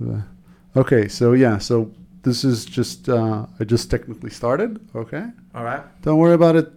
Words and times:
Uh, 0.00 0.20
Okay, 0.76 1.08
so 1.08 1.32
yeah, 1.32 1.58
so 1.58 1.90
this 2.22 2.44
is 2.44 2.64
just 2.64 3.08
uh, 3.08 3.46
I 3.58 3.64
just 3.64 3.90
technically 3.90 4.30
started. 4.30 4.78
Okay, 4.94 5.24
All 5.54 5.64
right. 5.64 5.82
don't 6.02 6.18
worry 6.18 6.34
about 6.34 6.56
it. 6.56 6.70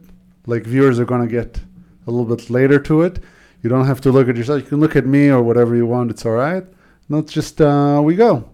Like 0.47 0.63
viewers 0.63 0.97
are 0.99 1.05
gonna 1.05 1.27
get 1.27 1.59
a 2.07 2.11
little 2.11 2.25
bit 2.35 2.49
later 2.49 2.79
to 2.79 3.01
it. 3.03 3.19
You 3.61 3.69
don't 3.69 3.85
have 3.85 4.01
to 4.01 4.11
look 4.11 4.27
at 4.29 4.35
yourself. 4.37 4.61
You 4.63 4.67
can 4.69 4.79
look 4.79 4.95
at 4.95 5.05
me 5.05 5.29
or 5.29 5.43
whatever 5.43 5.75
you 5.75 5.85
want. 5.85 6.09
It's 6.09 6.25
all 6.25 6.31
right. 6.31 6.63
Not 7.09 7.27
just 7.27 7.61
uh, 7.61 8.01
we 8.03 8.15
go. 8.15 8.49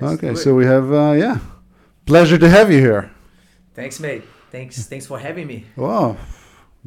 Let's 0.00 0.14
okay, 0.14 0.34
so 0.36 0.54
we 0.54 0.64
have 0.64 0.90
uh, 0.92 1.12
yeah, 1.18 1.38
pleasure 2.06 2.38
to 2.38 2.48
have 2.48 2.70
you 2.72 2.78
here. 2.78 3.10
Thanks, 3.74 4.00
mate. 4.00 4.22
Thanks. 4.50 4.86
Thanks 4.86 5.06
for 5.06 5.18
having 5.18 5.46
me. 5.46 5.64
Wow, 5.76 6.16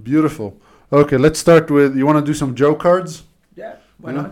beautiful. 0.01 0.57
Okay, 0.91 1.17
let's 1.17 1.37
start 1.39 1.69
with. 1.69 1.95
You 1.97 2.05
want 2.07 2.17
to 2.25 2.25
do 2.25 2.33
some 2.33 2.55
joke 2.55 2.79
cards? 2.79 3.23
Yeah. 3.55 3.75
Why 3.99 4.11
Yeah. 4.13 4.21
not? 4.21 4.31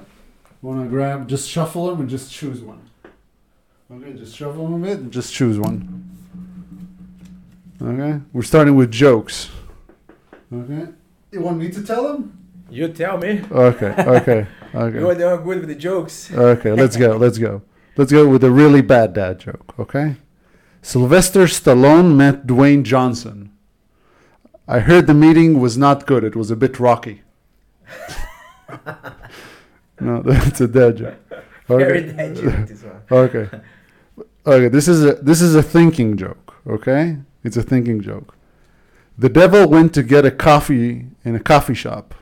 Want 0.62 0.84
to 0.84 0.89
grab? 0.89 1.28
Just 1.28 1.50
shuffle 1.50 1.88
them 1.88 2.02
and 2.02 2.10
just 2.10 2.32
choose 2.32 2.62
one. 2.62 2.89
Okay, 3.92 4.14
just 4.14 4.36
shuffle 4.36 4.64
them 4.64 4.84
a 4.84 4.88
bit 4.88 5.00
and 5.00 5.11
just 5.11 5.34
choose 5.34 5.60
one. 5.60 6.04
Okay, 7.82 8.20
we're 8.34 8.42
starting 8.42 8.75
with 8.75 8.92
jokes. 8.92 9.50
Okay, 10.51 10.88
you 11.32 11.42
want 11.42 11.57
me 11.57 11.70
to 11.70 11.84
tell 11.84 12.04
them? 12.07 12.38
You 12.70 12.88
tell 12.89 13.18
me. 13.18 13.42
Okay, 13.51 13.93
okay, 14.00 14.48
okay. 14.75 15.00
You 15.00 15.07
are 15.07 15.12
okay, 15.12 15.20
the 15.20 15.28
one 15.28 15.43
good 15.43 15.60
with 15.60 15.70
the 15.70 15.75
jokes. 15.75 16.32
okay. 16.34 16.71
Let's 16.74 16.98
go. 16.98 17.15
Let's 17.15 17.37
go. 17.37 17.62
Let's 17.96 18.12
go 18.12 18.28
with 18.28 18.43
a 18.43 18.51
really 18.51 18.82
bad 18.82 19.14
dad 19.14 19.39
joke. 19.39 19.76
Okay, 19.79 20.15
Sylvester 20.82 21.46
Stallone 21.46 22.15
met 22.15 22.48
Dwayne 22.48 22.84
Johnson. 22.84 23.51
I 24.68 24.79
heard 24.79 25.07
the 25.07 25.14
meeting 25.14 25.62
was 25.62 25.78
not 25.78 26.06
good. 26.06 26.24
It 26.24 26.36
was 26.36 26.51
a 26.51 26.56
bit 26.56 26.79
rocky. 26.79 27.21
no, 30.00 30.21
that's 30.25 30.61
a 30.61 30.68
dad 30.68 30.97
joke. 30.97 31.15
Very 31.68 32.14
bad 32.14 32.36
joke, 32.36 32.67
this. 32.67 32.83
Okay. 33.11 33.50
Okay, 34.45 34.67
this 34.70 34.88
is 34.88 35.03
a 35.03 35.16
this 35.16 35.42
is 35.42 35.56
a 35.56 35.64
thinking 35.64 36.16
joke, 36.16 36.56
okay? 36.66 37.17
It's 37.44 37.58
a 37.58 37.64
thinking 37.64 38.02
joke. 38.02 38.36
The 39.18 39.30
devil 39.30 39.68
went 39.68 39.94
to 39.95 40.03
get 40.03 40.25
a 40.25 40.31
coffee 40.31 41.08
in 41.25 41.36
a 41.36 41.40
coffee 41.40 41.73
shop. 41.73 42.16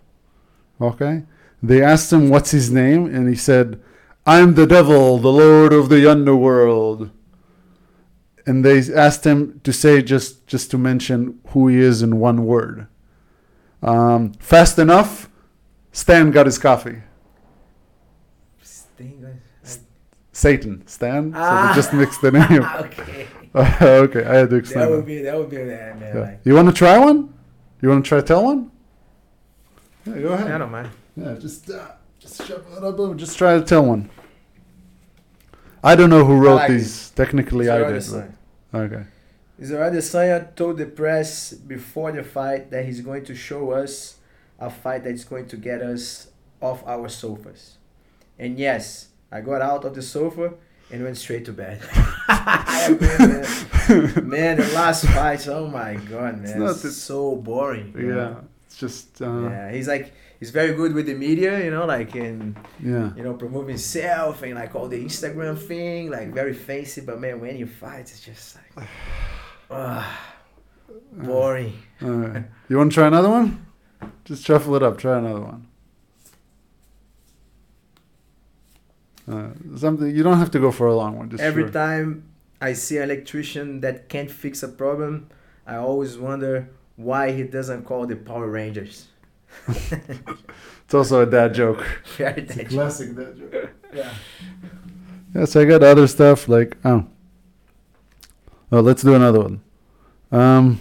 Okay? 0.82 1.24
They 1.62 1.82
asked 1.82 2.12
him 2.12 2.30
what's 2.30 2.52
his 2.52 2.72
name 2.72 3.06
and 3.06 3.28
he 3.28 3.36
said, 3.36 3.82
"I'm 4.26 4.56
the 4.56 4.66
devil, 4.66 5.20
the 5.20 5.32
lord 5.32 5.74
of 5.74 5.90
the 5.90 6.10
underworld." 6.10 7.12
And 8.48 8.64
they 8.64 8.82
asked 8.94 9.26
him 9.26 9.62
to 9.64 9.74
say 9.74 10.02
just 10.02 10.48
just 10.48 10.72
to 10.72 10.78
mention 10.78 11.40
who 11.50 11.68
he 11.68 11.80
is 11.80 12.02
in 12.02 12.20
one 12.20 12.46
word. 12.46 12.88
Um, 13.82 14.34
fast 14.34 14.80
enough, 14.80 15.30
Stan 15.92 16.32
got 16.32 16.46
his 16.46 16.58
coffee. 16.58 17.02
Sting, 18.62 19.22
guys. 19.22 19.80
Satan, 20.36 20.86
Stan. 20.86 21.32
So 21.32 21.40
Ah. 21.40 21.70
they 21.70 21.76
just 21.80 21.94
mixed 21.94 22.22
the 22.22 22.32
name. 22.32 22.62
okay. 22.86 23.28
okay, 23.56 24.24
I 24.26 24.36
had 24.36 24.50
to 24.50 24.58
explain. 24.58 24.82
That 24.84 24.92
would 24.92 25.00
That 25.00 25.06
be 25.06 25.22
that 25.22 25.38
would 25.38 25.50
be 25.50 25.58
that 25.64 25.98
man. 26.00 26.16
Yeah. 26.16 26.22
Like, 26.22 26.40
You 26.44 26.54
want 26.56 26.68
to 26.68 26.74
try 26.74 26.98
one? 26.98 27.34
You 27.82 27.88
want 27.90 28.04
to 28.04 28.10
try 28.10 28.20
to 28.20 28.26
tell 28.26 28.44
one? 28.44 28.70
Yeah, 30.06 30.20
go 30.20 30.30
ahead. 30.34 30.52
I 30.52 30.58
don't 30.58 30.72
mind. 30.72 30.90
Yeah, 31.16 31.36
just 31.40 31.70
uh, 31.70 31.88
just 32.20 32.36
shuffle 32.46 32.76
it 32.78 32.84
up. 32.84 33.18
Just 33.18 33.38
try 33.38 33.58
to 33.58 33.64
tell 33.64 33.86
one. 33.86 34.10
I 35.82 35.96
don't 35.96 36.10
know 36.10 36.26
who 36.26 36.36
wrote 36.38 36.56
like 36.56 36.70
these. 36.72 37.12
Technically, 37.12 37.70
I 37.70 37.78
Zero 37.78 37.94
did. 37.94 38.02
Adesanya. 38.02 38.32
but- 38.72 38.80
Okay. 38.88 39.04
Israel 39.58 39.90
Adesanya 39.90 40.54
told 40.56 40.78
the 40.80 40.86
press 40.86 41.54
before 41.54 42.12
the 42.12 42.24
fight 42.24 42.72
that 42.72 42.84
he's 42.84 43.00
going 43.00 43.24
to 43.24 43.34
show 43.34 43.72
us 43.72 44.18
a 44.60 44.70
fight 44.70 45.06
that's 45.06 45.24
going 45.24 45.48
to 45.48 45.56
get 45.56 45.82
us 45.82 46.28
off 46.60 46.84
our 46.86 47.08
sofas. 47.08 47.78
And 48.38 48.60
yes, 48.60 49.08
I 49.32 49.42
got 49.42 49.62
out 49.62 49.86
of 49.86 49.96
the 49.96 50.02
sofa 50.02 50.54
and 50.92 51.04
went 51.04 51.18
straight 51.18 51.46
to 51.46 51.54
bed. 51.54 51.82
I 52.28 52.88
agree, 52.90 53.28
man. 53.28 54.30
man, 54.30 54.58
the 54.58 54.72
last 54.74 55.06
fight, 55.08 55.48
oh 55.48 55.68
my 55.68 55.96
god, 55.96 56.42
man. 56.42 56.60
not 56.60 56.72
It's, 56.84 56.98
so 56.98 57.36
boring. 57.36 57.94
Yeah, 57.98 58.04
know? 58.04 58.44
it's 58.66 58.78
just. 58.78 59.22
Uh, 59.22 59.50
yeah. 59.50 59.72
He's 59.72 59.88
like 59.88 60.14
he's 60.40 60.52
very 60.52 60.74
good 60.74 60.94
with 60.94 61.08
the 61.08 61.16
media, 61.16 61.64
you 61.64 61.72
know, 61.72 61.86
like 61.86 62.16
in 62.16 62.56
yeah. 62.80 63.12
you 63.16 63.24
know, 63.24 63.34
promoting 63.34 63.70
himself 63.70 64.44
and 64.44 64.56
like 64.56 64.76
all 64.76 64.88
the 64.88 65.04
Instagram 65.04 65.58
thing, 65.58 66.12
like 66.12 66.34
very 66.34 66.54
fancy. 66.54 67.02
But 67.02 67.20
man, 67.20 67.40
when 67.40 67.58
you 67.58 67.66
fight, 67.66 68.02
it's 68.02 68.22
just 68.22 68.58
like, 68.76 68.88
ah, 69.72 70.34
boring. 71.12 71.74
All 72.02 72.10
right. 72.10 72.46
You 72.70 72.78
want 72.78 72.92
to 72.92 72.96
try 72.96 73.08
another 73.08 73.30
one? 73.30 73.66
Just 74.24 74.46
shuffle 74.46 74.76
it 74.76 74.84
up. 74.84 74.98
Try 74.98 75.18
another 75.18 75.42
one. 75.42 75.68
Uh, 79.28 79.50
something 79.76 80.16
you 80.16 80.24
don't 80.24 80.38
have 80.38 80.52
to 80.52 80.60
go 80.60 80.72
for 80.72 80.88
a 80.88 80.96
long 80.96 81.18
one. 81.18 81.30
Just 81.30 81.42
Every 81.42 81.64
short. 81.64 81.74
time 81.74 82.30
I 82.62 82.74
see 82.74 82.98
an 82.98 83.04
electrician 83.04 83.82
that 83.82 84.08
can't 84.08 84.30
fix 84.30 84.62
a 84.64 84.68
problem, 84.68 85.30
I 85.66 85.76
always 85.76 86.18
wonder 86.18 86.70
why 86.96 87.32
he 87.32 87.44
doesn't 87.44 87.86
call 87.86 88.06
the 88.06 88.16
Power 88.16 88.48
Rangers. 88.48 89.08
It's 90.86 90.94
also 90.94 91.24
a 91.24 91.26
dad 91.26 91.54
joke. 91.56 91.84
Very 92.18 92.42
that 92.42 92.70
Classic 92.70 93.16
dad 93.16 93.38
joke. 93.38 93.70
yeah. 93.94 94.14
Yes, 95.34 95.56
I 95.56 95.66
got 95.66 95.84
other 95.84 96.08
stuff 96.08 96.48
like 96.48 96.78
oh. 96.86 97.08
Oh, 98.72 98.80
let's 98.82 99.02
do 99.02 99.16
another 99.16 99.40
one. 99.40 99.62
Um, 100.32 100.80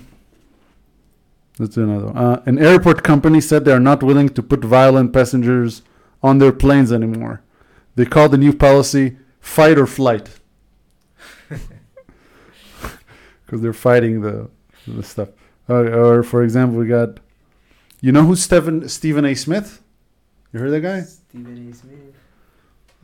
let's 1.58 1.74
do 1.74 1.84
another 1.84 2.06
one. 2.06 2.16
Uh, 2.16 2.42
an 2.46 2.58
airport 2.58 3.02
company 3.02 3.40
said 3.40 3.64
they 3.64 3.72
are 3.72 3.80
not 3.80 4.02
willing 4.02 4.28
to 4.30 4.42
put 4.42 4.64
violent 4.64 5.12
passengers 5.12 5.82
on 6.22 6.38
their 6.38 6.52
planes 6.52 6.92
anymore. 6.92 7.42
They 7.96 8.04
call 8.04 8.28
the 8.28 8.38
new 8.38 8.52
policy 8.52 9.16
"fight 9.40 9.78
or 9.78 9.86
flight" 9.86 10.28
because 13.44 13.60
they're 13.62 13.72
fighting 13.72 14.20
the 14.22 14.48
the 14.86 15.02
stuff. 15.02 15.28
Or, 15.68 15.86
or 15.94 16.22
for 16.22 16.42
example, 16.42 16.78
we 16.78 16.86
got, 16.86 17.20
you 18.02 18.12
know 18.12 18.22
who's 18.22 18.42
Stephen 18.42 18.88
Stephen 18.88 19.24
A. 19.24 19.34
Smith? 19.34 19.82
You 20.52 20.60
heard 20.60 20.70
that 20.72 20.80
guy? 20.80 21.00
Stephen 21.02 21.70
A. 21.70 21.74
Smith. 21.74 21.98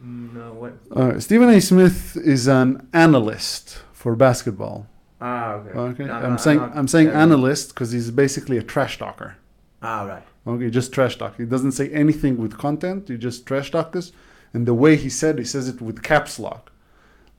Mm, 0.05 0.35
No, 0.35 0.53
what? 0.53 0.73
Uh, 0.95 1.19
Stephen 1.21 1.49
A. 1.49 1.61
Smith 1.61 2.17
is 2.17 2.47
an 2.49 2.87
analyst 2.93 3.83
for 3.93 4.15
basketball. 4.15 4.87
Ah, 5.23 5.53
okay. 5.55 5.79
Okay, 5.79 6.05
No, 6.07 6.13
I'm 6.15 6.31
no, 6.33 6.37
saying 6.37 6.59
not 6.59 6.77
I'm 6.77 6.89
saying 6.89 7.07
very- 7.09 7.19
analyst 7.19 7.69
because 7.71 7.93
he's 7.93 8.11
basically 8.11 8.57
a 8.59 8.63
trash 8.63 8.99
talker. 8.99 9.37
Ah, 9.83 10.03
right. 10.05 10.23
Okay, 10.47 10.69
just 10.71 10.93
trash 10.93 11.17
talk. 11.17 11.37
He 11.39 11.45
doesn't 11.47 11.73
say 11.73 11.89
anything 11.91 12.37
with 12.39 12.57
content. 12.59 13.09
He 13.09 13.17
just 13.19 13.47
trash 13.47 13.71
talk 13.71 13.95
us, 13.97 14.13
and 14.53 14.67
the 14.67 14.75
way 14.75 14.97
he 14.97 15.09
said, 15.09 15.39
he 15.39 15.45
says 15.45 15.69
it 15.69 15.81
with 15.81 16.03
caps 16.03 16.39
lock, 16.39 16.71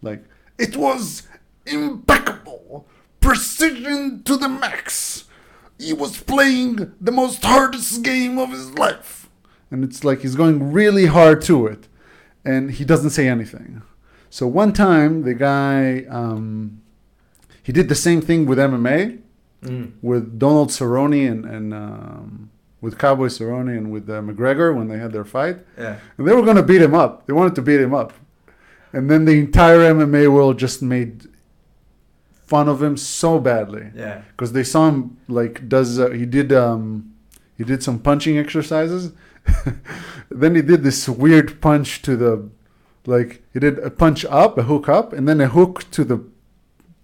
like 0.02 0.24
it 0.58 0.76
was 0.78 1.28
impeccable, 1.66 2.88
precision 3.20 4.24
to 4.24 4.38
the 4.38 4.50
max. 4.50 5.26
He 5.78 5.94
was 5.94 6.22
playing 6.22 6.94
the 7.02 7.12
most 7.12 7.44
hardest 7.44 8.04
game 8.04 8.38
of 8.38 8.52
his 8.52 8.72
life, 8.78 9.30
and 9.72 9.84
it's 9.84 10.04
like 10.04 10.22
he's 10.22 10.36
going 10.36 10.72
really 10.72 11.08
hard 11.08 11.42
to 11.44 11.66
it, 11.68 11.88
and 12.46 12.72
he 12.72 12.86
doesn't 12.86 13.10
say 13.12 13.28
anything. 13.28 13.82
So 14.30 14.48
one 14.48 14.74
time, 14.74 15.24
the 15.24 15.34
guy, 15.34 16.06
um, 16.10 16.82
he 17.64 17.72
did 17.72 17.90
the 17.90 17.96
same 17.96 18.22
thing 18.22 18.46
with 18.46 18.58
MMA 18.58 19.20
Mm. 19.64 19.92
with 20.02 20.40
Donald 20.40 20.70
Cerrone 20.70 21.30
and, 21.32 21.46
and 21.46 21.72
um, 21.72 22.50
with 22.82 22.98
Cowboy 22.98 23.28
Cerrone 23.28 23.78
and 23.78 23.92
with 23.92 24.10
uh, 24.10 24.22
McGregor 24.22 24.76
when 24.76 24.88
they 24.88 24.98
had 24.98 25.12
their 25.12 25.24
fight. 25.26 25.58
Yeah. 25.78 25.98
And 26.18 26.28
they 26.28 26.34
were 26.34 26.42
going 26.42 26.58
to 26.58 26.64
beat 26.64 26.82
him 26.82 26.94
up. 26.96 27.26
They 27.28 27.34
wanted 27.34 27.56
to 27.56 27.62
beat 27.62 27.80
him 27.80 27.94
up. 27.94 28.14
And 28.92 29.10
then 29.10 29.26
the 29.26 29.40
entire 29.40 29.80
MMA 29.94 30.32
world 30.34 30.58
just 30.60 30.82
made 30.82 31.28
fun 32.46 32.68
of 32.68 32.82
him 32.84 32.98
so 32.98 33.40
badly 33.40 33.92
Yeah. 33.96 34.24
because 34.32 34.52
they 34.52 34.64
saw 34.64 34.90
him 34.90 35.18
like 35.30 35.70
does 35.70 35.98
uh, 36.00 36.10
he 36.10 36.26
did 36.26 36.52
um 36.52 37.14
he 37.58 37.64
did 37.64 37.82
some 37.82 37.98
punching 37.98 38.38
exercises 38.38 39.14
then 40.30 40.56
he 40.56 40.62
did 40.62 40.84
this 40.84 41.08
weird 41.08 41.62
punch 41.62 42.02
to 42.02 42.18
the 42.18 42.50
like 43.06 43.42
he 43.54 43.60
did 43.62 43.80
a 43.80 43.90
punch 43.90 44.26
up 44.26 44.58
a 44.58 44.64
hook 44.64 44.90
up 44.90 45.14
and 45.14 45.30
then 45.30 45.40
a 45.40 45.48
hook 45.48 45.90
to 45.92 46.04
the 46.04 46.22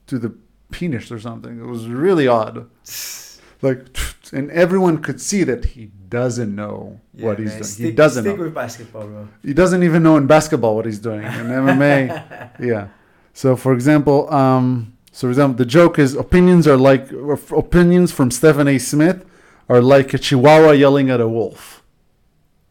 to 0.08 0.20
the 0.20 0.36
penis 0.70 1.14
or 1.14 1.20
something 1.20 1.60
it 1.62 1.66
was 1.66 1.88
really 1.88 2.28
odd 2.28 2.70
like 3.62 3.86
and 4.34 4.52
everyone 4.52 4.98
could 5.02 5.20
see 5.22 5.44
that 5.44 5.66
he 5.66 5.86
doesn't 6.10 6.54
know 6.56 7.00
Yeah, 7.14 7.26
what 7.26 7.40
he's 7.40 7.50
man. 7.50 7.58
doing 7.58 7.64
Stick, 7.64 7.86
he 7.86 7.92
doesn't 7.92 8.24
stick 8.24 8.38
know 8.38 8.44
with 8.46 8.54
basketball, 8.54 9.08
bro. 9.08 9.28
he 9.44 9.54
doesn't 9.54 9.84
even 9.84 10.04
know 10.04 10.18
in 10.18 10.28
basketball 10.28 10.76
what 10.76 10.86
he's 10.86 11.00
doing 11.00 11.24
in 11.24 11.30
MMA. 11.64 12.52
yeah. 12.60 12.88
So 13.34 13.56
for 13.56 13.74
example, 13.74 14.32
um, 14.34 14.94
so 15.12 15.28
for 15.28 15.30
example, 15.32 15.58
the 15.58 15.66
joke 15.66 16.00
is 16.00 16.16
opinions 16.16 16.68
are 16.68 16.78
like 16.78 17.12
opinions 17.52 18.12
from 18.12 18.32
Stephen 18.32 18.68
A. 18.68 18.78
Smith 18.78 19.26
are 19.70 19.82
like 19.82 20.14
a 20.14 20.18
chihuahua 20.18 20.72
yelling 20.72 21.10
at 21.10 21.20
a 21.22 21.28
wolf. 21.28 21.84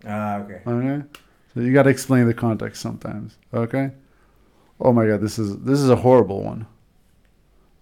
Ah, 0.07 0.37
okay. 0.39 0.61
Okay. 0.67 1.03
So 1.55 1.61
you 1.61 1.73
got 1.73 1.85
to 1.85 1.91
explain 1.91 2.27
the 2.27 2.35
context 2.35 2.81
sometimes. 2.83 3.37
Okay. 3.53 3.91
Oh 4.81 4.93
my 4.93 5.07
God, 5.07 5.21
this 5.21 5.39
is 5.39 5.59
this 5.61 5.81
is 5.81 5.89
a 5.91 5.97
horrible 5.97 6.43
one. 6.43 6.67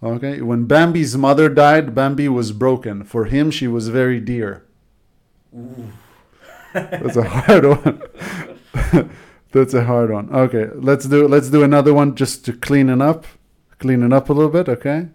Okay. 0.04 0.42
When 0.42 0.66
Bambi's 0.66 1.16
mother 1.16 1.48
died, 1.48 1.94
Bambi 1.94 2.28
was 2.28 2.52
broken. 2.52 3.04
For 3.04 3.24
him, 3.24 3.50
she 3.50 3.66
was 3.66 3.88
very 3.88 4.20
dear. 4.20 4.64
Ooh. 5.56 5.92
That's 6.74 7.16
a 7.16 7.22
hard 7.22 7.64
one. 7.64 8.02
That's 9.52 9.72
a 9.72 9.84
hard 9.84 10.10
one. 10.10 10.34
Okay, 10.34 10.68
let's 10.74 11.06
do 11.06 11.28
let's 11.28 11.48
do 11.48 11.62
another 11.62 11.94
one 11.94 12.16
just 12.16 12.44
to 12.46 12.52
clean 12.52 12.90
it 12.90 13.00
up, 13.00 13.24
clean 13.78 14.02
it 14.02 14.12
up 14.12 14.28
a 14.28 14.32
little 14.32 14.50
bit. 14.50 14.68
Okay. 14.68 15.08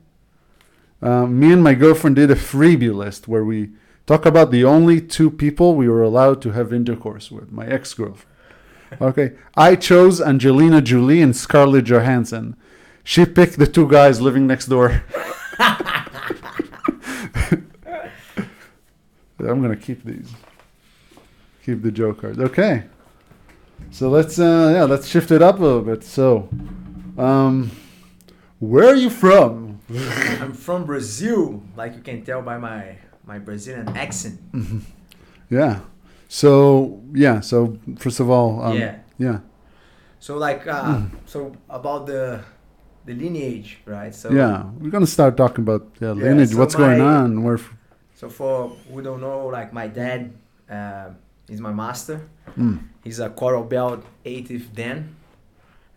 Um, 1.02 1.38
me 1.38 1.52
and 1.52 1.62
my 1.62 1.74
girlfriend 1.74 2.16
did 2.16 2.32
a 2.32 2.36
freebie 2.36 2.94
list 2.94 3.28
where 3.28 3.44
we 3.44 3.72
talk 4.06 4.26
about 4.26 4.52
the 4.52 4.64
only 4.64 5.02
two 5.02 5.30
people 5.30 5.76
we 5.76 5.90
were 5.90 6.04
allowed 6.04 6.42
to 6.44 6.52
have 6.52 6.72
intercourse 6.74 7.30
with. 7.30 7.52
My 7.52 7.68
ex 7.68 7.94
girlfriend. 7.94 8.26
Okay, 9.00 9.34
I 9.56 9.76
chose 9.76 10.20
Angelina 10.20 10.82
Jolie 10.82 11.22
and 11.22 11.36
Scarlett 11.36 11.86
Johansson. 11.86 12.56
She 13.04 13.25
picked 13.25 13.57
the 13.57 13.68
two 13.68 13.88
guys 13.88 14.22
living 14.22 14.48
next 14.48 14.68
door. 14.68 15.04
I'm 19.40 19.62
gonna 19.62 19.75
keep 19.75 20.04
these. 20.04 20.31
Keep 21.66 21.81
the 21.81 21.92
joke 21.92 22.22
cards. 22.22 22.40
Okay. 22.40 22.84
So 23.92 24.10
let's 24.10 24.40
uh 24.40 24.72
yeah, 24.75 24.84
let's 24.84 25.07
shift 25.07 25.31
it 25.31 25.42
up 25.42 25.60
a 25.60 25.63
little 25.63 25.81
bit. 25.81 26.04
So 26.04 26.50
um 27.18 27.72
where 28.60 28.88
are 28.88 28.96
you 28.96 29.10
from? 29.10 29.80
I'm 30.42 30.54
from 30.54 30.86
Brazil, 30.86 31.63
like 31.75 31.95
you 31.95 32.02
can 32.02 32.24
tell 32.24 32.42
by 32.42 32.57
my 32.57 32.98
my 33.25 33.40
Brazilian 33.40 33.88
accent. 33.95 34.40
Yeah. 35.50 35.81
So 36.28 37.02
yeah, 37.13 37.40
so 37.40 37.78
first 37.98 38.19
of 38.19 38.30
all, 38.30 38.62
um, 38.62 38.78
yeah. 38.78 39.00
yeah. 39.18 39.40
So 40.19 40.38
like 40.38 40.68
uh, 40.68 41.02
so 41.25 41.56
about 41.69 42.06
the 42.06 42.44
the 43.10 43.16
lineage, 43.24 43.70
right? 43.96 44.14
So 44.22 44.28
yeah, 44.42 44.56
we're 44.80 44.92
gonna 44.96 45.14
start 45.18 45.34
talking 45.44 45.64
about 45.68 45.84
yeah, 46.04 46.12
lineage, 46.12 46.52
so 46.54 46.60
what's 46.60 46.76
going 46.84 47.02
on, 47.02 47.44
where 47.46 47.60
f- 47.64 47.74
So 48.22 48.30
for 48.30 48.54
who 48.92 49.02
don't 49.08 49.22
know, 49.28 49.40
like 49.58 49.70
my 49.82 49.88
dad 50.02 50.22
uh, 50.78 51.08
is 51.54 51.60
my 51.68 51.74
master. 51.84 52.18
mm, 52.58 52.78
He's 53.06 53.20
a 53.28 53.30
coral 53.42 53.64
belt 53.76 54.02
80th 54.26 54.68
Dan. 54.80 54.98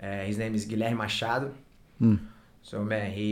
Uh, 0.03 0.25
his 0.31 0.37
name 0.43 0.55
is 0.59 0.63
Guilherme 0.71 0.97
Machado. 1.05 1.49
mm, 2.01 2.19
So 2.63 2.75
man, 2.93 3.07
he, 3.21 3.31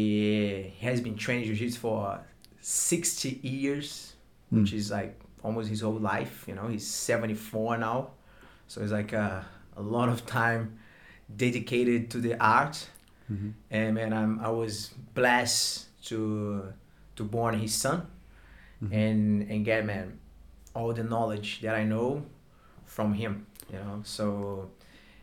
he 0.79 0.87
has 0.91 1.01
been 1.07 1.17
training 1.25 1.45
jiu-jitsu 1.49 1.79
for 1.87 2.21
60 2.61 3.41
years, 3.43 4.07
Mm. 4.53 4.59
which 4.63 4.73
is 4.81 4.91
like 4.91 5.15
almost 5.45 5.69
his 5.75 5.81
whole 5.85 6.01
life. 6.15 6.35
You 6.49 6.55
know, 6.57 6.67
he's 6.75 6.87
74 6.87 7.79
now, 7.79 7.99
so 8.71 8.83
it's 8.83 8.93
like 9.01 9.13
a, 9.27 9.47
a 9.77 9.83
lot 9.97 10.09
of 10.15 10.19
time 10.27 10.63
dedicated 11.45 12.11
to 12.13 12.19
the 12.27 12.35
art. 12.59 12.77
Mhm, 13.31 13.53
And 13.71 13.95
man, 13.95 14.13
I'm, 14.13 14.41
I 14.41 14.51
was 14.51 14.95
blessed 15.15 15.87
to 16.09 16.73
to 17.17 17.25
born 17.25 17.55
his 17.61 17.75
son, 17.75 18.07
Mhm. 18.83 18.93
and 18.93 19.51
and 19.51 19.65
get 19.65 19.85
man 19.87 20.19
all 20.75 20.93
the 20.95 21.03
knowledge 21.05 21.61
that 21.63 21.75
I 21.75 21.85
know 21.85 22.23
from 22.87 23.15
him. 23.15 23.47
You 23.73 23.79
know, 23.79 24.01
so 24.05 24.71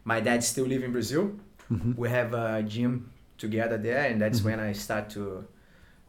my 0.06 0.19
dad 0.21 0.44
still 0.44 0.65
live 0.68 0.83
in 0.83 0.92
Brazil. 0.92 1.31
Mhm, 1.71 1.98
we 1.98 2.09
have 2.09 2.33
a 2.33 2.63
gym 2.63 3.12
together 3.38 3.77
there 3.77 4.10
and 4.10 4.21
that's 4.21 4.39
Mhm. 4.39 4.45
when 4.45 4.60
i 4.60 4.71
start 4.74 5.10
to 5.13 5.45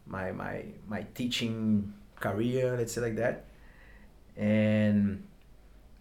my 0.06 0.32
my 0.32 0.64
my 0.88 1.02
teaching 1.14 1.92
career 2.20 2.76
let's 2.76 2.92
say 2.94 3.02
like 3.02 3.16
that. 3.16 3.44
And 4.36 5.22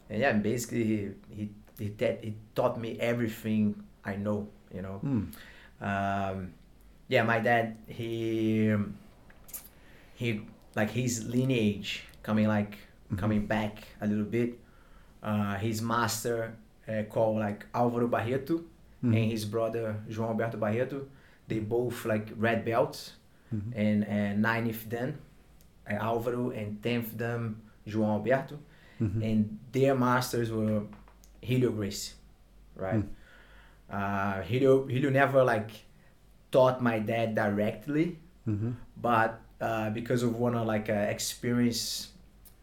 and 0.09 0.19
yeah 0.21 0.33
basically 0.33 0.83
he 0.83 0.97
he 1.35 1.43
he, 1.79 1.89
ta- 1.89 2.19
he 2.21 2.33
taught 2.55 2.79
me 2.79 2.97
everything 2.99 3.75
i 4.05 4.15
know 4.15 4.47
you 4.73 4.81
know? 4.81 4.99
Mm, 5.03 5.31
um, 5.81 6.53
yeah 7.07 7.23
my 7.23 7.39
dad 7.39 7.77
he 7.87 8.73
he 10.15 10.41
like 10.75 10.89
his 10.91 11.25
lineage 11.25 12.03
coming 12.23 12.47
like 12.47 12.77
Mhm. 13.11 13.17
coming 13.19 13.45
back 13.47 13.83
a 14.01 14.05
little 14.07 14.25
bit 14.25 14.59
uh, 15.23 15.55
his 15.55 15.81
master 15.81 16.53
uh, 16.89 17.03
called 17.09 17.37
like 17.39 17.65
alvaro 17.73 18.07
barreto 18.07 18.55
mhm, 19.01 19.15
and 19.15 19.31
his 19.31 19.45
brother 19.45 19.95
João 20.09 20.29
Alberto 20.29 20.57
Barreto. 20.57 21.07
They 21.47 21.59
both 21.59 22.03
like 22.05 22.33
red 22.35 22.65
belts 22.65 23.13
mhm, 23.53 23.71
and 23.75 24.03
and 24.07 24.41
ninth 24.41 24.89
dan 24.89 25.17
uh, 25.89 25.93
Álvaro 26.03 26.51
and 26.51 26.81
tenth 26.83 27.15
dan 27.17 27.55
João 27.87 28.09
Alberto, 28.19 28.59
mhm, 28.99 29.23
and 29.23 29.57
their 29.71 29.95
masters 29.95 30.51
were 30.51 30.81
Helio 31.41 31.71
Gracie, 31.71 32.15
right? 32.75 33.05
Mm. 33.91 33.95
Uh, 33.95 34.41
Helio 34.43 34.85
Helio 34.87 35.09
never 35.09 35.43
like 35.43 35.71
taught 36.51 36.81
my 36.81 36.99
dad 36.99 37.35
directly, 37.35 38.17
mhm, 38.47 38.73
but 39.01 39.39
uh, 39.61 39.89
because 39.91 40.23
of 40.23 40.35
one 40.35 40.55
of 40.55 40.65
like 40.67 40.89
uh, 40.89 40.93
experience 41.09 42.09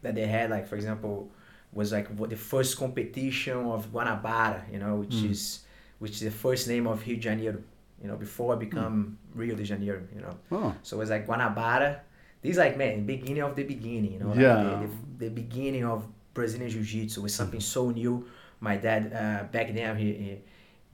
that 0.01 0.15
they 0.15 0.25
had, 0.27 0.49
like 0.49 0.67
for 0.67 0.75
example, 0.75 1.29
was 1.73 1.91
like 1.91 2.07
the 2.29 2.35
first 2.37 2.77
competition 2.77 3.57
of 3.65 3.91
Guanabara, 3.91 4.61
you 4.71 4.79
know, 4.79 4.95
which 4.97 5.15
Mm. 5.23 5.31
is 5.31 5.61
which 5.99 6.11
is 6.11 6.21
the 6.21 6.31
first 6.31 6.67
name 6.67 6.87
of 6.87 7.01
Rio 7.05 7.15
de 7.15 7.21
Janeiro, 7.21 7.59
you 8.01 8.07
know, 8.07 8.17
before 8.17 8.53
it 8.55 8.59
become 8.59 9.17
Rio 9.33 9.55
de 9.55 9.63
Janeiro, 9.63 10.01
you 10.13 10.21
know. 10.21 10.35
oh, 10.51 10.73
So 10.83 10.99
it's 11.01 11.09
like 11.09 11.25
Guanabara. 11.25 11.99
This 12.41 12.57
like 12.57 12.77
man, 12.77 13.05
beginning 13.05 13.41
of 13.41 13.55
the 13.55 13.63
beginning, 13.63 14.13
you 14.13 14.19
know, 14.19 14.29
like 14.29 14.39
Yeah. 14.39 14.63
the, 14.63 14.87
the, 14.87 14.89
the 15.25 15.29
beginning 15.29 15.85
of 15.85 16.05
Brazilian 16.33 16.69
Jiu-Jitsu 16.69 17.21
was 17.21 17.33
something 17.33 17.61
so 17.61 17.89
new. 17.89 18.27
My 18.59 18.75
dad 18.77 19.11
uh, 19.13 19.43
back 19.51 19.73
then 19.73 19.97
he, 19.97 20.13
he 20.13 20.37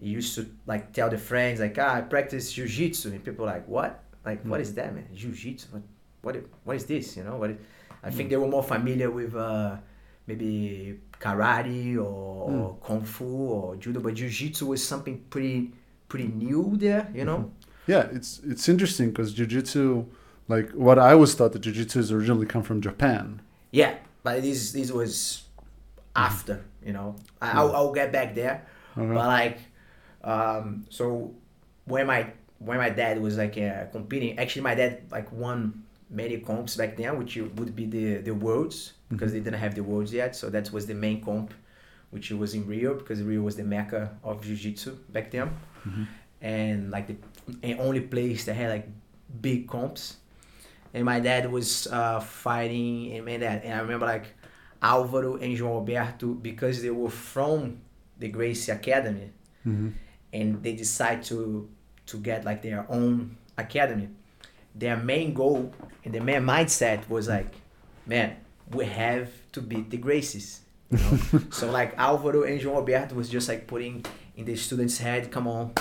he 0.01 0.09
used 0.09 0.33
to 0.36 0.45
like 0.65 0.92
tell 0.94 1.09
the 1.09 1.18
friends 1.18 1.59
like 1.59 1.77
ah 1.80 1.95
I 1.95 2.01
practice 2.01 2.51
Jiu-Jitsu 2.53 3.12
and 3.12 3.24
people 3.24 3.45
like 3.45 3.65
what 3.68 4.03
like 4.25 4.42
what 4.44 4.59
Mm. 4.59 4.63
is 4.63 4.74
that 4.75 4.94
man 4.95 5.07
Jiu-Jitsu 5.15 5.68
what 5.71 5.83
what 6.24 6.36
what 6.65 6.75
is 6.75 6.86
this 6.86 7.15
you 7.18 7.24
know 7.24 7.38
what 7.38 7.51
is, 7.51 7.57
I 8.03 8.09
think 8.09 8.30
they 8.31 8.38
were 8.38 8.48
more 8.57 8.63
familiar 8.63 9.09
with 9.12 9.36
uh, 9.36 9.77
maybe 10.27 11.00
karate 11.19 11.95
or, 11.98 12.50
or 12.51 12.77
kung 12.86 13.03
fu 13.03 13.25
or 13.25 13.75
judo 13.77 14.00
but 14.00 14.13
Jiu-Jitsu 14.15 14.65
was 14.65 14.86
something 14.86 15.24
pretty 15.30 15.71
pretty 16.09 16.27
new 16.27 16.75
there 16.77 17.07
you 17.13 17.25
know 17.25 17.51
yeah. 17.88 18.07
It's 18.12 18.39
it's 18.45 18.69
interesting 18.69 19.09
because 19.09 19.33
jujitsu, 19.33 20.06
like 20.48 20.69
what 20.71 21.00
I 21.00 21.15
was 21.15 21.33
taught 21.36 21.51
that 21.53 21.63
jujitsu 21.63 21.98
is 21.98 22.12
originally 22.12 22.45
come 22.45 22.62
from 22.63 22.80
Japan. 22.80 23.42
Yeah, 23.71 23.95
but 24.24 24.42
this 24.44 24.71
this 24.71 24.92
was 24.92 25.44
after, 26.15 26.63
you 26.86 26.94
know. 26.94 27.15
I, 27.42 27.51
I'll, 27.57 27.75
I'll 27.75 27.92
get 27.92 28.12
back 28.12 28.36
there, 28.36 28.68
Uh-huh. 28.95 29.07
but 29.15 29.27
like, 29.27 29.57
um, 30.24 30.86
so 30.90 31.34
when 31.86 32.08
my 32.08 32.28
when 32.60 32.78
my 32.78 32.90
dad 32.90 33.20
was 33.22 33.38
like 33.38 33.58
uh, 33.58 33.86
competing, 33.92 34.38
actually 34.40 34.62
my 34.62 34.76
dad 34.76 35.04
like 35.12 35.32
won 35.32 35.84
many 36.10 36.38
comps 36.40 36.76
back 36.76 36.98
then, 36.98 37.18
which 37.18 37.36
would 37.38 37.76
be 37.76 37.86
the 37.86 38.18
the 38.18 38.32
worlds 38.32 38.94
because 39.10 39.32
they 39.34 39.40
didn't 39.40 39.60
have 39.60 39.76
the 39.76 39.84
worlds 39.84 40.14
yet. 40.14 40.36
So 40.36 40.50
that 40.50 40.72
was 40.72 40.86
the 40.86 40.94
main 40.94 41.22
comp, 41.24 41.54
which 42.12 42.30
was 42.32 42.54
in 42.54 42.68
Rio 42.68 42.94
because 42.94 43.22
Rio 43.24 43.42
was 43.42 43.56
the 43.56 43.64
mecca 43.64 44.16
of 44.24 44.44
jiu-jitsu 44.44 44.96
back 45.10 45.32
then, 45.32 45.50
Mhm. 45.88 46.08
and 46.42 46.92
like 46.92 47.08
the 47.08 47.16
and 47.64 47.80
only 47.80 48.02
place 48.02 48.46
that 48.46 48.54
had 48.56 48.70
like 48.70 48.88
big 49.42 49.68
comps. 49.68 50.18
And 50.94 51.06
my 51.06 51.20
dad 51.22 51.50
was 51.51 51.88
uh, 51.88 52.20
fighting 52.20 53.13
and 53.13 53.25
my 53.25 53.38
dad 53.38 53.62
and 53.63 53.74
I 53.74 53.80
remember 53.82 54.06
like 54.06 54.25
Álvaro 54.84 55.42
and 55.42 55.58
João 55.58 55.75
Alberto 55.80 56.34
because 56.34 56.82
they 56.82 56.90
were 56.92 57.10
from 57.10 57.78
the 58.20 58.28
Gracie 58.28 58.72
Academy. 58.74 59.32
Mhm, 59.66 59.94
and 60.34 60.62
they 60.64 60.74
decide 60.74 61.24
to 61.26 61.68
to 62.08 62.18
get 62.18 62.44
like 62.46 62.62
their 62.62 62.86
own 62.90 63.38
academy. 63.58 64.10
Their 64.76 64.98
main 64.98 65.34
goal 65.34 65.74
and 66.06 66.14
their 66.14 66.24
main 66.24 66.42
mindset 66.44 67.08
was 67.10 67.28
like, 67.28 67.54
man, 68.06 68.36
we 68.72 68.86
have 68.86 69.30
to 69.54 69.62
beat 69.62 69.90
the 69.90 69.98
Gracies. 69.98 70.60
You 70.90 70.98
know? 70.98 71.42
so 71.52 71.70
like 71.72 71.96
Álvaro 71.98 72.48
and 72.50 72.60
João 72.60 72.76
Alberto 72.76 73.16
was 73.16 73.30
just 73.30 73.48
like 73.50 73.68
putting 73.68 74.06
in 74.36 74.46
the 74.46 74.56
students' 74.56 74.98
head, 74.98 75.30
come 75.32 75.48
on, 75.48 75.74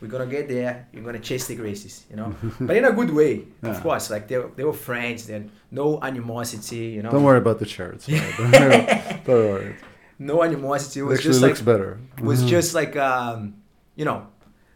we're 0.00 0.08
gonna 0.08 0.26
get 0.26 0.48
there, 0.48 0.88
you're 0.92 1.02
gonna 1.04 1.18
chase 1.20 1.46
the 1.46 1.56
Gracies, 1.56 2.04
you 2.10 2.16
know? 2.16 2.34
but 2.60 2.76
in 2.76 2.84
a 2.84 2.92
good 2.92 3.10
way, 3.10 3.44
Yeah. 3.62 3.70
of 3.70 3.82
course. 3.82 4.10
Like 4.10 4.28
they, 4.28 4.38
were- 4.38 4.50
they 4.56 4.64
were 4.64 4.72
friends, 4.72 5.26
then 5.26 5.50
no 5.70 6.00
animosity, 6.02 6.86
you 6.96 7.02
know. 7.02 7.10
Don't 7.10 7.22
worry 7.24 7.38
about 7.38 7.58
the 7.58 7.66
shirts. 7.66 8.06
Don't 8.38 8.52
worry. 8.52 8.86
Don't 9.24 9.48
worry. 9.52 9.76
No 10.18 10.42
animosity. 10.42 11.00
It 11.00 11.04
was 11.04 11.18
actually 11.18 11.30
just 11.32 11.42
looks 11.42 11.58
like 11.60 11.66
better. 11.66 12.00
was 12.20 12.42
Mhm. 12.42 12.48
just 12.48 12.74
like 12.74 12.96
um, 12.96 13.54
you 13.98 14.04
know 14.10 14.20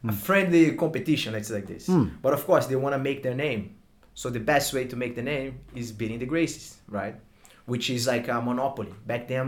a 0.04 0.08
Mm. 0.08 0.14
friendly 0.28 0.64
competition 0.84 1.32
let's 1.34 1.48
say 1.48 1.54
like 1.60 1.68
this. 1.74 1.84
Mm. 1.88 2.06
but 2.24 2.32
of 2.38 2.42
course 2.48 2.64
they 2.66 2.76
want 2.84 2.92
to 2.98 3.02
make 3.10 3.22
their 3.26 3.38
name. 3.46 3.62
So 4.20 4.26
the 4.38 4.40
best 4.52 4.66
way 4.76 4.84
to 4.92 4.96
make 5.02 5.12
the 5.20 5.22
name 5.34 5.50
is 5.80 5.86
beating 6.00 6.18
the 6.24 6.26
gracies 6.32 6.66
right? 6.98 7.14
Which 7.72 7.86
is 7.96 8.02
like 8.14 8.26
a 8.28 8.38
monopoly. 8.50 8.92
Back 9.06 9.22
then 9.28 9.46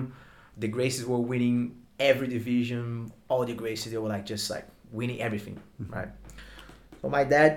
the 0.62 0.68
gracies 0.76 1.04
were 1.12 1.18
winning 1.32 1.58
every 2.10 2.28
division. 2.38 3.10
All 3.28 3.44
the 3.44 3.54
gracies 3.62 3.90
they 3.92 3.98
were 4.04 4.12
like 4.16 4.24
just 4.34 4.48
like 4.54 4.66
winning 4.92 5.20
everything 5.20 5.56
right? 5.96 6.10
So 7.02 7.08
my 7.18 7.24
dad 7.34 7.52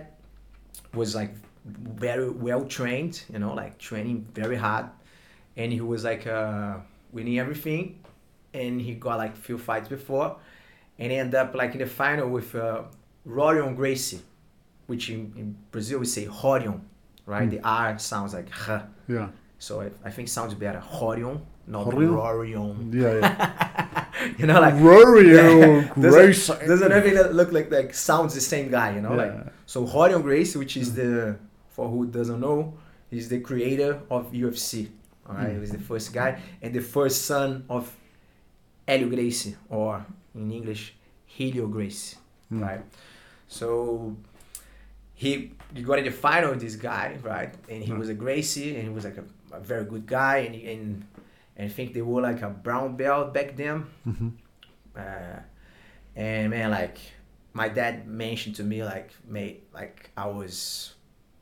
was 1.00 1.10
like 1.22 1.34
very 1.66 2.30
well 2.48 2.64
trained 2.78 3.16
you 3.34 3.40
know 3.40 3.54
like 3.54 3.74
training 3.78 4.18
very 4.34 4.58
hard. 4.66 4.86
And 5.60 5.72
he 5.72 5.82
was 5.82 6.02
like 6.12 6.26
uh, 6.28 6.78
winning 7.12 7.38
everything. 7.44 7.84
And 8.54 8.82
he 8.88 8.92
got 9.06 9.16
like 9.24 9.34
few 9.48 9.58
fights 9.68 9.88
before 9.98 10.38
and 11.00 11.12
ended 11.12 11.36
up 11.36 11.54
like 11.56 11.74
in 11.74 11.80
the 11.80 11.86
final 11.86 12.30
with 12.30 12.54
uh, 12.56 12.84
Rorion 13.27 13.75
Gracie, 13.75 14.22
which 14.88 15.10
in, 15.10 15.34
in 15.38 15.56
Brazil 15.72 16.00
we 16.00 16.06
say 16.06 16.25
Rorion, 16.25 16.80
right? 17.25 17.48
Mm. 17.48 17.51
The 17.51 17.60
R 17.63 18.00
sounds 18.00 18.34
like 18.34 18.48
H, 18.48 18.82
Yeah. 19.08 19.30
so 19.60 19.82
I, 19.82 19.89
I 20.06 20.10
think 20.12 20.27
sounds 20.27 20.54
better. 20.54 20.82
Rorion, 21.00 21.42
not 21.68 21.86
Rorion? 21.88 22.16
Rorion. 22.16 22.94
Yeah, 22.94 23.13
yeah. 23.20 24.06
you 24.38 24.46
know, 24.48 24.60
like 24.62 24.75
Rory 24.82 25.36
Yeah. 25.36 25.92
Grace. 25.94 26.48
doesn't, 26.48 26.89
doesn't 26.89 27.34
look 27.34 27.51
like 27.51 27.70
like 27.72 27.94
sounds 27.94 28.34
the 28.34 28.42
same 28.42 28.70
guy, 28.72 28.96
you 28.96 29.01
know, 29.01 29.13
like 29.13 29.34
so 29.66 29.86
Rorion 29.86 30.22
Gracie, 30.24 30.58
which 30.60 30.77
is 30.77 30.94
the 30.96 31.38
for 31.70 31.88
who 31.89 32.08
doesn't 32.08 32.39
know, 32.39 32.74
he's 33.12 33.30
the 33.30 33.39
creator 33.39 34.01
of 34.10 34.32
UFC. 34.32 34.89
All 35.30 35.36
right, 35.36 35.51
he 35.51 35.60
was 35.60 35.72
the 35.72 35.77
first 35.77 36.13
guy 36.13 36.39
and 36.62 36.74
the 36.74 36.80
first 36.80 37.25
son 37.25 37.66
of 37.70 37.92
Helio 38.88 39.10
Gracie, 39.10 39.56
or 39.70 40.06
in 40.38 40.51
English, 40.51 40.94
Helio 41.25 41.67
Gracie. 41.67 42.17
Mm. 42.51 42.62
Right. 42.62 42.82
So 43.48 44.15
he 45.13 45.51
you 45.75 45.84
got 45.86 46.00
in 46.00 46.06
the 46.06 46.12
final 46.12 46.51
with 46.51 46.62
this 46.62 46.75
guy, 46.75 47.17
right? 47.24 47.53
And 47.70 47.84
he 47.84 47.91
Yeah. 47.91 47.98
was 47.98 48.10
a 48.10 48.13
Gracie, 48.13 48.75
and 48.75 48.84
he 48.84 48.89
was 48.89 49.03
like 49.03 49.17
a, 49.17 49.25
a 49.56 49.60
very 49.60 49.86
good 49.86 50.06
guy, 50.06 50.38
and 50.48 50.56
and 50.56 51.06
and 51.58 51.65
I 51.70 51.74
think 51.74 51.94
they 51.94 52.01
were 52.01 52.22
like 52.22 52.41
a 52.41 52.50
brown 52.50 52.96
belt 52.96 53.34
back 53.34 53.56
then. 53.58 53.86
Mhm. 54.08 54.32
Uh, 54.96 55.39
and 56.15 56.50
man, 56.50 56.72
like 56.72 56.98
my 57.53 57.70
dad 57.70 58.08
mentioned 58.08 58.56
to 58.58 58.63
me, 58.63 58.84
like, 58.84 59.12
mate, 59.27 59.63
like 59.74 60.12
I 60.15 60.27
was 60.27 60.94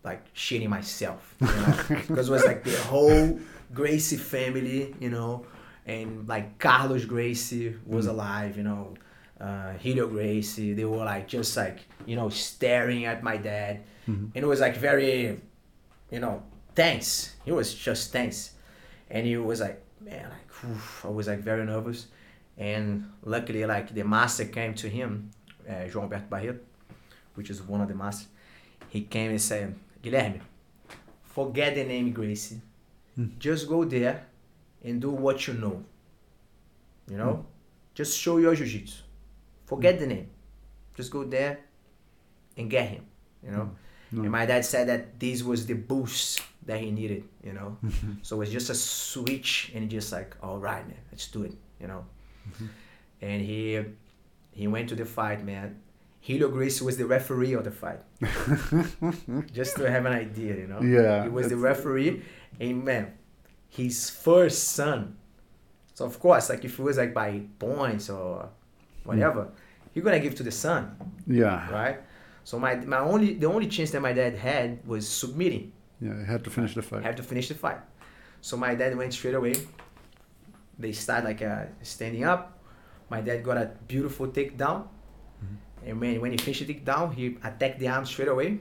like 0.04 0.22
shitting 0.34 0.70
myself, 0.70 1.36
you 1.42 1.48
know, 1.48 1.76
because 1.90 2.30
it 2.30 2.32
was 2.32 2.46
like 2.46 2.64
the 2.64 2.78
whole 2.92 3.40
Gracie 3.74 4.18
family, 4.18 4.94
you 5.00 5.10
know, 5.10 5.46
and 5.86 6.28
like 6.28 6.58
Carlos 6.60 7.06
Gracie 7.06 7.76
was 7.86 8.06
Mm. 8.08 8.10
alive, 8.10 8.58
you 8.58 8.64
know, 8.64 8.94
uh, 9.40 9.74
Helio 9.74 10.08
Gracie, 10.08 10.74
they 10.74 10.86
were 10.86 11.04
like 11.06 11.28
just 11.28 11.56
like 11.58 11.80
you 12.06 12.16
know 12.16 12.30
staring 12.30 13.06
at 13.06 13.22
my 13.24 13.38
dad, 13.38 13.82
Mhm. 14.08 14.32
and 14.34 14.38
it 14.44 14.48
was 14.48 14.60
like 14.62 14.78
very, 14.78 15.40
you 16.12 16.20
know, 16.20 16.44
tense. 16.76 17.36
He 17.46 17.52
was 17.52 17.74
just 17.74 18.12
tense, 18.14 18.52
and 19.10 19.26
he 19.28 19.38
was 19.38 19.60
like, 19.62 19.82
man, 20.02 20.30
like 20.30 20.50
oof, 20.72 21.06
I 21.06 21.10
was 21.10 21.28
like 21.28 21.40
very 21.40 21.66
nervous, 21.66 22.08
and 22.58 23.12
luckily 23.24 23.66
like 23.66 23.94
the 23.94 24.04
master 24.04 24.46
came 24.46 24.74
to 24.76 24.88
him, 24.90 25.32
uh, 25.68 25.88
João 25.92 26.04
Alberto 26.04 26.26
Barreto, 26.30 26.60
which 27.36 27.50
is 27.50 27.62
one 27.62 27.82
of 27.82 27.88
the 27.88 27.96
masters. 27.96 28.28
He 28.90 29.02
came 29.02 29.32
and 29.32 29.42
said, 29.42 29.76
Guilherme, 30.02 30.40
forget 31.24 31.76
the 31.76 31.84
name 31.84 32.12
Gracie, 32.14 32.62
Mm. 33.18 33.38
just 33.40 33.68
go 33.68 33.84
there 33.86 34.26
and 34.86 35.02
do 35.02 35.10
what 35.10 35.48
you 35.48 35.56
know. 35.56 35.84
You 37.10 37.18
know, 37.18 37.34
hmm. 37.34 37.42
just 37.94 38.18
show 38.18 38.38
your 38.38 38.56
jiu-jitsu. 38.56 39.04
Forget 39.66 39.96
hmm. 39.96 40.02
the 40.02 40.08
name. 40.08 40.30
Just 40.94 41.12
go 41.12 41.24
there 41.26 41.60
and 42.56 42.70
get 42.70 42.88
him. 42.88 43.06
You 43.44 43.52
know. 43.52 43.72
No. 44.12 44.22
And 44.22 44.32
my 44.32 44.46
dad 44.46 44.64
said 44.64 44.88
that 44.88 45.20
this 45.20 45.44
was 45.44 45.66
the 45.66 45.74
boost 45.74 46.42
that 46.66 46.80
he 46.80 46.92
needed, 46.92 47.24
you 47.44 47.54
know. 47.54 47.78
So 48.22 48.38
it 48.38 48.40
was 48.40 48.52
just 48.52 48.70
a 48.70 48.76
switch 48.76 49.72
and 49.76 49.90
just 49.90 50.12
like, 50.12 50.36
all 50.42 50.58
right, 50.58 50.88
man, 50.88 50.98
let's 51.12 51.28
do 51.28 51.44
it, 51.44 51.54
you 51.82 51.88
know. 51.88 52.06
Mm-hmm. 52.50 52.66
And 53.22 53.42
he 53.42 53.84
he 54.52 54.68
went 54.68 54.90
to 54.90 54.96
the 54.96 55.06
fight, 55.06 55.44
man. 55.44 55.82
Helio 56.20 56.50
Gracie 56.50 56.84
was 56.84 56.98
the 56.98 57.06
referee 57.06 57.54
of 57.54 57.64
the 57.64 57.72
fight. 57.72 58.02
just 59.54 59.76
to 59.78 59.90
have 59.90 60.06
an 60.06 60.14
idea, 60.14 60.56
you 60.56 60.68
know. 60.68 60.82
Yeah, 60.82 61.24
He 61.24 61.30
was 61.30 61.50
the 61.50 61.58
referee, 61.58 62.24
and 62.60 62.84
man, 62.84 63.14
his 63.78 64.10
first 64.10 64.60
son. 64.76 65.16
So 65.94 66.06
of 66.06 66.20
course, 66.20 66.50
like 66.50 66.64
if 66.66 66.80
it 66.80 66.84
was 66.84 66.98
like 66.98 67.14
by 67.14 67.42
points 67.60 68.10
or 68.10 68.50
whatever, 69.04 69.50
you're 69.94 70.04
gonna 70.04 70.20
give 70.20 70.36
to 70.36 70.44
the 70.44 70.52
son 70.52 70.96
Yeah. 71.28 71.70
right? 71.72 71.98
So 72.44 72.60
my 72.60 72.76
my 72.76 73.00
only 73.00 73.34
the 73.36 73.48
only 73.48 73.68
chance 73.68 73.92
that 73.92 74.02
my 74.02 74.14
dad 74.14 74.36
had 74.36 74.86
was 74.86 75.08
submitting. 75.08 75.72
Yeah, 76.02 76.14
I 76.22 76.26
had 76.32 76.44
to 76.44 76.50
finish 76.50 76.76
the 76.76 76.82
fight. 76.82 77.04
have 77.04 77.16
to 77.16 77.24
finish 77.24 77.48
the 77.48 77.56
fight. 77.56 77.80
So 78.42 78.58
my 78.58 78.76
dad 78.76 78.96
went 78.98 79.14
straight 79.14 79.34
away. 79.36 79.56
They 80.78 80.92
start 80.92 81.24
like 81.24 81.42
uh, 81.42 81.66
standing 81.82 82.26
up. 82.26 82.60
My 83.10 83.22
dad 83.22 83.44
got 83.44 83.58
a 83.58 83.72
beautiful 83.88 84.28
takedown, 84.28 84.88
and 85.86 86.00
when 86.02 86.20
when 86.22 86.32
he 86.34 86.38
finished 86.38 86.68
the 86.68 86.74
takedown, 86.74 87.14
he 87.16 87.38
attacked 87.44 87.80
the 87.80 87.88
arm 87.88 88.06
straight 88.06 88.28
away. 88.28 88.60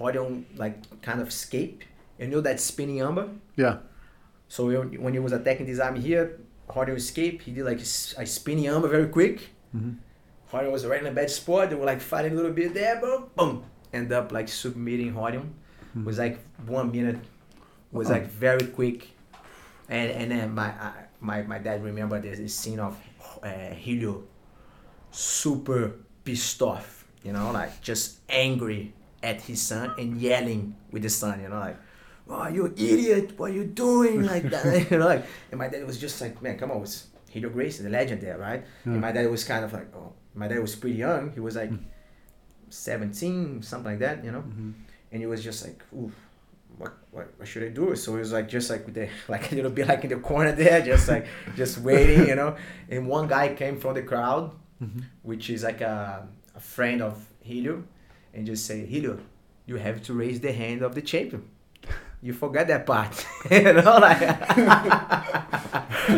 Rorion 0.00 0.44
like 0.56 0.76
kind 1.02 1.20
of 1.20 1.28
escape. 1.28 1.84
You 2.18 2.26
know 2.28 2.40
that 2.40 2.58
spinning 2.60 2.98
armbar. 3.04 3.28
Yeah. 3.56 3.78
So 4.50 4.66
when 4.66 5.12
he 5.14 5.20
was 5.22 5.30
attacking 5.32 5.66
this 5.70 5.78
arm 5.78 5.94
here, 5.94 6.40
Rorion 6.68 6.96
escaped. 6.96 7.44
He 7.46 7.52
did 7.54 7.64
like 7.64 7.78
a 7.78 8.26
spinning 8.26 8.66
armbar 8.66 8.90
very 8.90 9.06
quick. 9.08 9.36
Mhm. 9.74 9.96
Rorion 10.52 10.72
was 10.74 10.82
right 10.90 11.00
in 11.00 11.06
a 11.06 11.14
bad 11.20 11.30
spot. 11.30 11.70
They 11.70 11.76
were 11.78 11.86
like 11.86 12.00
fighting 12.02 12.32
a 12.32 12.36
little 12.40 12.50
bit 12.60 12.74
there, 12.74 12.98
boom, 13.00 13.30
boom. 13.36 13.62
End 13.92 14.10
up 14.12 14.32
like 14.32 14.48
submitting 14.48 15.14
Rorion. 15.14 15.46
Hmm. 15.94 16.04
Was 16.04 16.18
like 16.18 16.38
one 16.66 16.90
minute. 16.90 17.18
Was 17.92 18.08
Oh. 18.10 18.14
like 18.18 18.26
very 18.46 18.66
quick. 18.78 19.08
And 19.88 20.10
and 20.20 20.26
then 20.34 20.46
my 20.54 20.68
my 21.20 21.42
my 21.52 21.58
dad 21.58 21.78
remembered 21.84 22.22
this, 22.26 22.38
this 22.38 22.54
scene 22.54 22.80
of 22.80 22.94
uh, 23.42 23.70
Helio 23.84 24.24
super 25.10 25.94
pissed 26.24 26.62
off, 26.62 27.04
you 27.24 27.32
know, 27.32 27.50
like 27.52 27.80
just 27.82 28.20
angry 28.28 28.92
at 29.22 29.40
his 29.42 29.60
son 29.60 29.94
and 29.98 30.20
yelling 30.20 30.74
with 30.92 31.02
the 31.02 31.10
son, 31.10 31.40
you 31.42 31.48
know, 31.48 31.58
like, 31.58 31.76
"Oh, 32.30 32.48
you 32.48 32.66
idiot! 32.66 33.38
What 33.38 33.50
are 33.50 33.54
you 33.54 33.64
doing?" 33.64 34.22
Like 34.34 34.44
that, 34.50 34.90
you 34.90 34.98
know, 34.98 35.06
like. 35.06 35.24
And 35.50 35.58
my 35.58 35.68
dad 35.68 35.86
was 35.86 35.98
just 35.98 36.20
like, 36.20 36.40
"Man, 36.40 36.56
come 36.58 36.70
on, 36.70 36.82
it's 36.82 37.08
Helio 37.28 37.50
Gracie, 37.50 37.82
the 37.82 37.90
legend 37.90 38.20
there, 38.22 38.38
right?" 38.38 38.62
Yeah. 38.86 38.92
And 38.92 39.00
my 39.00 39.12
dad 39.12 39.28
was 39.30 39.44
kind 39.44 39.64
of 39.64 39.72
like, 39.72 39.88
"Oh, 39.94 40.12
my 40.34 40.46
dad 40.48 40.60
was 40.60 40.74
pretty 40.76 40.96
young. 40.96 41.32
He 41.32 41.40
was 41.40 41.56
like 41.56 41.72
17, 42.68 43.62
something 43.62 43.92
like 43.92 44.00
that, 44.00 44.24
you 44.24 44.30
know." 44.32 44.42
Mhm. 44.42 44.72
and 45.12 45.20
he 45.20 45.26
was 45.26 45.42
just 45.42 45.64
like, 45.66 45.82
Ooh, 45.92 46.12
what, 46.78 46.92
what, 47.10 47.26
what 47.36 47.48
should 47.48 47.64
I 47.64 47.68
do? 47.68 47.96
So 47.96 48.12
he 48.12 48.18
was 48.20 48.32
like, 48.32 48.48
just 48.48 48.70
like 48.70 48.86
with 48.86 48.94
the, 48.94 49.08
like 49.28 49.50
a 49.52 49.54
little 49.56 49.70
bit 49.72 49.88
like 49.88 50.04
in 50.04 50.10
the 50.10 50.16
corner 50.16 50.52
there, 50.52 50.80
just 50.82 51.08
like, 51.08 51.26
just 51.56 51.78
waiting, 51.78 52.28
you 52.28 52.36
know. 52.36 52.54
And 52.88 53.08
one 53.08 53.26
guy 53.26 53.54
came 53.54 53.76
from 53.80 53.94
the 53.94 54.02
crowd, 54.02 54.52
Mhm. 54.80 55.02
which 55.22 55.50
is 55.50 55.62
like 55.64 55.80
a, 55.80 56.28
a 56.54 56.60
friend 56.60 57.02
of 57.02 57.26
Helio, 57.40 57.82
and 58.32 58.46
just 58.46 58.64
say, 58.66 58.86
Helio, 58.86 59.18
you 59.66 59.76
have 59.76 60.00
to 60.04 60.14
raise 60.14 60.38
the 60.40 60.52
hand 60.52 60.82
of 60.82 60.94
the 60.94 61.02
champion. 61.02 61.42
You 62.22 62.34
forgot 62.34 62.66
that 62.68 62.84
part, 62.84 63.26
you 63.50 63.62
know, 63.72 63.98
like. 63.98 64.20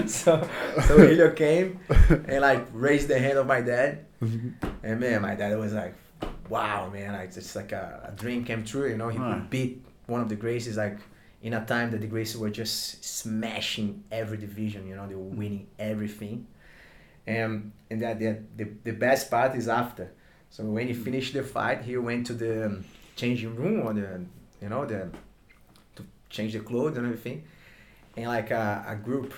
so, 0.08 0.48
so 0.86 0.98
Helio 0.98 1.30
came 1.32 1.78
and 2.10 2.40
like 2.40 2.66
raised 2.72 3.08
the 3.08 3.18
hand 3.18 3.38
of 3.38 3.46
my 3.46 3.60
dad, 3.60 4.06
Mhm. 4.20 4.52
and 4.82 5.00
man, 5.00 5.22
my 5.22 5.34
dad 5.34 5.56
was 5.58 5.72
like, 5.72 5.94
wow, 6.48 6.88
man, 6.90 7.12
like 7.12 7.36
it's 7.36 7.54
like 7.56 7.72
a, 7.72 8.10
a 8.12 8.20
dream 8.20 8.44
came 8.44 8.64
true, 8.64 8.88
you 8.88 8.96
know. 8.96 9.08
He 9.08 9.18
could 9.18 9.50
beat 9.50 9.84
one 10.06 10.20
of 10.20 10.28
the 10.28 10.36
Gracies 10.36 10.76
like 10.76 10.98
in 11.42 11.54
a 11.54 11.64
time 11.64 11.90
that 11.92 12.00
the 12.00 12.08
Gracies 12.08 12.36
were 12.36 12.50
just 12.50 13.04
smashing 13.04 14.04
every 14.10 14.38
division, 14.38 14.86
you 14.86 14.96
know, 14.96 15.06
they 15.06 15.14
were 15.14 15.22
winning 15.22 15.68
everything. 15.78 16.46
And 17.26 17.72
and 17.90 18.02
that 18.02 18.18
the, 18.18 18.38
the 18.56 18.68
the 18.84 18.92
best 18.92 19.30
part 19.30 19.54
is 19.54 19.68
after. 19.68 20.12
So 20.50 20.64
when 20.64 20.88
he 20.88 20.94
finished 20.94 21.32
the 21.34 21.42
fight, 21.44 21.82
he 21.82 21.96
went 21.96 22.26
to 22.26 22.34
the 22.34 22.66
um, 22.66 22.84
changing 23.16 23.54
room 23.54 23.86
or 23.86 23.92
the 23.94 24.24
you 24.60 24.68
know 24.68 24.84
the 24.84 25.08
change 26.32 26.52
the 26.54 26.60
clothes 26.70 26.96
and 26.98 27.06
everything, 27.06 27.38
and 28.16 28.26
like 28.26 28.50
a, 28.50 28.84
a 28.88 28.96
group 28.96 29.32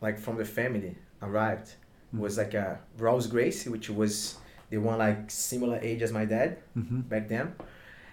like 0.00 0.16
from 0.24 0.36
the 0.36 0.44
family 0.44 0.94
arrived. 1.22 1.68
It 2.14 2.18
was 2.20 2.38
like 2.38 2.54
a 2.54 2.78
Rolls 2.98 3.26
Gracie, 3.26 3.68
which 3.70 3.90
was 3.90 4.36
the 4.70 4.78
one 4.78 4.98
like 4.98 5.30
similar 5.30 5.78
age 5.82 6.02
as 6.02 6.12
my 6.12 6.24
dad 6.24 6.58
Mhm. 6.76 7.08
back 7.08 7.28
then, 7.28 7.46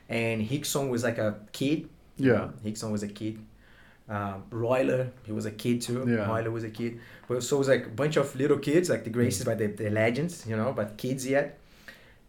and 0.10 0.42
Rickson 0.50 0.90
was 0.90 1.04
like 1.04 1.20
a 1.20 1.32
kid. 1.52 1.90
Yeah. 2.18 2.50
Rickson 2.66 2.92
was 2.92 3.04
a 3.04 3.08
kid. 3.20 3.36
Um, 4.08 4.44
Royler, 4.52 5.10
he 5.26 5.32
was 5.32 5.46
a 5.46 5.52
kid 5.52 5.82
too. 5.82 6.06
Yeah. 6.08 6.28
Royler 6.28 6.52
was 6.52 6.64
a 6.64 6.70
kid. 6.70 7.00
But 7.28 7.44
so 7.44 7.56
it 7.58 7.60
was 7.60 7.68
like 7.68 7.86
a 7.88 7.96
bunch 8.02 8.18
of 8.18 8.36
little 8.36 8.60
kids, 8.60 8.90
like 8.90 9.04
the 9.04 9.10
Gracies, 9.10 9.44
but 9.46 9.58
the, 9.58 9.68
the 9.68 9.90
legends, 9.90 10.46
you 10.48 10.56
know, 10.56 10.72
but 10.74 10.96
kids 10.98 11.26
yet. 11.28 11.58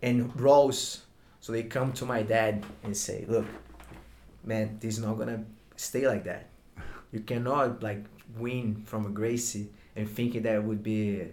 And 0.03 0.19
Rose, 0.41 1.03
so 1.41 1.53
they 1.53 1.65
come 1.65 1.93
to 1.95 2.05
my 2.07 2.23
dad 2.23 2.65
and 2.83 2.97
say, 2.97 3.25
look, 3.29 3.45
man, 4.45 4.79
this 4.81 4.97
is 4.99 5.05
not 5.05 5.19
gonna 5.19 5.45
stay 5.77 6.07
like 6.09 6.25
that. 6.25 6.49
You 7.13 7.21
cannot 7.21 7.83
like 7.83 8.05
win 8.39 8.83
from 8.87 9.07
a 9.07 9.11
Gracie 9.11 9.69
and 9.95 10.09
thinking 10.09 10.43
that 10.43 10.63
would 10.63 10.83
be, 10.83 11.29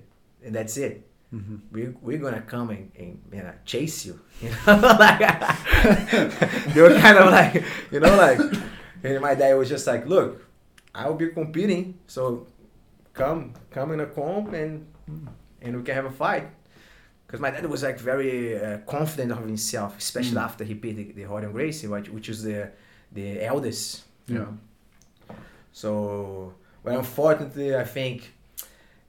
and 0.46 0.54
that's 0.56 0.78
it 0.78 1.08
Mhm. 1.34 1.62
we 1.72 1.88
we're 2.02 2.20
gonna 2.20 2.42
come 2.42 2.70
and, 2.70 2.92
and 3.32 3.54
chase 3.66 4.06
you. 4.06 4.20
You 4.42 4.50
know, 4.68 4.78
like 5.00 5.20
were 6.76 6.94
kind 7.00 7.18
of 7.18 7.32
like, 7.32 7.64
you 7.92 8.00
know, 8.00 8.16
like, 8.16 8.40
and 9.04 9.20
my 9.22 9.34
dad 9.36 9.54
was 9.56 9.68
just 9.68 9.88
like, 9.88 10.06
look, 10.08 10.46
I 10.94 11.08
will 11.08 11.16
be 11.16 11.30
competing, 11.30 11.98
so 12.08 12.46
come, 13.14 13.54
come 13.72 13.92
in 13.94 14.00
a 14.00 14.06
comp 14.06 14.54
and 14.54 14.86
and 15.62 15.76
we 15.78 15.82
can 15.84 15.96
have 15.96 16.06
a 16.06 16.12
fight. 16.12 16.50
Because 17.26 17.40
my 17.42 17.50
dad 17.50 17.66
was 17.66 17.82
like 17.82 18.00
very 18.00 18.60
uh, 18.64 18.78
confident 18.86 19.32
of 19.32 19.40
himself, 19.40 19.98
especially 19.98 20.38
Mm. 20.38 20.44
after 20.46 20.64
he 20.64 20.76
beat 20.76 20.96
the, 20.98 21.12
the 21.14 21.24
Rorion 21.28 21.52
Gracie, 21.52 21.88
which, 21.88 22.10
which 22.10 22.30
is 22.30 22.44
the 22.44 22.70
the 23.12 23.42
eldest. 23.44 24.04
Yeah. 24.28 24.46
So, 25.72 26.54
well, 26.84 27.00
unfortunately, 27.00 27.76
I 27.76 27.84
think 27.84 28.32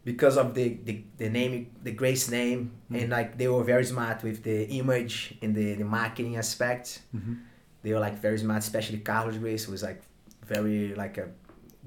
because 0.04 0.36
of 0.36 0.54
the, 0.54 0.78
the, 0.84 1.02
the 1.18 1.28
name, 1.28 1.70
the 1.82 1.92
Gracie 1.92 2.30
name, 2.30 2.72
Mm. 2.90 3.00
and 3.02 3.10
like 3.10 3.38
they 3.38 3.48
were 3.48 3.64
very 3.64 3.84
smart 3.84 4.22
with 4.22 4.42
the 4.42 4.66
image 4.68 5.34
and 5.42 5.54
the, 5.54 5.74
the 5.74 5.84
marketing 5.84 6.36
aspect. 6.36 7.00
Mhm. 7.16 7.38
They 7.82 7.92
were 7.92 8.00
like 8.00 8.18
very 8.20 8.38
smart, 8.38 8.58
especially 8.62 8.98
Carlos 8.98 9.36
Gracie 9.38 9.70
was 9.70 9.82
like 9.82 10.02
very 10.46 10.94
like 10.94 11.16
a 11.18 11.28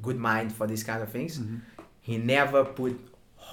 good 0.02 0.18
mind 0.18 0.52
for 0.54 0.66
these 0.68 0.84
kind 0.84 1.02
of 1.04 1.10
things. 1.10 1.38
Mhm. 1.40 1.62
He 2.02 2.18
never 2.18 2.66
put 2.66 3.00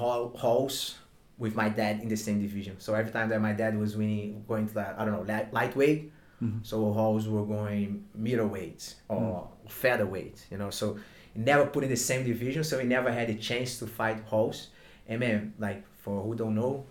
Rolls 0.00 0.96
with 1.38 1.54
my 1.54 1.68
dad 1.68 2.00
in 2.00 2.08
the 2.08 2.16
same 2.16 2.40
division. 2.40 2.76
So 2.78 2.94
every 2.94 3.12
time 3.12 3.28
that 3.28 3.40
my 3.40 3.52
dad 3.52 3.78
was 3.78 3.96
winning, 3.96 4.44
going 4.48 4.66
to 4.68 4.74
that, 4.74 4.96
I 4.98 5.04
don't 5.04 5.14
know, 5.14 5.22
light, 5.32 5.52
lightweight, 5.52 6.12
Mhm. 6.42 6.64
so 6.64 6.92
Rolls 6.92 7.28
were 7.28 7.44
going 7.44 8.04
middleweight 8.14 8.94
or 9.08 9.48
featherweight, 9.68 10.46
you 10.50 10.58
know. 10.58 10.70
So 10.70 10.98
never 11.34 11.66
put 11.66 11.84
in 11.84 11.90
the 11.90 11.96
same 11.96 12.24
division, 12.24 12.64
so 12.64 12.78
he 12.78 12.86
never 12.86 13.10
had 13.12 13.28
a 13.30 13.34
chance 13.34 13.78
to 13.80 13.86
fight 13.86 14.22
Rolls. 14.30 14.68
And 15.08 15.20
man, 15.20 15.54
like 15.58 15.84
for 16.02 16.22
who 16.22 16.34
don't 16.34 16.54
know, 16.54 16.84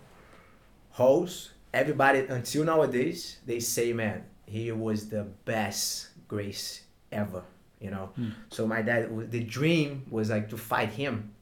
Rolls, 0.98 1.50
everybody 1.72 2.20
until 2.20 2.64
nowadays 2.64 3.38
they 3.46 3.60
say, 3.60 3.92
man, 3.92 4.24
he 4.46 4.70
was 4.72 5.08
the 5.08 5.24
best 5.44 6.08
Gracie 6.28 6.82
ever, 7.10 7.42
you 7.80 7.90
know. 7.90 8.10
Mm. 8.18 8.32
So 8.50 8.66
my 8.66 8.82
dad, 8.82 9.30
the 9.30 9.42
dream 9.42 10.04
was 10.10 10.30
like 10.30 10.48
to 10.50 10.56
fight 10.56 10.90
him, 10.90 11.32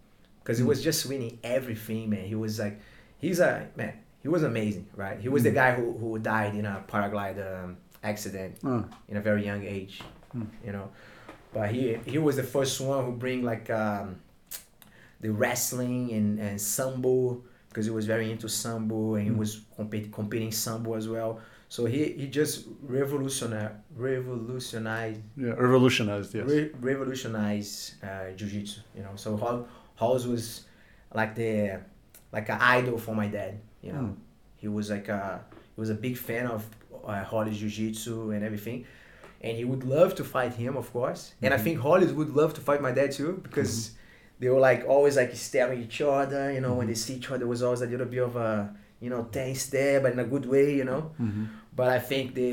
because 0.41 0.59
he 0.59 0.65
Mm. 0.65 0.69
was 0.69 0.83
just 0.83 1.07
winning 1.07 1.39
everything, 1.45 2.09
man. 2.11 2.25
He 2.25 2.35
was 2.35 2.59
like, 2.59 2.81
he's 3.19 3.41
a 3.41 3.69
man. 3.77 3.95
He 4.23 4.29
was 4.29 4.43
amazing, 4.45 4.87
right? 4.95 5.19
He 5.19 5.29
was 5.29 5.43
the 5.43 5.51
Mm. 5.51 5.55
guy 5.55 5.73
who, 5.75 5.93
who 5.99 6.19
died 6.19 6.55
in 6.55 6.65
a 6.65 6.83
paraglider 6.89 7.65
um, 7.65 7.77
accident 8.05 8.57
in 9.09 9.17
a 9.17 9.21
very 9.21 9.45
young 9.45 9.65
age, 9.65 10.01
Hmm. 10.33 10.45
you 10.65 10.73
know. 10.73 10.91
But 11.55 11.71
he 11.71 11.99
he 12.07 12.19
was 12.19 12.37
the 12.37 12.43
first 12.43 12.81
one 12.81 13.05
who 13.05 13.13
bring 13.13 13.43
like 13.43 13.69
um, 13.71 14.17
the 15.21 15.31
wrestling 15.31 16.11
and 16.13 16.39
and 16.41 16.61
sambo 16.61 17.43
because 17.69 17.87
he 17.87 17.91
was 17.93 18.07
very 18.07 18.31
into 18.31 18.49
sambo 18.49 19.15
and 19.15 19.25
he 19.25 19.31
Hmm. 19.31 19.39
was 19.39 19.61
compete, 19.77 20.13
competing 20.13 20.53
sambo 20.53 20.95
as 20.95 21.09
well. 21.09 21.41
So 21.69 21.87
he 21.87 22.13
he 22.13 22.27
just 22.29 22.67
revolutionized 22.83 23.75
revolutionized 23.97 25.21
yeah, 25.37 25.51
revolutionized. 25.53 26.35
Yes. 26.35 26.47
re- 26.47 26.71
revolutionized 26.81 27.95
uh, 28.05 28.31
jiu-jitsu 28.37 28.81
you 28.97 29.03
know 29.03 29.11
so 29.17 29.37
Hall, 29.37 29.67
Rolls 30.01 30.27
was 30.27 30.67
like 31.15 31.35
the 31.35 31.81
like 32.33 32.49
an 32.51 32.59
idol 32.61 32.99
for 32.99 33.15
my 33.15 33.29
dad 33.29 33.59
you 33.83 33.93
know 33.93 34.01
Mm. 34.01 34.17
he 34.57 34.69
was 34.69 34.91
like 34.91 35.09
a 35.09 35.45
he 35.75 35.81
was 35.81 35.91
a 35.91 35.95
big 35.95 36.17
fan 36.17 36.47
of 36.47 36.65
uh, 37.07 37.25
Rolls 37.33 37.57
jiu-jitsu 37.59 38.33
and 38.33 38.45
everything 38.45 38.85
and 39.43 39.57
he 39.61 39.65
would 39.65 39.85
love 39.85 40.15
to 40.21 40.25
fight 40.25 40.55
him 40.55 40.77
of 40.77 40.87
course. 40.93 41.23
And 41.43 41.53
I 41.55 41.59
Mhm. 41.59 41.65
think 41.65 41.85
Rolls 41.85 42.13
would 42.13 42.31
love 42.41 42.53
to 42.55 42.61
fight 42.69 42.81
my 42.89 42.93
dad 42.93 43.11
too 43.13 43.33
because 43.43 43.73
they 44.41 44.49
were 44.49 44.61
like 44.71 44.85
always 44.89 45.17
like 45.17 45.35
staring 45.35 45.81
each 45.87 46.01
other 46.01 46.53
you 46.53 46.61
know 46.65 46.75
when 46.79 46.87
they 46.91 46.95
see 47.05 47.15
each 47.19 47.29
other 47.31 47.39
there 47.39 47.49
was 47.57 47.63
always 47.63 47.83
a 47.83 47.87
little 47.87 48.07
bit 48.15 48.23
of 48.29 48.35
a 48.37 48.51
you 49.01 49.11
know 49.13 49.23
tense 49.39 49.63
there 49.77 50.01
but 50.03 50.13
in 50.13 50.19
a 50.19 50.29
good 50.35 50.47
way 50.55 50.75
you 50.81 50.85
know. 50.91 51.03
Mhm. 51.21 51.47
but 51.79 51.89
I 51.89 51.99
think 52.11 52.35
the 52.35 52.49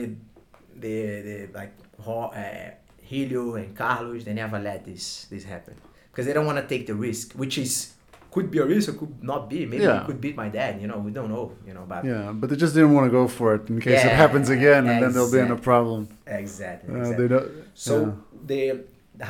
the 0.83 0.95
the 1.27 1.37
like 1.59 1.73
uh, 2.07 2.71
Helio 3.01 3.55
and 3.55 3.75
Carlos 3.75 4.23
they 4.23 4.33
never 4.33 4.59
let 4.59 4.85
this 4.85 5.25
this 5.29 5.43
happen. 5.43 5.75
Because 6.11 6.25
they 6.25 6.33
don't 6.33 6.45
want 6.51 6.57
to 6.63 6.67
take 6.67 6.85
the 6.87 6.95
risk, 6.95 7.33
which 7.33 7.57
is 7.57 7.93
could 8.31 8.51
be 8.51 8.59
a 8.59 8.65
risk 8.65 8.89
or 8.89 8.93
could 8.93 9.23
not 9.23 9.49
be. 9.49 9.65
Maybe 9.65 9.83
Yeah. 9.83 9.99
he 10.01 10.05
could 10.05 10.21
beat 10.21 10.35
my 10.35 10.49
dad. 10.49 10.79
You 10.81 10.87
know, 10.87 10.99
we 10.99 11.11
don't 11.11 11.29
know. 11.29 11.51
You 11.67 11.73
know, 11.73 11.85
but 11.87 12.05
Yeah, 12.05 12.31
but 12.33 12.49
they 12.49 12.55
just 12.55 12.73
didn't 12.75 12.93
want 12.93 13.05
to 13.07 13.11
go 13.11 13.27
for 13.27 13.55
it 13.55 13.69
in 13.69 13.79
case 13.81 14.03
it 14.03 14.11
happens 14.11 14.49
again, 14.49 14.87
and 14.87 15.01
then 15.01 15.11
they'll 15.13 15.31
be 15.31 15.39
in 15.39 15.51
a 15.51 15.55
problem. 15.71 16.07
exactly. 16.27 16.93
Uh, 16.93 16.97
exactly. 16.99 17.27
they 17.27 17.35
don't. 17.35 17.51
So 17.73 17.93
yeah. 17.99 18.11
the 18.45 18.61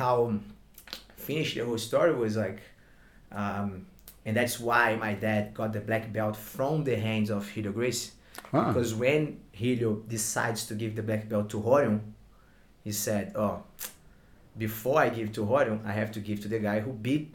how 0.02 0.34
finished 1.16 1.54
the 1.56 1.64
whole 1.64 1.78
story 1.78 2.14
was 2.14 2.36
like, 2.36 2.60
um, 3.32 3.86
and 4.26 4.36
that's 4.36 4.60
why 4.60 4.96
my 4.96 5.14
dad 5.14 5.54
got 5.54 5.72
the 5.72 5.80
black 5.80 6.12
belt 6.12 6.36
from 6.36 6.84
the 6.84 6.96
hands 6.96 7.30
of 7.30 7.48
Helio 7.48 7.72
Gracie. 7.72 8.10
Ah, 8.52 8.68
Because 8.72 8.94
when 8.94 9.40
Helio 9.52 9.92
decides 10.08 10.66
to 10.66 10.74
give 10.74 10.94
the 10.96 11.02
black 11.02 11.28
belt 11.28 11.48
to 11.50 11.58
Rorion, 11.60 12.00
he 12.84 12.92
said, 12.92 13.32
"Oh, 13.34 13.62
before 14.56 15.00
I 15.00 15.08
give 15.08 15.32
to 15.32 15.40
Rorion, 15.44 15.80
I 15.86 15.92
have 15.92 16.10
to 16.12 16.20
give 16.20 16.40
to 16.42 16.48
the 16.48 16.58
guy 16.58 16.80
who 16.80 16.92
beat 16.92 17.34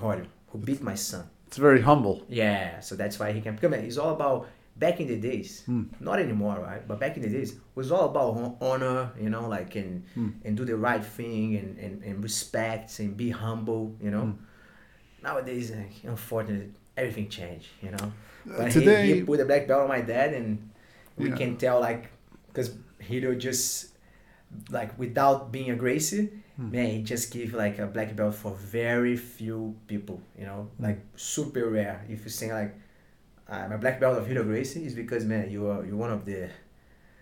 Rorion, 0.00 0.26
who 0.52 0.58
beat 0.58 0.82
my 0.82 0.94
son." 0.94 1.24
it's 1.48 1.58
very 1.58 1.82
humble. 1.82 2.24
Yeah, 2.30 2.80
so 2.80 2.96
that's 2.96 3.18
why 3.18 3.32
he 3.32 3.40
can 3.42 3.58
come. 3.58 3.74
It's 3.74 3.98
all 3.98 4.14
about 4.14 4.48
back 4.76 5.00
in 5.00 5.06
the 5.06 5.16
days, 5.30 5.64
Hmm. 5.66 5.82
not 6.00 6.18
anymore, 6.18 6.56
right? 6.60 6.80
But 6.88 6.98
back 6.98 7.16
in 7.18 7.22
the 7.22 7.28
days, 7.28 7.50
it 7.52 7.58
was 7.74 7.92
all 7.92 8.06
about 8.08 8.56
honor, 8.62 9.10
you 9.20 9.28
know, 9.28 9.48
like 9.48 9.76
and 9.76 10.04
Hmm. 10.14 10.30
and 10.44 10.56
do 10.56 10.64
the 10.64 10.76
right 10.76 11.04
thing 11.04 11.56
and, 11.60 11.70
and, 11.78 12.02
and 12.02 12.22
respect 12.22 12.98
and 13.00 13.16
be 13.16 13.28
humble, 13.30 13.84
you 14.00 14.10
know. 14.10 14.26
Hmm. 14.32 15.22
Nowadays, 15.22 15.70
like, 15.70 15.92
unfortunately, 16.04 16.70
everything 16.96 17.28
changed, 17.28 17.68
you 17.82 17.90
know. 17.90 18.06
Uh, 18.48 18.56
But 18.58 18.70
today, 18.72 19.06
he, 19.06 19.14
he 19.14 19.22
put 19.22 19.38
a 19.40 19.44
black 19.44 19.68
belt 19.68 19.82
on 19.82 19.88
my 19.88 20.00
dad, 20.00 20.32
and 20.34 20.70
we 21.16 21.28
Yeah. 21.28 21.36
can 21.36 21.56
tell 21.56 21.80
like 21.80 22.10
because 22.48 22.68
Helio 22.98 23.34
just 23.34 23.92
like 24.70 24.98
without 24.98 25.52
being 25.52 25.70
a 25.70 25.76
Hmm. 26.56 26.70
man, 26.70 26.86
he 26.90 27.02
just 27.02 27.32
give 27.32 27.54
like 27.54 27.78
a 27.78 27.86
black 27.86 28.14
belt 28.14 28.34
for 28.34 28.52
very 28.54 29.16
few 29.16 29.74
people, 29.86 30.20
you 30.38 30.44
know, 30.46 30.68
Hmm. 30.76 30.84
like 30.84 31.00
super 31.16 31.68
rare. 31.70 32.04
If 32.08 32.24
you 32.24 32.30
say 32.30 32.52
like 32.52 32.74
I'm 33.48 33.72
a 33.72 33.78
black 33.78 34.00
belt 34.00 34.18
of 34.18 34.26
Helio 34.26 34.44
Gracie, 34.44 34.84
is 34.86 34.94
because 34.94 35.24
man, 35.24 35.50
you 35.50 35.66
are 35.68 35.84
you're 35.84 35.96
one 35.96 36.10
of 36.12 36.24
the 36.24 36.48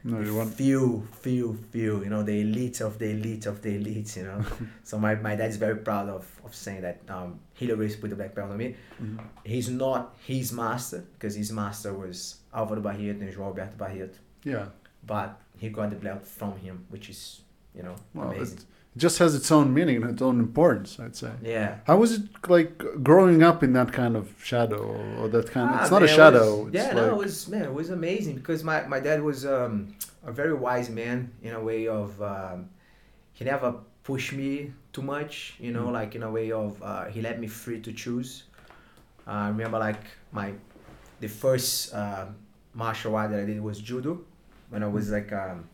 no, 0.02 0.18
you 0.20 0.34
want. 0.34 0.54
few, 0.54 1.06
few, 1.20 1.58
few, 1.72 2.02
you 2.02 2.08
know, 2.08 2.22
the 2.22 2.40
elite 2.40 2.80
of 2.80 2.98
the 2.98 3.10
elite 3.10 3.44
of 3.46 3.60
the 3.60 3.74
elite, 3.76 4.16
you 4.16 4.22
know. 4.22 4.42
so 4.82 4.98
my, 4.98 5.14
my 5.16 5.36
dad's 5.36 5.56
very 5.56 5.76
proud 5.76 6.08
of, 6.08 6.26
of 6.42 6.54
saying 6.54 6.80
that 6.80 7.00
um, 7.08 7.38
Helio 7.52 7.76
Gracie 7.76 7.98
put 8.00 8.08
the 8.08 8.16
black 8.16 8.34
belt 8.34 8.50
on 8.50 8.56
me. 8.56 8.74
Mhm. 9.02 9.18
He's 9.44 9.68
not 9.68 10.16
his 10.26 10.52
master 10.52 11.04
because 11.12 11.34
his 11.34 11.52
master 11.52 11.92
was 11.92 12.36
Álvaro 12.54 12.82
Barreto 12.82 13.20
and 13.20 13.32
João 13.34 13.46
Alberto 13.48 13.76
Barreto, 13.76 14.14
Yeah, 14.42 14.66
but 15.06 15.38
he 15.58 15.68
got 15.68 15.90
the 15.90 15.96
belt 15.96 16.26
from 16.26 16.56
him, 16.56 16.86
which 16.88 17.10
is, 17.10 17.42
you 17.76 17.82
know, 17.82 17.96
well, 18.14 18.30
it 18.30 18.36
amazing. 18.36 18.58
Just 18.96 19.18
has 19.18 19.34
its 19.34 19.50
own 19.52 19.72
meaning 19.72 19.96
and 20.02 20.10
its 20.10 20.22
own 20.22 20.40
importance. 20.40 20.98
I'd 20.98 21.14
say. 21.16 21.30
Yeah. 21.42 21.78
How 21.86 21.96
was 21.96 22.12
it 22.12 22.22
like 22.48 22.78
growing 23.02 23.42
up 23.42 23.62
in 23.62 23.72
that 23.74 23.92
kind 23.92 24.16
of 24.16 24.32
shadow 24.42 24.82
or, 25.20 25.28
that 25.28 25.50
kind? 25.50 25.70
Ah, 25.72 25.82
it's 25.82 25.90
not 25.90 26.02
a 26.02 26.06
man, 26.06 26.12
it 26.12 26.16
shadow. 26.16 26.64
was- 26.64 26.74
yeah, 26.74 26.86
like, 26.88 26.96
no, 26.96 27.04
it 27.10 27.16
was 27.16 27.48
man, 27.48 27.62
it 27.64 27.72
was 27.74 27.90
amazing 27.90 28.34
because 28.36 28.64
my, 28.64 28.84
my 28.86 29.00
dad 29.00 29.22
was 29.22 29.46
um, 29.46 29.94
a 30.24 30.32
very 30.32 30.54
wise 30.54 30.90
man 30.90 31.30
in 31.42 31.52
a 31.54 31.60
way 31.60 31.86
of 31.86 32.20
um, 32.20 32.68
he 33.32 33.44
never 33.44 33.74
pushed 34.02 34.32
me 34.32 34.72
too 34.92 35.02
much, 35.02 35.54
you 35.60 35.70
know, 35.72 35.86
Mm. 35.86 35.92
like 35.92 36.14
in 36.16 36.22
a 36.24 36.30
way 36.30 36.50
of 36.50 36.82
uh, 36.82 37.04
he 37.06 37.20
let 37.22 37.38
me 37.40 37.46
free 37.46 37.80
to 37.80 37.92
choose. 37.92 38.44
Uh, 39.26 39.30
I 39.30 39.48
remember 39.48 39.78
like 39.78 40.02
my 40.32 40.52
the 41.20 41.28
first 41.28 41.94
uh, 41.94 42.26
martial 42.74 43.14
art 43.14 43.30
that 43.30 43.40
I 43.40 43.44
did 43.44 43.60
was 43.62 43.78
judo 43.80 44.20
when 44.70 44.82
I 44.82 44.88
was 44.88 45.08
Mm. 45.08 45.12
like 45.12 45.32
um, 45.32 45.68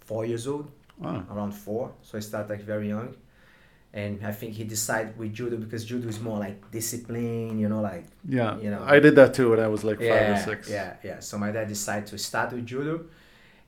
four 0.00 0.24
years 0.24 0.46
old 0.46 0.70
ah, 1.02 1.24
around 1.30 1.52
four. 1.52 1.92
So 2.02 2.18
I 2.18 2.20
started 2.20 2.50
like 2.50 2.62
very 2.62 2.88
young. 2.88 3.14
And 3.92 4.26
I 4.26 4.32
think 4.32 4.52
he 4.52 4.64
decided 4.64 5.16
with 5.16 5.32
judo 5.32 5.56
because 5.56 5.82
judo 5.86 6.08
is 6.08 6.20
more 6.20 6.38
like 6.38 6.70
discipline, 6.70 7.58
you 7.58 7.68
know, 7.68 7.80
like 7.80 8.04
yeah. 8.28 8.58
you 8.58 8.70
know. 8.70 8.82
I 8.84 9.00
did 9.00 9.14
that 9.14 9.32
too 9.32 9.50
when 9.50 9.60
I 9.60 9.68
was 9.68 9.84
like 9.84 9.98
five 9.98 10.36
or 10.36 10.36
six. 10.36 10.68
Yeah, 10.68 10.96
yeah. 11.02 11.20
So 11.20 11.38
my 11.38 11.50
dad 11.50 11.68
decided 11.68 12.06
to 12.08 12.18
start 12.18 12.52
with 12.52 12.66
judo, 12.66 13.06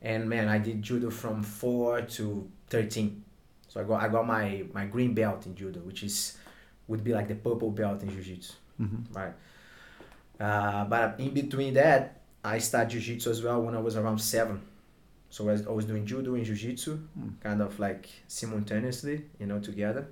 and 0.02 0.28
man, 0.28 0.48
I 0.48 0.58
did 0.58 0.82
judo 0.82 1.08
from 1.08 1.42
four 1.42 2.02
to 2.02 2.46
thirteen. 2.68 3.24
So 3.68 3.80
I 3.80 3.84
got 3.84 4.02
I 4.02 4.08
got 4.08 4.26
my 4.26 4.64
my 4.74 4.84
green 4.84 5.14
belt 5.14 5.46
in 5.46 5.54
judo, 5.54 5.80
which 5.80 6.02
is 6.02 6.36
would 6.88 7.02
be 7.02 7.14
like 7.14 7.28
the 7.28 7.34
purple 7.34 7.70
belt 7.70 8.02
in 8.02 8.10
jiu-jitsu, 8.10 8.52
Mhm. 8.80 9.14
right? 9.14 9.32
Uh, 10.40 10.84
but 10.84 11.18
in 11.20 11.32
between 11.32 11.74
that, 11.74 12.20
I 12.44 12.58
started 12.58 12.90
jiu-jitsu 12.90 13.30
as 13.30 13.42
well 13.42 13.62
when 13.62 13.74
I 13.74 13.78
was 13.78 13.96
around 13.96 14.18
seven. 14.18 14.60
So 15.30 15.48
I 15.48 15.52
was, 15.52 15.66
I 15.66 15.70
was 15.70 15.84
doing 15.84 16.06
judo 16.06 16.34
and 16.34 16.44
jiu-jitsu, 16.44 16.98
Mm. 17.18 17.32
kind 17.42 17.60
of 17.62 17.78
like 17.78 18.08
simultaneously, 18.28 19.24
you 19.38 19.46
know, 19.46 19.58
together. 19.60 20.06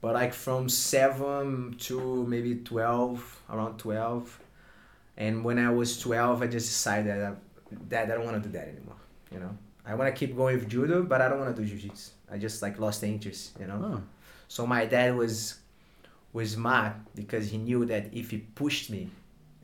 But 0.00 0.14
like 0.14 0.32
from 0.32 0.68
seven 0.68 1.74
to 1.80 2.24
maybe 2.26 2.56
twelve, 2.56 3.42
around 3.50 3.78
twelve, 3.78 4.38
and 5.16 5.44
when 5.44 5.58
I 5.58 5.70
was 5.70 5.98
12, 5.98 6.42
I 6.42 6.46
just 6.46 6.68
decided 6.68 7.06
that 7.08 7.32
I, 7.32 7.34
that 7.88 8.04
I 8.10 8.14
don't 8.14 8.24
want 8.24 8.40
to 8.42 8.48
do 8.48 8.52
that 8.56 8.68
anymore. 8.68 8.94
You 9.32 9.40
know, 9.40 9.56
I 9.84 9.94
want 9.96 10.14
to 10.14 10.18
keep 10.18 10.36
going 10.36 10.54
with 10.56 10.68
judo, 10.68 11.02
but 11.02 11.20
I 11.20 11.28
don't 11.28 11.40
want 11.40 11.54
to 11.56 11.60
do 11.62 11.68
jiu-jitsu. 11.68 12.12
I 12.30 12.38
just 12.38 12.62
like 12.62 12.78
lost 12.78 13.00
the 13.00 13.08
interest. 13.08 13.56
You 13.60 13.66
know, 13.66 13.80
Oh, 13.82 14.02
so 14.46 14.66
my 14.66 14.86
dad 14.86 15.16
was 15.16 15.58
was 16.32 16.56
mad 16.56 16.94
because 17.14 17.50
he 17.50 17.58
knew 17.58 17.84
that 17.86 18.14
if 18.14 18.30
he 18.30 18.38
pushed 18.38 18.90
me 18.90 19.10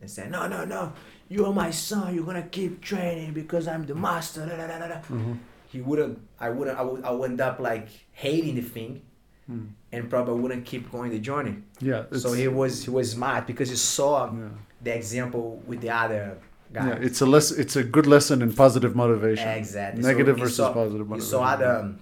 and 0.01 0.11
said, 0.11 0.31
"No, 0.31 0.49
no, 0.49 0.65
no, 0.65 0.93
you're 1.29 1.53
my 1.53 1.71
son. 1.71 2.15
You're 2.15 2.25
gonna 2.25 2.43
keep 2.59 2.81
training 2.81 3.33
because 3.33 3.67
I'm 3.69 3.85
the 3.87 3.95
master." 3.95 4.47
Da, 4.47 4.57
da, 4.57 4.67
da, 4.67 4.79
da, 4.79 4.89
da," 4.89 5.01
mhm. 5.09 5.39
He 5.69 5.81
wouldn't. 5.81 6.19
I 6.41 6.51
wouldn't. 6.51 6.79
I 6.79 6.83
would. 6.83 7.05
I 7.05 7.11
would 7.11 7.31
end 7.31 7.41
up 7.41 7.59
like 7.61 7.89
hating 8.13 8.55
the 8.57 8.63
thing, 8.63 9.03
Mm. 9.51 9.67
and 9.93 10.09
probably 10.09 10.41
wouldn't 10.41 10.65
keep 10.65 10.91
going 10.93 11.11
the 11.11 11.19
journey. 11.19 11.57
Yeah. 11.81 12.05
So 12.13 12.33
he 12.33 12.47
was 12.49 12.85
he 12.85 12.91
was 12.91 13.11
smart 13.13 13.47
because 13.47 13.71
he 13.71 13.77
saw 13.77 14.27
Yeah. 14.33 14.49
the 14.83 14.95
example 14.95 15.63
with 15.67 15.81
the 15.81 15.91
other 15.91 16.39
guy. 16.73 16.87
Yeah, 16.89 17.07
it's 17.07 17.21
a 17.21 17.27
less. 17.27 17.51
It's 17.51 17.77
a 17.77 17.83
good 17.85 18.07
lesson 18.07 18.41
in 18.43 18.53
positive 18.53 18.95
motivation. 18.95 19.49
Exactly. 19.49 20.03
Negative 20.03 20.37
So 20.37 20.43
versus 20.43 20.57
saw- 20.57 20.73
positive 20.73 21.07
He 21.07 21.11
motivation. 21.11 21.31
saw 21.31 21.43
other 21.55 21.73
um, 21.81 21.99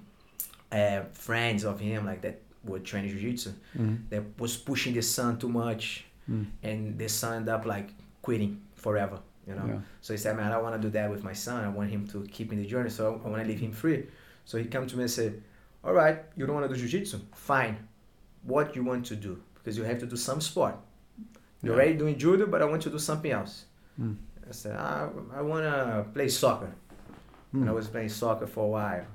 uh, 0.71 1.01
friends 1.13 1.65
of 1.65 1.81
him 1.81 2.05
like 2.07 2.21
that 2.23 2.37
were 2.65 2.79
training 2.79 3.11
jiu-jitsu 3.11 3.51
Mhm. 3.79 3.97
that 4.11 4.23
was 4.39 4.57
pushing 4.57 4.95
the 4.95 5.03
son 5.03 5.37
too 5.39 5.49
much, 5.49 6.05
Mm. 6.31 6.47
and 6.63 6.99
the 6.99 7.09
son 7.09 7.33
ended 7.39 7.55
up 7.55 7.65
like 7.67 7.89
quitting 8.23 8.61
forever. 8.87 9.19
You 9.49 9.55
know. 9.59 9.67
Yeah. 9.67 9.81
So 10.05 10.09
he 10.15 10.19
said, 10.19 10.37
"Man, 10.37 10.47
I 10.51 10.55
don't 10.55 10.65
want 10.69 10.77
to 10.81 10.85
do 10.89 10.91
that 10.99 11.11
with 11.15 11.23
my 11.31 11.33
son. 11.47 11.65
I 11.65 11.69
want 11.79 11.89
him 11.91 12.03
to 12.13 12.19
keep 12.37 12.49
in 12.53 12.59
the 12.63 12.67
journey. 12.75 12.91
So 12.91 13.21
I 13.25 13.29
want 13.29 13.43
to 13.43 13.49
leave 13.49 13.61
him 13.67 13.73
free." 13.73 14.01
So 14.45 14.59
he 14.59 14.65
come 14.75 14.87
to 14.87 14.97
me 14.97 15.03
and 15.09 15.11
said, 15.11 15.33
"All 15.85 15.95
right, 16.03 16.19
you 16.37 16.47
don't 16.47 16.57
want 16.59 16.67
to 16.69 16.75
do 16.75 16.81
jiu-jitsu? 16.81 17.19
Fine. 17.35 17.77
What 18.53 18.67
you 18.77 18.83
want 18.91 19.03
to 19.07 19.17
do? 19.17 19.33
Because 19.55 19.75
you 19.79 19.85
have 19.85 19.99
to 20.05 20.07
do 20.15 20.17
some 20.29 20.41
sport. 20.41 20.75
You're 21.63 21.75
Yeah. 21.75 21.81
already 21.83 21.95
doing 22.03 22.17
judo, 22.19 22.47
but 22.47 22.61
I 22.63 22.67
want 22.73 22.83
to 22.83 22.91
do 22.91 22.99
something 22.99 23.31
else. 23.41 23.55
Mm. 24.01 24.17
I 24.49 24.53
said, 24.53 24.75
I, 24.77 25.09
I 25.39 25.43
want 25.43 25.63
to 25.65 26.07
play 26.13 26.29
soccer. 26.29 26.73
And 27.53 27.69
I 27.69 27.73
Mm. 27.73 27.75
was 27.81 27.87
playing 27.95 28.09
soccer 28.09 28.47
for 28.55 28.65
a 28.65 28.73
while. 28.79 29.07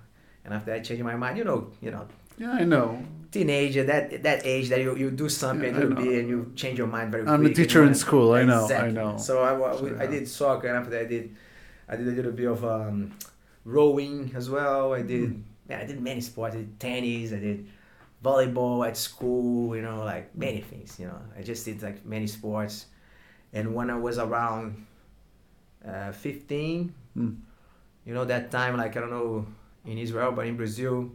And 0.45 0.53
after 0.53 0.71
I 0.73 0.79
changed 0.79 1.03
my 1.03 1.15
mind, 1.23 1.37
you 1.37 1.43
know, 1.43 1.59
you 1.81 1.91
know, 1.91 2.05
Yeah, 2.37 2.51
I 2.61 2.63
know. 2.63 2.89
Teenager, 3.31 3.83
that 3.85 4.23
that 4.23 4.45
age 4.45 4.69
that 4.69 4.79
you, 4.81 4.95
you 4.95 5.11
do 5.11 5.27
something 5.29 5.69
Yeah, 5.73 5.79
a 5.79 5.83
I 5.83 5.83
little 5.83 5.95
bit 6.03 6.19
and 6.19 6.29
you 6.29 6.51
change 6.55 6.77
your 6.77 6.87
mind 6.87 7.11
very 7.11 7.23
quickly. 7.23 7.45
I'm 7.47 7.51
a 7.51 7.53
teacher 7.53 7.83
in 7.83 7.93
school. 7.95 8.33
I 8.33 8.43
know. 8.43 8.67
I 8.69 8.89
know. 8.89 9.17
So 9.17 9.41
I, 9.43 9.51
So, 9.77 9.97
I 9.99 10.07
did 10.07 10.27
soccer, 10.27 10.67
and 10.67 10.77
after 10.77 10.91
that 10.91 11.01
I 11.01 11.05
did, 11.05 11.35
I 11.89 11.95
did 11.95 12.07
a 12.07 12.11
little 12.11 12.31
bit 12.31 12.47
of 12.47 12.63
um, 12.65 13.11
rowing 13.65 14.31
as 14.35 14.49
well. 14.49 14.93
I 14.93 15.01
did, 15.01 15.29
Mm. 15.31 15.41
man, 15.69 15.81
I 15.81 15.85
did 15.85 16.01
many 16.01 16.21
sports. 16.21 16.55
I 16.55 16.59
did 16.59 16.79
tennis. 16.79 17.33
I 17.33 17.39
did 17.39 17.67
volleyball 18.23 18.87
at 18.87 18.95
school. 18.97 19.75
You 19.75 19.81
know, 19.81 20.03
like 20.03 20.35
many 20.35 20.61
things. 20.61 20.99
You 20.99 21.07
know, 21.07 21.19
I 21.37 21.41
just 21.43 21.65
did 21.65 21.81
like 21.81 22.05
many 22.05 22.27
sports. 22.27 22.85
And 23.53 23.73
when 23.73 23.89
I 23.89 23.97
was 23.97 24.17
around 24.17 24.85
uh, 25.87 26.11
15, 26.11 26.93
Mm. 27.17 27.35
you 28.05 28.13
know, 28.13 28.25
that 28.25 28.51
time, 28.51 28.77
like 28.77 28.95
I 28.95 28.99
don't 28.99 29.09
know 29.09 29.45
in 29.85 29.97
Israel, 29.97 30.31
but 30.31 30.45
in 30.45 30.55
Brazil, 30.55 31.09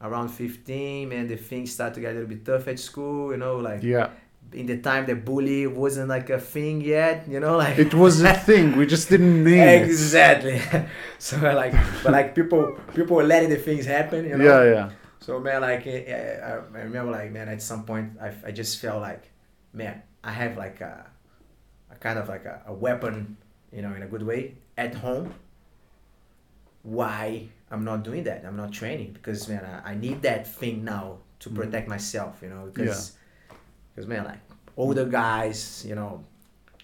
around 0.00 0.28
15, 0.28 1.08
man, 1.08 1.28
the 1.28 1.36
things 1.36 1.72
start 1.72 1.94
to 1.94 2.00
get 2.00 2.10
a 2.10 2.14
little 2.14 2.28
bit 2.28 2.44
tough 2.44 2.68
at 2.68 2.78
school. 2.78 3.32
You 3.32 3.38
know, 3.38 3.56
like 3.56 3.82
Yeah, 3.82 4.10
in 4.52 4.66
the 4.66 4.78
time 4.78 5.06
the 5.06 5.14
bully 5.14 5.66
wasn't 5.66 6.08
like 6.08 6.30
a 6.30 6.38
thing 6.40 6.80
yet. 6.80 7.26
You 7.28 7.40
know, 7.40 7.56
like 7.56 7.78
it 7.78 7.94
was 7.94 8.22
a 8.22 8.34
thing. 8.34 8.76
We 8.76 8.86
just 8.86 9.08
didn't 9.08 9.44
name 9.52 9.84
exactly. 9.84 10.60
so 11.18 11.36
like, 11.38 11.72
but 12.02 12.12
like 12.12 12.34
people, 12.34 12.78
people 12.94 13.16
were 13.16 13.24
letting 13.24 13.50
the 13.50 13.56
things 13.56 13.86
happen. 13.86 14.24
You 14.26 14.38
know. 14.38 14.44
Yeah, 14.44 14.72
yeah. 14.72 14.90
So 15.20 15.40
man, 15.40 15.62
like 15.62 15.86
eh, 15.86 16.04
eh, 16.06 16.40
I, 16.42 16.78
I 16.78 16.82
remember, 16.82 17.10
like 17.12 17.32
man, 17.32 17.48
at 17.48 17.60
some 17.62 17.84
point, 17.84 18.12
I, 18.20 18.32
I 18.46 18.50
just 18.52 18.80
felt 18.80 19.00
like, 19.00 19.24
man, 19.72 20.02
I 20.22 20.30
have 20.30 20.56
like 20.56 20.80
a, 20.80 21.06
a 21.90 21.96
kind 21.96 22.18
of 22.18 22.28
like 22.28 22.44
a, 22.44 22.62
a 22.66 22.72
weapon, 22.72 23.36
you 23.72 23.82
know, 23.82 23.92
in 23.94 24.02
a 24.02 24.06
good 24.06 24.22
way 24.22 24.54
at 24.76 24.94
home. 24.94 25.34
Why 26.82 27.48
I'm 27.70 27.84
not 27.84 28.04
doing 28.04 28.24
that? 28.24 28.44
I'm 28.46 28.56
not 28.56 28.72
training 28.72 29.12
because 29.12 29.48
man, 29.48 29.64
I, 29.64 29.92
I 29.92 29.94
need 29.94 30.22
that 30.22 30.46
thing 30.46 30.84
now 30.84 31.18
to 31.40 31.50
Mhm. 31.50 31.54
protect 31.56 31.88
myself, 31.88 32.38
you 32.42 32.48
know, 32.48 32.70
because, 32.72 33.12
because 33.94 34.06
man, 34.08 34.24
like 34.24 34.40
older 34.76 35.04
guys, 35.04 35.84
you 35.88 35.94
know, 35.94 36.24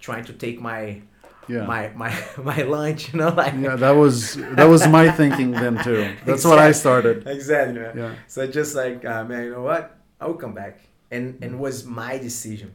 trying 0.00 0.24
to 0.24 0.32
take 0.32 0.60
my 0.60 1.00
Yeah. 1.48 1.66
my 1.66 1.90
my 1.94 2.12
my 2.50 2.62
lunch, 2.62 3.12
you 3.12 3.18
know, 3.20 3.30
like 3.42 3.54
yeah, 3.54 3.76
that 3.76 3.92
was 4.02 4.34
that 4.58 4.68
was 4.74 4.86
my 4.86 5.10
thinking 5.20 5.50
then 5.52 5.82
too. 5.82 6.06
That's 6.26 6.44
what 6.44 6.58
I 6.58 6.72
started. 6.72 7.26
exactly, 7.26 7.78
man. 7.80 7.96
Yeah. 7.96 8.12
So 8.26 8.46
just 8.46 8.74
like, 8.74 9.04
uh, 9.04 9.24
man, 9.24 9.44
you 9.44 9.50
know 9.50 9.62
what? 9.62 9.98
I 10.20 10.26
will 10.26 10.38
come 10.44 10.54
back, 10.54 10.78
and 11.10 11.38
and 11.42 11.58
was 11.58 11.84
my 11.84 12.18
decision. 12.18 12.70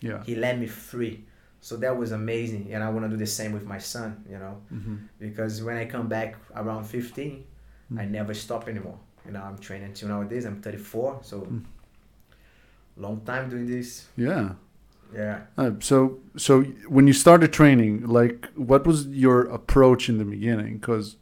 Yeah. 0.00 0.22
He 0.24 0.34
let 0.34 0.58
me 0.58 0.66
free, 0.66 1.24
so 1.60 1.76
that 1.82 1.94
was 1.96 2.10
amazing, 2.12 2.72
and 2.74 2.82
I 2.82 2.88
want 2.90 3.04
to 3.06 3.10
do 3.10 3.16
the 3.16 3.26
same 3.26 3.52
with 3.52 3.66
my 3.66 3.78
son, 3.78 4.24
you 4.28 4.38
know, 4.38 4.54
hmm 4.70 4.96
because 5.18 5.62
when 5.62 5.76
I 5.76 5.84
come 5.86 6.08
back 6.08 6.34
around 6.54 6.84
15, 6.84 7.44
I 7.98 8.04
Mm. 8.04 8.10
never 8.10 8.34
stop 8.34 8.68
anymore. 8.68 8.98
You 9.26 9.32
know, 9.32 9.42
I'm 9.42 9.58
training 9.58 9.88
until 9.88 10.08
nowadays. 10.08 10.44
I'm 10.46 10.60
34, 10.62 11.20
so 11.22 11.40
Mm. 11.42 11.62
long 12.96 13.20
time 13.24 13.48
doing 13.50 13.66
this. 13.66 14.08
Yeah. 14.16 14.54
Yeah. 15.14 15.40
Uh, 15.58 15.72
so 15.80 16.18
so 16.36 16.62
when 16.88 17.06
you 17.06 17.12
started 17.12 17.52
training, 17.52 18.06
like 18.06 18.48
what 18.54 18.86
was 18.86 19.06
your 19.08 19.42
approach 19.42 20.08
in 20.08 20.16
the 20.18 20.24
beginning? 20.24 20.78
Because 20.78 21.16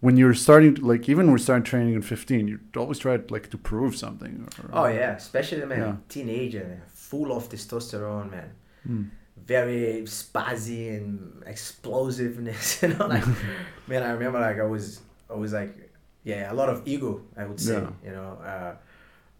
when 0.00 0.16
you're 0.16 0.34
starting, 0.34 0.74
to, 0.76 0.86
like 0.86 1.08
even 1.08 1.26
when 1.26 1.34
we 1.34 1.40
started 1.40 1.64
training 1.64 1.94
in 1.94 2.02
15, 2.02 2.46
you 2.48 2.60
always 2.76 2.98
tried 2.98 3.30
like 3.30 3.48
to 3.50 3.58
prove 3.58 3.96
something. 3.96 4.46
Or, 4.62 4.70
Oh 4.72 4.86
yeah, 4.86 5.16
especially 5.16 5.64
man, 5.66 5.78
Yeah. 5.78 5.96
teenager, 6.08 6.82
full 6.92 7.32
of 7.36 7.48
testosterone, 7.48 8.30
man. 8.30 8.50
Mm. 8.88 9.10
very 9.46 10.02
spazzy 10.06 10.96
and 10.96 11.42
explosiveness. 11.46 12.82
You 12.82 12.88
know, 12.94 13.06
like 13.08 13.24
man, 13.88 14.02
I 14.02 14.10
remember 14.12 14.38
like 14.40 14.58
I 14.60 14.64
was 14.76 15.00
I 15.28 15.34
was 15.34 15.52
like 15.52 15.83
yeah, 16.24 16.50
a 16.52 16.54
lot 16.54 16.68
of 16.68 16.82
ego. 16.86 17.20
I 17.36 17.44
would 17.44 17.60
say. 17.60 17.74
Yeah. 17.74 17.90
You 18.04 18.10
know, 18.10 18.38
uh, 18.44 18.74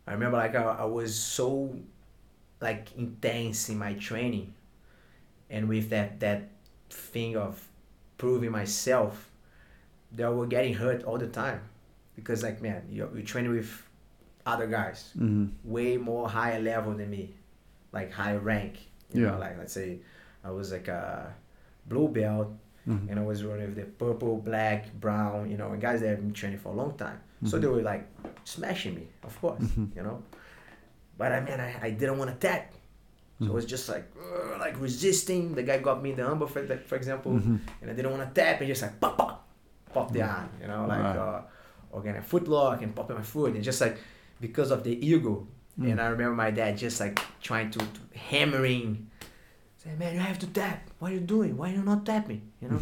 I 0.07 0.13
remember 0.13 0.37
like 0.37 0.55
I, 0.55 0.63
I 0.63 0.85
was 0.85 1.15
so 1.19 1.75
like 2.61 2.93
intense 2.97 3.69
in 3.69 3.79
my 3.79 3.95
training, 3.95 4.55
and 5.51 5.69
with 5.69 5.91
that 5.91 6.21
that 6.21 6.49
thing 6.91 7.37
of 7.37 7.67
proving 8.19 8.53
myself, 8.53 9.31
that 10.13 10.27
I 10.27 10.29
was 10.29 10.49
getting 10.49 10.75
hurt 10.75 11.05
all 11.05 11.19
the 11.19 11.27
time, 11.29 11.61
because 12.17 12.43
like 12.43 12.63
man, 12.63 12.83
you 12.91 13.09
you 13.15 13.23
training 13.23 13.53
with 13.53 13.71
other 14.47 14.67
guys 14.67 15.11
hmm 15.17 15.47
way 15.65 15.97
more 15.97 16.29
higher 16.29 16.61
level 16.61 16.93
than 16.93 17.09
me, 17.11 17.33
like 17.93 18.13
high 18.13 18.37
rank. 18.37 18.75
You 19.13 19.23
Yeah. 19.23 19.31
know, 19.33 19.39
like 19.39 19.57
let's 19.59 19.73
say 19.73 19.99
I 20.45 20.51
was 20.51 20.73
like 20.73 20.89
a 20.89 21.33
blue 21.89 22.09
belt 22.09 22.53
hmm 22.87 23.09
and 23.09 23.19
I 23.19 23.23
was 23.23 23.43
running 23.45 23.67
with 23.67 23.77
the 23.77 23.85
purple, 24.05 24.37
black, 24.37 24.93
brown, 25.01 25.51
you 25.51 25.57
know, 25.57 25.73
and 25.73 25.81
guys 25.81 26.01
that 26.01 26.09
have 26.09 26.21
been 26.21 26.33
training 26.33 26.59
for 26.59 26.71
a 26.71 26.77
long 26.77 26.93
time. 26.97 27.19
So 27.45 27.57
Mhm. 27.57 27.61
they 27.63 27.69
were 27.69 27.83
like 27.83 28.05
smashing 28.45 28.95
me, 28.95 29.07
of 29.23 29.39
course, 29.41 29.63
Mhm. 29.63 29.97
you 29.97 30.03
know. 30.03 30.23
But 31.17 31.33
I 31.33 31.41
mean, 31.41 31.59
I, 31.61 31.71
I 31.87 31.91
didn't 31.91 32.19
want 32.19 32.31
to 32.31 32.37
tap. 32.49 32.73
So 33.41 33.47
it 33.47 33.53
was 33.53 33.67
just 33.67 33.89
like, 33.89 34.07
uh, 34.17 34.59
like 34.59 34.81
resisting. 34.81 35.55
The 35.55 35.63
guy 35.63 35.79
got 35.79 36.03
me 36.03 36.11
in 36.11 36.17
the 36.17 36.23
armbar, 36.23 36.49
for, 36.49 36.63
for 36.91 36.97
example, 36.97 37.33
Mhm. 37.33 37.59
and 37.83 37.91
I 37.91 37.95
didn't 37.95 38.11
want 38.17 38.23
to 38.29 38.41
tap 38.41 38.61
and 38.61 38.69
just 38.69 38.83
like 38.83 38.99
pop, 39.01 39.17
pop, 39.19 39.49
pop 39.93 40.13
the 40.13 40.23
arm, 40.23 40.49
you 40.61 40.67
know, 40.69 40.87
like, 40.87 40.99
Right. 41.01 41.17
uh, 41.17 41.43
or 41.93 42.03
get 42.03 42.17
a 42.17 42.23
foot 42.23 42.47
lock 42.49 42.83
and 42.83 42.95
popping 42.95 43.17
my 43.17 43.23
foot. 43.23 43.55
And 43.55 43.63
just 43.65 43.81
like, 43.81 43.97
because 44.41 44.71
of 44.71 44.83
the 44.85 44.95
ego, 45.07 45.47
Mm. 45.81 45.91
and 45.91 46.01
I 46.01 46.07
remember 46.07 46.37
my 46.37 46.51
dad 46.53 46.77
just 46.79 47.01
like 47.01 47.19
trying 47.43 47.71
to, 47.73 47.81
to 47.81 48.01
hammering, 48.17 49.11
say, 49.85 49.91
man, 49.99 50.15
you 50.15 50.21
have 50.21 50.39
to 50.41 50.47
tap. 50.47 50.89
What 50.99 51.11
are 51.13 51.15
you 51.15 51.21
doing? 51.21 51.57
Why 51.57 51.71
are 51.71 51.75
you 51.75 51.83
not 51.83 52.05
tapping? 52.07 52.43
You 52.61 52.69
know, 52.69 52.81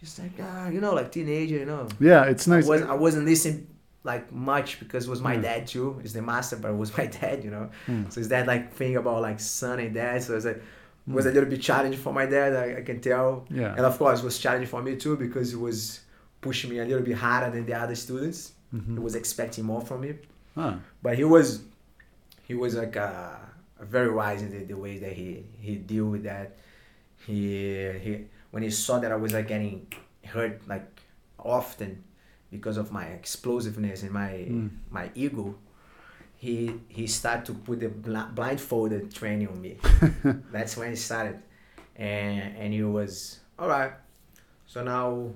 just 0.00 0.18
like 0.18 0.32
ah, 0.40 0.68
you 0.68 0.80
know, 0.80 0.94
like 0.94 1.12
teenager, 1.12 1.56
you 1.56 1.66
know. 1.66 1.88
Yeah, 2.00 2.24
it's 2.24 2.46
nice. 2.46 2.64
I 2.64 2.68
wasn't, 2.68 2.90
I 2.90 2.94
wasn't 2.94 3.24
listening 3.26 3.66
like 4.04 4.32
much 4.32 4.78
because 4.78 5.06
it 5.06 5.10
was 5.10 5.20
my 5.20 5.34
Yeah. 5.34 5.42
dad 5.42 5.66
too. 5.66 5.98
He's 6.02 6.12
the 6.12 6.22
master, 6.22 6.56
but 6.56 6.70
it 6.70 6.76
was 6.76 6.96
my 6.98 7.06
dad, 7.06 7.44
you 7.44 7.50
know. 7.50 7.70
Mm. 7.86 8.12
So 8.12 8.20
it's 8.20 8.28
that 8.30 8.46
like 8.46 8.72
thing 8.72 8.96
about 8.96 9.22
like 9.22 9.40
son 9.40 9.78
and 9.80 9.94
dad. 9.94 10.22
So 10.22 10.36
it's 10.36 10.44
like 10.46 10.56
it 10.56 11.12
was 11.14 11.24
Mm. 11.24 11.30
a 11.30 11.32
little 11.34 11.48
bit 11.50 11.60
challenging 11.62 12.00
for 12.00 12.12
my 12.12 12.26
dad. 12.26 12.54
I, 12.54 12.78
I 12.78 12.82
can 12.82 13.00
tell, 13.00 13.46
Yeah. 13.50 13.74
and 13.76 13.80
of 13.84 13.98
course 13.98 14.20
it 14.20 14.24
was 14.24 14.38
challenging 14.38 14.68
for 14.68 14.82
me 14.82 14.96
too 14.96 15.16
because 15.16 15.52
it 15.52 15.58
was 15.60 16.00
pushing 16.40 16.70
me 16.70 16.78
a 16.78 16.84
little 16.84 17.02
bit 17.02 17.16
harder 17.16 17.50
than 17.54 17.66
the 17.66 17.74
other 17.74 17.94
students. 17.94 18.52
Mhm. 18.74 18.92
He 18.94 18.98
was 19.00 19.14
expecting 19.14 19.64
more 19.64 19.80
from 19.80 20.02
me 20.02 20.14
Ah, 20.56 20.76
but 21.02 21.16
he 21.16 21.24
was 21.24 21.62
he 22.46 22.54
was 22.54 22.74
like 22.76 22.96
uh, 22.96 23.36
very 23.80 24.10
wise 24.12 24.42
in 24.42 24.50
the, 24.50 24.64
the 24.64 24.76
way 24.76 24.98
that 24.98 25.12
he 25.12 25.44
he 25.60 25.76
deal 25.76 26.06
with 26.06 26.24
that. 26.24 26.56
He 27.26 27.92
he 27.98 28.24
when 28.50 28.62
he 28.62 28.70
saw 28.70 28.98
that 29.00 29.12
i 29.12 29.16
was 29.16 29.32
like 29.32 29.48
getting 29.48 29.86
hurt 30.24 30.60
like 30.68 31.00
often 31.38 32.02
because 32.50 32.76
of 32.78 32.90
my 32.92 33.04
explosiveness 33.06 34.02
and 34.02 34.10
my 34.12 34.46
Mm. 34.48 34.70
my 34.90 35.10
ego 35.14 35.54
he 36.36 36.72
he 36.88 37.06
started 37.06 37.44
to 37.46 37.52
put 37.54 37.80
the 37.80 37.88
bl- 37.88 38.30
blindfolded 38.34 39.12
training 39.12 39.48
on 39.48 39.60
me. 39.60 39.76
That's 40.52 40.76
when 40.76 40.92
it 40.92 40.96
started. 40.96 41.40
And 41.96 42.56
and 42.56 42.72
he 42.72 42.82
was 42.84 43.40
all 43.58 43.68
right 43.68 43.92
so 44.66 44.84
now 44.84 45.30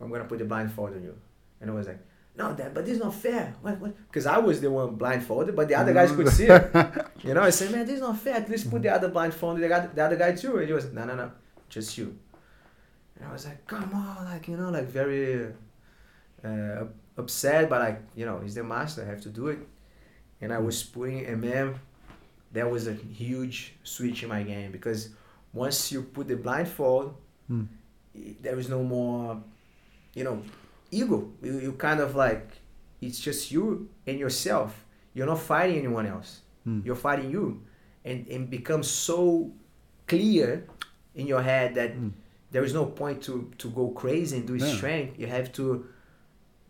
i'm 0.00 0.10
gonna 0.10 0.24
put 0.24 0.38
the 0.38 0.44
blindfold 0.44 0.94
on 0.94 1.02
you. 1.02 1.14
And 1.60 1.70
I 1.70 1.74
was 1.74 1.86
like 1.86 2.00
no 2.38 2.52
dad 2.54 2.72
but 2.74 2.84
this 2.86 2.94
is 2.98 3.02
not 3.06 3.14
fair. 3.14 3.54
What 3.62 3.78
what? 3.82 3.92
Because 4.08 4.26
i 4.26 4.38
was 4.38 4.60
the 4.60 4.70
one 4.70 4.94
blindfolded 5.02 5.54
but 5.56 5.66
the 5.68 5.74
other 5.74 5.92
guys 5.92 6.10
could 6.12 6.28
see 6.28 6.46
it. 6.46 6.64
You 7.26 7.34
know 7.34 7.42
i 7.42 7.50
said 7.50 7.70
man 7.72 7.84
this 7.84 7.96
is 7.96 8.00
not 8.08 8.16
fair. 8.24 8.34
At 8.42 8.48
least 8.48 8.70
put 8.70 8.80
the 8.82 8.90
other 8.96 9.08
blindfold 9.08 9.58
the, 9.60 9.68
guy, 9.68 9.80
the 9.86 10.04
other 10.06 10.16
guy 10.16 10.32
too. 10.42 10.56
And 10.58 10.66
he 10.68 10.72
was 10.72 10.86
no 10.92 11.04
no 11.04 11.14
no. 11.22 11.30
Just 11.68 11.98
you. 11.98 12.08
And 13.16 13.22
i 13.28 13.32
was 13.32 13.44
like 13.46 13.66
come 13.66 13.90
on 13.92 14.24
like 14.32 14.46
you 14.48 14.56
know 14.56 14.70
like 14.70 14.88
very 15.00 15.52
uh, 16.44 16.84
upset 17.16 17.68
but 17.68 17.80
like 17.80 18.00
you 18.14 18.24
know 18.26 18.38
he's 18.42 18.54
the 18.54 18.64
master. 18.64 19.02
I 19.02 19.06
have 19.06 19.20
to 19.22 19.28
do 19.40 19.48
it. 19.48 19.58
And 20.40 20.52
i 20.52 20.58
was 20.58 20.82
putting 20.82 21.26
and 21.26 21.40
man 21.40 21.74
that 22.52 22.70
was 22.70 22.86
a 22.86 22.94
huge 22.94 23.74
switch 23.82 24.22
in 24.22 24.28
my 24.28 24.42
game 24.42 24.70
because 24.72 25.00
once 25.52 25.90
you 25.92 26.02
put 26.02 26.28
the 26.28 26.36
blindfold 26.36 27.14
Mm. 27.50 27.66
there 28.44 28.58
is 28.58 28.68
no 28.68 28.82
more 28.82 29.40
you 30.14 30.22
know 30.26 30.36
ego 30.90 31.30
you, 31.42 31.58
you 31.60 31.72
kind 31.72 32.00
of 32.00 32.14
like 32.14 32.50
it's 33.00 33.20
just 33.20 33.50
you 33.52 33.88
and 34.06 34.18
yourself 34.18 34.84
you're 35.14 35.26
not 35.26 35.40
fighting 35.40 35.78
anyone 35.78 36.06
else 36.06 36.40
Mm. 36.66 36.84
you're 36.84 36.96
fighting 37.08 37.30
you 37.30 37.62
and 38.04 38.26
and 38.28 38.50
becomes 38.50 38.88
so 38.90 39.50
clear 40.06 40.66
in 41.14 41.26
your 41.26 41.42
head 41.42 41.74
that 41.74 41.94
Mm. 41.96 42.12
there 42.50 42.64
is 42.64 42.72
no 42.74 42.84
point 42.86 43.22
to 43.22 43.50
to 43.58 43.70
go 43.70 43.88
crazy 43.90 44.36
and 44.36 44.46
do 44.46 44.54
Yeah. 44.56 44.74
strength 44.76 45.18
you 45.18 45.26
have 45.26 45.50
to 45.52 45.86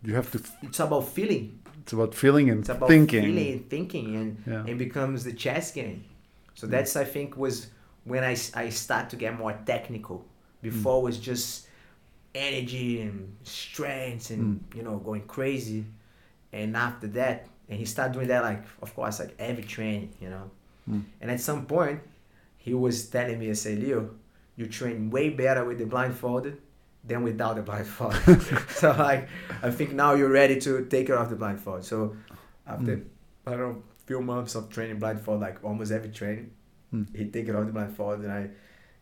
You 0.03 0.15
have 0.15 0.31
to. 0.31 0.39
it's 0.61 0.79
about 0.79 1.05
feeling 1.17 1.59
It's 1.81 1.93
about 1.93 2.13
feeling 2.15 2.49
and 2.49 2.59
it's 2.59 2.69
about 2.69 2.87
thinking. 2.89 3.23
feeling 3.23 3.51
and 3.53 3.69
thinking 3.69 4.15
and 4.15 4.37
Yeah. 4.47 4.65
it 4.71 4.77
becomes 4.77 5.23
the 5.23 5.33
chess 5.33 5.71
game. 5.71 6.03
So 6.53 6.67
Mm. 6.67 6.71
that's 6.71 6.95
I 6.95 7.05
think 7.05 7.35
was 7.37 7.67
when 8.05 8.23
I, 8.23 8.35
I 8.63 8.69
start 8.69 9.09
to 9.09 9.15
get 9.17 9.31
more 9.37 9.53
technical. 9.65 10.17
Mm. 10.19 10.61
Before 10.61 11.01
was 11.01 11.17
just 11.19 11.67
energy 12.35 13.01
and 13.01 13.35
strength 13.43 14.29
and 14.31 14.59
Mm. 14.61 14.75
you 14.77 14.83
know 14.83 14.97
going 14.97 15.21
crazy, 15.23 15.85
and 16.53 16.75
after 16.77 17.07
that, 17.07 17.47
and 17.69 17.77
he 17.79 17.85
started 17.85 18.13
doing 18.13 18.27
that 18.27 18.43
like 18.43 18.63
of 18.81 18.93
course 18.95 19.19
like 19.19 19.35
every 19.39 19.63
training, 19.63 20.09
you 20.21 20.29
know. 20.29 20.49
Mm. 20.89 21.03
And 21.21 21.31
at 21.31 21.39
some 21.41 21.65
point, 21.65 21.99
he 22.57 22.73
was 22.73 23.07
telling 23.09 23.37
me, 23.39 23.49
I 23.49 23.53
say, 23.53 23.75
Leo, 23.75 24.09
you 24.55 24.67
train 24.67 25.09
way 25.09 25.29
better 25.29 25.63
with 25.65 25.77
the 25.77 25.85
blindfolded 25.85 26.57
than 27.03 27.23
without 27.23 27.55
the 27.55 27.61
blindfold. 27.61 28.15
so 28.69 28.91
like, 28.97 29.27
I 29.63 29.71
think 29.71 29.93
now 29.93 30.13
you're 30.13 30.29
ready 30.31 30.59
to 30.61 30.85
take 30.85 31.07
care 31.07 31.17
of 31.17 31.29
the 31.29 31.35
blindfold. 31.35 31.83
So 31.85 32.15
after 32.67 32.97
Mm. 32.97 33.05
I 33.47 33.51
don't 33.51 33.59
know, 33.59 33.83
few 34.05 34.21
months 34.21 34.55
of 34.55 34.69
training 34.69 34.99
blindfold, 34.99 35.39
like 35.41 35.63
almost 35.63 35.91
every 35.91 36.09
training, 36.09 36.51
Mm. 36.93 37.15
he 37.15 37.25
take 37.25 37.47
it 37.47 37.55
off 37.55 37.65
the 37.67 37.71
blindfold, 37.71 38.19
and 38.21 38.31
I, 38.31 38.49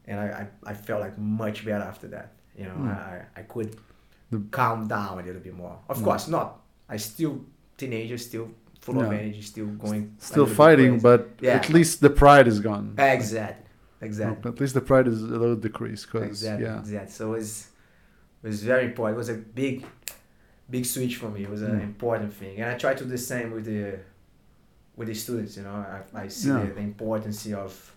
and 0.06 0.20
I, 0.20 0.26
I, 0.66 0.72
I 0.72 0.74
felt 0.74 1.00
like 1.02 1.18
much 1.18 1.63
better 1.66 1.84
after 1.84 2.08
that. 2.10 2.34
You 2.58 2.65
know, 2.65 2.76
Mm. 2.76 2.88
I, 2.89 3.26
I 3.39 3.41
could 3.43 3.76
The- 4.32 4.43
calm 4.52 4.88
down 4.88 5.20
a 5.20 5.24
little 5.24 5.41
bit 5.41 5.56
more. 5.56 5.78
Of 5.89 5.98
Mm. 6.00 6.04
course, 6.04 6.28
not. 6.28 6.60
I 6.89 6.98
still 6.98 7.46
teenager, 7.78 8.17
still 8.17 8.50
full 8.82 9.00
of 9.02 9.12
energy, 9.12 9.41
still 9.41 9.67
going. 9.67 10.15
Still 10.17 10.46
fighting, 10.48 11.00
but 11.00 11.22
Yeah. 11.39 11.56
at 11.56 11.70
least 11.70 12.02
the 12.02 12.10
pride 12.10 12.48
is 12.48 12.60
gone. 12.60 12.96
exactly, 12.98 13.65
exactly, 14.02 14.52
At 14.52 14.60
least 14.60 14.74
the 14.74 14.82
pride 14.82 15.08
is 15.08 15.22
a 15.22 15.26
little 15.43 15.56
decreased. 15.56 16.10
Cause, 16.10 16.24
exactly, 16.24 16.65
yeah. 16.65 16.80
exactly. 16.80 17.12
So 17.12 17.34
it 17.34 17.38
was, 17.38 17.67
it 18.43 18.48
was 18.48 18.63
very 18.63 18.86
important. 18.86 19.15
It 19.17 19.24
was 19.26 19.30
a 19.30 19.36
big, 19.62 19.86
big 20.70 20.86
switch 20.86 21.15
for 21.17 21.30
me. 21.30 21.43
It 21.43 21.50
was 21.50 21.62
an 21.62 21.80
Mm. 21.80 21.84
important 21.84 22.34
thing, 22.34 22.58
and 22.62 22.72
I 22.74 22.76
try 22.78 22.93
to 22.96 23.04
do 23.04 23.10
the 23.10 23.17
same 23.34 23.52
with 23.52 23.65
the, 23.65 24.00
with 24.96 25.08
the 25.10 25.13
students. 25.13 25.58
You 25.58 25.63
know, 25.63 25.76
I, 25.96 26.24
I 26.24 26.28
see 26.28 26.50
Yeah. 26.50 26.63
the, 26.65 26.74
the 26.74 26.82
importance 26.82 27.46
of, 27.54 27.93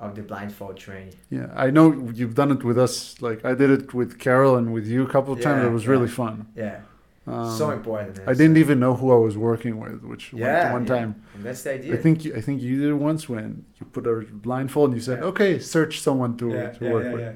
of 0.00 0.14
the 0.14 0.22
blindfold 0.22 0.76
training. 0.76 1.14
Yeah, 1.30 1.48
I 1.56 1.70
know 1.70 1.86
you've 2.14 2.34
done 2.34 2.50
it 2.52 2.62
with 2.64 2.78
us. 2.78 3.20
Like 3.20 3.44
I 3.44 3.54
did 3.54 3.70
it 3.70 3.94
with 3.94 4.18
Carol 4.18 4.56
and 4.56 4.72
with 4.72 4.86
you 4.86 5.02
a 5.02 5.10
couple 5.14 5.32
of 5.34 5.40
times. 5.40 5.62
Yeah, 5.62 5.68
It 5.70 5.72
was 5.72 5.84
yeah. 5.84 5.90
really 5.94 6.08
fun. 6.08 6.46
Yeah, 6.56 6.80
Um, 7.26 7.50
so 7.62 7.70
important. 7.70 8.16
man. 8.18 8.28
I 8.28 8.34
didn't 8.40 8.56
even 8.64 8.78
know 8.84 8.94
who 8.94 9.12
I 9.12 9.20
was 9.28 9.36
working 9.36 9.74
with, 9.84 10.02
which 10.12 10.32
one- 10.32 10.42
Yeah, 10.42 10.72
one 10.72 10.84
yeah. 10.86 10.94
time 10.94 11.10
And 11.34 11.42
that's 11.44 11.62
the 11.64 11.72
idea. 11.74 11.94
I 11.94 11.96
think 12.04 12.24
you- 12.24 12.34
I 12.38 12.40
think 12.40 12.62
you 12.62 12.74
did 12.82 12.90
it 12.90 13.00
once 13.10 13.28
when 13.28 13.64
you 13.78 13.86
put 13.96 14.06
a 14.06 14.14
blindfold 14.32 14.86
and 14.90 14.96
you 14.98 15.02
said. 15.10 15.18
"Okay, 15.30 15.58
search 15.58 15.94
someone 16.00 16.32
to, 16.40 16.46
to 16.76 16.80
work 16.94 17.08
with." 17.14 17.22
yeah, 17.22 17.32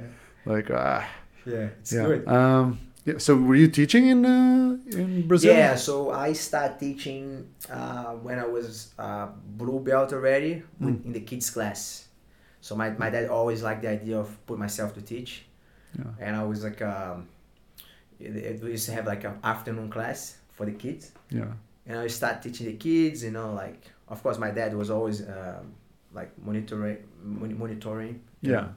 Like 0.53 0.68
ah, 0.70 1.03
yeah. 1.44 1.53
Yeah, 1.55 1.68
it's 1.81 1.92
yeah. 1.92 2.07
good. 2.07 2.22
Um, 2.29 2.79
yeah. 3.05 3.18
So 3.18 3.31
were 3.37 3.57
you 3.57 3.68
teaching 3.68 4.07
in 4.07 4.25
uh, 4.25 4.77
in 5.01 5.27
Brazil? 5.27 5.53
Yeah, 5.55 5.75
so 5.77 5.94
I 6.29 6.33
started 6.35 6.79
teaching 6.79 7.25
uh, 7.70 8.12
when 8.27 8.38
I 8.38 8.46
was 8.46 8.94
uh, 8.98 9.27
blue 9.59 9.81
belt 9.81 10.12
already 10.12 10.62
Mm. 10.81 11.05
in 11.07 11.12
the 11.12 11.20
kids 11.20 11.51
class. 11.51 12.01
So 12.62 12.75
my, 12.77 12.90
my 12.90 13.11
dad 13.11 13.29
always 13.29 13.62
liked 13.62 13.83
the 13.83 13.88
idea 13.90 14.16
of 14.18 14.29
put 14.46 14.57
myself 14.59 14.94
to 14.94 15.03
teach, 15.03 15.44
Yeah. 15.98 16.05
and 16.25 16.37
I 16.37 16.44
was 16.44 16.62
like, 16.64 16.81
um, 16.81 17.29
it, 18.20 18.35
it- 18.37 18.62
we 18.62 18.70
used 18.70 18.87
to 18.87 18.92
have 18.92 19.07
like 19.07 19.25
an 19.25 19.37
afternoon 19.44 19.90
class 19.90 20.38
for 20.57 20.64
the 20.64 20.72
kids, 20.72 21.12
Yeah. 21.29 21.53
and 21.87 21.98
I 21.98 22.07
start 22.07 22.40
teaching 22.42 22.66
the 22.66 22.77
kids. 22.88 23.25
You 23.25 23.33
know, 23.33 23.53
like 23.53 23.83
of 24.09 24.22
course 24.22 24.38
my 24.38 24.51
dad 24.53 24.75
was 24.75 24.88
always 24.90 25.18
um, 25.29 25.75
like 26.14 26.31
monitoring, 26.38 26.98
monitoring. 27.22 28.20
Yeah. 28.40 28.53
know, 28.53 28.68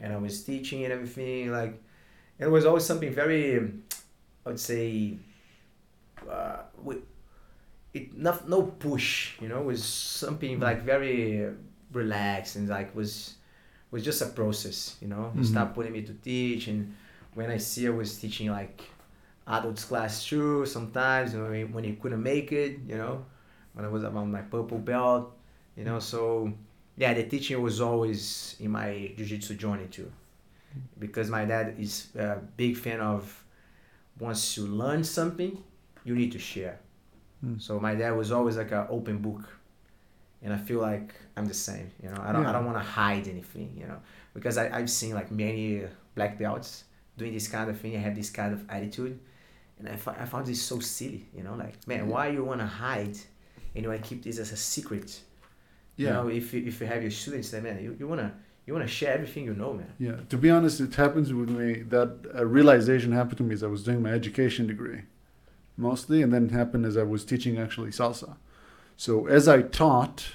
and 0.00 0.12
I 0.12 0.16
was 0.16 0.42
teaching 0.44 0.84
and 0.84 0.92
everything. 0.92 1.50
Like 1.50 1.74
it 2.38 2.46
was 2.46 2.64
always 2.66 2.84
something 2.84 3.12
very, 3.12 3.58
I 4.46 4.48
would 4.50 4.60
say, 4.60 5.18
uh, 6.30 6.62
with 6.82 6.98
it 7.92 8.16
not 8.16 8.48
no 8.48 8.62
push. 8.62 9.40
You 9.40 9.48
know, 9.48 9.60
it 9.60 9.66
was 9.66 9.82
something 9.84 10.60
like 10.60 10.82
very 10.82 11.50
relaxed 11.94 12.56
and 12.56 12.68
like 12.68 12.94
was 12.94 13.34
was 13.90 14.04
just 14.04 14.20
a 14.22 14.26
process. 14.26 14.96
You 15.00 15.08
know, 15.08 15.30
he 15.34 15.40
Mhm. 15.40 15.46
started 15.46 15.74
putting 15.74 15.92
me 15.92 16.02
to 16.02 16.14
teach, 16.14 16.68
and 16.68 16.94
when 17.34 17.50
I 17.50 17.58
see 17.58 17.86
I 17.86 17.90
was 17.90 18.18
teaching 18.18 18.50
like 18.50 18.82
adults 19.46 19.84
class 19.84 20.24
too 20.26 20.64
sometimes 20.66 21.32
you 21.34 21.38
know, 21.40 21.50
when 21.50 21.72
when 21.72 21.84
he 21.84 21.92
couldn't 21.96 22.22
make 22.22 22.50
it. 22.52 22.80
You 22.88 22.96
know, 22.96 23.24
when 23.74 23.84
I 23.84 23.88
was 23.88 24.02
around 24.04 24.30
my 24.32 24.42
purple 24.42 24.78
belt. 24.78 25.36
You 25.76 25.84
know, 25.84 25.98
so 26.00 26.52
yeah, 26.96 27.12
the 27.14 27.24
teaching 27.24 27.60
was 27.62 27.80
always 27.80 28.56
in 28.60 28.70
my 28.70 29.12
jiu-jitsu 29.16 29.54
journey 29.54 29.88
too, 29.90 30.10
because 30.98 31.28
my 31.30 31.44
dad 31.44 31.74
is 31.78 32.08
a 32.16 32.38
big 32.56 32.76
fan 32.76 33.00
of 33.00 33.22
once 34.20 34.56
you 34.56 34.66
learn 34.66 35.02
something, 35.02 35.52
you 36.04 36.14
need 36.14 36.30
to 36.32 36.38
share. 36.38 36.78
Mm. 37.44 37.60
So 37.60 37.80
my 37.80 37.94
dad 37.96 38.12
was 38.16 38.30
always 38.30 38.56
like 38.56 38.70
an 38.70 38.86
open 38.88 39.18
book, 39.18 39.42
and 40.44 40.52
I 40.52 40.58
feel 40.58 40.80
like 40.80 41.14
I'm 41.36 41.46
the 41.46 41.54
same. 41.54 41.90
You 42.02 42.10
know, 42.10 42.22
I 42.22 42.30
don't 42.30 42.46
I 42.46 42.52
don't 42.52 42.66
want 42.66 42.76
to 42.76 42.84
hide 42.84 43.26
anything. 43.26 43.74
You 43.76 43.86
know, 43.86 43.98
because 44.34 44.58
I 44.58 44.68
I've 44.76 44.90
seen 44.90 45.14
like 45.14 45.30
many 45.30 45.82
black 46.14 46.38
belts 46.38 46.84
doing 47.16 47.32
this 47.32 47.48
kind 47.48 47.68
of 47.70 47.80
thing. 47.80 47.96
I 47.96 48.00
have 48.00 48.14
this 48.14 48.30
kind 48.30 48.52
of 48.52 48.68
attitude, 48.68 49.18
and 49.78 49.88
I, 49.88 49.94
I 50.22 50.26
found 50.26 50.46
this 50.46 50.62
so 50.62 50.78
silly. 50.80 51.26
You 51.34 51.42
know, 51.42 51.54
like 51.54 51.88
man, 51.88 52.08
why 52.08 52.28
you 52.28 52.44
want 52.44 52.60
to 52.60 52.66
hide, 52.66 53.16
and 53.74 53.82
you 53.82 53.88
want 53.88 54.02
to 54.02 54.08
keep 54.08 54.22
this 54.22 54.38
as 54.38 54.52
a 54.52 54.56
secret? 54.56 55.20
Yeah. 55.96 56.08
You 56.08 56.14
know, 56.14 56.28
if 56.28 56.52
you, 56.52 56.62
if 56.66 56.80
you 56.80 56.86
have 56.86 57.02
your 57.02 57.10
students, 57.10 57.50
then 57.50 57.62
man, 57.62 57.82
you, 57.82 57.96
you 57.98 58.06
wanna 58.06 58.34
you 58.66 58.74
wanna 58.74 58.86
share 58.86 59.14
everything 59.14 59.44
you 59.44 59.54
know, 59.54 59.72
man. 59.72 59.92
Yeah, 59.98 60.16
to 60.28 60.36
be 60.36 60.50
honest, 60.50 60.78
it 60.80 60.94
happens 60.94 61.32
with 61.32 61.48
me 61.48 61.82
that 61.88 62.18
a 62.34 62.44
realization 62.44 63.12
happened 63.12 63.38
to 63.38 63.44
me 63.44 63.54
as 63.54 63.62
I 63.62 63.68
was 63.68 63.82
doing 63.82 64.02
my 64.02 64.10
education 64.10 64.66
degree, 64.66 65.02
mostly, 65.78 66.20
and 66.20 66.32
then 66.34 66.46
it 66.46 66.50
happened 66.50 66.84
as 66.84 66.98
I 66.98 67.04
was 67.04 67.24
teaching 67.24 67.56
actually 67.58 67.90
salsa. 67.90 68.36
So 68.96 69.26
as 69.26 69.48
I 69.48 69.62
taught, 69.62 70.26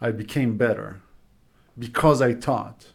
I 0.00 0.10
became 0.10 0.56
better 0.56 1.00
because 1.78 2.20
I 2.20 2.34
taught. 2.34 2.86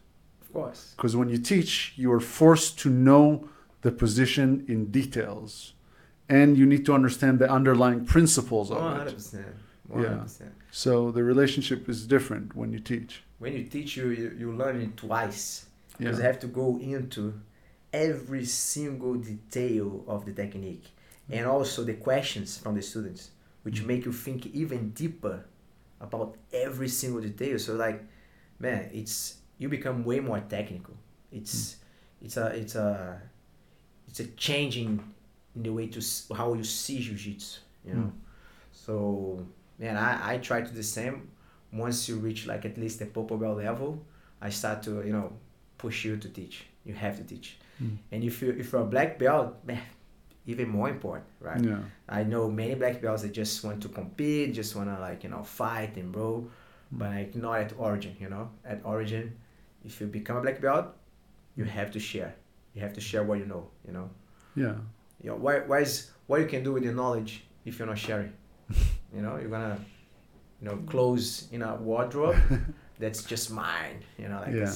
Of 0.42 0.54
course. 0.54 0.94
Because 0.96 1.16
when 1.16 1.30
you 1.30 1.38
teach, 1.38 1.94
you 1.96 2.12
are 2.12 2.20
forced 2.20 2.80
to 2.80 2.90
know 2.90 3.50
the 3.82 3.92
position 3.92 4.66
in 4.68 4.92
details, 4.92 5.74
and 6.28 6.58
you 6.58 6.66
need 6.66 6.86
to 6.86 6.94
understand 6.94 7.40
the 7.40 7.50
underlying 7.50 8.06
principles 8.06 8.72
of 8.72 8.80
hundred 8.80 9.08
it. 9.08 9.14
percent. 9.16 9.56
One 9.88 10.04
hundred 10.04 10.24
percent. 10.24 10.54
So 10.72 11.12
the 11.12 11.24
relationship 11.24 11.88
is 11.88 12.06
different 12.06 12.56
when 12.56 12.74
you 12.74 12.80
teach. 12.80 13.24
When 13.40 13.54
you 13.54 13.64
teach, 13.64 13.96
you 13.98 14.10
you, 14.10 14.36
you 14.38 14.52
learn 14.52 14.82
it 14.82 14.98
twice. 14.98 15.66
Yeah. 15.66 15.98
Because 15.98 16.18
you 16.20 16.26
have 16.26 16.40
to 16.40 16.48
go 16.48 16.78
into 16.80 17.40
every 17.94 18.46
single 18.46 19.16
detail 19.16 20.04
of 20.08 20.26
the 20.26 20.34
technique, 20.34 20.88
and 21.30 21.46
also 21.46 21.84
the 21.84 21.94
questions 21.94 22.58
from 22.58 22.76
the 22.76 22.82
students, 22.82 23.32
which 23.68 23.84
make 23.84 24.06
you 24.08 24.14
think 24.26 24.40
even 24.64 24.92
deeper 24.92 25.38
about 26.00 26.38
every 26.66 26.88
single 26.88 27.22
detail. 27.22 27.60
So 27.60 27.76
like, 27.76 28.00
man, 28.60 28.90
it's 28.94 29.38
you 29.60 29.68
become 29.70 29.98
way 30.10 30.20
more 30.30 30.40
technical. 30.40 30.96
It's 31.32 31.76
it's 32.24 32.38
a 32.38 32.46
it's 32.62 32.76
a 32.76 33.22
it's 34.08 34.20
a 34.20 34.28
changing 34.48 34.92
in 35.56 35.62
the 35.64 35.70
way 35.78 35.88
to 35.88 36.00
s- 36.00 36.28
how 36.40 36.54
you 36.60 36.64
see 36.64 37.00
jiu-jitsu 37.06 37.60
you 37.88 37.94
know 37.98 38.12
so 38.72 38.96
man 39.80 39.96
I, 39.98 40.34
I 40.34 40.38
try 40.38 40.62
to 40.62 40.70
do 40.70 40.76
the 40.76 40.84
same 41.00 41.16
once 41.74 42.08
you 42.10 42.16
reach 42.28 42.42
like 42.48 42.64
at 42.66 42.78
least 42.78 43.00
the 43.00 43.06
purple 43.06 43.38
belt 43.38 43.58
level 43.58 43.92
i 44.42 44.50
start 44.50 44.78
to 44.88 44.92
you 45.08 45.14
know 45.18 45.28
push 45.78 46.06
you 46.06 46.18
to 46.18 46.30
teach 46.30 46.56
you 46.86 46.94
have 46.94 47.16
to 47.18 47.24
teach 47.24 47.58
Mm. 47.84 47.98
and 48.12 48.24
if 48.24 48.42
you 48.42 48.50
if 48.62 48.72
you're 48.72 48.82
a 48.82 48.92
black 48.96 49.20
belt 49.20 49.50
man 49.70 49.82
even 50.48 50.68
more 50.70 50.90
important 50.90 51.26
right? 51.40 51.62
Yeah. 51.64 51.80
i 52.10 52.24
know 52.24 52.50
many 52.50 52.74
black 52.74 53.02
belts 53.02 53.22
that 53.24 53.34
just 53.34 53.64
want 53.64 53.82
to 53.84 53.90
compete 53.90 54.54
just 54.54 54.76
want 54.76 54.88
to 54.90 54.98
like 55.00 55.24
you 55.24 55.30
know 55.30 55.44
fight 55.44 55.96
and 55.98 56.12
bro 56.12 56.50
but 56.92 57.10
like 57.10 57.36
not 57.36 57.60
at 57.60 57.74
origin 57.78 58.16
you 58.20 58.30
know? 58.30 58.50
At 58.66 58.80
origin 58.86 59.36
if 59.86 60.00
you 60.02 60.08
become 60.08 60.38
a 60.38 60.42
black 60.42 60.60
belt 60.62 60.88
you 61.58 61.66
have 61.66 61.90
to 61.92 62.00
share. 62.00 62.34
You 62.74 62.82
have 62.82 62.94
to 62.94 63.02
share 63.02 63.24
what 63.24 63.40
you 63.40 63.46
know 63.46 63.64
you 63.86 63.94
know? 63.94 64.10
Yeah. 64.56 64.76
you 65.22 65.30
know 65.30 65.36
why, 65.36 65.60
why 65.60 65.80
is 65.82 66.12
what 66.28 66.40
you 66.42 66.48
can 66.48 66.64
do 66.64 66.72
with 66.74 66.84
your 66.84 66.94
knowledge 66.94 67.44
if 67.66 67.78
you're 67.78 67.88
not 67.94 68.00
sharing? 68.00 68.34
You 69.16 69.22
know 69.22 69.38
you're 69.40 69.50
gonna 69.58 69.80
you 70.62 70.66
know 70.68 70.78
close 70.94 71.48
in 71.52 71.62
a 71.62 71.76
wardrobe 71.76 72.38
that's 73.00 73.24
just 73.24 73.52
mine 73.52 73.98
you 74.18 74.28
know 74.30 74.40
like 74.46 74.54
Yeah. 74.54 74.74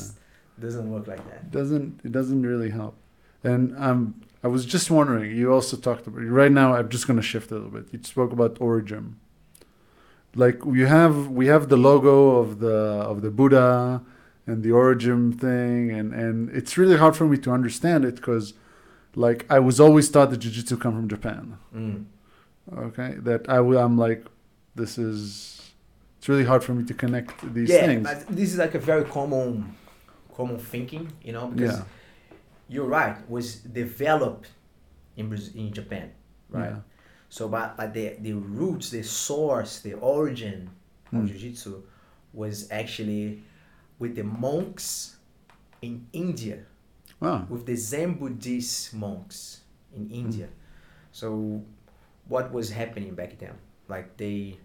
doesn't 0.59 0.87
work 0.93 1.07
like 1.07 1.23
that. 1.29 1.51
Doesn't 1.51 2.01
it 2.03 2.11
doesn't 2.11 2.43
really 2.51 2.69
help. 2.69 2.95
And 3.43 3.75
um 3.77 4.21
i 4.43 4.47
was 4.47 4.65
just 4.65 4.89
wondering 4.91 5.35
you 5.35 5.51
also 5.53 5.75
talked 5.77 6.05
about 6.07 6.21
right 6.41 6.51
now 6.51 6.73
i'm 6.75 6.89
just 6.89 7.05
going 7.07 7.17
to 7.17 7.23
shift 7.23 7.51
a 7.51 7.55
little 7.55 7.69
bit. 7.69 7.85
You 7.91 7.99
spoke 8.03 8.31
about 8.31 8.57
origin 8.59 9.17
like 10.35 10.59
you 10.65 10.85
have 10.85 11.27
we 11.29 11.47
have 11.47 11.69
the 11.69 11.77
logo 11.77 12.37
of 12.37 12.59
the 12.59 12.75
of 13.11 13.21
the 13.21 13.29
buddha 13.31 14.01
and 14.47 14.63
the 14.63 14.71
origin 14.71 15.31
thing 15.33 15.91
and 15.91 16.13
and 16.13 16.49
it's 16.51 16.77
really 16.77 16.97
hard 16.97 17.15
for 17.15 17.25
me 17.25 17.37
to 17.37 17.51
understand 17.51 18.05
it 18.05 18.15
because 18.15 18.53
like 19.15 19.45
i 19.49 19.59
was 19.59 19.79
always 19.79 20.09
taught 20.09 20.29
that 20.31 20.37
jiu-jitsu 20.37 20.77
come 20.77 20.93
from 20.95 21.07
japan. 21.09 21.57
Mm. 21.75 22.05
okay? 22.87 23.15
That 23.19 23.49
i 23.49 23.57
w- 23.57 23.77
i'm 23.77 23.97
like 23.97 24.25
this 24.75 24.97
is 24.97 25.71
it's 26.17 26.29
really 26.29 26.45
hard 26.45 26.63
for 26.63 26.73
me 26.73 26.83
to 26.85 26.93
connect 26.93 27.33
these 27.53 27.69
yeah 27.69 27.85
things. 27.85 28.03
but 28.07 28.25
this 28.27 28.53
is 28.53 28.57
like 28.57 28.73
a 28.73 28.79
very 28.79 29.03
common 29.03 29.75
common 30.35 30.57
thinking 30.57 31.11
you 31.23 31.33
know? 31.33 31.47
Because 31.47 31.77
yeah 31.77 31.83
you're 32.71 32.91
right 32.99 33.17
was 33.29 33.47
developed 33.81 34.47
in 35.17 35.29
Braz- 35.29 35.53
in 35.55 35.67
japan 35.79 36.07
right 36.49 36.71
yeah. 36.71 36.81
So, 37.37 37.47
but, 37.47 37.77
but 37.77 37.93
the, 37.93 38.17
the 38.19 38.33
roots, 38.33 38.89
the 38.89 39.03
source, 39.03 39.79
the 39.87 39.93
origin 40.17 40.69
of 41.13 41.19
Mm. 41.23 41.27
Jiu-Jitsu 41.29 41.81
was 42.33 42.55
actually 42.71 43.41
with 43.99 44.13
the 44.19 44.23
monks 44.25 45.15
in 45.81 45.93
India, 46.11 46.57
wow 47.23 47.45
with 47.49 47.63
the 47.65 47.75
Zen 47.89 48.15
Buddhist 48.19 48.93
monks 48.93 49.61
in 49.95 50.09
India. 50.11 50.47
So, 51.13 51.63
what 52.27 52.51
was 52.51 52.69
happening 52.69 53.15
back 53.15 53.39
then? 53.39 53.55
Like 53.87 54.07
they, 54.17 54.57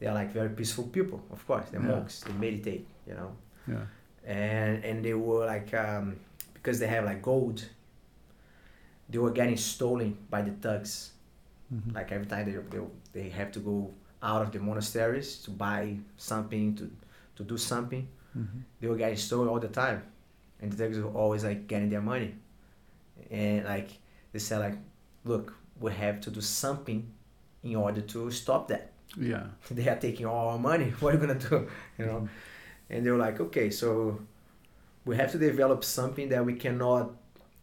they 0.00 0.06
are 0.06 0.14
like 0.14 0.32
very 0.32 0.48
peaceful 0.50 0.84
people, 0.98 1.20
of 1.30 1.40
course. 1.46 1.66
They're 1.70 1.82
Yeah. 1.84 1.96
monks. 2.00 2.20
They 2.24 2.32
meditate, 2.32 2.86
you 3.08 3.14
know. 3.14 3.30
yeah 3.68 3.84
and 4.24 4.84
and 4.88 5.04
they 5.04 5.14
were 5.14 5.44
like 5.46 5.70
um, 5.74 6.16
because 6.66 6.80
they 6.80 6.88
have 6.88 7.04
like 7.04 7.22
gold. 7.22 7.64
They 9.08 9.18
were 9.18 9.30
getting 9.30 9.56
stolen 9.56 10.18
by 10.28 10.42
the 10.42 10.50
thugs. 10.50 11.12
Mhm. 11.72 11.94
Like 11.94 12.10
every 12.12 12.26
time 12.26 12.44
they 12.46 12.56
they, 12.72 12.84
they 13.12 13.28
have 13.30 13.52
to 13.52 13.60
go 13.60 13.94
out 14.22 14.42
of 14.42 14.50
the 14.52 14.58
monasteries 14.58 15.38
to 15.44 15.50
buy 15.52 15.96
something 16.16 16.74
to 16.76 16.90
to 17.36 17.44
do 17.44 17.56
something, 17.58 18.08
Mhm. 18.36 18.62
they 18.80 18.88
were 18.88 18.96
getting 18.96 19.16
stolen 19.16 19.48
all 19.48 19.60
the 19.60 19.68
time, 19.68 20.02
and 20.60 20.72
the 20.72 20.76
thugs 20.76 20.98
were 20.98 21.10
always 21.22 21.44
like 21.44 21.66
getting 21.68 21.90
their 21.90 22.02
money, 22.02 22.34
and 23.30 23.64
like 23.64 23.90
they 24.32 24.38
said 24.40 24.58
like, 24.58 24.78
look, 25.24 25.54
we 25.80 25.92
have 25.92 26.20
to 26.22 26.30
do 26.30 26.40
something 26.40 27.00
in 27.62 27.76
order 27.76 28.00
to 28.00 28.30
stop 28.30 28.68
that. 28.68 28.90
Yeah. 29.16 29.44
they 29.70 29.88
are 29.88 30.00
taking 30.00 30.26
all 30.26 30.48
our 30.48 30.58
money. 30.58 30.90
What 31.00 31.14
are 31.14 31.18
you 31.18 31.26
gonna 31.26 31.38
do? 31.50 31.68
You 31.98 32.06
know, 32.06 32.28
and 32.90 33.04
they 33.06 33.10
were 33.10 33.18
like, 33.28 33.40
okay, 33.40 33.70
so 33.70 34.20
we 35.06 35.16
have 35.16 35.32
to 35.32 35.38
develop 35.38 35.84
something 35.84 36.28
that 36.28 36.44
we 36.44 36.54
cannot 36.54 37.12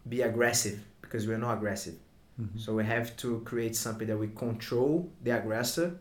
be 0.09 0.21
aggressive 0.21 0.79
because 1.01 1.27
we're 1.27 1.37
not 1.37 1.53
aggressive. 1.57 1.95
Mhm. 2.41 2.59
So 2.59 2.73
we 2.73 2.83
have 2.85 3.15
to 3.17 3.41
create 3.41 3.75
something 3.75 4.07
that 4.07 4.17
we 4.17 4.29
control 4.29 5.11
the 5.23 5.31
aggressor 5.31 5.97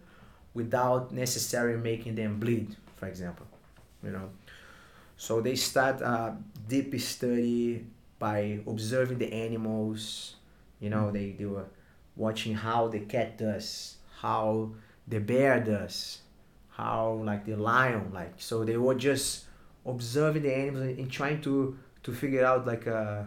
without 0.54 1.12
necessarily 1.12 1.78
making 1.78 2.14
them 2.14 2.38
bleed, 2.40 2.76
for 2.96 3.06
example. 3.06 3.46
You 4.02 4.12
know. 4.12 4.30
So 5.16 5.40
they 5.40 5.56
start 5.56 6.00
a 6.00 6.36
deep 6.68 6.98
study 7.00 7.86
by 8.18 8.60
observing 8.66 9.18
the 9.18 9.32
animals. 9.32 10.36
You 10.80 10.90
know, 10.90 11.10
they, 11.10 11.32
they 11.38 11.44
were 11.44 11.66
watching 12.16 12.54
how 12.54 12.88
the 12.88 13.00
cat 13.00 13.38
does, 13.38 13.96
how 14.20 14.72
the 15.06 15.20
bear 15.20 15.60
does, 15.60 16.22
how 16.70 17.22
like 17.24 17.44
the 17.46 17.56
lion 17.56 18.10
like. 18.12 18.34
So 18.38 18.64
they 18.64 18.76
were 18.76 18.94
just 18.94 19.44
observing 19.86 20.42
the 20.42 20.54
animals 20.54 20.84
and, 20.86 20.98
and 20.98 21.10
trying 21.10 21.40
to 21.42 21.76
to 22.02 22.12
figure 22.12 22.44
out 22.44 22.66
like 22.66 22.86
uh 22.86 23.22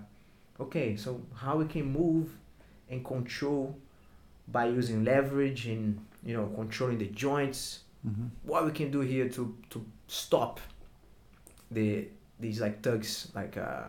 okay, 0.60 0.96
so 0.96 1.22
how 1.36 1.58
we 1.58 1.66
can 1.66 1.86
move 1.92 2.30
and 2.90 3.04
control 3.04 3.76
by 4.48 4.66
using 4.68 5.04
leverage 5.04 5.68
and 5.68 6.00
you 6.24 6.36
know 6.36 6.48
controlling 6.56 6.98
the 6.98 7.08
joints 7.08 7.80
Mhm. 8.08 8.30
what 8.44 8.64
we 8.66 8.72
can 8.72 8.92
do 8.92 9.02
here 9.02 9.28
to 9.30 9.58
to 9.72 9.84
stop 10.08 10.60
the 11.72 12.08
these 12.40 12.62
like 12.62 12.82
thugs 12.84 13.32
like 13.34 13.58
uh, 13.58 13.86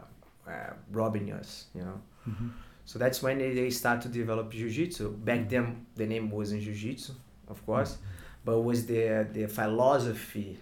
uh 0.49 0.71
robbing 0.93 1.33
us 1.33 1.67
you 1.75 1.83
know 1.83 2.01
Mhm. 2.29 2.51
so 2.85 2.99
that's 2.99 3.23
when 3.23 3.39
they, 3.39 3.53
they 3.55 3.71
start 3.71 4.01
to 4.03 4.09
develop 4.09 4.51
jiu-jitsu 4.53 5.11
back 5.25 5.49
then 5.49 5.87
the 5.97 6.07
name 6.07 6.31
wasn't 6.31 6.63
jiu-jitsu 6.63 7.13
of 7.49 7.65
course 7.67 7.99
but 8.45 8.61
was 8.61 8.87
the 8.87 9.27
the 9.33 9.47
philosophy 9.47 10.57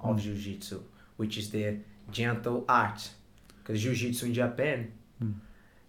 of 0.00 0.16
Mm. 0.16 0.20
jiu-jitsu 0.20 0.80
which 1.16 1.38
is 1.38 1.50
the 1.50 1.76
gentle 2.10 2.64
art 2.68 3.00
because 3.58 3.82
jiu-jitsu 3.82 4.26
in 4.26 4.34
japan 4.34 4.92
Mm. 5.22 5.34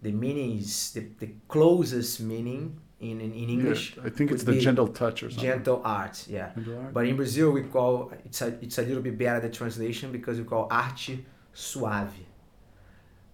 the 0.02 0.12
meaning 0.12 0.58
is 0.58 0.92
the, 0.94 1.02
the 1.18 1.28
closest 1.48 2.20
meaning 2.20 2.62
in 3.00 3.20
in, 3.20 3.32
in 3.42 3.48
english 3.56 3.82
Yeah, 3.96 4.06
I 4.08 4.10
think 4.16 4.30
it's 4.32 4.44
the 4.44 4.58
gentle 4.58 4.88
touch 4.88 5.22
or 5.22 5.28
something. 5.30 5.50
gentle 5.50 5.80
art 5.84 6.16
yeah 6.28 6.48
Gentle 6.54 6.78
art? 6.84 6.94
but 6.94 7.04
in 7.06 7.14
Brazil, 7.16 7.48
we 7.52 7.62
call 7.74 8.10
it's 8.24 8.40
a 8.42 8.48
it's 8.64 8.78
a 8.78 8.82
little 8.88 9.02
bit 9.08 9.16
better 9.18 9.38
the 9.48 9.50
translation 9.60 10.10
because 10.12 10.36
we 10.40 10.44
call 10.52 10.66
arte 10.70 11.14
suave. 11.52 12.14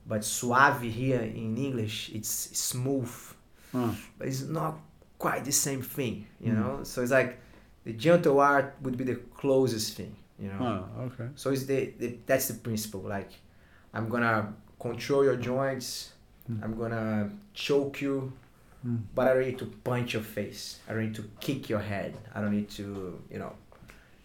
But 0.06 0.24
suave 0.24 0.82
here 0.82 1.20
in 1.22 1.56
English, 1.56 2.10
it's 2.14 2.28
smooth, 2.58 3.10
Ah, 3.72 3.94
but 4.18 4.28
it's 4.28 4.42
not 4.42 4.74
quite 5.18 5.44
the 5.44 5.52
same 5.52 5.80
thing, 5.96 6.26
you 6.40 6.52
Mm. 6.52 6.56
know. 6.60 6.74
So 6.84 7.02
it's 7.02 7.12
like 7.20 7.38
the 7.84 7.92
gentle 8.06 8.38
art 8.40 8.66
would 8.82 8.96
be 8.96 9.04
the 9.04 9.16
closest 9.40 9.96
thing, 9.96 10.14
you 10.38 10.48
know. 10.48 10.58
ah, 10.60 11.00
okay. 11.02 11.28
So 11.36 11.50
it's 11.50 11.64
the, 11.66 11.92
the 11.98 12.18
that's 12.26 12.48
the 12.48 12.54
principle. 12.54 13.00
Like, 13.02 13.30
I'm 13.92 14.08
gonna 14.08 14.54
control 14.80 15.24
your 15.24 15.36
joints. 15.36 16.12
Mm. 16.50 16.62
I'm 16.64 16.78
gonna 16.78 17.30
choke 17.54 18.00
you, 18.02 18.32
Mm. 18.86 19.00
but 19.14 19.26
I 19.28 19.32
don't 19.34 19.46
need 19.46 19.58
to 19.60 19.66
punch 19.82 20.12
your 20.12 20.22
face. 20.22 20.78
I 20.86 20.92
don't 20.92 21.04
need 21.06 21.14
to 21.14 21.24
kick 21.40 21.70
your 21.70 21.80
head. 21.80 22.14
I 22.34 22.42
don't 22.42 22.52
need 22.52 22.68
to, 22.76 23.18
you 23.30 23.38
know, 23.38 23.52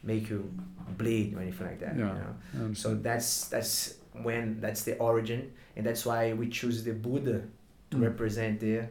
make 0.04 0.30
you 0.30 0.52
bleed 0.98 1.34
or 1.36 1.39
anything 1.41 1.67
like 1.67 1.80
that. 1.80 1.95
Yeah. 1.98 2.13
You 2.54 2.60
know? 2.60 2.74
So 2.74 2.95
that's 2.95 3.48
that's 3.48 3.95
when 4.24 4.60
that's 4.60 4.84
the 4.84 4.98
origin, 4.98 5.52
and 5.78 5.86
that's 5.86 6.06
why 6.06 6.34
we 6.34 6.50
choose 6.50 6.84
the 6.84 6.91
Buddha 6.93 7.43
to 7.91 7.98
Mm. 7.98 8.04
represent 8.04 8.60
the 8.60 8.88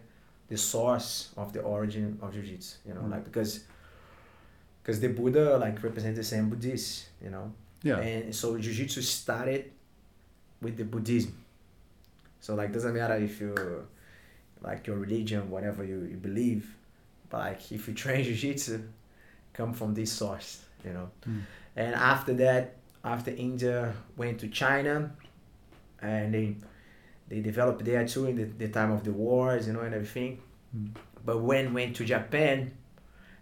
the 0.49 0.57
source 0.57 1.35
of 1.37 1.53
the 1.53 1.61
origin 1.61 2.19
of 2.23 2.33
jiu-jitsu. 2.33 2.77
You 2.89 2.95
know, 2.95 3.03
Mm. 3.03 3.11
like 3.11 3.25
because 3.25 3.65
because 4.89 5.01
the 5.01 5.09
Buddha 5.09 5.59
like 5.59 5.83
represents 5.83 6.17
the 6.17 6.25
same 6.25 6.49
Buddhist. 6.49 7.09
You 7.23 7.29
know, 7.29 7.53
yeah. 7.83 7.99
and 7.99 8.35
so 8.35 8.57
jiu-jitsu 8.57 9.03
started 9.03 9.71
with 10.63 10.79
the 10.79 10.85
Buddhism. 10.85 11.37
So 12.41 12.55
like 12.55 12.73
doesn't 12.73 12.95
matter 12.95 13.17
if 13.17 13.39
you 13.39 13.55
like 14.63 14.87
your 14.87 14.97
religion, 14.97 15.51
whatever 15.51 15.85
you, 15.85 16.09
you 16.11 16.17
believe, 16.17 16.75
but 17.29 17.39
like 17.39 17.71
if 17.71 17.87
you 17.87 17.93
train 17.93 18.25
jiu-jitsu, 18.29 18.81
come 19.53 19.75
from 19.75 19.93
this 19.93 20.11
source, 20.11 20.65
you 20.83 20.95
know. 20.95 21.11
Mm. 21.29 21.43
And 21.77 21.95
after 21.95 22.33
that, 22.35 22.77
after 23.05 23.31
India 23.31 23.93
went 24.17 24.41
to 24.41 24.49
China, 24.49 25.13
and 26.01 26.33
they 26.33 26.57
they 27.29 27.41
developed 27.41 27.85
there 27.85 28.09
too 28.09 28.25
in 28.25 28.37
the, 28.37 28.45
the 28.45 28.69
time 28.69 28.91
of 28.91 29.05
the 29.05 29.13
wars, 29.13 29.67
you 29.67 29.75
know, 29.75 29.81
and 29.81 29.95
everything. 29.95 30.41
Mm. 30.75 30.93
But 31.27 31.43
when 31.43 31.75
went 31.75 31.95
to 31.97 32.07
Japan, 32.07 32.73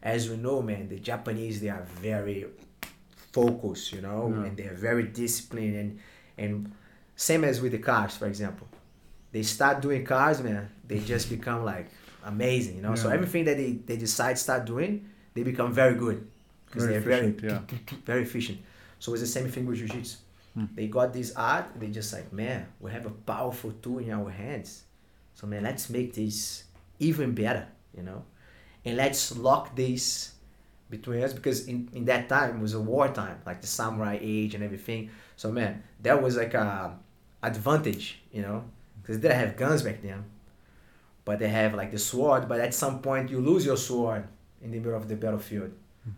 as 0.07 0.31
we 0.31 0.37
know, 0.37 0.63
man, 0.63 0.89
the 0.89 1.01
Japanese 1.11 1.61
they 1.61 1.69
are 1.69 1.87
very 2.01 2.47
focused, 3.33 3.93
you 3.93 4.01
know, 4.01 4.23
Yeah. 4.33 4.45
and 4.45 4.57
they 4.57 4.67
are 4.73 4.79
very 4.89 5.05
disciplined 5.23 5.77
and 5.83 5.91
and 6.39 6.53
same 7.17 7.43
as 7.51 7.61
with 7.63 7.73
the 7.73 7.83
cars, 7.91 8.17
for 8.21 8.27
example. 8.27 8.69
They 9.33 9.43
start 9.43 9.77
doing 9.87 10.05
cars, 10.05 10.39
man, 10.43 10.63
they 10.91 11.01
just 11.01 11.29
become 11.37 11.65
like 11.65 11.89
amazing, 12.25 12.77
you 12.77 12.83
know. 12.83 12.95
So 12.95 13.09
everything 13.09 13.45
that 13.49 13.57
they, 13.63 13.73
they 13.89 13.97
decide 13.97 14.39
start 14.39 14.65
doing, 14.75 14.93
they 15.35 15.43
become 15.43 15.73
very 15.73 15.97
good 16.05 16.19
because 16.67 16.87
they're 16.89 17.01
very 17.15 17.29
efficient, 17.29 17.69
yeah. 17.71 17.97
very 18.13 18.23
efficient. 18.23 18.59
So 18.99 19.13
it's 19.15 19.23
the 19.23 19.35
same 19.39 19.49
thing 19.55 19.67
with 19.67 19.79
jiu-jitsu. 19.79 20.17
Hmm. 20.55 20.67
They 20.75 20.87
got 20.99 21.13
this 21.13 21.31
art, 21.37 21.67
they 21.81 21.89
just 21.89 22.13
like, 22.17 22.33
man, 22.33 22.67
we 22.81 22.91
have 22.97 23.07
a 23.07 23.15
powerful 23.33 23.73
tool 23.83 23.99
in 23.99 24.11
our 24.11 24.31
hands. 24.31 24.85
So 25.35 25.47
man, 25.47 25.63
let's 25.63 25.91
make 25.91 26.15
this 26.15 26.65
even 26.99 27.35
better, 27.35 27.67
you 27.97 28.03
know? 28.03 28.25
And 28.87 28.97
let's 28.97 29.37
lock 29.37 29.75
this 29.75 30.33
between 30.89 31.23
us 31.25 31.33
because 31.33 31.67
in, 31.67 31.91
in 31.93 32.05
that 32.05 32.29
time 32.29 32.57
it 32.57 32.61
was 32.61 32.75
a 32.75 32.81
war 32.81 33.09
time, 33.09 33.41
like 33.45 33.61
the 33.61 33.67
samurai 33.67 34.17
age 34.21 34.55
and 34.55 34.63
everything. 34.63 35.11
So 35.35 35.51
man, 35.51 35.83
that 36.03 36.23
was 36.23 36.37
like 36.37 36.55
a 36.55 36.97
advantage, 37.43 38.21
you 38.33 38.43
know, 38.43 38.65
because 39.03 39.19
they 39.19 39.29
didn't 39.29 39.41
have 39.41 39.57
guns 39.57 39.83
back 39.83 40.03
then, 40.03 40.25
but 41.25 41.41
they 41.41 41.49
have 41.49 41.75
like 41.75 41.91
the 41.91 41.99
sword. 41.99 42.49
But 42.49 42.61
at 42.61 42.73
some 42.75 43.01
point 43.01 43.29
you 43.29 43.41
lose 43.41 43.67
your 43.67 43.77
sword 43.77 44.29
in 44.63 44.71
the 44.71 44.79
middle 44.79 44.95
of 44.95 45.09
the 45.09 45.17
battlefield. 45.17 45.73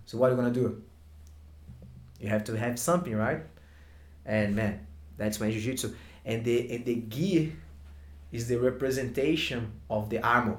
So 0.04 0.18
what 0.18 0.28
are 0.28 0.34
you 0.34 0.36
gonna 0.36 0.52
do? 0.52 0.82
You 2.20 2.28
have 2.28 2.44
to 2.44 2.58
have 2.58 2.78
something, 2.78 3.16
right? 3.16 3.40
And 4.26 4.54
man, 4.54 4.86
that's 5.16 5.40
when 5.40 5.50
jiu-jitsu. 5.50 5.94
And 6.26 6.44
the 6.44 6.70
and 6.74 6.84
the 6.84 6.96
gi 7.08 7.54
is 8.30 8.46
the 8.46 8.58
representation 8.58 9.72
of 9.88 10.10
the 10.10 10.18
armor. 10.18 10.58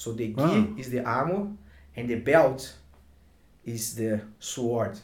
So 0.00 0.12
the 0.12 0.28
gi 0.28 0.34
Wow. 0.34 0.66
is 0.80 0.88
the 0.90 1.02
armor 1.04 1.42
and 1.96 2.04
the 2.08 2.18
belt 2.30 2.60
is 3.64 3.94
the 4.00 4.12
sword. 4.38 4.94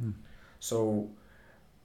Hmm. 0.00 0.10
So 0.58 1.08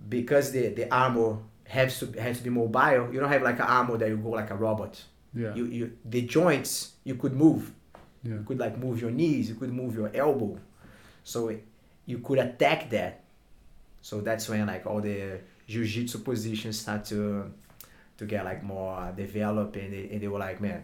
because 0.10 0.52
the, 0.52 0.70
the 0.80 0.86
armor 1.04 1.38
has 1.76 2.00
to 2.00 2.06
has 2.20 2.38
to 2.40 2.44
be 2.44 2.50
mobile, 2.50 3.04
you 3.14 3.20
don't 3.20 3.30
have 3.36 3.44
like 3.44 3.60
an 3.60 3.70
armor 3.80 3.98
that 3.98 4.10
you 4.10 4.18
go 4.18 4.30
like 4.42 4.50
a 4.50 4.56
robot. 4.56 4.94
Yeah. 5.34 5.54
You 5.58 5.66
you 5.78 5.86
the 6.14 6.22
joints 6.24 6.94
you 7.04 7.16
could 7.22 7.34
move. 7.46 7.72
yeah. 8.24 8.34
You 8.38 8.44
could 8.48 8.60
like 8.66 8.76
move 8.86 8.96
your 9.04 9.12
knees, 9.12 9.50
you 9.50 9.56
could 9.62 9.72
move 9.82 9.92
your 9.96 10.10
elbow. 10.24 10.58
So 11.24 11.50
it- 11.50 11.64
you 12.06 12.18
could 12.20 12.40
attack 12.40 12.90
that. 12.90 13.14
So 14.02 14.20
that's 14.28 14.50
when 14.50 14.68
like 14.68 14.84
all 14.90 15.00
the 15.02 15.40
jiu-jitsu 15.72 16.18
positions 16.20 16.80
start 16.84 17.06
to 17.06 17.20
to 18.18 18.26
get 18.26 18.44
like 18.44 18.62
more 18.64 19.14
developed 19.16 19.76
and 19.78 19.94
they, 19.94 20.10
and 20.12 20.20
they 20.22 20.28
were 20.28 20.40
like, 20.48 20.60
man, 20.60 20.84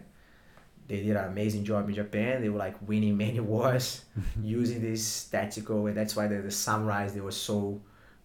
they 0.90 1.04
did 1.04 1.16
an 1.16 1.26
amazing 1.26 1.64
job 1.64 1.88
in 1.88 1.94
Japan. 1.94 2.42
They 2.42 2.48
were 2.48 2.58
like 2.58 2.76
winning 2.86 3.16
many 3.16 3.38
wars 3.52 4.04
using 4.42 4.82
this 4.82 5.24
tactical 5.26 5.86
and 5.86 5.96
that's 5.96 6.16
why 6.16 6.26
the, 6.26 6.38
the 6.42 6.48
samurais 6.48 7.14
they 7.14 7.20
were 7.20 7.30
so 7.30 7.80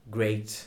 great 0.10 0.66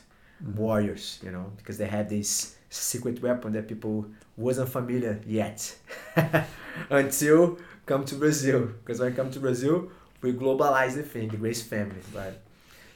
warriors, 0.55 1.19
you 1.25 1.33
know, 1.33 1.53
because 1.57 1.77
they 1.77 1.89
had 1.89 2.09
this 2.09 2.55
secret 2.71 3.21
weapon 3.21 3.53
that 3.53 3.67
people 3.67 4.07
wasn't 4.37 4.69
familiar 4.69 5.21
yet 5.27 5.77
until 6.91 7.59
come 7.85 8.05
to 8.05 8.15
Brazil. 8.15 8.67
Because 8.67 9.01
when 9.01 9.13
I 9.13 9.17
come 9.17 9.33
to 9.33 9.41
Brazil, 9.41 9.91
we 10.21 10.33
globalize 10.33 10.95
the 10.95 11.03
thing, 11.03 11.29
the 11.29 11.37
Gracie 11.37 11.69
family. 11.69 12.01
But 12.15 12.41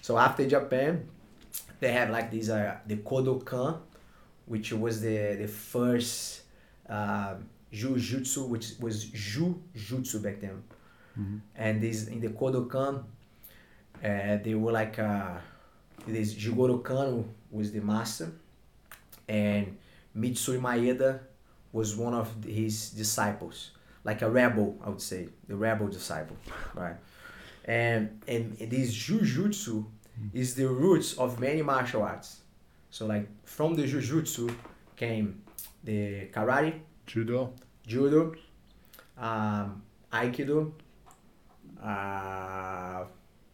so 0.00 0.16
after 0.16 0.48
Japan, 0.48 1.08
they 1.80 1.90
have 1.92 2.10
like 2.10 2.30
these 2.30 2.50
uh, 2.50 2.76
the 2.86 2.98
Kodokan, 2.98 3.80
which 4.46 4.72
was 4.72 5.00
the 5.00 5.34
the 5.40 5.48
first 5.48 6.42
uh, 6.88 7.34
Jujutsu, 7.72 8.48
which 8.48 8.74
was 8.80 9.06
Jujutsu 9.06 10.22
back 10.22 10.40
then. 10.40 10.62
Mhm. 11.18 11.40
And 11.56 11.80
this 11.82 12.06
in 12.08 12.20
the 12.20 12.28
Kodokan, 12.28 13.04
uh, 14.02 14.36
they 14.44 14.54
were 14.54 14.72
like 14.72 14.98
uh, 14.98 15.38
this 16.06 16.34
Jigoro 16.34 16.82
Kano 16.82 17.24
was 17.50 17.72
the 17.72 17.80
master, 17.80 18.32
and 19.28 19.76
Mitsuyo 20.16 20.60
Maeda 20.60 21.20
was 21.72 21.96
one 21.96 22.14
of 22.14 22.28
his 22.44 22.90
disciples, 22.90 23.70
like 24.04 24.22
a 24.22 24.30
rebel, 24.30 24.76
I 24.84 24.88
would 24.90 25.00
say, 25.00 25.28
the 25.48 25.56
rebel 25.56 25.88
disciple, 25.88 26.36
right? 26.74 26.96
And 27.64 28.20
and 28.28 28.56
this 28.58 28.92
jujutsu 28.94 29.84
is 30.34 30.54
the 30.54 30.66
roots 30.68 31.14
of 31.18 31.38
many 31.40 31.62
martial 31.62 32.02
arts. 32.02 32.40
So 32.90 33.06
like 33.06 33.26
from 33.44 33.74
the 33.74 33.84
jujutsu 33.84 34.54
came 34.96 35.42
the 35.84 36.28
karate, 36.34 36.80
Judo. 37.06 37.52
judo, 37.86 38.34
um, 39.18 39.82
aikido, 40.12 40.72
uh, 41.82 43.04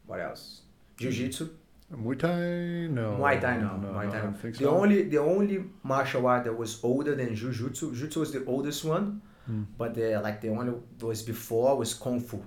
what 0.06 0.20
else? 0.20 0.62
Jiu-jitsu. 0.98 1.48
Muay 1.96 2.18
Thai? 2.18 2.88
No. 2.92 3.16
Muay 3.18 3.40
Thai 3.40 3.56
no, 3.56 3.76
no 3.78 3.88
Muay 3.88 4.10
Thai 4.10 4.18
I 4.18 4.20
no. 4.20 4.22
don't 4.24 4.34
think 4.40 4.56
The 4.58 4.64
so. 4.64 4.76
only 4.78 5.02
the 5.08 5.18
only 5.18 5.64
martial 5.82 6.26
art 6.26 6.44
that 6.44 6.56
was 6.56 6.82
older 6.84 7.14
than 7.14 7.34
Jiu-Jitsu, 7.34 7.94
Jiu-Jitsu 7.94 8.20
was 8.20 8.32
the 8.32 8.44
oldest 8.44 8.84
one, 8.84 9.22
Hmm. 9.46 9.62
but 9.78 9.94
the 9.94 10.20
like 10.20 10.40
the 10.42 10.50
one 10.50 10.66
that 10.98 11.06
was 11.06 11.22
before 11.22 11.76
was 11.78 11.94
Kung 11.94 12.20
Fu. 12.20 12.42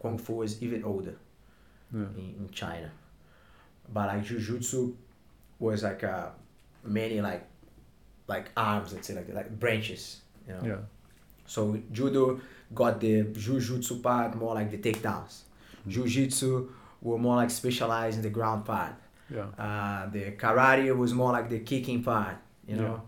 Kung 0.00 0.16
Fu 0.18 0.34
was 0.34 0.62
even 0.62 0.84
older 0.84 1.16
Yeah. 1.92 2.02
in, 2.16 2.34
in 2.38 2.48
China, 2.52 2.90
but 3.92 4.06
like 4.08 4.22
Jiu-Jitsu 4.24 4.94
was 5.58 5.82
like 5.82 6.04
uh, 6.04 6.28
many 6.84 7.20
like 7.20 7.44
like 8.28 8.50
arms, 8.56 8.92
let's 8.92 9.08
say 9.08 9.14
like 9.16 9.28
like 9.34 9.50
branches, 9.58 10.20
you 10.48 10.54
know. 10.54 10.66
Yeah. 10.68 10.76
So 11.46 11.78
judo 11.92 12.40
got 12.74 13.00
the 13.00 13.24
jujutsu 13.24 14.02
part 14.02 14.34
more 14.36 14.54
like 14.54 14.70
the 14.70 14.78
takedowns. 14.78 15.42
Jiu-jitsu 15.86 16.68
were 17.00 17.18
more 17.18 17.36
like 17.36 17.50
specialized 17.50 18.16
in 18.18 18.22
the 18.22 18.30
ground 18.30 18.64
part. 18.64 18.92
Yeah. 19.30 19.46
Uh, 19.58 20.10
the 20.10 20.32
karate 20.32 20.94
was 20.96 21.14
more 21.14 21.32
like 21.32 21.48
the 21.48 21.60
kicking 21.60 22.02
part, 22.02 22.36
you 22.66 22.76
know. 22.76 23.02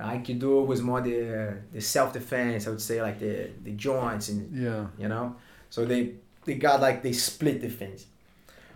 Aikido 0.00 0.66
was 0.66 0.80
more 0.80 1.00
the 1.02 1.58
the 1.72 1.80
self 1.80 2.12
defense. 2.12 2.66
I 2.66 2.70
would 2.70 2.80
say 2.80 3.02
like 3.02 3.18
the 3.18 3.50
the 3.62 3.72
joints 3.72 4.28
and 4.30 4.40
Yeah. 4.56 4.86
you 4.98 5.08
know. 5.08 5.36
So 5.70 5.84
they 5.84 6.14
they 6.44 6.54
got 6.54 6.80
like 6.80 7.02
they 7.02 7.12
split 7.12 7.60
the 7.60 7.68
things. 7.68 8.06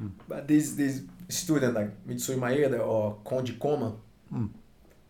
Mm. 0.01 0.11
But 0.29 0.47
this 0.47 0.73
this 0.73 1.03
student 1.29 1.75
like 1.75 1.91
Mitsuyo 2.07 2.39
Maeda 2.39 2.79
or 2.87 3.17
Conde 3.25 3.59
Koma, 3.59 3.95
Mm. 4.33 4.51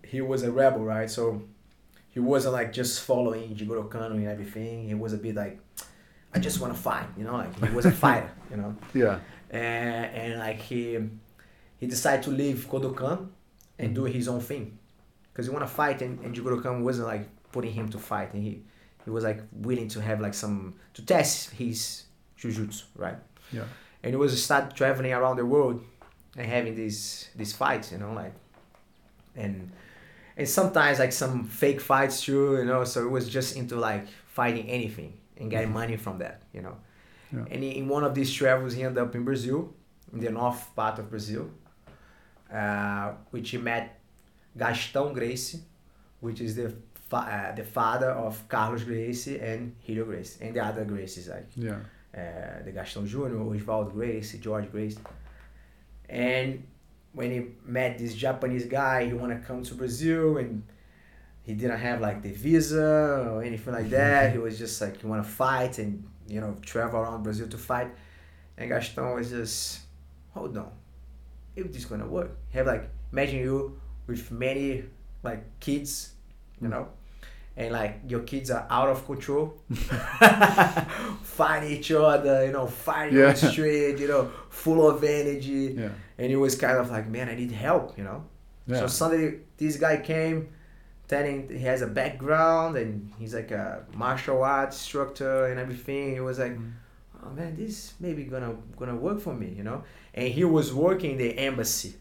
he 0.05 0.21
was 0.21 0.43
a 0.45 0.51
rebel, 0.53 0.85
right? 0.85 1.11
So 1.11 1.43
he 2.17 2.21
wasn't 2.21 2.55
like 2.55 2.73
just 2.73 3.03
following 3.03 3.55
Jigoro 3.55 3.91
Kano 3.91 4.15
and 4.15 4.27
everything. 4.27 4.89
He 4.89 4.95
was 4.95 5.13
a 5.13 5.19
bit 5.19 5.35
like, 5.35 5.61
I 6.35 6.39
just 6.39 6.63
want 6.63 6.75
to 6.75 6.81
fight, 6.81 7.09
you 7.15 7.25
know, 7.25 7.35
like 7.35 7.69
he 7.69 7.75
was 7.75 7.85
a 7.85 7.93
fighter, 8.05 8.31
you 8.51 8.57
know. 8.57 8.75
Yeah. 8.95 9.19
And, 9.51 10.07
and 10.17 10.39
like 10.39 10.59
he 10.59 10.99
he 11.77 11.87
decided 11.87 12.23
to 12.23 12.31
leave 12.31 12.67
Kodokan 12.71 13.29
and 13.79 13.95
do 13.95 14.05
mm-hmm. 14.05 14.15
his 14.15 14.29
own 14.29 14.41
thing. 14.41 14.79
Because 15.31 15.45
he 15.45 15.53
want 15.53 15.67
to 15.69 15.71
fight 15.71 16.01
and, 16.01 16.19
and 16.21 16.35
Jigoro 16.35 16.63
Kano 16.63 16.81
wasn't 16.81 17.07
like 17.07 17.29
putting 17.53 17.75
him 17.75 17.91
to 17.91 17.99
fight 17.99 18.33
and 18.33 18.43
he, 18.43 18.63
he 19.05 19.11
was 19.11 19.23
like 19.23 19.43
willing 19.53 19.89
to 19.89 20.01
have 20.01 20.19
like 20.23 20.33
some, 20.33 20.73
to 20.95 21.05
test 21.05 21.51
his 21.51 22.05
jujutsu, 22.41 22.85
right? 22.97 23.19
Yeah. 23.53 23.65
and 24.03 24.15
he 24.15 24.17
was 24.17 24.43
start 24.43 24.75
traveling 24.75 25.13
around 25.13 25.37
the 25.37 25.45
world 25.45 25.85
and 26.35 26.47
having 26.47 26.75
these 26.75 27.29
these 27.37 27.53
fights 27.53 27.93
you 27.93 27.99
know 27.99 28.13
like 28.13 28.33
and 29.37 29.71
and 30.37 30.49
sometimes 30.49 30.99
like 30.99 31.13
some 31.13 31.45
fake 31.45 31.81
fights 31.81 32.21
too 32.23 32.57
you 32.59 32.65
know 32.65 32.85
so 32.85 33.05
it 33.07 33.11
was 33.11 33.29
just 33.29 33.57
into 33.57 33.77
like 33.77 34.07
fighting 34.27 34.69
anything 34.69 35.13
and 35.39 35.51
getting 35.51 35.73
money 35.73 35.97
from 35.97 36.19
that 36.19 36.43
you 36.53 36.63
know 36.63 36.77
Yeah. 37.33 37.45
and 37.53 37.65
in 37.65 37.89
one 37.89 38.05
of 38.09 38.13
these 38.15 38.31
travels 38.33 38.75
he 38.75 38.83
ended 38.83 38.99
up 39.05 39.15
in 39.15 39.25
brazil 39.25 39.59
in 40.13 40.21
the 40.21 40.31
north 40.31 40.63
part 40.77 40.99
of 41.01 41.05
brazil 41.11 41.45
uh, 42.53 43.13
which 43.31 43.51
he 43.51 43.59
met 43.59 43.99
gastão 44.57 45.13
gracie 45.13 45.61
which 46.21 46.41
is 46.41 46.55
the 46.57 46.69
fa- 47.11 47.17
uh, 47.37 47.55
the 47.55 47.65
father 47.65 48.11
of 48.11 48.33
carlos 48.49 48.85
gracie 48.85 49.39
and 49.41 49.75
Helio 49.81 50.05
gracie 50.05 50.39
and 50.45 50.55
the 50.57 50.61
other 50.65 50.85
gracies 50.85 51.29
like 51.29 51.47
Yeah. 51.57 51.79
uh, 52.15 52.63
the 52.65 52.73
Gastão 52.73 53.03
Júnior, 53.07 53.45
Oswaldo 53.45 53.93
Gracie, 53.93 54.39
George 54.39 54.71
Gracie. 54.73 54.99
And 56.09 56.63
when 57.17 57.31
he 57.31 57.47
met 57.65 57.97
this 57.97 58.15
Japanese 58.15 58.67
guy, 58.67 59.07
he 59.07 59.15
wanna 59.15 59.39
come 59.39 59.63
to 59.63 59.75
Brazil 59.75 60.37
and 60.37 60.63
he 61.43 61.55
didn't 61.55 61.79
have 61.79 62.03
like 62.03 62.21
the 62.21 62.31
visa 62.31 63.31
or 63.33 63.43
anything 63.43 63.73
like 63.73 63.89
that. 63.89 64.25
Mm-hmm. 64.25 64.33
he 64.33 64.39
was 64.39 64.59
just 64.59 64.79
like, 64.83 65.01
he 65.01 65.07
want 65.07 65.25
to 65.25 65.29
fight 65.29 65.79
and, 65.79 66.07
you 66.29 66.43
know, 66.43 66.55
travel 66.61 67.01
around 67.01 67.23
Brazil 67.23 67.49
to 67.49 67.57
fight. 67.57 67.89
And 68.59 68.71
Gastão 68.71 69.15
was 69.15 69.31
just, 69.31 69.81
hold 70.35 70.59
on, 70.59 70.71
if 71.57 71.73
this 71.73 71.87
gonna 71.87 72.07
work. 72.07 72.37
Have 72.53 72.67
like, 72.67 72.91
imagine 73.13 73.39
you 73.39 73.81
with 74.07 74.31
many 74.31 74.85
like 75.23 75.59
kids, 75.59 76.13
you 76.61 76.69
know, 76.69 76.89
and 77.57 77.73
like 77.73 78.01
your 78.09 78.21
kids 78.21 78.51
are 78.51 78.67
out 78.71 78.89
of 78.89 79.05
control, 79.07 79.55
fighting 81.23 81.71
each 81.71 81.91
other, 81.93 82.47
you 82.47 82.53
know, 82.53 82.67
fighting 82.67 83.19
Yeah. 83.19 83.27
on 83.29 83.35
the 83.35 83.51
street, 83.51 83.99
you 83.99 84.09
know, 84.09 84.31
full 84.51 84.89
of 84.89 85.03
energy. 85.05 85.75
Yeah. 85.79 85.89
And 86.19 86.33
it 86.33 86.37
was 86.37 86.55
kind 86.57 86.79
of 86.79 86.91
like, 86.91 87.09
man, 87.09 87.29
I 87.29 87.35
need 87.35 87.53
help, 87.53 87.97
you 87.99 88.05
know. 88.05 88.25
Yeah. 88.67 88.81
So 88.81 88.87
suddenly 88.87 89.41
this 89.57 89.77
guy 89.77 89.99
came, 89.99 90.49
telling 91.09 91.49
he 91.49 91.61
has 91.65 91.83
a 91.83 91.87
background 91.87 92.77
and 92.77 93.13
he's 93.19 93.35
like 93.35 93.51
a 93.53 93.85
martial 93.95 94.43
arts 94.43 94.77
instructor 94.77 95.47
and 95.47 95.61
everything. 95.61 96.17
It 96.17 96.21
was 96.21 96.39
like, 96.39 96.57
Mm. 96.57 96.73
oh 97.25 97.31
man, 97.31 97.57
this 97.57 97.95
maybe 98.01 98.25
gonna 98.25 98.55
gonna 98.77 98.97
work 98.97 99.21
for 99.21 99.35
me, 99.35 99.49
you 99.57 99.63
know. 99.63 99.83
And 100.15 100.29
he 100.33 100.45
was 100.45 100.73
working 100.73 101.13
in 101.13 101.19
the 101.19 101.39
embassy, 101.39 101.95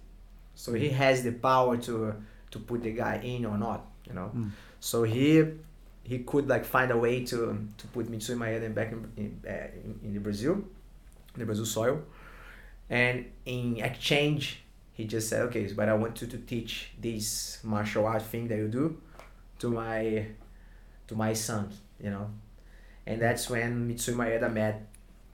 so 0.56 0.74
he 0.74 0.90
has 0.90 1.22
the 1.24 1.32
power 1.34 1.78
to 1.78 2.16
to 2.52 2.60
put 2.60 2.82
the 2.84 2.92
guy 2.92 3.18
in 3.24 3.46
or 3.46 3.58
not, 3.58 3.86
you 4.08 4.14
know. 4.14 4.32
Mm. 4.36 4.50
So 4.90 5.02
he 5.02 5.44
he 6.04 6.20
could 6.20 6.48
like 6.48 6.64
find 6.76 6.92
a 6.92 6.98
way 7.06 7.16
to 7.32 7.38
to 7.80 7.84
put 7.94 8.06
Mitsuyo 8.12 8.38
Maeda 8.38 8.70
back 8.80 8.92
in 8.92 9.00
in, 9.18 9.30
uh, 9.48 9.68
in 9.84 9.92
in 10.06 10.14
the 10.14 10.20
Brazil, 10.28 10.54
in 11.34 11.40
the 11.42 11.46
Brazil 11.50 11.66
soil, 11.66 11.96
and 12.90 13.26
in 13.46 13.78
exchange 13.90 14.62
he 14.98 15.04
just 15.16 15.28
said, 15.30 15.42
okay, 15.48 15.64
but 15.74 15.90
I 15.90 15.94
want 16.04 16.22
you 16.22 16.28
to 16.28 16.38
teach 16.38 16.92
this 17.02 17.58
martial 17.64 18.06
art 18.06 18.22
thing 18.32 18.48
that 18.50 18.58
you 18.64 18.68
do 18.70 18.86
to 19.62 19.68
my 19.70 20.28
to 21.08 21.14
my 21.16 21.34
son, 21.34 21.64
you 22.00 22.12
know. 22.12 22.28
And 23.08 23.20
that's 23.22 23.50
when 23.50 23.90
Mitsuyo 23.90 24.16
Maeda 24.22 24.50
met 24.54 24.76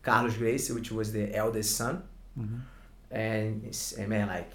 Carlos 0.02 0.36
Gracie, 0.38 0.74
which 0.74 0.92
was 0.92 1.12
the 1.12 1.26
eldest 1.44 1.76
son, 1.76 1.96
Mhm. 2.40 2.60
and, 3.12 3.54
and 4.00 4.08
man, 4.08 4.28
like 4.38 4.52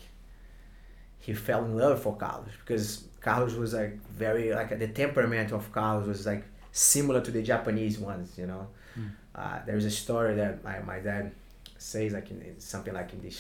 he 1.25 1.35
fell 1.35 1.63
in 1.69 1.77
love 1.77 2.01
for 2.03 2.17
Carlos 2.17 2.55
because 2.65 2.89
Carlos 3.27 3.55
was 3.65 3.73
like 3.83 3.95
very 4.25 4.45
like 4.61 4.71
the 4.85 4.91
temperament 5.03 5.49
of 5.59 5.63
Carlos 5.79 6.07
was 6.13 6.23
like 6.33 6.45
similar 6.73 7.21
to 7.27 7.31
the 7.37 7.43
Japanese 7.53 7.97
ones, 8.11 8.29
you 8.41 8.47
know. 8.53 8.65
Mm. 8.99 9.11
Uh, 9.41 9.59
there's 9.67 9.85
a 9.85 9.91
story 10.05 10.33
that 10.43 10.53
my, 10.69 10.77
my 10.93 10.99
dad 11.09 11.25
says 11.79 12.13
like 12.17 12.29
in, 12.31 12.39
in 12.49 12.55
something 12.73 12.95
like 13.01 13.13
in 13.15 13.21
this 13.27 13.39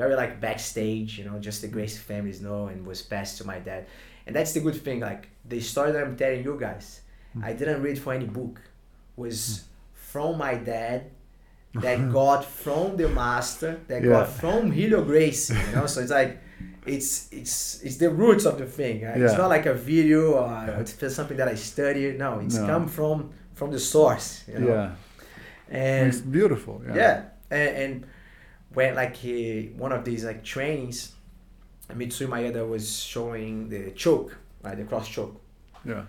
very 0.00 0.14
like 0.22 0.32
backstage, 0.40 1.10
you 1.18 1.24
know, 1.28 1.36
just 1.48 1.58
the 1.62 1.68
Gracie 1.68 1.98
families 2.12 2.40
know 2.40 2.60
and 2.72 2.86
was 2.86 3.00
passed 3.02 3.38
to 3.38 3.44
my 3.52 3.58
dad. 3.70 3.82
And 4.26 4.34
that's 4.36 4.52
the 4.56 4.60
good 4.66 4.78
thing, 4.86 4.98
like 5.00 5.22
the 5.52 5.60
story 5.60 5.90
that 5.92 6.02
I'm 6.04 6.16
telling 6.16 6.42
you 6.44 6.56
guys, 6.68 7.00
Mm. 7.36 7.42
I 7.48 7.52
didn't 7.60 7.82
read 7.82 7.98
for 7.98 8.12
any 8.18 8.26
book, 8.26 8.60
was 9.16 9.64
from 9.92 10.38
my 10.38 10.54
dad 10.54 11.10
that 11.84 11.98
got 12.12 12.44
from 12.44 12.96
the 12.96 13.08
master 13.08 13.72
that 13.88 14.00
Yeah. 14.04 14.10
got 14.14 14.28
from 14.42 14.70
Helio 14.70 15.02
Gracie, 15.10 15.54
you 15.66 15.72
know. 15.76 15.86
So 15.92 16.00
it's 16.02 16.12
like 16.22 16.32
it's 16.86 17.32
it's 17.32 17.82
it's 17.82 17.96
the 17.96 18.10
roots 18.10 18.44
of 18.44 18.58
the 18.58 18.66
thing. 18.66 19.02
Right? 19.04 19.20
It's 19.20 19.36
not 19.36 19.48
like 19.48 19.66
a 19.66 19.74
video 19.74 20.32
or 20.34 20.66
it's 20.80 20.94
just 20.94 21.16
something 21.16 21.36
that 21.36 21.48
I 21.48 21.54
studied. 21.54 22.18
No, 22.18 22.40
it's 22.40 22.56
No. 22.56 22.66
come 22.66 22.88
from 22.88 23.30
from 23.54 23.70
the 23.70 23.78
source. 23.78 24.44
You 24.48 24.58
know? 24.60 24.68
Yeah. 24.68 24.90
And 25.70 26.08
it's 26.08 26.20
beautiful. 26.20 26.82
Yeah. 26.86 26.94
yeah, 26.94 27.22
And, 27.50 27.76
and 27.76 28.06
when 28.74 28.94
like 28.94 29.16
he 29.16 29.72
one 29.78 29.92
of 29.92 30.04
these 30.04 30.24
like 30.24 30.44
trainings, 30.44 31.12
Mitsuyo 31.90 32.28
Maeda 32.28 32.68
was 32.68 32.98
showing 32.98 33.68
the 33.68 33.90
choke, 33.92 34.36
right, 34.62 34.76
the 34.76 34.84
cross 34.84 35.08
choke, 35.08 35.40
Yeah. 35.84 36.02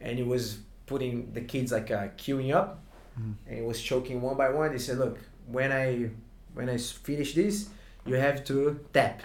and 0.00 0.18
he 0.18 0.24
was 0.24 0.58
putting 0.86 1.32
the 1.32 1.40
kids 1.42 1.72
like 1.72 1.90
uh, 1.90 2.08
queuing 2.16 2.54
up, 2.54 2.82
Mhm. 3.18 3.34
and 3.46 3.56
he 3.58 3.62
was 3.62 3.80
choking 3.80 4.20
one 4.22 4.36
by 4.36 4.48
one. 4.50 4.72
He 4.72 4.78
said, 4.78 4.98
"Look, 4.98 5.18
when 5.46 5.70
I 5.72 6.10
when 6.54 6.68
I 6.68 6.76
finish 6.78 7.34
this, 7.34 7.68
you 8.06 8.14
have 8.16 8.44
to 8.44 8.78
tap." 8.92 9.22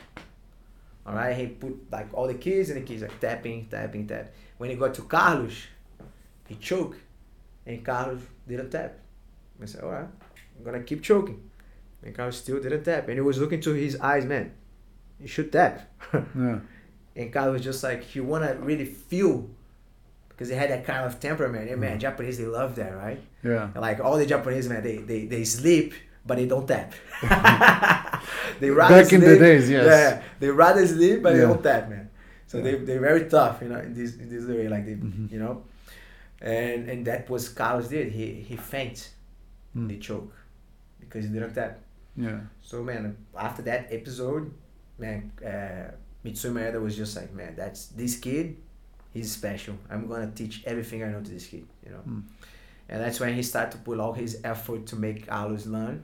All 1.10 1.16
right, 1.16 1.36
he 1.36 1.48
put 1.48 1.92
like 1.92 2.08
all 2.14 2.28
the 2.28 2.36
kids 2.36 2.70
and 2.70 2.80
the 2.82 2.86
kids 2.86 3.02
like 3.02 3.20
tapping, 3.20 3.66
tapping, 3.68 4.06
tap. 4.08 4.30
When 4.58 4.70
he 4.70 4.76
got 4.76 4.94
to 4.96 5.02
Carlos, 5.02 5.56
he 6.48 6.56
choked, 6.56 7.00
and 7.66 7.84
Carlos 7.84 8.22
didn't 8.48 8.70
tap. 8.70 8.94
I 9.62 9.66
said, 9.66 9.82
"All 9.84 9.90
right, 9.92 10.08
I'm 10.58 10.64
gonna 10.64 10.84
keep 10.84 11.02
choking." 11.02 11.42
And 12.04 12.14
Carlos 12.16 12.38
still 12.38 12.62
didn't 12.62 12.84
tap, 12.84 13.08
and 13.08 13.16
he 13.16 13.22
was 13.22 13.40
looking 13.40 13.60
to 13.62 13.74
his 13.74 14.00
eyes, 14.00 14.26
man. 14.26 14.52
You 15.20 15.28
should 15.28 15.52
tap. 15.52 15.90
Yeah. 16.36 16.60
And 17.16 17.34
Carlos 17.34 17.54
was 17.54 17.64
just 17.64 17.84
like 17.84 18.04
he 18.04 18.20
wanna 18.22 18.56
really 18.62 18.86
feel 18.86 19.50
because 20.30 20.48
he 20.48 20.56
had 20.56 20.70
that 20.70 20.86
kind 20.86 21.06
of 21.06 21.20
temperament. 21.20 21.70
And 21.70 21.82
man, 21.82 21.98
Mhm. 21.98 22.02
Japanese 22.02 22.38
they 22.38 22.46
love 22.46 22.76
that, 22.76 22.96
right? 22.96 23.20
Yeah. 23.44 23.64
And, 23.74 23.82
like 23.82 24.00
all 24.00 24.18
the 24.18 24.26
Japanese 24.26 24.70
man, 24.70 24.84
they, 24.84 24.98
they, 24.98 25.26
they 25.26 25.44
sleep 25.44 25.94
but 26.26 26.38
they 26.38 26.46
don't 26.48 26.68
tap. 26.68 26.94
they 28.60 28.70
rather 28.70 29.04
Back 29.04 29.14
in 29.14 29.22
the 29.22 29.38
days, 29.38 29.70
yes. 29.70 29.86
Yeah, 29.86 30.22
they 30.40 30.50
rather 30.50 30.86
sleep, 30.88 31.22
but 31.24 31.34
they 31.34 31.42
don't 31.42 31.64
tap, 31.64 31.90
man. 31.90 32.10
So 32.48 32.58
Yeah. 32.58 32.64
they 32.64 32.76
they're 32.86 33.00
very 33.02 33.26
tough, 33.30 33.62
you 33.62 33.70
know, 33.70 33.80
in 33.80 33.94
this 33.94 34.16
in 34.18 34.30
this 34.30 34.46
way, 34.46 34.68
like 34.68 34.86
they, 34.86 34.96
Mhm. 34.96 35.32
you 35.32 35.40
know, 35.40 35.64
and 36.42 36.90
and 36.90 37.06
that 37.06 37.30
was 37.30 37.50
Carlos 37.50 37.88
did. 37.90 38.12
He 38.12 38.26
he 38.50 38.56
faint, 38.58 39.12
Mm. 39.76 39.88
the 39.88 39.98
choke, 39.98 40.34
because 41.00 41.26
he 41.26 41.32
didn't 41.32 41.54
tap. 41.54 41.80
Yeah. 42.16 42.40
So 42.62 42.84
man, 42.84 43.16
after 43.38 43.62
that 43.64 43.88
episode, 43.92 44.52
man, 44.98 45.32
uh, 45.46 45.92
Mitsuyo 46.26 46.52
Maeda 46.54 46.82
was 46.82 46.98
just 46.98 47.16
like, 47.16 47.32
man, 47.34 47.54
that's 47.56 47.88
this 47.88 48.18
kid, 48.18 48.58
he's 49.14 49.32
special. 49.32 49.76
I'm 49.90 50.08
gonna 50.08 50.32
teach 50.36 50.64
everything 50.66 51.04
I 51.04 51.10
know 51.12 51.22
to 51.22 51.32
this 51.32 51.46
kid, 51.48 51.66
you 51.86 51.92
know. 51.94 52.04
Mm. 52.08 52.24
And 52.90 53.02
that's 53.02 53.20
when 53.20 53.34
he 53.34 53.44
started 53.44 53.72
to 53.74 53.78
put 53.78 54.00
all 54.00 54.14
his 54.14 54.42
effort 54.44 54.88
to 54.88 54.96
make 54.96 55.28
Carlos 55.28 55.66
learn. 55.66 56.04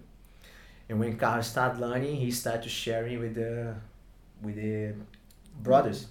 And 0.88 1.00
when 1.00 1.18
Carlos 1.18 1.48
started 1.48 1.80
learning, 1.80 2.18
he 2.18 2.32
started 2.32 2.70
sharing 2.70 3.20
with 3.20 3.36
the 3.36 3.76
with 4.42 4.56
the 4.56 4.94
brothers. 5.62 6.08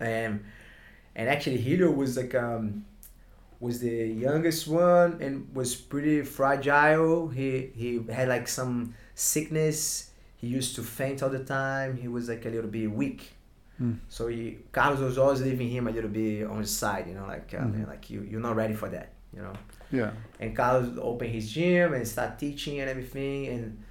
And 0.00 0.44
and 1.14 1.28
actually 1.28 1.58
Helio 1.58 1.90
was 1.90 2.16
like 2.16 2.34
um 2.34 2.84
was 3.60 3.80
the 3.80 4.06
youngest 4.06 4.68
one 4.68 5.18
and 5.20 5.54
was 5.54 5.74
pretty 5.74 6.22
fragile. 6.22 7.28
He 7.28 7.70
he 7.74 8.00
had 8.12 8.28
like 8.28 8.48
some 8.48 8.94
sickness. 9.14 10.10
He 10.36 10.46
used 10.48 10.76
to 10.76 10.82
faint 10.82 11.22
all 11.22 11.30
the 11.30 11.44
time. 11.44 11.96
He 11.96 12.08
was 12.08 12.28
like 12.28 12.44
a 12.46 12.48
little 12.50 12.70
bit 12.70 12.90
weak. 12.90 13.32
Mm. 13.80 13.98
So 14.08 14.28
he, 14.28 14.58
Carlos 14.72 15.00
was 15.00 15.18
always 15.18 15.40
leaving 15.40 15.68
him 15.68 15.88
a 15.88 15.90
little 15.90 16.10
bit 16.10 16.44
on 16.46 16.58
his 16.58 16.76
side, 16.76 17.06
you 17.08 17.14
know, 17.14 17.26
like 17.26 17.54
uh, 17.58 17.64
man, 17.64 17.86
like 17.88 18.08
you 18.10 18.22
you're 18.22 18.40
not 18.40 18.56
ready 18.56 18.74
for 18.74 18.88
that, 18.88 19.12
you 19.34 19.42
know. 19.42 19.52
Yeah. 19.90 20.10
And 20.40 20.56
Carlos 20.56 20.98
opened 21.00 21.32
his 21.32 21.50
gym 21.52 21.94
and 21.94 22.06
start 22.06 22.38
teaching 22.38 22.80
and 22.80 22.90
everything, 22.90 23.46
and 23.48 23.84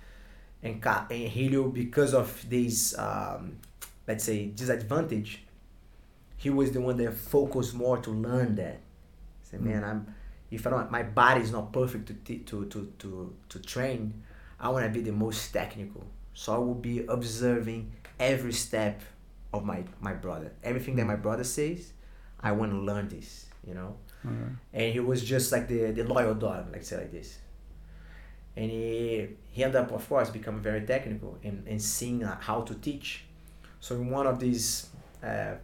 and 0.63 0.81
Ca- 0.81 1.07
and 1.09 1.29
Helio 1.29 1.69
because 1.69 2.13
of 2.13 2.45
this 2.49 2.97
um, 2.97 3.57
let's 4.07 4.23
say 4.23 4.47
disadvantage, 4.47 5.43
he 6.37 6.49
was 6.49 6.71
the 6.71 6.81
one 6.81 6.97
that 6.97 7.13
focused 7.13 7.73
more 7.73 7.97
to 7.99 8.11
learn 8.11 8.55
that. 8.55 8.79
Say, 9.43 9.57
Mm. 9.57 9.61
man, 9.61 9.83
I'm 9.83 10.15
if 10.51 10.67
I 10.67 10.69
don't 10.69 10.91
my 10.91 11.03
body 11.03 11.41
is 11.41 11.51
not 11.51 11.71
perfect 11.73 12.07
to 12.07 12.13
t- 12.13 12.39
to 12.39 12.65
to 12.65 12.91
to 12.99 13.35
to 13.49 13.59
train, 13.59 14.23
I 14.59 14.69
want 14.69 14.85
to 14.85 14.91
be 14.91 15.01
the 15.01 15.11
most 15.13 15.51
technical. 15.53 16.05
So 16.33 16.53
I 16.55 16.57
will 16.57 16.75
be 16.75 17.05
observing 17.05 17.91
every 18.19 18.53
step 18.53 19.01
of 19.53 19.65
my 19.65 19.83
my 20.01 20.13
brother. 20.13 20.51
Everything 20.63 20.95
that 20.97 21.05
my 21.05 21.15
brother 21.15 21.43
says, 21.43 21.93
I 22.39 22.51
want 22.53 22.71
to 22.71 22.79
learn 22.79 23.07
this. 23.09 23.45
You 23.67 23.73
know 23.75 23.95
And 24.73 24.93
he 24.93 24.99
was 24.99 25.23
just 25.23 25.51
like 25.51 25.67
the, 25.67 25.91
the 25.91 26.03
loyal 26.03 26.33
dog, 26.35 26.71
like 26.71 26.83
say 26.83 26.97
like 26.97 27.11
this. 27.11 27.39
And 28.55 28.69
he 28.71 29.27
he 29.51 29.63
ended 29.63 29.81
up, 29.81 29.91
of 29.91 30.07
course, 30.07 30.29
becoming 30.29 30.61
very 30.61 30.81
technical 30.85 31.37
and, 31.43 31.67
and 31.67 31.81
seeing 31.81 32.21
how 32.21 32.61
to 32.61 32.73
teach. 32.75 33.25
So 33.79 33.95
in 33.95 34.09
one 34.09 34.27
of 34.27 34.39
these 34.39 34.87
uh, 35.23 35.27
uh, 35.27 35.57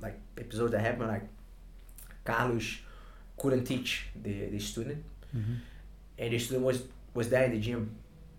like 0.00 0.18
episodes 0.38 0.72
that 0.72 0.80
happened, 0.80 1.08
like 1.08 1.24
Carlos 2.24 2.78
couldn't 3.38 3.64
teach 3.64 4.06
the, 4.22 4.46
the 4.50 4.58
student, 4.58 5.02
Mhm. 5.36 5.56
and 6.18 6.32
the 6.32 6.38
student 6.38 6.64
was 6.64 6.82
was 7.14 7.28
there 7.30 7.44
in 7.44 7.52
the 7.52 7.60
gym, 7.60 7.90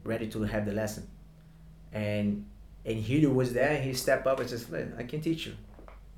ready 0.03 0.27
to 0.27 0.43
have 0.43 0.65
the 0.65 0.73
lesson, 0.73 1.07
and 1.91 2.45
and 2.85 2.97
Helio 2.99 3.31
was 3.31 3.51
there. 3.53 3.71
and 3.71 3.83
He 3.83 3.93
stepped 3.93 4.25
up 4.27 4.39
and 4.39 4.49
says, 4.49 4.69
"Man, 4.69 4.93
"I 4.97 5.03
can 5.03 5.21
teach 5.21 5.47
you. 5.47 5.53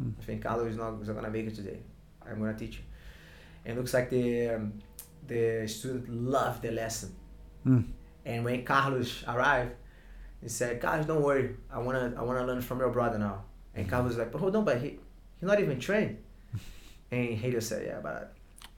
Mm. 0.01 0.13
I 0.19 0.23
think 0.23 0.43
Carlos 0.43 0.71
is 0.71 0.77
not, 0.77 1.01
is 1.01 1.07
not 1.07 1.15
gonna 1.15 1.29
make 1.29 1.47
it 1.47 1.55
today. 1.55 1.79
I'm 2.31 2.39
gonna 2.39 2.53
teach 2.57 2.77
you." 2.77 2.83
And 3.65 3.77
it 3.77 3.79
looks 3.79 3.93
like 3.93 4.09
the 4.09 4.49
um, 4.49 4.73
the 5.27 5.67
student 5.67 6.09
loved 6.09 6.61
the 6.63 6.71
lesson. 6.71 7.15
Mm. 7.65 7.85
And 8.25 8.45
when 8.45 8.63
Carlos 8.65 9.23
arrived, 9.27 9.73
he 10.41 10.49
said, 10.49 10.81
"Carlos, 10.81 11.05
don't 11.05 11.21
worry. 11.21 11.55
I 11.71 11.79
wanna 11.79 12.13
I 12.17 12.23
wanna 12.23 12.45
learn 12.45 12.61
from 12.61 12.79
your 12.79 12.89
brother 12.89 13.17
now." 13.17 13.43
And 13.75 13.89
Carlos 13.89 14.09
was 14.09 14.17
like, 14.17 14.31
"But 14.31 14.39
hold 14.39 14.55
on, 14.55 14.65
but 14.65 14.81
he 14.81 14.99
he's 15.39 15.47
not 15.47 15.59
even 15.59 15.79
trained." 15.79 16.17
and 17.11 17.37
Helio 17.37 17.59
said, 17.59 17.85
"Yeah, 17.85 17.99
but 18.01 18.33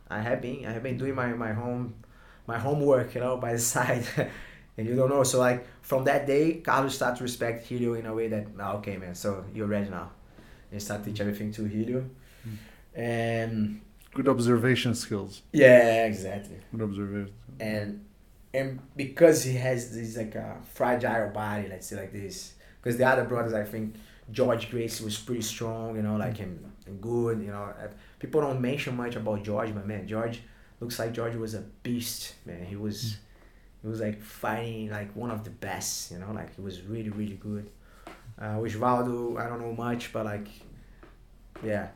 I 0.10 0.20
have 0.22 0.42
been 0.42 0.66
I 0.66 0.72
have 0.72 0.84
been 0.84 0.98
doing 0.98 1.16
my 1.16 1.28
my 1.34 1.54
home 1.54 1.96
my 2.48 2.58
homework, 2.58 3.14
you 3.16 3.22
know, 3.22 3.38
by 3.38 3.54
the 3.54 3.60
side." 3.74 4.06
and 4.78 4.88
you 4.88 4.96
don't 4.96 5.10
know. 5.10 5.24
So 5.24 5.40
like 5.40 5.68
from 5.82 6.04
that 6.06 6.26
day, 6.26 6.56
Carlos 6.56 6.96
started 6.96 7.18
to 7.18 7.24
respect 7.24 7.68
Helio 7.68 7.94
in 7.94 8.06
a 8.06 8.14
way 8.14 8.28
that, 8.30 8.48
"Ah, 8.60 8.74
okay, 8.78 8.98
man. 8.98 9.16
So 9.16 9.46
you're 9.54 9.68
ready 9.68 9.90
now. 9.90 10.12
And 10.72 10.82
start 10.82 11.04
teach 11.04 11.20
everything 11.20 11.52
to 11.54 11.66
Helio. 11.66 12.06
And 12.96 13.82
Good 14.14 14.28
observation 14.28 14.94
skills. 14.96 15.42
yeah, 15.54 16.06
exactly 16.06 16.58
Good 16.72 16.82
observation. 16.82 17.34
and 17.60 18.06
and 18.54 18.80
because 18.98 19.44
he 19.46 19.54
has 19.56 19.96
this 19.96 20.18
like 20.18 20.36
a 20.36 20.58
fragile 20.74 21.30
body, 21.30 21.68
let's 21.70 21.88
say 21.88 21.96
like 21.96 22.12
this, 22.12 22.54
because 22.82 22.98
the 22.98 23.08
other 23.08 23.24
brothers, 23.24 23.54
I 23.54 23.64
think 23.64 23.96
George 24.30 24.70
Gracie 24.70 25.06
was 25.06 25.18
pretty 25.18 25.42
strong, 25.42 25.96
you 25.96 26.02
know, 26.02 26.18
like 26.18 26.36
him 26.36 26.60
and 26.86 27.00
good, 27.00 27.40
you 27.40 27.48
know. 27.52 27.64
Uh, 27.82 27.88
People 28.20 28.42
don't 28.42 28.60
mention 28.62 28.96
much 28.98 29.16
about 29.16 29.42
George, 29.44 29.74
but 29.74 29.88
man, 29.88 30.06
George 30.06 30.42
looks 30.82 31.00
like 31.00 31.14
George 31.14 31.36
was 31.36 31.54
a 31.54 31.62
beast, 31.84 32.36
man. 32.46 32.66
He 32.66 32.76
was, 32.76 33.18
he 33.82 33.88
was 33.88 34.02
like 34.02 34.22
fighting 34.22 34.90
like 34.92 35.16
one 35.16 35.32
of 35.32 35.46
the 35.46 35.50
best, 35.50 36.12
you 36.12 36.20
know, 36.20 36.32
like 36.34 36.54
he 36.56 36.62
was 36.62 36.82
really 36.82 37.10
really 37.10 37.38
good. 37.38 37.70
Uh, 38.38 38.56
Osvaldo, 38.58 39.40
I 39.40 39.48
don't 39.48 39.62
know 39.62 39.74
much, 39.74 40.12
but 40.12 40.26
like, 40.26 40.48
yeah, 41.64 41.88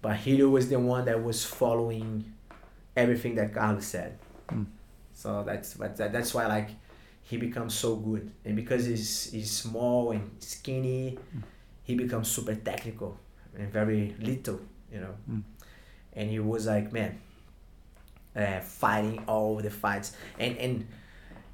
but 0.00 0.16
Helio 0.16 0.48
was 0.48 0.68
the 0.68 0.78
one 0.78 1.04
that 1.06 1.22
was 1.22 1.44
following 1.44 2.32
everything 2.96 3.34
that 3.36 3.54
Carlos 3.54 3.86
said. 3.86 4.18
Mm. 4.48 4.66
So 5.14 5.42
that's 5.44 5.74
but 5.74 5.96
that, 5.96 6.12
that's 6.12 6.34
why 6.34 6.46
like 6.46 6.70
he 7.22 7.36
becomes 7.36 7.74
so 7.74 7.96
good, 7.96 8.30
and 8.44 8.56
because 8.56 8.86
he's 8.86 9.30
he's 9.30 9.50
small 9.50 10.12
and 10.12 10.30
skinny, 10.38 11.18
he 11.82 11.94
becomes 11.94 12.30
super 12.30 12.54
technical 12.54 13.18
and 13.56 13.72
very 13.72 14.14
little, 14.20 14.60
you 14.92 15.00
know. 15.00 15.14
Mm. 15.30 15.42
And 16.14 16.30
he 16.30 16.38
was 16.38 16.66
like, 16.66 16.92
man, 16.92 17.20
uh, 18.34 18.60
fighting 18.60 19.22
all 19.26 19.56
the 19.56 19.70
fights, 19.70 20.12
and 20.38 20.56
and 20.58 20.86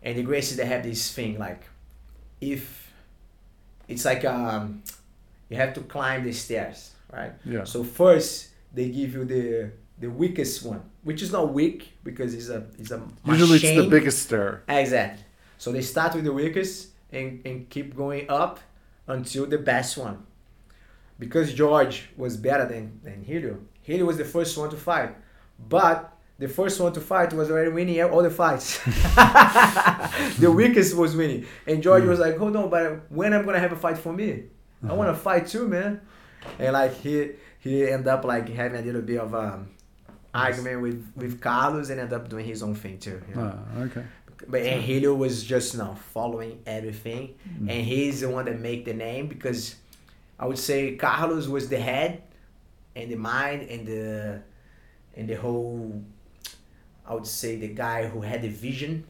and 0.03 0.18
the 0.18 0.24
Gracies 0.24 0.57
they 0.57 0.66
have 0.66 0.82
this 0.82 1.12
thing 1.12 1.38
like, 1.38 1.62
if 2.40 2.92
it's 3.88 4.05
like 4.05 4.24
um, 4.24 4.82
you 5.49 5.57
have 5.57 5.74
to 5.74 5.80
climb 5.80 6.24
the 6.24 6.32
stairs, 6.32 6.93
right? 7.15 7.33
Yeah. 7.45 7.65
So 7.65 7.85
first 7.85 8.51
they 8.73 8.89
give 8.89 9.15
you 9.15 9.25
the 9.25 9.73
the 9.99 10.11
weakest 10.11 10.65
one, 10.65 10.83
which 11.03 11.23
is 11.23 11.33
not 11.33 11.53
weak 11.53 11.93
because 12.03 12.35
it's 12.35 12.49
a 12.49 12.67
it's 12.79 12.91
a 12.91 13.01
Usually 13.27 13.59
it's 13.59 13.83
the 13.83 13.89
biggest 13.89 14.25
stir. 14.25 14.62
Exactly. 14.69 15.25
So 15.59 15.73
they 15.73 15.83
start 15.83 16.15
with 16.15 16.25
the 16.25 16.33
weakest 16.33 16.89
and, 17.12 17.41
and 17.47 17.69
keep 17.71 17.97
going 17.97 18.29
up 18.29 18.61
until 19.07 19.47
the 19.47 19.59
best 19.59 19.97
one. 19.97 20.27
Because 21.19 21.55
George 21.55 22.09
was 22.17 22.37
better 22.37 22.67
than, 22.67 23.01
than 23.05 23.23
Helio, 23.23 23.61
Helio 23.83 24.05
was 24.05 24.19
the 24.19 24.25
first 24.25 24.59
one 24.59 24.69
to 24.71 24.77
fight. 24.77 25.15
But 25.69 26.12
the 26.39 26.49
first 26.49 26.81
one 26.81 26.93
to 26.93 27.01
fight 27.01 27.33
was 27.33 27.51
already 27.51 27.71
winning 27.71 28.03
all 28.03 28.23
the 28.23 28.31
fights. 28.31 28.79
the 30.39 30.53
weakest 30.55 30.97
was 30.97 31.15
winning. 31.15 31.47
And 31.67 31.83
George 31.83 32.03
mm. 32.03 32.09
was 32.09 32.19
like, 32.19 32.37
hold 32.37 32.57
on, 32.57 32.69
but 32.69 33.11
when 33.11 33.33
I'm 33.33 33.45
gonna 33.45 33.61
have 33.61 33.73
a 33.73 33.77
fight 33.77 33.99
for 33.99 34.12
me? 34.12 34.45
I 34.87 34.93
wanna 34.93 35.15
fight 35.29 35.47
too, 35.47 35.69
man. 35.69 36.01
And 36.59 36.72
like 36.72 36.95
he 37.01 37.30
he 37.61 37.88
end 37.90 38.07
up 38.09 38.24
like 38.24 38.49
having 38.49 38.78
a 38.78 38.82
little 38.82 39.03
bit 39.03 39.18
of 39.20 39.34
um 39.34 39.68
argument 40.34 40.80
with, 40.82 41.12
with 41.16 41.40
Carlos 41.40 41.90
and 41.90 42.01
end 42.01 42.12
up 42.12 42.28
doing 42.28 42.45
his 42.45 42.62
own 42.62 42.74
thing 42.74 42.99
too. 42.99 43.22
you 43.28 43.34
know? 43.36 43.57
Ah, 43.76 43.80
okay. 43.82 44.03
But 44.49 44.62
and 44.62 44.82
Helio 44.82 45.14
was 45.14 45.45
just 45.45 45.76
now 45.76 45.95
following 46.12 46.61
everything, 46.66 47.34
Mm. 47.49 47.70
and 47.70 47.84
he's 47.86 48.20
the 48.20 48.28
one 48.28 48.45
that 48.47 48.59
made 48.61 48.84
the 48.84 48.92
name 48.95 49.28
because 49.28 49.76
I 50.38 50.47
would 50.47 50.59
say 50.59 50.97
Carlos 50.97 51.47
was 51.47 51.68
the 51.68 51.78
head, 51.78 52.22
and 52.97 53.11
the 53.11 53.16
mind, 53.16 53.62
and 53.70 53.86
the 53.86 54.42
and 55.16 55.28
the 55.28 55.34
whole. 55.34 56.03
I 57.07 57.14
would 57.14 57.26
say 57.26 57.57
the 57.57 57.68
guy 57.68 58.07
who 58.09 58.22
had 58.22 58.42
the 58.42 58.49
vision, 58.49 59.05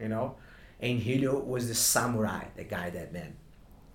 you 0.00 0.08
know, 0.08 0.36
and 0.80 0.98
Helio 1.00 1.38
was 1.40 1.66
the 1.68 1.74
samurai, 1.74 2.44
the 2.56 2.64
guy 2.64 2.90
that 2.90 3.12
man, 3.12 3.34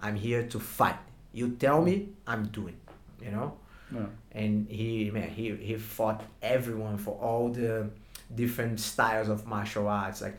I'm 0.02 0.16
here 0.16 0.44
to 0.48 0.60
fight. 0.60 0.98
You 1.36 1.50
tell 1.66 1.82
me, 1.82 1.96
I'm 2.26 2.48
doing, 2.48 2.78
you 3.22 3.32
know? 3.32 3.58
Yeah. 3.94 4.08
and 4.32 4.68
he 4.68 5.12
man 5.12 5.30
he 5.30 5.56
he 5.70 5.76
fought 5.76 6.24
everyone 6.42 6.98
for 6.98 7.14
all 7.22 7.50
the 7.50 7.90
different 8.34 8.80
styles 8.80 9.30
of 9.30 9.46
martial 9.46 9.88
arts. 9.88 10.22
Like 10.22 10.38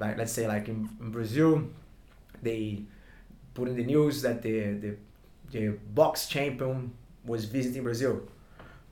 like 0.00 0.16
let's 0.16 0.32
say 0.32 0.46
like 0.48 0.68
in, 0.68 0.88
in 1.00 1.10
Brazil 1.10 1.64
they 2.42 2.82
put 3.54 3.68
in 3.68 3.76
the 3.76 3.84
news 3.84 4.22
that 4.22 4.40
the 4.42 4.56
the 4.84 4.96
the 5.50 5.68
box 5.94 6.28
champion 6.28 6.92
was 7.24 7.44
visiting 7.44 7.82
Brazil. 7.82 8.22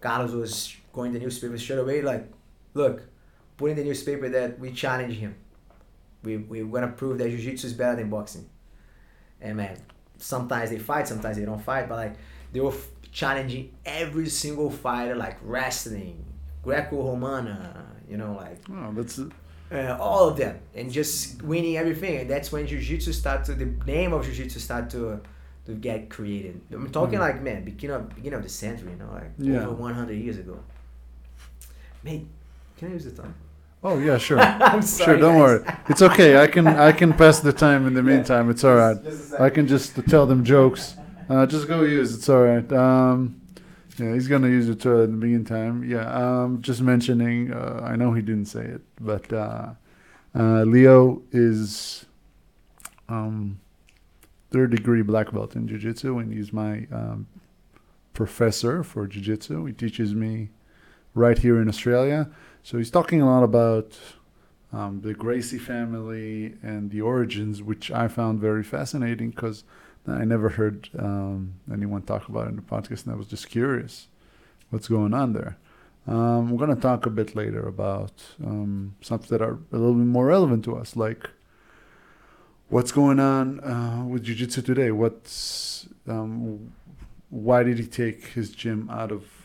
Carlos 0.00 0.32
was 0.32 0.76
going 0.92 1.12
to 1.12 1.18
the 1.18 1.24
newspaper 1.24 1.56
straight 1.58 1.78
away 1.78 2.02
like 2.02 2.24
look 2.74 3.02
put 3.56 3.70
in 3.70 3.76
the 3.76 3.84
newspaper 3.84 4.28
that 4.28 4.58
we 4.58 4.72
challenge 4.72 5.14
him. 5.14 5.34
We 6.22 6.36
we're 6.36 6.66
gonna 6.66 6.92
prove 6.92 7.18
that 7.18 7.30
jiu-jitsu 7.30 7.66
is 7.68 7.72
better 7.72 7.96
than 7.96 8.10
boxing. 8.10 8.48
And 9.40 9.56
man 9.56 9.78
sometimes 10.18 10.70
they 10.70 10.78
fight 10.78 11.06
sometimes 11.08 11.36
they 11.36 11.44
don't 11.44 11.62
fight 11.62 11.88
but 11.88 11.96
like 11.96 12.14
they 12.52 12.60
were 12.60 12.72
f- 12.72 12.88
challenging 13.12 13.70
every 13.84 14.28
single 14.28 14.70
fighter 14.70 15.14
like 15.14 15.36
wrestling 15.42 16.24
greco-romana 16.62 17.84
you 18.08 18.16
know 18.16 18.34
like 18.34 18.58
Oh, 18.70 18.92
that's 18.92 19.18
uh, 19.72 19.96
all 20.00 20.28
of 20.28 20.36
them, 20.36 20.56
and 20.76 20.92
just 20.92 21.42
winning 21.42 21.76
everything. 21.76 22.18
And 22.20 22.30
that's 22.30 22.52
when 22.52 22.68
jiu-jitsu 22.68 23.12
start 23.12 23.44
to 23.46 23.54
the 23.54 23.64
name 23.84 24.12
of 24.12 24.24
jiu-jitsu 24.24 24.60
start 24.60 24.88
to 24.90 25.20
to 25.64 25.72
get 25.74 26.08
created. 26.08 26.60
I'm 26.72 26.88
talking 26.92 27.18
Mhm. 27.18 27.22
like 27.26 27.42
man, 27.42 27.64
beginning 27.64 27.96
of 27.96 28.08
beginning 28.14 28.36
of 28.38 28.44
the 28.44 28.48
century, 28.48 28.92
you 28.92 28.96
know, 28.98 29.10
like 29.12 29.32
Yeah. 29.38 29.66
over 29.66 29.82
100 29.82 30.14
years 30.14 30.38
ago. 30.38 30.56
Mate, 32.04 32.26
can 32.76 32.88
I 32.88 32.92
use 32.92 33.04
the 33.04 33.10
time? 33.22 33.34
Oh 33.84 33.98
yeah, 33.98 34.18
sure. 34.18 34.38
I'm 34.40 34.82
Sure, 34.82 35.16
don't 35.16 35.34
guys. 35.34 35.40
worry. 35.66 35.76
It's 35.88 36.02
okay. 36.02 36.42
I 36.42 36.46
can 36.46 36.66
I 36.66 36.92
can 36.92 37.12
pass 37.12 37.40
the 37.40 37.52
time 37.52 37.86
in 37.86 37.94
the 37.94 38.02
meantime. 38.02 38.50
It's 38.50 38.64
all 38.64 38.74
right. 38.76 39.02
Just 39.02 39.20
a 39.20 39.26
second. 39.26 39.44
I 39.44 39.50
can 39.50 39.66
just 39.68 39.94
tell 40.08 40.26
them 40.26 40.44
jokes. 40.44 40.96
Uh, 41.28 41.46
just 41.46 41.68
go 41.68 41.82
use. 41.82 42.14
It's 42.14 42.28
all 42.28 42.42
right. 42.42 42.72
Um, 42.72 43.40
yeah, 43.98 44.12
he's 44.14 44.28
gonna 44.28 44.48
use 44.48 44.68
it 44.68 44.84
uh, 44.86 45.02
in 45.02 45.18
the 45.18 45.26
meantime. 45.26 45.84
Yeah. 45.84 46.06
Um, 46.12 46.62
just 46.62 46.80
mentioning. 46.82 47.52
Uh, 47.52 47.80
I 47.84 47.96
know 47.96 48.12
he 48.12 48.22
didn't 48.22 48.46
say 48.46 48.64
it, 48.64 48.82
but 49.00 49.32
uh, 49.32 49.70
uh, 50.34 50.62
Leo 50.64 51.22
is 51.32 52.06
um, 53.08 53.60
third 54.50 54.70
degree 54.70 55.02
black 55.02 55.32
belt 55.32 55.54
in 55.54 55.68
jiu-jitsu, 55.68 56.18
and 56.18 56.32
he's 56.32 56.52
my 56.52 56.86
um, 56.92 57.26
professor 58.14 58.82
for 58.82 59.06
jiu-jitsu. 59.06 59.64
He 59.64 59.72
teaches 59.72 60.14
me 60.14 60.50
right 61.14 61.38
here 61.38 61.60
in 61.60 61.68
Australia. 61.68 62.28
So 62.66 62.78
he's 62.78 62.90
talking 62.90 63.22
a 63.22 63.26
lot 63.26 63.44
about 63.44 63.96
um, 64.72 65.00
the 65.00 65.14
Gracie 65.14 65.56
family 65.56 66.56
and 66.64 66.90
the 66.90 67.00
origins, 67.00 67.62
which 67.62 67.92
I 67.92 68.08
found 68.08 68.40
very 68.40 68.64
fascinating 68.64 69.30
because 69.30 69.62
I 70.04 70.24
never 70.24 70.48
heard 70.48 70.88
um, 70.98 71.60
anyone 71.72 72.02
talk 72.02 72.28
about 72.28 72.46
it 72.46 72.50
in 72.50 72.56
the 72.56 72.62
podcast, 72.62 73.04
and 73.04 73.14
I 73.14 73.16
was 73.16 73.28
just 73.28 73.48
curious 73.50 74.08
what's 74.70 74.88
going 74.88 75.14
on 75.14 75.32
there. 75.32 75.56
Um, 76.08 76.50
we're 76.50 76.58
going 76.58 76.74
to 76.74 76.82
talk 76.82 77.06
a 77.06 77.10
bit 77.10 77.36
later 77.36 77.68
about 77.68 78.24
um, 78.44 78.96
something 79.00 79.28
that 79.28 79.42
are 79.42 79.60
a 79.70 79.78
little 79.78 79.94
bit 79.94 80.06
more 80.06 80.26
relevant 80.26 80.64
to 80.64 80.74
us, 80.74 80.96
like 80.96 81.30
what's 82.68 82.90
going 82.90 83.20
on 83.20 83.60
uh, 83.60 84.04
with 84.08 84.24
jiu-jitsu 84.24 84.62
today. 84.62 84.90
What's 84.90 85.88
um, 86.08 86.72
why 87.30 87.62
did 87.62 87.78
he 87.78 87.86
take 87.86 88.30
his 88.30 88.50
gym 88.50 88.90
out 88.90 89.12
of 89.12 89.35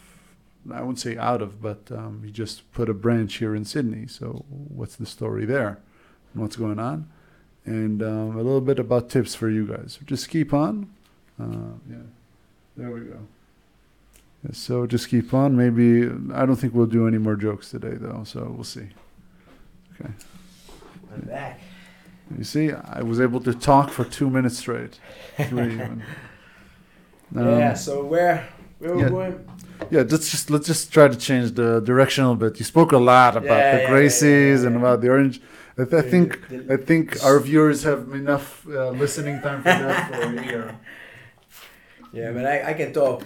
I 0.70 0.82
wouldn't 0.82 1.00
say 1.00 1.18
out 1.18 1.42
of, 1.42 1.62
but 1.62 1.92
um, 1.92 2.22
he 2.24 2.32
just 2.32 2.72
put 2.72 2.90
a 2.90 2.94
branch 2.94 3.36
here 3.38 3.56
in 3.56 3.66
Sydney. 3.66 4.08
So 4.08 4.46
what's 4.50 4.96
the 4.96 5.06
story 5.06 5.46
there? 5.46 5.80
And 6.34 6.42
what's 6.42 6.56
going 6.56 6.80
on? 6.80 7.10
And 7.66 8.02
um, 8.04 8.36
a 8.36 8.42
little 8.42 8.62
bit 8.62 8.80
about 8.80 9.10
tips 9.10 9.34
for 9.34 9.50
you 9.50 9.66
guys. 9.66 10.00
Just 10.06 10.30
keep 10.30 10.54
on. 10.54 10.90
Uh, 11.40 11.78
yeah, 11.90 11.98
there 12.78 12.92
we 12.92 13.02
go. 13.02 13.20
Yeah, 14.44 14.52
so 14.54 14.86
just 14.86 15.10
keep 15.10 15.34
on. 15.34 15.56
Maybe 15.56 16.06
I 16.34 16.46
don't 16.46 16.56
think 16.56 16.74
we'll 16.74 16.86
do 16.86 17.08
any 17.08 17.18
more 17.18 17.36
jokes 17.36 17.70
today, 17.72 17.96
though. 17.96 18.24
So 18.24 18.52
we'll 18.56 18.64
see. 18.64 18.90
Okay. 20.00 20.12
I'm 21.14 21.22
back. 21.22 21.60
You 22.38 22.44
see, 22.44 22.72
I 22.72 23.02
was 23.02 23.20
able 23.20 23.42
to 23.42 23.54
talk 23.54 23.90
for 23.90 24.06
two 24.06 24.30
minutes 24.30 24.58
straight. 24.58 25.00
Three 25.38 25.74
even. 25.74 26.04
Um, 27.34 27.48
yeah. 27.60 27.76
So 27.76 28.04
where 28.04 28.46
where 28.80 28.94
we 28.94 29.04
yeah. 29.04 29.10
going? 29.10 29.50
Yeah, 29.90 30.04
let's 30.10 30.30
just 30.32 30.50
let's 30.50 30.68
just 30.68 30.92
try 30.94 31.08
to 31.08 31.16
change 31.16 31.52
the 31.54 31.80
direction 31.82 32.24
a 32.24 32.32
little 32.32 32.50
bit. 32.50 32.60
You 32.60 32.66
spoke 32.66 32.92
a 32.92 32.98
lot 32.98 33.36
about 33.36 33.58
Yeah, 33.58 33.76
the 33.78 33.82
yeah, 33.84 33.90
Gracies 33.90 34.62
yeah, 34.62 34.68
and 34.68 34.76
about 34.78 35.02
the 35.02 35.10
orange. 35.10 35.42
I, 35.78 35.84
th- 35.86 36.06
I 36.06 36.10
think 36.10 36.48
The- 36.50 36.58
the- 36.58 36.74
I 36.74 36.78
think 36.78 37.24
our 37.24 37.40
viewers 37.40 37.84
have 37.84 38.12
enough 38.14 38.66
uh, 38.68 38.90
listening 38.92 39.42
time 39.42 39.60
for 39.64 39.70
that 39.70 40.14
for 40.14 40.22
a 40.22 40.46
year. 40.46 40.76
yeah, 42.14 42.32
but 42.32 42.46
I, 42.46 42.72
I 42.72 42.74
can 42.74 42.94
talk 42.94 43.24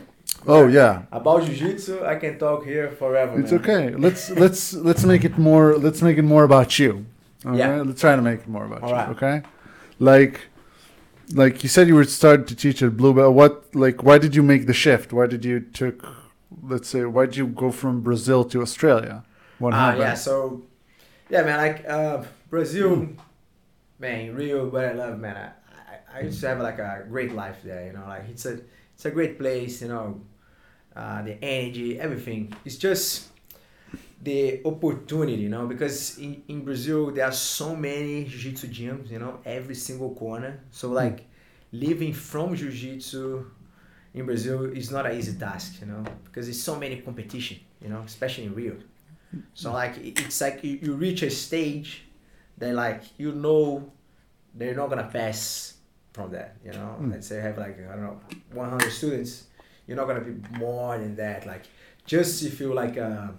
Oh 0.47 0.67
yeah, 0.67 1.03
about 1.11 1.43
jiu-jitsu. 1.45 2.03
I 2.05 2.15
can 2.15 2.37
talk 2.37 2.65
here 2.65 2.91
forever. 2.91 3.39
it's 3.39 3.51
man. 3.51 3.61
okay. 3.61 3.83
Let's 3.95 4.29
let's 4.31 4.73
let's 4.73 5.03
make 5.03 5.23
it 5.23 5.37
more. 5.37 5.75
Let's 5.77 6.01
make 6.01 6.17
it 6.17 6.21
more 6.23 6.43
about 6.43 6.77
you. 6.77 7.05
Okay? 7.45 7.57
Yeah. 7.57 7.81
Let's 7.81 8.01
try 8.01 8.15
to 8.15 8.21
make 8.21 8.39
it 8.41 8.47
more 8.47 8.65
about 8.65 8.81
All 8.83 8.89
you. 8.89 8.95
right. 8.95 9.09
Okay. 9.09 9.41
Like, 9.99 10.41
like 11.33 11.63
you 11.63 11.69
said, 11.69 11.87
you 11.87 11.95
were 11.95 12.03
starting 12.03 12.45
to 12.47 12.55
teach 12.55 12.81
at 12.83 12.95
Blue 12.97 13.13
Belt. 13.13 13.33
What 13.33 13.73
like 13.75 14.03
why 14.03 14.17
did 14.19 14.35
you 14.35 14.43
make 14.43 14.67
the 14.67 14.73
shift? 14.73 15.13
Why 15.13 15.25
did 15.27 15.43
you 15.45 15.59
took? 15.61 16.05
Let's 16.61 16.89
say 16.89 17.05
why 17.05 17.25
did 17.25 17.37
you 17.37 17.47
go 17.47 17.71
from 17.71 18.01
Brazil 18.01 18.43
to 18.45 18.61
Australia? 18.61 19.23
What 19.59 19.73
Ah, 19.73 19.77
happened? 19.85 20.01
yeah. 20.01 20.13
So, 20.15 20.63
yeah, 21.29 21.43
man. 21.43 21.57
Like 21.57 21.85
uh, 21.87 22.23
Brazil, 22.49 22.95
Hmm. 22.95 23.13
man, 23.99 24.35
Rio, 24.35 24.67
what 24.69 24.85
I 24.85 24.93
love, 24.93 25.19
man. 25.19 25.35
I, 25.35 25.49
I, 26.15 26.19
I 26.19 26.21
used 26.21 26.39
to 26.41 26.47
have 26.47 26.59
like 26.59 26.79
a 26.79 27.05
great 27.09 27.33
life 27.33 27.57
there. 27.63 27.87
You 27.87 27.93
know, 27.93 28.05
like 28.07 28.25
it's 28.29 28.45
a 28.45 28.59
it's 28.93 29.05
a 29.05 29.11
great 29.11 29.37
place. 29.39 29.81
You 29.81 29.89
know, 29.89 30.21
uh, 30.95 31.21
the 31.23 31.37
energy, 31.43 31.99
everything. 31.99 32.53
It's 32.65 32.77
just 32.77 33.29
the 34.21 34.61
opportunity, 34.65 35.43
you 35.43 35.49
know, 35.49 35.67
because 35.67 36.17
in, 36.17 36.41
in 36.47 36.63
Brazil 36.63 37.11
there 37.11 37.25
are 37.25 37.31
so 37.31 37.75
many 37.75 38.23
jiu-jitsu 38.25 38.67
gyms, 38.67 39.11
you 39.11 39.19
know, 39.19 39.39
every 39.45 39.75
single 39.75 40.15
corner. 40.15 40.59
So 40.71 40.89
like 40.89 41.27
living 41.71 42.13
from 42.13 42.55
jiu-jitsu 42.55 43.45
in 44.15 44.25
Brazil 44.25 44.63
is 44.81 44.89
not 44.91 45.05
an 45.05 45.17
easy 45.17 45.33
task, 45.37 45.81
you 45.81 45.87
know, 45.87 46.03
because 46.25 46.45
there's 46.47 46.61
so 46.61 46.75
many 46.79 47.01
competition, 47.01 47.57
you 47.81 47.89
know, 47.89 48.01
especially 48.05 48.45
in 48.45 48.55
Rio. 48.55 48.75
So 49.53 49.73
like 49.73 49.95
it's 49.97 50.39
like 50.39 50.63
you, 50.63 50.79
you 50.81 50.93
reach 50.95 51.21
a 51.23 51.29
stage 51.29 52.03
that 52.57 52.73
like 52.73 53.03
you 53.17 53.33
know 53.33 53.91
they're 54.53 54.75
not 54.75 54.89
gonna 54.89 55.09
pass 55.11 55.73
from 56.13 56.31
that, 56.31 56.55
you 56.63 56.71
know. 56.71 56.95
Mm. 57.01 57.11
Let's 57.11 57.27
say 57.27 57.39
I 57.39 57.43
have 57.43 57.57
like 57.57 57.77
I 57.89 57.91
don't 57.95 58.03
know 58.03 58.19
100 58.53 58.89
students, 58.91 59.47
you're 59.85 59.97
not 59.97 60.07
gonna 60.07 60.21
be 60.21 60.35
more 60.57 60.97
than 60.97 61.15
that. 61.17 61.45
Like 61.45 61.63
just 62.05 62.43
if 62.43 62.59
you 62.61 62.73
like 62.73 62.95
a 62.97 63.33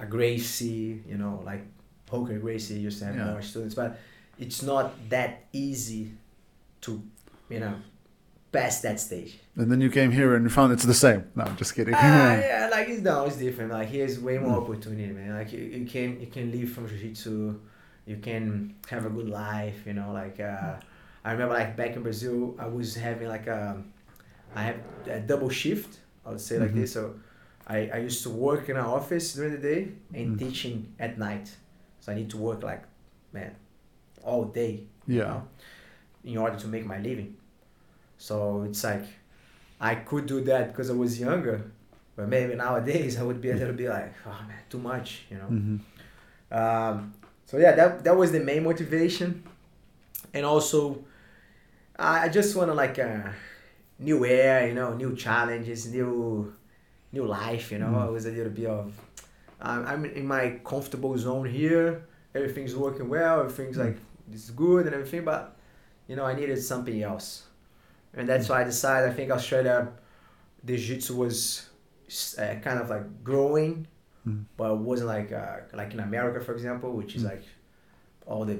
a 0.00 0.06
Gracie, 0.06 1.02
you 1.06 1.18
know, 1.18 1.40
like 1.44 1.62
Poker 2.06 2.38
Gracie 2.40 2.80
used 2.80 2.98
to 3.00 3.04
have 3.04 3.16
Yeah. 3.16 3.30
more 3.30 3.42
students, 3.42 3.76
but 3.76 3.98
it's 4.38 4.62
not 4.62 4.92
that 5.10 5.44
easy 5.52 6.10
to 6.80 7.00
you 7.48 7.60
know 7.60 7.74
pass 8.52 8.80
that 8.82 8.98
stage. 9.00 9.38
And 9.56 9.70
then 9.70 9.80
you 9.80 9.90
came 9.90 10.10
here 10.10 10.34
and 10.34 10.44
you 10.44 10.50
found 10.50 10.72
it's 10.72 10.84
the 10.84 10.94
same. 10.94 11.24
No, 11.36 11.44
I'm 11.44 11.56
just 11.56 11.74
kidding. 11.74 11.94
Ah, 11.96 11.98
yeah, 12.40 12.68
like 12.70 12.88
it's 12.88 13.02
no, 13.02 13.24
it's 13.26 13.36
different. 13.36 13.70
Like 13.72 13.88
here's 13.88 14.18
way 14.18 14.38
more 14.38 14.58
Mm. 14.58 14.62
opportunity, 14.62 15.12
man. 15.12 15.34
Like 15.34 15.52
you, 15.52 15.60
you 15.60 15.86
can 15.86 16.20
you 16.20 16.26
can 16.26 16.50
live 16.50 16.70
from 16.72 16.88
jiu-jitsu, 16.88 17.60
you 18.06 18.16
can 18.16 18.74
have 18.88 19.04
a 19.06 19.10
good 19.10 19.28
life. 19.28 19.78
You 19.86 19.94
know, 19.94 20.12
like 20.12 20.40
uh, 20.40 20.74
I 21.24 21.32
remember 21.32 21.54
like 21.54 21.76
back 21.76 21.96
in 21.96 22.02
Brazil, 22.02 22.56
I 22.58 22.66
was 22.66 22.94
having 22.94 23.28
like 23.28 23.46
a, 23.46 23.82
I 24.54 24.62
have 24.62 24.76
a 25.06 25.20
double 25.20 25.50
shift. 25.50 25.98
I 26.26 26.30
would 26.30 26.40
say 26.40 26.58
like 26.58 26.70
Mhm. 26.72 26.80
this. 26.80 26.92
So, 26.92 27.14
I, 27.66 27.78
I 27.94 27.98
used 27.98 28.22
to 28.24 28.30
work 28.30 28.68
in 28.68 28.76
an 28.76 28.84
office 28.84 29.32
during 29.34 29.52
the 29.52 29.58
day 29.72 29.88
and 30.14 30.26
Mm. 30.34 30.38
teaching 30.38 30.76
at 30.98 31.18
night. 31.18 31.46
So 32.00 32.12
I 32.12 32.14
need 32.16 32.30
to 32.30 32.36
work 32.38 32.62
like, 32.62 32.82
man, 33.32 33.54
all 34.24 34.44
day 34.44 34.72
you 35.06 35.18
yeah. 35.18 35.24
know, 35.30 35.42
in 36.24 36.36
order 36.38 36.56
to 36.58 36.66
make 36.68 36.84
my 36.86 36.98
living. 36.98 37.36
So 38.26 38.36
it's 38.68 38.82
like 38.84 39.06
I 39.80 39.92
could 40.08 40.26
do 40.34 40.38
that 40.50 40.64
because 40.70 40.88
I 40.94 40.96
was 41.04 41.12
younger, 41.26 41.56
but 42.16 42.28
maybe 42.34 42.52
nowadays 42.54 43.12
I 43.20 43.22
would 43.28 43.40
be 43.46 43.50
a 43.50 43.56
little 43.60 43.76
bit 43.80 43.88
like, 43.98 44.12
oh 44.28 44.40
man, 44.48 44.60
too 44.72 44.78
much, 44.92 45.08
you 45.30 45.38
know. 45.40 45.50
hmm 45.56 45.76
Um, 46.60 46.94
so 47.48 47.58
yeah, 47.64 47.72
that 47.80 47.90
that 48.06 48.16
was 48.22 48.30
the 48.36 48.40
main 48.50 48.62
motivation, 48.70 49.28
and 50.36 50.44
also 50.52 50.80
I 51.98 52.12
I 52.26 52.28
just 52.38 52.50
want 52.56 52.68
to 52.72 52.74
like 52.84 52.96
uh, 52.98 53.30
new 53.98 54.18
air, 54.26 54.66
you 54.68 54.74
know, 54.74 54.90
new 55.02 55.12
challenges, 55.16 55.80
new 55.96 56.52
new 57.16 57.26
life, 57.26 57.66
you 57.72 57.78
know. 57.82 57.92
Mm. 57.94 58.08
It 58.08 58.12
was 58.18 58.26
a 58.26 58.30
little 58.38 58.52
bit 58.60 58.66
of 58.78 58.86
I'm 59.68 59.82
I'm 59.90 60.02
in 60.20 60.26
my 60.26 60.44
comfortable 60.72 61.14
zone 61.26 61.48
here. 61.60 61.88
Everything's 62.34 62.74
working 62.84 63.08
well. 63.16 63.40
Everything's 63.44 63.76
Mm. 63.78 63.84
like 63.86 63.98
it's 64.34 64.50
good 64.64 64.82
and 64.86 64.94
everything, 64.98 65.24
but 65.32 65.42
you 66.08 66.16
know 66.16 66.26
I 66.32 66.34
needed 66.40 66.58
something 66.72 66.98
else, 67.10 67.28
and 68.14 68.28
that's 68.28 68.46
Mm. 68.46 68.50
why 68.50 68.60
I 68.62 68.64
decided. 68.64 69.10
I 69.10 69.12
think 69.12 69.30
Australia, 69.30 69.88
the 70.64 70.76
jiu-jitsu 70.76 71.14
was 71.16 71.66
uh, 72.38 72.54
kind 72.66 72.78
of 72.80 72.90
like 72.90 73.06
growing 73.24 73.86
Mm. 74.26 74.44
but 74.58 74.72
it 74.72 74.78
wasn't 74.78 75.08
like 75.08 75.32
uh, 75.32 75.56
like 75.72 75.94
in 75.94 76.00
America, 76.00 76.40
for 76.44 76.52
example, 76.52 76.90
which 76.92 77.16
is 77.16 77.22
Mm. 77.22 77.30
like 77.32 77.44
all 78.26 78.44
the 78.44 78.58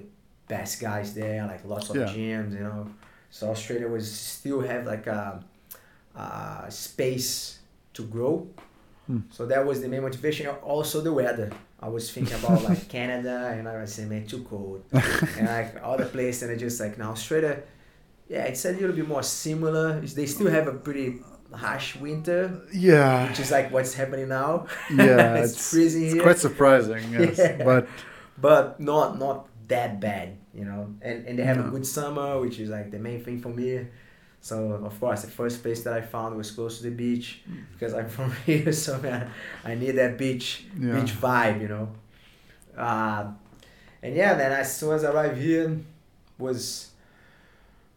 best 0.48 0.80
guys 0.80 1.12
there, 1.14 1.46
like 1.46 1.62
lots 1.64 1.90
of 1.90 1.96
Yeah. 1.96 2.06
gyms, 2.14 2.52
you 2.54 2.60
know. 2.68 2.86
So 3.30 3.50
Australia 3.50 3.86
was 3.88 4.10
still 4.10 4.60
have 4.62 4.86
like 4.86 5.06
a, 5.06 5.44
a 6.16 6.66
space 6.70 7.58
to 7.94 8.02
grow. 8.04 8.46
Mm. 9.10 9.22
So 9.30 9.46
that 9.46 9.64
was 9.66 9.80
the 9.82 9.88
main 9.88 10.02
motivation. 10.02 10.46
Also 10.74 11.00
the 11.02 11.12
weather. 11.12 11.50
I 11.82 11.88
was 11.88 12.10
thinking 12.10 12.34
about 12.42 12.62
like 12.62 12.88
Canada, 12.98 13.36
and 13.56 13.68
I 13.68 13.80
was 13.80 13.92
saying, 13.94 14.08
man, 14.08 14.26
too 14.26 14.42
cold, 14.44 14.82
and 15.38 15.46
like 15.46 15.76
other 15.82 16.06
places, 16.06 16.42
and 16.42 16.52
I 16.52 16.56
just 16.56 16.80
like 16.80 16.96
now 16.98 17.10
Australia. 17.12 17.62
Yeah, 18.32 18.44
it's 18.50 18.64
a 18.64 18.70
little 18.72 18.92
bit 18.98 19.08
more 19.08 19.24
similar. 19.24 20.00
They 20.18 20.26
still 20.26 20.50
have 20.58 20.66
a 20.68 20.72
pretty 20.86 21.08
harsh 21.52 21.96
winter, 21.96 22.42
Yeah. 22.72 23.28
which 23.28 23.40
is 23.40 23.50
like 23.50 23.66
what's 23.74 23.94
happening 24.00 24.28
now. 24.28 24.66
Yeah. 24.88 25.34
It's 25.42 25.52
it's, 25.54 25.70
freezing 25.70 26.04
it's 26.04 26.14
here. 26.14 26.22
quite 26.22 26.38
surprising. 26.48 27.02
Yes. 27.12 27.38
Yeah. 27.38 27.64
But 27.70 27.88
but 28.46 28.64
not 28.78 29.18
not 29.18 29.36
that 29.68 29.98
bad, 30.00 30.28
you 30.54 30.64
know. 30.64 30.82
And 31.02 31.26
and 31.26 31.34
they 31.38 31.44
have 31.50 31.58
No. 31.58 31.66
a 31.66 31.70
good 31.74 31.86
summer, 31.98 32.38
which 32.44 32.56
is 32.62 32.68
like 32.76 32.88
the 32.94 32.98
main 33.08 33.20
thing 33.24 33.40
for 33.44 33.50
me. 33.60 33.70
So 34.40 34.56
of 34.90 34.94
course, 35.00 35.22
the 35.26 35.32
first 35.40 35.56
place 35.64 35.82
that 35.84 35.92
I 35.92 36.00
found 36.00 36.36
was 36.36 36.50
close 36.52 36.78
to 36.78 36.84
the 36.88 36.94
beach 37.04 37.26
because 37.72 37.92
I'm 37.98 38.08
from 38.16 38.30
here, 38.46 38.72
so 38.72 38.92
man, 39.02 39.22
I 39.70 39.74
need 39.74 39.94
that 40.02 40.16
beach 40.16 40.46
Yeah. 40.78 40.94
beach 41.00 41.12
vibe, 41.20 41.60
you 41.64 41.68
know. 41.74 41.86
Uh, 42.78 43.22
and 44.04 44.14
yeah, 44.14 44.34
then 44.34 44.52
as 44.52 44.68
soon 44.78 44.94
as 44.94 45.02
I 45.04 45.10
arrived 45.10 45.38
here, 45.38 45.76
was 46.38 46.89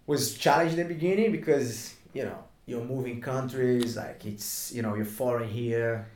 was 0.05 0.35
challenging 0.35 0.79
in 0.79 0.87
the 0.87 0.93
beginning 0.93 1.31
because 1.31 1.95
you 2.13 2.23
know 2.23 2.43
you're 2.65 2.83
moving 2.83 3.21
countries, 3.21 3.97
like 3.97 4.25
it's 4.25 4.71
you 4.73 4.81
know 4.81 4.95
you're 4.95 5.05
foreign 5.05 5.49
here, 5.49 6.07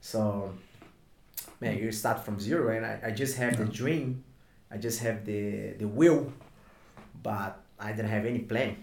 so 0.00 0.52
man, 1.60 1.78
you 1.78 1.90
start 1.92 2.24
from 2.24 2.38
zero, 2.38 2.74
and 2.76 2.84
I, 2.84 3.00
I 3.06 3.10
just 3.10 3.36
have 3.36 3.56
the 3.56 3.64
dream, 3.64 4.24
I 4.70 4.76
just 4.76 5.00
have 5.00 5.24
the 5.24 5.74
the 5.78 5.88
will, 5.88 6.32
but 7.22 7.60
I 7.78 7.92
didn't 7.92 8.10
have 8.10 8.26
any 8.26 8.40
plan. 8.40 8.76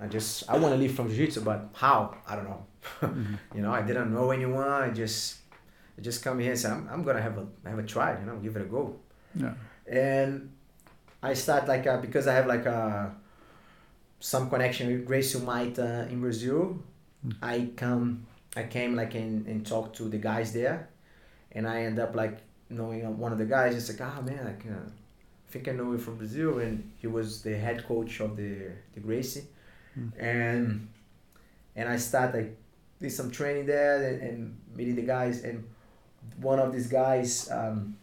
I 0.00 0.06
just 0.06 0.48
I 0.48 0.58
want 0.58 0.74
to 0.74 0.78
live 0.78 0.94
from 0.94 1.08
jiu-jitsu, 1.08 1.40
but 1.40 1.70
how? 1.72 2.14
I 2.26 2.36
don't 2.36 2.44
know. 2.44 2.66
Mm-hmm. 3.00 3.34
you 3.56 3.62
know, 3.62 3.72
I 3.72 3.82
didn't 3.82 4.12
know 4.12 4.30
anyone. 4.30 4.68
I 4.68 4.90
just 4.90 5.38
I 5.98 6.02
just 6.02 6.22
come 6.22 6.38
here 6.38 6.50
and 6.50 6.60
say 6.60 6.70
I'm, 6.70 6.88
I'm 6.90 7.02
gonna 7.02 7.22
have 7.22 7.38
a 7.38 7.46
have 7.68 7.78
a 7.78 7.82
try. 7.82 8.18
You 8.18 8.26
know, 8.26 8.36
give 8.36 8.56
it 8.56 8.62
a 8.62 8.66
go. 8.66 8.96
Yeah. 9.34 9.54
And 9.86 10.52
I 11.22 11.32
start 11.34 11.66
like 11.66 11.86
uh 11.86 11.96
because 11.98 12.26
I 12.26 12.34
have 12.34 12.46
like 12.46 12.66
a 12.66 13.14
some 14.20 14.48
connection 14.50 14.88
with 14.88 15.06
Gracie 15.06 15.38
Humaitá 15.38 16.10
in 16.10 16.20
Brazil. 16.20 16.78
Mm. 17.26 17.32
I 17.42 17.68
come 17.76 18.26
I 18.56 18.64
came 18.64 18.96
like 18.96 19.14
and, 19.14 19.46
and 19.46 19.66
talk 19.66 19.92
to 19.94 20.04
the 20.08 20.18
guys 20.18 20.52
there, 20.52 20.88
and 21.52 21.66
I 21.68 21.82
end 21.82 21.98
up 21.98 22.14
like 22.14 22.38
knowing 22.70 23.04
uh, 23.04 23.10
one 23.10 23.32
of 23.32 23.38
the 23.38 23.44
guys. 23.44 23.74
It's 23.76 23.88
like 23.88 24.00
ah 24.10 24.20
man, 24.22 24.44
like 24.44 24.64
uh, 24.70 24.78
I 24.88 25.50
think 25.50 25.68
I 25.68 25.72
know 25.72 25.92
you 25.92 25.98
from 25.98 26.16
Brazil, 26.16 26.58
and 26.58 26.90
he 27.00 27.06
was 27.06 27.42
the 27.42 27.56
head 27.56 27.86
coach 27.86 28.20
of 28.20 28.36
the 28.36 28.70
the 28.94 29.00
Gracie, 29.00 29.44
Mm. 29.98 30.12
and 30.18 30.88
and 31.74 31.88
I 31.88 31.96
start 31.96 32.34
like 32.34 32.54
did 33.00 33.10
some 33.12 33.30
training 33.30 33.66
there 33.66 34.02
and, 34.08 34.22
and 34.22 34.56
meeting 34.74 34.94
the 34.96 35.02
guys 35.02 35.42
and 35.44 35.64
one 36.40 36.58
of 36.58 36.72
these 36.72 36.86
guys 36.86 37.50
um, 37.50 37.96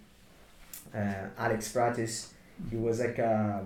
uh, 0.96 1.28
Alex 1.38 1.72
Pratis 1.72 2.30
he 2.70 2.78
was 2.78 3.00
like 3.00 3.20
uh, 3.20 3.60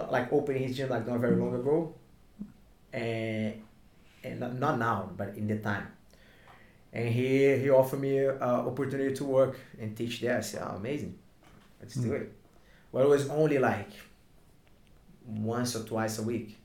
not 0.00 0.08
like 0.16 0.26
opening 0.38 0.62
his 0.66 0.76
gym 0.76 0.88
like 0.94 1.04
not 1.10 1.18
very 1.24 1.36
long 1.42 1.54
ago 1.60 1.76
and 2.92 3.52
and 4.24 4.34
not, 4.42 4.52
not 4.64 4.74
now 4.78 4.98
but 5.20 5.28
in 5.40 5.46
the 5.52 5.58
time 5.70 5.86
and 6.92 7.06
he 7.16 7.28
he 7.62 7.68
offered 7.80 8.00
me 8.00 8.12
a 8.18 8.50
opportunity 8.70 9.14
to 9.20 9.24
work 9.24 9.54
and 9.80 9.96
teach 9.96 10.14
there 10.22 10.38
I 10.38 10.40
said 10.50 10.62
oh 10.66 10.76
amazing 10.82 11.14
let's 11.80 11.94
do 12.04 12.08
Mm. 12.10 12.20
it 12.20 12.26
well 12.92 13.04
it 13.06 13.10
was 13.16 13.28
only 13.42 13.58
like 13.58 13.90
once 15.26 15.76
or 15.76 15.82
twice 15.84 16.18
a 16.18 16.22
week 16.22 16.56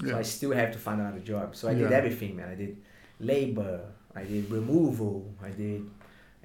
so 0.00 0.06
Yeah. 0.06 0.18
I 0.18 0.22
still 0.22 0.52
have 0.52 0.70
to 0.76 0.78
find 0.78 1.00
another 1.00 1.18
job. 1.32 1.56
So 1.56 1.68
I 1.68 1.74
did 1.74 1.90
everything, 1.90 2.36
man. 2.36 2.48
I 2.48 2.54
did 2.54 2.76
labor, 3.18 3.80
I 4.14 4.22
did 4.32 4.48
removal, 4.48 5.14
I 5.42 5.50
did 5.50 5.80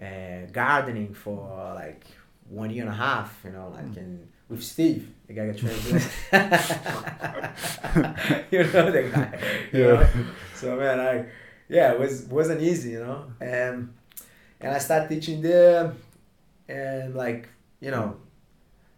uh, 0.08 0.41
gardening 0.52 1.14
for 1.14 1.38
like 1.76 2.04
one 2.50 2.72
year 2.72 2.82
and 2.86 2.91
a 2.91 2.96
half, 3.08 3.30
you 3.46 3.52
know, 3.52 3.68
like 3.78 3.91
Mm. 3.94 3.98
and 4.04 4.28
with 4.54 4.64
Steve, 4.64 5.10
the 5.28 5.34
guy 5.34 5.47
got 5.47 5.58
trained. 5.58 6.10
you 8.51 8.60
know 8.64 8.91
the 8.91 9.10
guy. 9.14 9.39
you 9.72 9.82
Yeah. 9.84 9.88
know? 9.93 10.08
So 10.56 10.76
man, 10.78 10.99
I 10.99 11.26
yeah, 11.70 11.93
it 11.93 11.99
was 11.99 12.24
wasn't 12.24 12.62
easy, 12.62 12.91
you 12.91 12.99
know. 12.99 13.26
And 13.39 13.93
and 14.62 14.74
I 14.74 14.78
started 14.80 15.10
teaching 15.10 15.41
there 15.41 15.93
and 16.68 17.16
like, 17.16 17.49
you 17.80 17.91
know, 17.91 18.18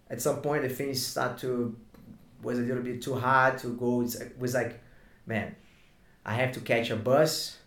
at 0.09 0.21
some 0.21 0.41
point 0.41 0.63
the 0.63 0.69
things 0.69 1.05
start 1.05 1.37
to 1.39 1.75
was 2.41 2.59
a 2.59 2.61
little 2.61 2.83
bit 2.83 3.01
too 3.01 3.15
hard 3.15 3.57
to 3.59 3.67
go. 3.75 4.01
It 4.01 4.35
was 4.39 4.53
like, 4.53 4.79
man, 5.25 5.55
I 6.25 6.33
have 6.35 6.51
to 6.53 6.59
catch 6.59 6.89
a 6.91 6.95
bus, 6.95 7.57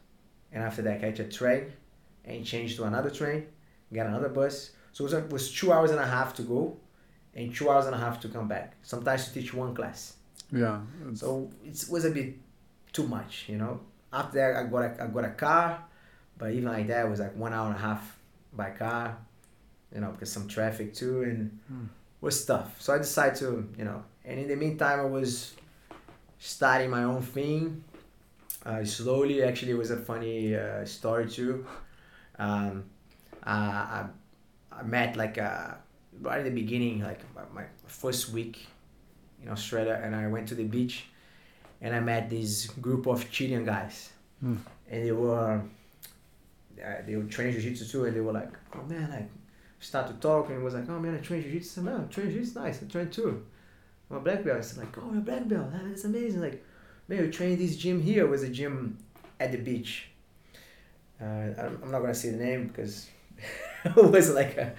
and 0.52 0.62
after 0.62 0.82
that 0.82 1.00
catch 1.00 1.18
a 1.18 1.24
train, 1.24 1.72
and 2.24 2.44
change 2.44 2.76
to 2.76 2.84
another 2.84 3.10
train, 3.10 3.46
get 3.92 4.06
another 4.06 4.28
bus. 4.28 4.70
So 4.92 5.04
it 5.04 5.06
was, 5.06 5.12
it 5.14 5.30
was 5.32 5.52
two 5.52 5.72
hours 5.72 5.90
and 5.90 5.98
a 6.00 6.06
half 6.06 6.34
to 6.34 6.42
go, 6.42 6.76
and 7.38 7.54
two 7.54 7.70
hours 7.70 7.86
and 7.86 7.94
a 7.94 7.98
half 7.98 8.20
to 8.20 8.28
come 8.28 8.48
back. 8.48 8.74
Sometimes 8.82 9.20
to 9.28 9.34
teach 9.34 9.54
one 9.54 9.72
class. 9.74 10.00
Yeah. 10.52 10.80
It's- 11.02 11.20
So 11.20 11.50
it 11.64 11.84
was 11.94 12.04
a 12.04 12.10
bit 12.10 12.34
too 12.92 13.06
much, 13.06 13.32
you 13.48 13.56
know. 13.62 13.80
After 14.12 14.34
that, 14.38 14.56
I 14.56 14.62
got 14.74 14.82
a, 14.88 15.04
I 15.04 15.06
got 15.06 15.24
a 15.24 15.30
car, 15.46 15.84
but 16.38 16.50
even 16.52 16.68
like 16.72 16.86
that, 16.88 17.06
it 17.06 17.08
was 17.10 17.20
like 17.20 17.36
one 17.36 17.52
hour 17.52 17.66
and 17.68 17.76
a 17.76 17.84
half 17.88 18.02
by 18.52 18.70
car, 18.70 19.16
you 19.94 20.00
know, 20.00 20.10
because 20.12 20.32
some 20.32 20.46
traffic 20.48 20.94
too, 20.94 21.22
and 21.22 21.40
Hmm. 21.68 21.84
was 22.20 22.44
tough. 22.44 22.70
So 22.80 22.94
I 22.94 22.98
decided 22.98 23.36
to, 23.42 23.48
you 23.78 23.84
know, 23.84 24.02
and 24.24 24.40
in 24.40 24.48
the 24.48 24.56
meantime, 24.56 24.98
I 25.00 25.04
was 25.04 25.54
starting 26.38 26.90
my 26.90 27.04
own 27.04 27.22
thing. 27.22 27.84
Uh, 28.66 28.84
slowly, 28.84 29.42
actually, 29.44 29.72
it 29.72 29.78
was 29.78 29.90
a 29.90 29.96
funny 29.96 30.56
uh, 30.56 30.84
story 30.84 31.28
too. 31.28 31.64
Um, 32.38 32.84
uh, 33.46 33.50
I, 33.98 34.06
I 34.72 34.82
met 34.82 35.16
like 35.16 35.38
uh, 35.38 35.74
right 36.22 36.38
in 36.40 36.44
the 36.44 36.50
beginning, 36.62 37.02
like 37.02 37.20
my, 37.34 37.42
my 37.54 37.64
first 37.86 38.30
week 38.30 38.66
in 39.42 39.48
Australia, 39.48 40.00
and 40.02 40.14
I 40.14 40.26
went 40.28 40.48
to 40.48 40.54
the 40.54 40.64
beach, 40.64 41.06
and 41.80 41.94
I 41.94 42.00
met 42.00 42.28
this 42.30 42.66
group 42.66 43.06
of 43.06 43.30
Chilean 43.30 43.64
guys, 43.64 44.10
Hmm. 44.40 44.56
and 44.90 45.04
they 45.04 45.12
were 45.12 45.60
uh, 46.84 47.02
they 47.06 47.16
were 47.16 47.24
training 47.24 47.54
jiu-jitsu 47.54 47.84
too, 47.86 48.04
and 48.04 48.14
they 48.16 48.20
were 48.20 48.32
like, 48.32 48.52
"Oh 48.74 48.82
man, 48.84 49.10
like." 49.10 49.28
Start 49.80 50.08
to 50.08 50.14
talk, 50.14 50.48
and 50.48 50.58
it 50.58 50.64
was 50.64 50.74
like, 50.74 50.88
"Oh 50.90 50.98
man, 50.98 51.14
I 51.14 51.18
train 51.18 51.40
jiu-jitsu." 51.40 51.70
I 51.70 51.74
said, 51.74 51.84
"Man, 51.84 52.08
train 52.08 52.30
jiu-jitsu, 52.32 52.58
nice. 52.58 52.82
I 52.82 52.86
train 52.86 53.10
too." 53.10 53.44
I'm 54.10 54.16
a 54.16 54.20
black 54.20 54.42
belt. 54.44 54.58
It's 54.58 54.76
like, 54.76 54.98
"Oh, 54.98 55.08
you're 55.12 55.18
a 55.18 55.28
black 55.30 55.46
belt. 55.46 55.68
That's 55.72 56.02
amazing." 56.04 56.40
Like, 56.40 56.64
man, 57.06 57.22
we 57.22 57.30
train 57.30 57.56
this 57.56 57.76
gym 57.76 58.02
here. 58.02 58.24
It 58.26 58.28
was 58.28 58.42
a 58.42 58.48
gym 58.48 58.98
at 59.38 59.52
the 59.52 59.58
beach. 59.58 60.08
Uh, 61.20 61.24
I'm 61.24 61.78
I'm 61.82 61.90
not 61.92 62.00
gonna 62.00 62.12
say 62.14 62.30
the 62.30 62.38
name 62.44 62.66
because 62.68 63.08
it 63.84 63.94
was 63.96 64.30
like 64.34 64.56
a 64.56 64.74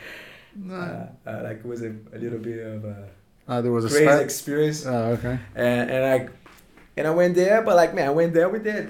Nah. 0.56 0.76
uh, 0.76 1.08
uh, 1.28 1.42
like 1.44 1.58
it 1.60 1.66
was 1.66 1.82
a, 1.84 1.94
a 2.14 2.18
little 2.18 2.40
bit 2.40 2.60
of 2.66 2.86
a 2.86 3.08
Ah, 3.48 3.62
there 3.62 3.72
was 3.72 3.86
a 3.86 3.90
crazy 3.90 4.06
spat. 4.06 4.22
experience 4.22 4.86
Ah, 4.86 5.08
okay. 5.16 5.40
and 5.56 5.90
and 5.92 6.06
I 6.06 6.30
and 6.98 7.08
I 7.08 7.12
went 7.12 7.36
there, 7.36 7.62
but 7.62 7.76
like 7.76 7.94
man, 7.94 8.08
I 8.08 8.12
went 8.12 8.34
there 8.34 8.50
with 8.50 8.64
that 8.66 8.88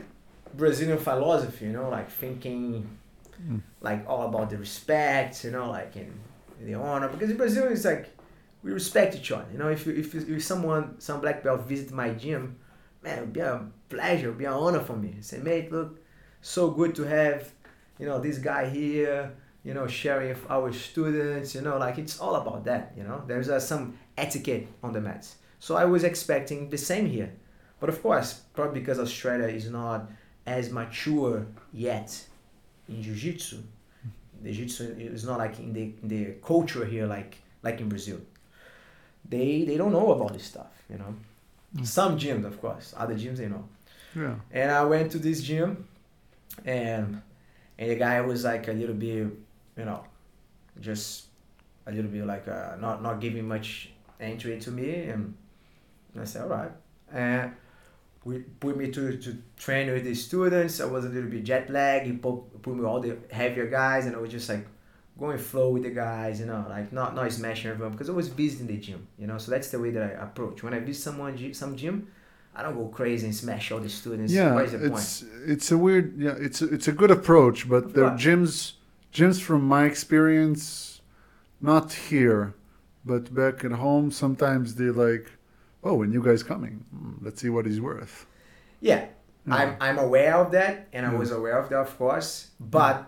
Brazilian 0.56 0.98
philosophy, 0.98 1.66
you 1.66 1.72
know, 1.74 1.90
like 1.90 2.10
thinking 2.10 2.98
Mm. 3.42 3.62
like 3.80 4.04
all 4.06 4.28
about 4.28 4.50
the 4.50 4.58
respect, 4.58 5.46
you 5.46 5.52
know, 5.52 5.70
like 5.72 5.96
in 5.96 6.12
the 6.62 6.74
honor. 6.74 7.08
Because 7.08 7.30
in 7.32 7.38
Brazil, 7.38 7.68
it's 7.72 7.86
like 7.86 8.10
we 8.64 8.72
respect 8.74 9.16
each 9.16 9.32
other. 9.32 9.46
You 9.54 9.58
know, 9.60 9.70
if 9.70 9.88
you, 9.88 9.94
if 9.94 10.14
you, 10.14 10.36
if 10.36 10.44
someone 10.44 11.00
some 11.00 11.22
black 11.22 11.42
belt 11.42 11.62
visit 11.62 11.90
my 11.94 12.10
gym, 12.10 12.58
man, 13.02 13.18
it 13.18 13.22
would 13.22 13.32
be 13.32 13.40
a 13.40 13.66
pleasure, 13.88 14.26
it 14.26 14.30
would 14.32 14.38
be 14.40 14.44
an 14.44 14.52
honor 14.52 14.82
for 14.82 14.98
me. 14.98 15.16
Say, 15.22 15.38
mate, 15.38 15.72
look, 15.72 16.00
so 16.42 16.70
good 16.72 16.94
to 16.96 17.04
have, 17.04 17.50
you 17.98 18.06
know, 18.06 18.20
this 18.20 18.40
guy 18.40 18.68
here. 18.70 19.32
You 19.64 19.74
know, 19.74 19.88
sharing 19.88 20.30
with 20.30 20.46
our 20.50 20.72
students. 20.74 21.54
You 21.56 21.62
know, 21.62 21.78
like 21.78 21.98
it's 21.98 22.20
all 22.20 22.36
about 22.36 22.64
that. 22.66 22.94
You 22.98 23.04
know, 23.04 23.22
there's 23.28 23.50
uh, 23.50 23.60
some 23.60 23.98
etiquette 24.18 24.68
on 24.84 24.94
the 24.94 25.02
mats. 25.02 25.36
So 25.60 25.76
I 25.76 25.86
was 25.86 26.04
expecting 26.04 26.70
the 26.70 26.78
same 26.78 27.06
here, 27.06 27.32
but 27.80 27.90
of 27.90 28.02
course, 28.02 28.42
probably 28.54 28.80
because 28.80 28.98
Australia 29.00 29.48
is 29.48 29.70
not 29.70 30.10
as 30.46 30.72
mature 30.72 31.46
yet 31.74 32.10
in 32.88 33.04
jiu-jitsu 33.04 33.58
the 34.42 34.52
jiu-jitsu 34.52 34.96
is 34.98 35.26
not 35.26 35.38
like 35.38 35.60
in 35.60 35.74
the 35.74 35.94
in 36.02 36.08
the 36.08 36.26
culture 36.44 36.86
here 36.86 37.06
like 37.06 37.38
like 37.62 37.80
in 37.82 37.88
brazil 37.90 38.18
they 39.30 39.64
they 39.66 39.78
don't 39.78 39.92
know 39.92 40.12
about 40.12 40.34
this 40.34 40.46
stuff 40.46 40.72
you 40.90 40.98
know 40.98 41.14
Mm. 41.76 41.86
some 41.86 42.18
gyms 42.18 42.46
of 42.46 42.60
course 42.60 42.96
other 42.98 43.14
gyms 43.14 43.38
they 43.38 43.48
know 43.48 43.64
Yeah. 44.16 44.36
and 44.52 44.72
i 44.72 44.84
went 44.84 45.12
to 45.12 45.20
this 45.20 45.44
gym 45.44 45.88
and 46.66 47.22
and 47.78 47.90
the 47.92 47.96
guy 47.96 48.20
was 48.22 48.44
like 48.44 48.68
a 48.68 48.74
little 48.74 48.96
bit 48.96 49.28
you 49.80 49.86
know 49.86 50.02
just 50.80 51.06
a 51.88 51.92
little 51.92 52.12
bit 52.12 52.26
like 52.26 52.48
uh, 52.48 52.76
not 52.80 53.02
not 53.02 53.16
giving 53.20 53.48
much 53.48 53.92
entry 54.20 54.60
to 54.60 54.72
me 54.72 54.90
and 55.12 55.34
i 56.20 56.26
said 56.26 56.44
all 56.44 56.50
right 56.50 56.72
and 57.12 57.52
we 58.26 58.40
put 58.40 58.78
me 58.78 58.92
to, 58.92 59.18
to 59.18 59.38
train 59.58 59.92
with 59.92 60.04
the 60.04 60.14
students. 60.14 60.82
I 60.82 60.86
was 60.86 61.06
a 61.06 61.10
little 61.10 61.30
bit 61.30 61.44
jet 61.44 61.70
lagged. 61.70 62.06
He 62.06 62.12
put, 62.12 62.62
put 62.62 62.76
me 62.76 62.84
all 62.86 63.00
the 63.00 63.18
heavier 63.32 63.68
guys, 63.68 64.06
and 64.06 64.16
I 64.16 64.20
was 64.20 64.30
just 64.30 64.50
like 64.50 64.68
going 65.18 65.38
flow 65.38 65.70
with 65.70 65.84
the 65.84 65.90
guys, 65.90 66.40
you 66.40 66.46
know, 66.46 66.66
like 66.70 66.92
not 66.94 67.16
not 67.16 67.32
smashing 67.32 67.72
everyone 67.72 67.94
because 67.94 68.10
I 68.10 68.14
was 68.14 68.30
busy 68.30 68.60
in 68.60 68.68
the 68.68 68.78
gym, 68.78 69.08
you 69.18 69.26
know. 69.26 69.38
So 69.38 69.52
that's 69.52 69.70
the 69.72 69.80
way 69.80 69.92
that 69.92 70.04
I 70.04 70.24
approach. 70.24 70.64
When 70.64 70.74
I 70.74 70.80
visit 70.80 71.02
someone 71.02 71.54
some 71.54 71.76
gym, 71.76 72.10
I 72.54 72.62
don't 72.64 72.76
go 72.76 72.88
crazy 72.88 73.26
and 73.26 73.36
smash 73.36 73.72
all 73.72 73.80
the 73.80 73.90
students. 73.90 74.34
Yeah, 74.34 74.54
What 74.54 74.66
is 74.66 74.74
the 74.74 74.80
point? 74.80 74.94
it's 74.94 75.24
it's 75.46 75.72
a 75.72 75.78
weird 75.78 76.18
yeah 76.18 76.36
it's 76.38 76.62
a, 76.62 76.74
it's 76.74 76.88
a 76.88 76.92
good 76.92 77.12
approach, 77.12 77.70
but 77.70 77.94
the 77.94 78.12
gyms 78.12 78.74
gyms 79.14 79.42
from 79.42 79.64
my 79.64 79.86
experience, 79.86 81.02
not 81.62 81.94
here, 81.94 82.54
but 83.06 83.34
back 83.34 83.64
at 83.64 83.72
home, 83.74 84.12
sometimes 84.12 84.76
they 84.76 84.90
like, 84.90 85.32
oh, 85.84 85.96
when 85.96 86.12
you 86.12 86.22
guys 86.24 86.44
coming, 86.44 86.86
Hmm, 86.92 87.14
let's 87.26 87.42
see 87.42 87.50
what 87.50 87.66
he's 87.66 87.82
worth. 87.82 88.26
Yeah, 88.82 89.08
Yeah. 89.46 89.56
I'm 89.56 89.76
I'm 89.82 89.98
aware 89.98 90.36
of 90.36 90.52
that, 90.52 90.88
and 90.94 91.06
I 91.06 91.12
Yeah. 91.12 91.18
was 91.18 91.32
aware 91.32 91.58
of 91.60 91.70
that, 91.70 91.80
of 91.80 91.98
course. 91.98 92.52
But 92.60 93.06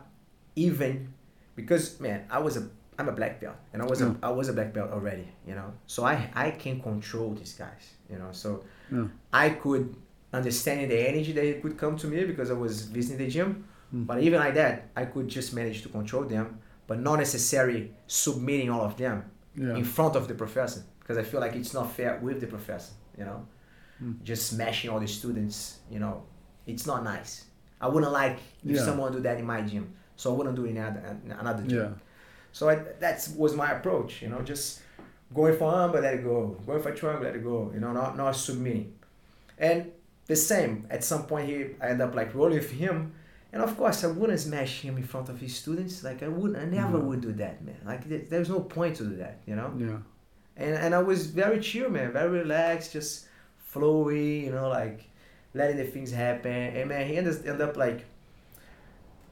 even 0.55 1.13
because 1.55 1.99
man, 1.99 2.25
I 2.29 2.39
was 2.39 2.57
a 2.57 2.63
I'm 2.99 3.07
a 3.09 3.11
black 3.13 3.39
belt, 3.41 3.55
and 3.73 3.81
I 3.81 3.85
was 3.85 4.01
Yeah. 4.01 4.13
a 4.21 4.27
I 4.27 4.31
was 4.31 4.49
a 4.49 4.53
black 4.53 4.73
belt 4.73 4.91
already, 4.91 5.27
you 5.47 5.55
know. 5.55 5.73
So 5.87 6.03
I 6.05 6.29
I 6.35 6.51
can 6.51 6.81
control 6.81 7.33
these 7.35 7.53
guys, 7.53 7.83
you 8.09 8.17
know. 8.17 8.31
So 8.31 8.63
Yeah. 8.91 9.07
I 9.33 9.49
could 9.51 9.95
understand 10.33 10.89
the 10.91 10.99
energy 11.09 11.31
that 11.33 11.61
could 11.61 11.77
come 11.77 11.95
to 11.97 12.07
me 12.07 12.23
because 12.25 12.49
I 12.51 12.53
was 12.55 12.83
visiting 12.87 13.17
the 13.25 13.29
gym. 13.31 13.65
Mm. 13.93 14.05
But 14.07 14.21
even 14.23 14.39
like 14.39 14.53
that, 14.55 14.89
I 14.95 15.05
could 15.05 15.27
just 15.27 15.53
manage 15.53 15.81
to 15.83 15.89
control 15.89 16.23
them, 16.23 16.59
but 16.87 16.99
not 16.99 17.19
necessarily 17.19 17.91
submitting 18.07 18.69
all 18.69 18.81
of 18.85 18.97
them. 18.97 19.23
Yeah. 19.53 19.75
in 19.75 19.83
front 19.83 20.15
of 20.15 20.29
the 20.29 20.33
professor 20.33 20.81
because 21.01 21.17
I 21.17 21.23
feel 21.23 21.41
like 21.41 21.55
it's 21.57 21.73
not 21.73 21.91
fair 21.91 22.17
with 22.23 22.39
the 22.39 22.47
professor. 22.47 22.93
You 23.17 23.25
know, 23.25 23.45
Mm. 24.01 24.23
just 24.23 24.47
smashing 24.47 24.89
all 24.89 24.99
the 25.01 25.07
students. 25.09 25.79
You 25.89 25.99
know, 25.99 26.23
it's 26.65 26.85
not 26.87 27.03
nice. 27.03 27.45
I 27.81 27.89
wouldn't 27.89 28.13
like 28.13 28.37
if 28.63 28.77
Yeah. 28.77 28.85
someone 28.85 29.11
do 29.11 29.19
that 29.19 29.37
in 29.37 29.45
my 29.45 29.61
gym, 29.61 29.91
so 30.15 30.33
I 30.33 30.37
wouldn't 30.37 30.55
do 30.55 30.63
it 30.65 30.69
in 30.69 30.77
another, 30.77 31.17
another 31.37 31.63
gym. 31.63 31.79
Yeah. 31.79 31.89
So 32.53 32.69
I, 32.69 32.75
that 33.01 33.27
was 33.35 33.53
my 33.53 33.71
approach. 33.73 34.21
You 34.21 34.29
know, 34.29 34.41
just 34.41 34.79
going 35.35 35.57
for 35.57 35.65
arm, 35.65 35.91
but 35.91 36.01
let 36.03 36.13
it 36.13 36.23
go. 36.23 36.55
Going 36.65 36.81
for 36.81 36.91
triangle, 36.93 37.25
let 37.25 37.35
it 37.35 37.43
go. 37.43 37.71
You 37.73 37.81
know, 37.81 37.91
not 37.91 38.15
not 38.15 38.33
submitting. 38.37 38.93
And 39.57 39.91
the 40.27 40.35
same. 40.37 40.85
At 40.89 41.03
some 41.03 41.23
point, 41.25 41.49
he 41.49 41.55
I 41.81 41.89
end 41.89 42.01
up 42.01 42.15
like 42.15 42.33
rolling 42.33 42.57
with 42.59 42.71
him. 42.71 43.11
And 43.53 43.61
of 43.61 43.75
course, 43.77 44.03
I 44.03 44.07
wouldn't 44.07 44.39
smash 44.39 44.81
him 44.81 44.95
in 44.97 45.03
front 45.03 45.27
of 45.29 45.39
his 45.39 45.55
students. 45.55 46.03
Like 46.03 46.23
I 46.23 46.27
wouldn't, 46.29 46.57
I 46.57 46.65
never 46.65 46.97
No. 46.99 47.05
would 47.05 47.21
do 47.21 47.33
that, 47.33 47.61
man. 47.63 47.77
Like 47.85 48.07
there- 48.07 48.25
there's 48.29 48.49
no 48.49 48.61
point 48.61 48.95
to 48.97 49.03
do 49.03 49.15
that, 49.17 49.41
you 49.45 49.55
know. 49.55 49.73
Yeah. 49.77 49.97
And 50.57 50.75
and 50.75 50.95
I 50.95 51.01
was 51.01 51.27
very 51.27 51.59
chill, 51.59 51.89
man, 51.89 52.11
very 52.13 52.29
relaxed, 52.39 52.93
just 52.93 53.27
flowy, 53.73 54.43
you 54.45 54.51
know, 54.51 54.69
like 54.69 55.09
letting 55.53 55.77
the 55.77 55.83
things 55.85 56.11
happen. 56.11 56.51
And 56.51 56.87
man, 56.89 57.07
he 57.07 57.17
ended, 57.17 57.35
ended 57.45 57.61
up 57.61 57.75
like, 57.77 58.05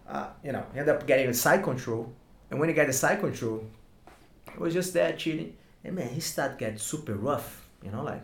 uh, 0.08 0.28
you 0.44 0.52
know, 0.52 0.66
he 0.74 0.80
ended 0.80 0.94
up 0.96 1.06
getting 1.08 1.28
a 1.30 1.34
side 1.34 1.64
control. 1.64 2.12
And 2.50 2.60
when 2.60 2.68
he 2.70 2.76
got 2.76 2.88
the 2.88 2.94
side 2.94 3.20
control, 3.20 3.64
it 4.48 4.60
was 4.60 4.74
just 4.74 4.94
there 4.94 5.14
chilling. 5.14 5.56
And 5.84 5.96
man, 5.96 6.10
he 6.10 6.20
started 6.20 6.58
getting 6.58 6.78
super 6.78 7.14
rough, 7.16 7.68
you 7.84 7.92
know, 7.92 8.04
like 8.04 8.22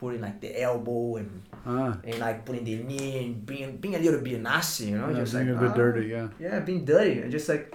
putting 0.00 0.20
like 0.22 0.40
the 0.40 0.50
elbow 0.60 1.16
and 1.16 1.42
Ah. 1.66 1.92
and 2.02 2.18
like 2.18 2.44
putting 2.46 2.64
the 2.64 2.76
knee 2.82 3.18
and 3.22 3.44
being 3.44 3.76
being 3.76 3.94
a 3.94 3.98
little 3.98 4.20
bit 4.24 4.40
nasty, 4.40 4.86
you 4.86 4.96
know, 4.98 5.08
yeah, 5.12 5.20
just 5.20 5.34
being 5.34 5.48
like 5.52 5.56
a 5.56 5.60
bit 5.60 5.70
"Ah." 5.70 5.74
dirty. 5.76 6.06
Yeah. 6.08 6.28
Yeah, 6.40 6.60
being 6.60 6.84
dirty 6.86 7.20
and 7.20 7.30
just 7.30 7.48
like, 7.52 7.68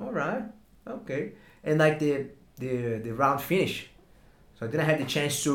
all 0.00 0.10
right, 0.10 0.44
okay, 0.88 1.32
and 1.62 1.78
like 1.78 1.98
the 2.00 2.26
the 2.56 2.98
the 3.04 3.12
round 3.12 3.40
finish, 3.44 3.90
so 4.56 4.64
I 4.66 4.68
didn't 4.72 4.86
have 4.88 4.98
the 4.98 5.04
chance 5.04 5.44
to, 5.44 5.54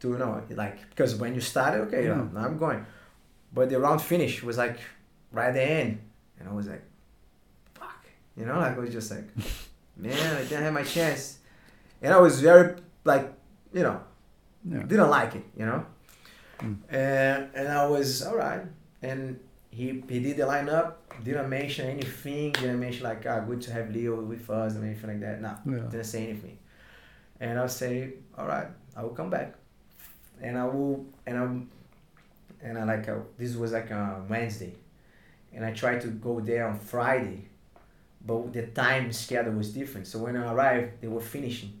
to 0.00 0.06
you 0.08 0.18
know 0.18 0.40
like 0.50 0.80
because 0.90 1.14
when 1.20 1.34
you 1.36 1.40
started, 1.42 1.82
okay, 1.88 2.02
you 2.04 2.08
know, 2.08 2.24
now 2.32 2.44
I'm 2.48 2.56
going, 2.56 2.80
but 3.52 3.68
the 3.68 3.78
round 3.78 4.00
finish 4.00 4.42
was 4.42 4.56
like 4.56 4.78
right 5.32 5.48
at 5.48 5.54
the 5.54 5.62
end, 5.62 6.00
and 6.40 6.48
I 6.48 6.52
was 6.52 6.66
like, 6.72 6.84
fuck, 7.74 8.00
you 8.36 8.46
know, 8.48 8.58
like 8.58 8.76
I 8.76 8.80
was 8.80 8.92
just 8.92 9.10
like, 9.12 9.28
man, 9.96 10.16
I 10.36 10.42
didn't 10.48 10.64
have 10.64 10.72
my 10.72 10.84
chance, 10.84 11.38
and 12.00 12.14
I 12.14 12.18
was 12.18 12.40
very 12.40 12.76
like, 13.04 13.28
you 13.76 13.82
know, 13.84 14.00
Yeah. 14.68 14.82
didn't 14.82 15.10
like 15.10 15.34
it, 15.36 15.44
you 15.56 15.66
know. 15.66 15.86
Mm. 16.60 16.76
And 16.90 17.50
and 17.54 17.68
I 17.68 17.86
was 17.86 18.22
all 18.22 18.36
right. 18.36 18.62
And 19.02 19.38
he 19.70 20.02
he 20.08 20.20
did 20.20 20.36
the 20.38 20.44
lineup, 20.44 20.94
didn't 21.22 21.48
mention 21.48 21.86
anything, 21.88 22.52
didn't 22.52 22.80
mention 22.80 23.04
like 23.04 23.24
ah 23.26 23.40
good 23.40 23.60
to 23.62 23.72
have 23.72 23.90
Leo 23.90 24.20
with 24.22 24.48
us 24.50 24.74
and 24.74 24.84
anything 24.84 25.10
like 25.10 25.20
that. 25.20 25.40
No, 25.40 25.52
Yeah. 25.66 25.82
didn't 25.90 26.04
say 26.04 26.24
anything. 26.28 26.58
And 27.40 27.58
I'll 27.58 27.68
say, 27.68 28.14
all 28.38 28.46
right, 28.46 28.68
I 28.96 29.02
will 29.02 29.10
come 29.20 29.28
back, 29.30 29.54
and 30.40 30.56
I 30.58 30.64
will 30.64 31.04
and 31.26 31.36
I'm 31.38 31.70
and 32.62 32.78
I 32.78 32.84
like 32.84 33.08
uh, 33.08 33.16
this 33.38 33.54
was 33.54 33.72
like 33.72 33.90
a 33.90 34.24
Wednesday, 34.28 34.74
and 35.52 35.62
I 35.64 35.72
tried 35.72 36.00
to 36.00 36.08
go 36.08 36.40
there 36.40 36.66
on 36.66 36.78
Friday, 36.78 37.48
but 38.26 38.52
the 38.54 38.66
time 38.68 39.12
schedule 39.12 39.52
was 39.52 39.72
different. 39.74 40.06
So 40.06 40.18
when 40.20 40.34
I 40.36 40.50
arrived, 40.52 41.02
they 41.02 41.08
were 41.08 41.20
finishing, 41.20 41.74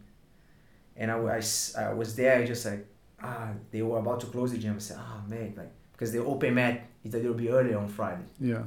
and 0.96 1.10
I, 1.10 1.16
I 1.16 1.40
I 1.78 1.92
was 1.92 2.14
there 2.16 2.38
I 2.38 2.46
just 2.46 2.64
like 2.66 2.86
ah 3.22 3.50
they 3.70 3.82
were 3.82 3.98
about 3.98 4.20
to 4.20 4.26
close 4.26 4.52
the 4.52 4.58
gym. 4.58 4.74
I 4.76 4.78
said 4.78 4.98
ah 5.00 5.22
man 5.28 5.54
like 5.56 5.72
because 5.92 6.12
the 6.12 6.22
open 6.24 6.54
mat 6.54 6.82
is 7.04 7.14
a 7.14 7.18
little 7.18 7.34
bit 7.34 7.50
earlier 7.50 7.78
on 7.78 7.88
Friday 7.88 8.24
Yeah. 8.40 8.62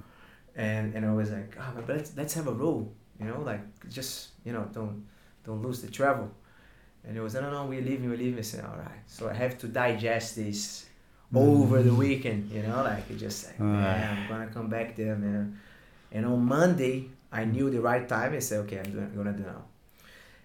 and 0.56 0.94
and 0.96 1.06
I 1.06 1.14
was 1.14 1.30
like, 1.32 1.56
ah, 1.60 1.72
but 1.76 1.88
let's 1.90 2.12
let's 2.18 2.34
have 2.34 2.48
a 2.48 2.52
roll, 2.64 2.92
you 3.20 3.26
know, 3.30 3.42
like 3.42 3.62
just 3.90 4.30
you 4.46 4.54
know 4.54 4.66
don't 4.74 5.06
don't 5.46 5.62
lose 5.62 5.82
the 5.82 5.90
travel. 6.00 6.30
And 7.06 7.16
it 7.18 7.22
was 7.22 7.34
no 7.34 7.50
no 7.52 7.66
we're 7.66 7.82
leaving 7.90 8.10
we're 8.10 8.18
leaving. 8.18 8.40
I 8.40 8.44
said 8.44 8.64
all 8.66 8.78
right, 8.78 9.04
so 9.08 9.30
I 9.30 9.34
have 9.34 9.58
to 9.60 9.68
digest 9.68 10.36
this 10.36 10.86
over 11.34 11.84
the 11.84 11.94
weekend, 11.94 12.50
you 12.52 12.64
know, 12.64 12.82
like 12.84 13.06
it 13.10 13.18
just 13.18 13.46
like 13.48 13.60
man, 13.60 14.18
I'm 14.18 14.28
gonna 14.28 14.48
come 14.58 14.68
back 14.70 14.96
there, 14.96 15.16
man. 15.16 15.58
And 16.12 16.26
on 16.26 16.42
Monday 16.44 16.96
I 17.32 17.46
knew 17.46 17.70
the 17.70 17.82
right 17.82 18.06
time. 18.10 18.34
I 18.34 18.40
said 18.40 18.60
okay, 18.66 18.80
I'm, 18.84 18.92
doing, 18.92 19.06
I'm 19.06 19.16
gonna 19.16 19.34
do 19.38 19.44
now. 19.44 19.64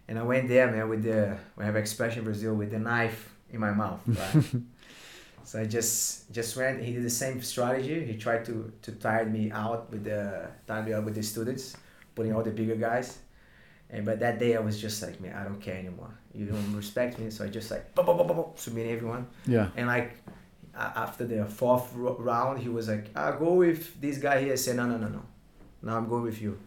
And 0.09 0.19
I 0.19 0.23
went 0.23 0.49
there, 0.49 0.71
man, 0.71 0.89
with 0.89 1.03
the 1.03 1.37
we 1.57 1.65
have 1.65 1.77
expression 1.77 2.21
in 2.21 2.25
Brazil 2.25 2.55
with 2.55 2.71
the 2.71 2.79
knife 2.79 3.35
in 3.51 3.61
my 3.61 3.73
mouth, 3.73 4.01
right? 4.07 4.45
So 5.45 5.61
I 5.61 5.67
just 5.67 6.33
just 6.33 6.57
went. 6.57 6.83
He 6.83 6.93
did 6.93 7.05
the 7.05 7.11
same 7.11 7.43
strategy. 7.43 8.05
He 8.05 8.17
tried 8.17 8.45
to 8.47 8.73
to 8.83 8.93
tire 8.93 9.27
me 9.27 9.51
out 9.51 9.91
with 9.91 10.05
the 10.05 10.49
tire 10.67 10.83
me 10.83 10.93
out 10.93 11.05
with 11.05 11.15
the 11.15 11.23
students, 11.23 11.77
putting 12.15 12.35
all 12.35 12.43
the 12.43 12.51
bigger 12.51 12.77
guys. 12.77 13.19
And 13.91 14.05
but 14.05 14.21
that 14.21 14.39
day 14.39 14.57
I 14.57 14.61
was 14.61 14.81
just 14.81 15.03
like, 15.03 15.21
man, 15.21 15.35
I 15.35 15.45
don't 15.45 15.61
care 15.61 15.77
anymore. 15.77 16.19
You 16.35 16.47
don't 16.47 16.75
respect 16.75 17.19
me, 17.19 17.31
so 17.31 17.45
I 17.45 17.49
just 17.49 17.71
like, 17.71 17.95
boom, 17.95 18.07
boom, 18.07 18.17
boom, 18.17 18.27
boom, 18.27 18.37
boom, 18.37 18.47
submitting 18.57 18.93
everyone. 18.93 19.27
Yeah. 19.47 19.69
And 19.77 19.87
like 19.87 20.17
after 20.75 21.25
the 21.27 21.45
fourth 21.45 21.93
round, 21.95 22.59
he 22.61 22.69
was 22.69 22.89
like, 22.89 23.11
ah, 23.15 23.33
go 23.33 23.55
with 23.55 24.01
this 24.01 24.19
guy 24.19 24.43
here. 24.43 24.53
I 24.53 24.57
said, 24.57 24.77
no, 24.77 24.87
no, 24.87 24.97
no, 24.97 25.09
no. 25.09 25.23
Now 25.83 25.97
I'm 25.97 26.09
going 26.09 26.25
with 26.25 26.41
you. 26.41 26.59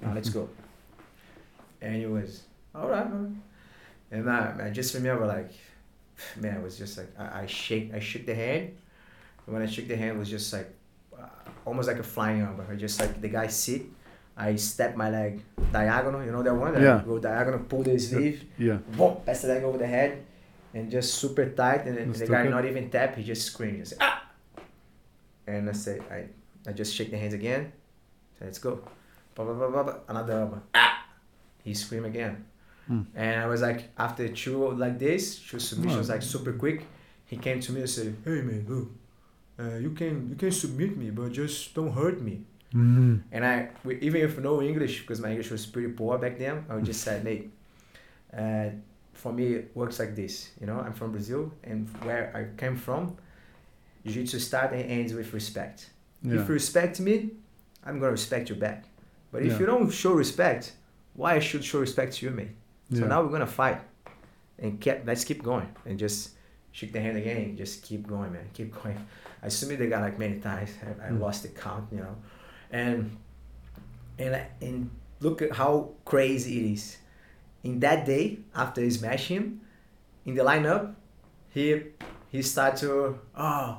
Now 0.00 0.14
let's 0.14 0.30
go. 0.30 0.48
And 1.82 1.96
he 1.96 2.06
was, 2.06 2.42
all 2.74 2.88
right, 2.88 3.06
all 3.06 3.18
right. 3.18 3.32
And 4.10 4.30
I, 4.30 4.66
I 4.66 4.70
just 4.70 4.94
remember 4.94 5.26
like, 5.26 5.52
man, 6.36 6.56
it 6.56 6.62
was 6.62 6.78
just 6.78 6.98
like 6.98 7.08
I, 7.18 7.42
I 7.42 7.46
shake, 7.46 7.94
I 7.94 8.00
shook 8.00 8.26
the 8.26 8.34
hand. 8.34 8.76
And 9.46 9.54
when 9.54 9.62
I 9.62 9.66
shook 9.66 9.88
the 9.88 9.96
hand, 9.96 10.16
it 10.16 10.18
was 10.18 10.28
just 10.30 10.52
like 10.52 10.72
uh, 11.18 11.26
almost 11.64 11.88
like 11.88 11.98
a 11.98 12.02
flying 12.02 12.40
armbar. 12.40 12.70
I 12.70 12.76
just 12.76 13.00
like 13.00 13.20
the 13.20 13.28
guy 13.28 13.46
sit, 13.46 13.82
I 14.36 14.56
step 14.56 14.96
my 14.96 15.10
leg 15.10 15.42
diagonal. 15.72 16.24
You 16.24 16.32
know 16.32 16.42
that 16.42 16.54
one? 16.54 16.74
that 16.74 16.82
Yeah. 16.82 17.02
Go 17.04 17.18
diagonal, 17.18 17.60
pull 17.60 17.82
the 17.82 17.98
sleeve, 17.98 18.44
Yeah. 18.58 18.78
boom, 18.96 19.16
pass 19.24 19.42
the 19.42 19.48
leg 19.48 19.62
over 19.64 19.78
the 19.78 19.86
head, 19.86 20.24
and 20.74 20.90
just 20.90 21.14
super 21.14 21.48
tight. 21.50 21.86
And 21.86 21.96
then 21.96 22.12
the 22.12 22.26
guy 22.26 22.42
okay. 22.42 22.50
not 22.50 22.64
even 22.64 22.90
tap, 22.90 23.16
he 23.16 23.24
just 23.24 23.46
screams, 23.46 23.90
just 23.90 24.00
ah. 24.00 24.24
And 25.46 25.68
I 25.68 25.72
say, 25.72 26.00
I, 26.10 26.26
I 26.68 26.72
just 26.72 26.94
shake 26.94 27.10
the 27.10 27.18
hands 27.18 27.34
again. 27.34 27.72
Say, 28.38 28.44
let's 28.44 28.58
go. 28.58 28.80
Blah, 29.34 29.44
blah, 29.46 29.54
blah, 29.54 29.68
blah, 29.68 29.82
blah. 29.82 29.94
Another 30.08 30.32
elbow. 30.40 30.62
Ah. 30.74 30.99
He 31.70 31.74
scream 31.74 32.04
again. 32.04 32.34
Hmm. 32.88 33.02
And 33.14 33.34
I 33.44 33.46
was 33.52 33.60
like, 33.68 33.80
after 34.06 34.24
two 34.42 34.58
like 34.84 34.96
this, 34.98 35.22
two 35.48 35.60
submissions 35.60 36.06
Oh. 36.10 36.12
like 36.14 36.22
super 36.34 36.52
quick, 36.62 36.78
he 37.30 37.36
came 37.46 37.58
to 37.66 37.70
me 37.74 37.78
and 37.84 37.90
said, 37.96 38.08
"Hey 38.26 38.40
man, 38.48 38.62
look, 38.72 38.86
uh, 39.62 39.76
you 39.84 39.90
can 40.00 40.14
you 40.30 40.36
can 40.42 40.50
submit 40.62 40.92
me, 41.02 41.10
but 41.18 41.26
just 41.42 41.56
don't 41.76 41.92
hurt 42.00 42.18
me." 42.28 42.34
Mm. 42.74 43.22
And 43.34 43.42
I, 43.52 43.54
we- 43.86 44.00
even 44.08 44.20
if 44.28 44.32
no 44.48 44.52
English, 44.70 44.94
because 45.02 45.20
my 45.24 45.30
English 45.34 45.50
was 45.54 45.62
pretty 45.74 45.90
poor 45.98 46.18
back 46.24 46.34
then, 46.44 46.54
I 46.68 46.72
would 46.76 46.84
just 46.92 47.02
say, 47.06 47.14
Nate, 47.28 47.46
uh, 48.40 48.68
for 49.22 49.32
me, 49.38 49.44
it 49.58 49.64
works 49.80 49.98
like 50.02 50.12
this. 50.22 50.34
You 50.60 50.66
know, 50.68 50.78
I'm 50.84 50.92
from 51.00 51.08
Brazil, 51.16 51.42
and 51.70 51.78
where 52.06 52.24
I 52.38 52.42
came 52.62 52.76
from, 52.86 53.02
jiu-jitsu 54.04 54.38
start 54.38 54.72
and 54.72 54.84
ends 54.98 55.12
with 55.18 55.32
respect. 55.40 55.90
Yeah. 56.22 56.34
If 56.40 56.48
you 56.48 56.54
respect 56.54 56.94
me, 57.08 57.14
I'm 57.86 57.96
gonna 58.00 58.12
respect 58.20 58.44
you 58.50 58.56
back. 58.56 58.80
But 59.32 59.42
if 59.42 59.52
Yeah. 59.52 59.60
you 59.60 59.66
don't 59.72 59.90
show 60.02 60.12
respect, 60.24 60.62
why 61.20 61.34
I 61.34 61.38
should 61.48 61.62
show 61.64 61.78
respect 61.80 62.10
to 62.16 62.26
you, 62.26 62.32
mate? 62.32 62.54
So 62.92 63.00
Yeah. 63.00 63.08
now 63.12 63.22
we're 63.22 63.34
gonna 63.36 63.54
fight, 63.62 63.80
and 64.58 64.80
kept, 64.80 65.06
let's 65.06 65.24
keep 65.24 65.42
going, 65.42 65.68
and 65.86 65.98
just 65.98 66.20
shake 66.72 66.92
the 66.92 67.00
hand 67.00 67.16
again, 67.22 67.36
and 67.36 67.56
just 67.58 67.82
keep 67.82 68.06
going, 68.06 68.32
man, 68.32 68.46
keep 68.52 68.70
going. 68.82 68.96
I 69.42 69.48
submitted 69.48 69.84
the 69.86 69.90
guy 69.94 70.00
like 70.00 70.18
many 70.18 70.38
times. 70.40 70.70
I, 70.86 71.06
I 71.06 71.10
Mm. 71.10 71.20
lost 71.20 71.42
the 71.44 71.48
count, 71.64 71.84
you 71.92 72.00
know, 72.04 72.16
and 72.70 73.16
and 74.18 74.32
and 74.60 74.90
look 75.20 75.42
at 75.42 75.52
how 75.52 75.72
crazy 76.04 76.52
it 76.60 76.66
is. 76.72 76.84
In 77.62 77.80
that 77.80 78.06
day, 78.06 78.38
after 78.54 78.80
he 78.80 78.90
smash 78.90 79.28
him, 79.28 79.60
in 80.26 80.34
the 80.34 80.42
lineup, 80.42 80.94
he 81.50 81.64
he 82.32 82.40
started 82.42 82.78
to 82.80 83.18
oh, 83.36 83.78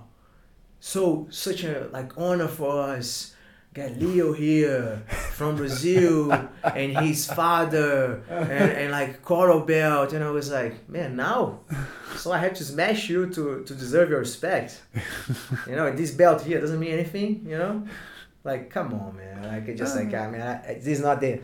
so 0.80 1.28
such 1.32 1.64
a 1.64 1.90
like 1.92 2.12
honor 2.18 2.48
for 2.48 2.72
us. 2.96 3.36
Got 3.74 3.98
Leo 3.98 4.34
here 4.34 5.02
from 5.32 5.56
Brazil 5.56 6.32
and 6.64 6.98
his 6.98 7.26
father 7.26 8.22
and, 8.30 8.72
and 8.72 8.92
like 8.92 9.22
coral 9.22 9.62
belt 9.62 10.12
and 10.12 10.24
I 10.24 10.30
was 10.32 10.52
like, 10.52 10.90
man, 10.90 11.16
now 11.16 11.62
so 12.18 12.32
I 12.32 12.38
have 12.40 12.54
to 12.56 12.64
smash 12.64 13.10
you 13.10 13.28
to, 13.30 13.64
to 13.64 13.74
deserve 13.74 14.10
your 14.10 14.20
respect. 14.20 14.82
you 15.68 15.76
know, 15.76 15.92
this 15.92 16.12
belt 16.12 16.42
here 16.42 16.60
doesn't 16.60 16.80
mean 16.80 16.92
anything, 16.92 17.46
you 17.48 17.58
know? 17.58 17.86
Like, 18.44 18.70
come 18.70 18.94
on, 18.94 19.16
man. 19.16 19.44
Like, 19.44 19.68
it 19.68 19.78
just 19.78 19.96
uh. 19.96 20.02
like, 20.02 20.14
I 20.14 20.30
mean, 20.30 20.42
I, 20.42 20.74
this 20.76 21.00
is 21.00 21.02
not 21.02 21.22
the 21.22 21.42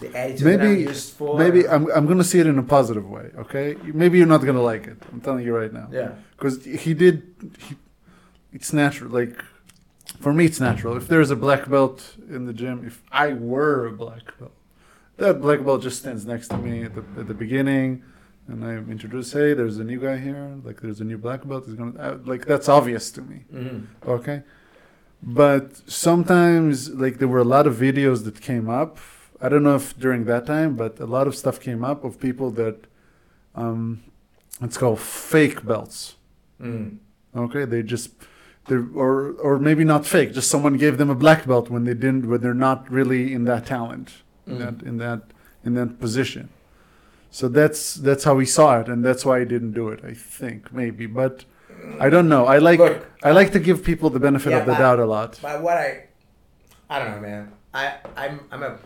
the 0.00 0.14
attitude 0.14 0.46
that 0.46 0.60
I'm 0.60 0.68
Maybe- 0.74 0.82
used 0.82 1.14
for. 1.14 1.38
Maybe 1.38 1.66
I'm, 1.66 1.90
I'm 1.90 2.06
gonna 2.06 2.24
see 2.24 2.38
it 2.38 2.46
in 2.46 2.58
a 2.58 2.62
positive 2.62 3.08
way. 3.08 3.30
Okay. 3.36 3.76
Maybe 3.82 4.18
you're 4.18 4.26
not 4.26 4.44
gonna 4.44 4.62
like 4.62 4.86
it. 4.86 4.98
I'm 5.12 5.20
telling 5.20 5.44
you 5.44 5.56
right 5.56 5.72
now. 5.72 5.88
yeah, 5.90 6.12
because 6.36 6.64
he 6.64 6.92
did 6.92 7.34
he, 7.58 7.76
it's 8.52 8.72
natural 8.72 9.10
like 9.10 9.42
for 10.20 10.32
me 10.32 10.46
it's 10.46 10.60
natural. 10.60 10.96
If 10.96 11.08
there's 11.08 11.30
a 11.30 11.36
black 11.36 11.68
belt 11.68 12.16
in 12.28 12.46
the 12.46 12.52
gym 12.52 12.84
if 12.86 13.02
i 13.12 13.32
were 13.32 13.86
a 13.86 13.92
black 13.92 14.38
belt 14.38 14.52
that 15.16 15.40
black 15.40 15.64
belt 15.64 15.82
just 15.82 15.98
stands 15.98 16.26
next 16.26 16.48
to 16.48 16.58
me 16.58 16.84
at 16.84 16.94
the, 16.94 17.04
at 17.18 17.26
the 17.26 17.34
beginning 17.34 18.02
and 18.48 18.64
i 18.64 18.72
introduce 18.90 19.32
hey 19.32 19.54
there's 19.54 19.78
a 19.78 19.84
new 19.84 20.00
guy 20.00 20.16
here 20.18 20.56
like 20.64 20.80
there's 20.80 21.00
a 21.00 21.04
new 21.04 21.18
black 21.18 21.46
belt 21.46 21.64
he's 21.66 21.74
gonna 21.74 21.98
uh, 21.98 22.18
like 22.24 22.46
that's 22.46 22.68
obvious 22.68 23.10
to 23.10 23.22
me. 23.22 23.36
Hmm 23.50 23.78
okay? 24.06 24.42
But 25.22 25.90
sometimes 25.90 26.90
like 26.90 27.18
there 27.18 27.28
were 27.28 27.38
a 27.38 27.44
lot 27.44 27.66
of 27.66 27.76
videos 27.76 28.24
that 28.24 28.40
came 28.40 28.68
up. 28.68 28.98
I 29.40 29.48
don't 29.48 29.62
know 29.62 29.76
if 29.76 29.98
during 29.98 30.24
that 30.26 30.46
time, 30.46 30.76
but 30.76 31.00
a 31.00 31.06
lot 31.06 31.26
of 31.26 31.34
stuff 31.36 31.60
came 31.60 31.84
up 31.84 32.04
of 32.04 32.20
people 32.20 32.50
that 32.52 32.86
um, 33.54 34.02
it's 34.60 34.76
called 34.76 35.00
fake 35.00 35.64
belts. 35.64 36.16
Mm. 36.60 36.98
Okay, 37.34 37.64
they 37.64 37.82
just 37.82 38.10
or 38.70 39.32
or 39.32 39.58
maybe 39.58 39.84
not 39.84 40.06
fake. 40.06 40.32
Just 40.34 40.50
someone 40.50 40.76
gave 40.76 40.98
them 40.98 41.10
a 41.10 41.14
black 41.14 41.46
belt 41.46 41.70
when 41.70 41.84
they 41.84 41.94
didn't, 41.94 42.28
when 42.28 42.40
they're 42.40 42.54
not 42.54 42.90
really 42.90 43.32
in 43.32 43.44
that 43.44 43.66
talent, 43.66 44.22
in 44.46 44.54
Mm. 44.54 44.58
that 44.58 44.86
in 44.86 44.98
that 44.98 45.20
in 45.64 45.74
that 45.74 46.00
position. 46.00 46.48
So 47.30 47.48
that's 47.48 47.94
that's 47.94 48.24
how 48.24 48.38
he 48.38 48.46
saw 48.46 48.80
it, 48.80 48.88
and 48.88 49.04
that's 49.04 49.24
why 49.24 49.38
he 49.40 49.44
didn't 49.44 49.72
do 49.72 49.88
it. 49.90 50.00
I 50.04 50.14
think 50.14 50.72
maybe, 50.72 51.06
but 51.06 51.44
I 52.00 52.08
don't 52.08 52.28
know. 52.28 52.46
I 52.46 52.58
like 52.58 52.78
Look, 52.78 53.06
I 53.22 53.32
like 53.32 53.52
to 53.52 53.60
give 53.60 53.84
people 53.84 54.10
the 54.10 54.20
benefit 54.20 54.50
Yeah, 54.50 54.58
of 54.60 54.66
the 54.66 54.74
doubt 54.74 54.98
a 55.00 55.06
lot. 55.06 55.38
But 55.42 55.62
what 55.62 55.76
I, 55.76 56.06
I 56.88 56.98
don't 56.98 57.10
know, 57.12 57.20
man. 57.20 57.52
I 57.74 57.94
I'm 58.16 58.40
I'm 58.50 58.62
a, 58.62 58.78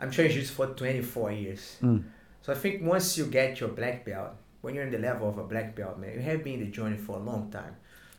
I'm 0.00 0.10
training 0.10 0.32
jiu-jitsu 0.32 0.54
for 0.54 0.66
24 0.68 1.32
years. 1.32 1.76
Mm. 1.82 2.04
So 2.42 2.52
I 2.52 2.56
think 2.56 2.82
once 2.82 3.18
you 3.18 3.26
get 3.26 3.60
your 3.60 3.68
black 3.68 4.04
belt, 4.04 4.30
when 4.62 4.74
you're 4.74 4.84
in 4.84 4.90
the 4.90 4.98
level 4.98 5.28
of 5.28 5.38
a 5.38 5.44
black 5.44 5.76
belt, 5.76 5.98
man, 5.98 6.14
you 6.14 6.20
have 6.20 6.42
been 6.42 6.54
in 6.54 6.60
the 6.60 6.70
journey 6.70 6.96
for 6.96 7.16
a 7.16 7.20
long 7.22 7.50
time. 7.50 7.76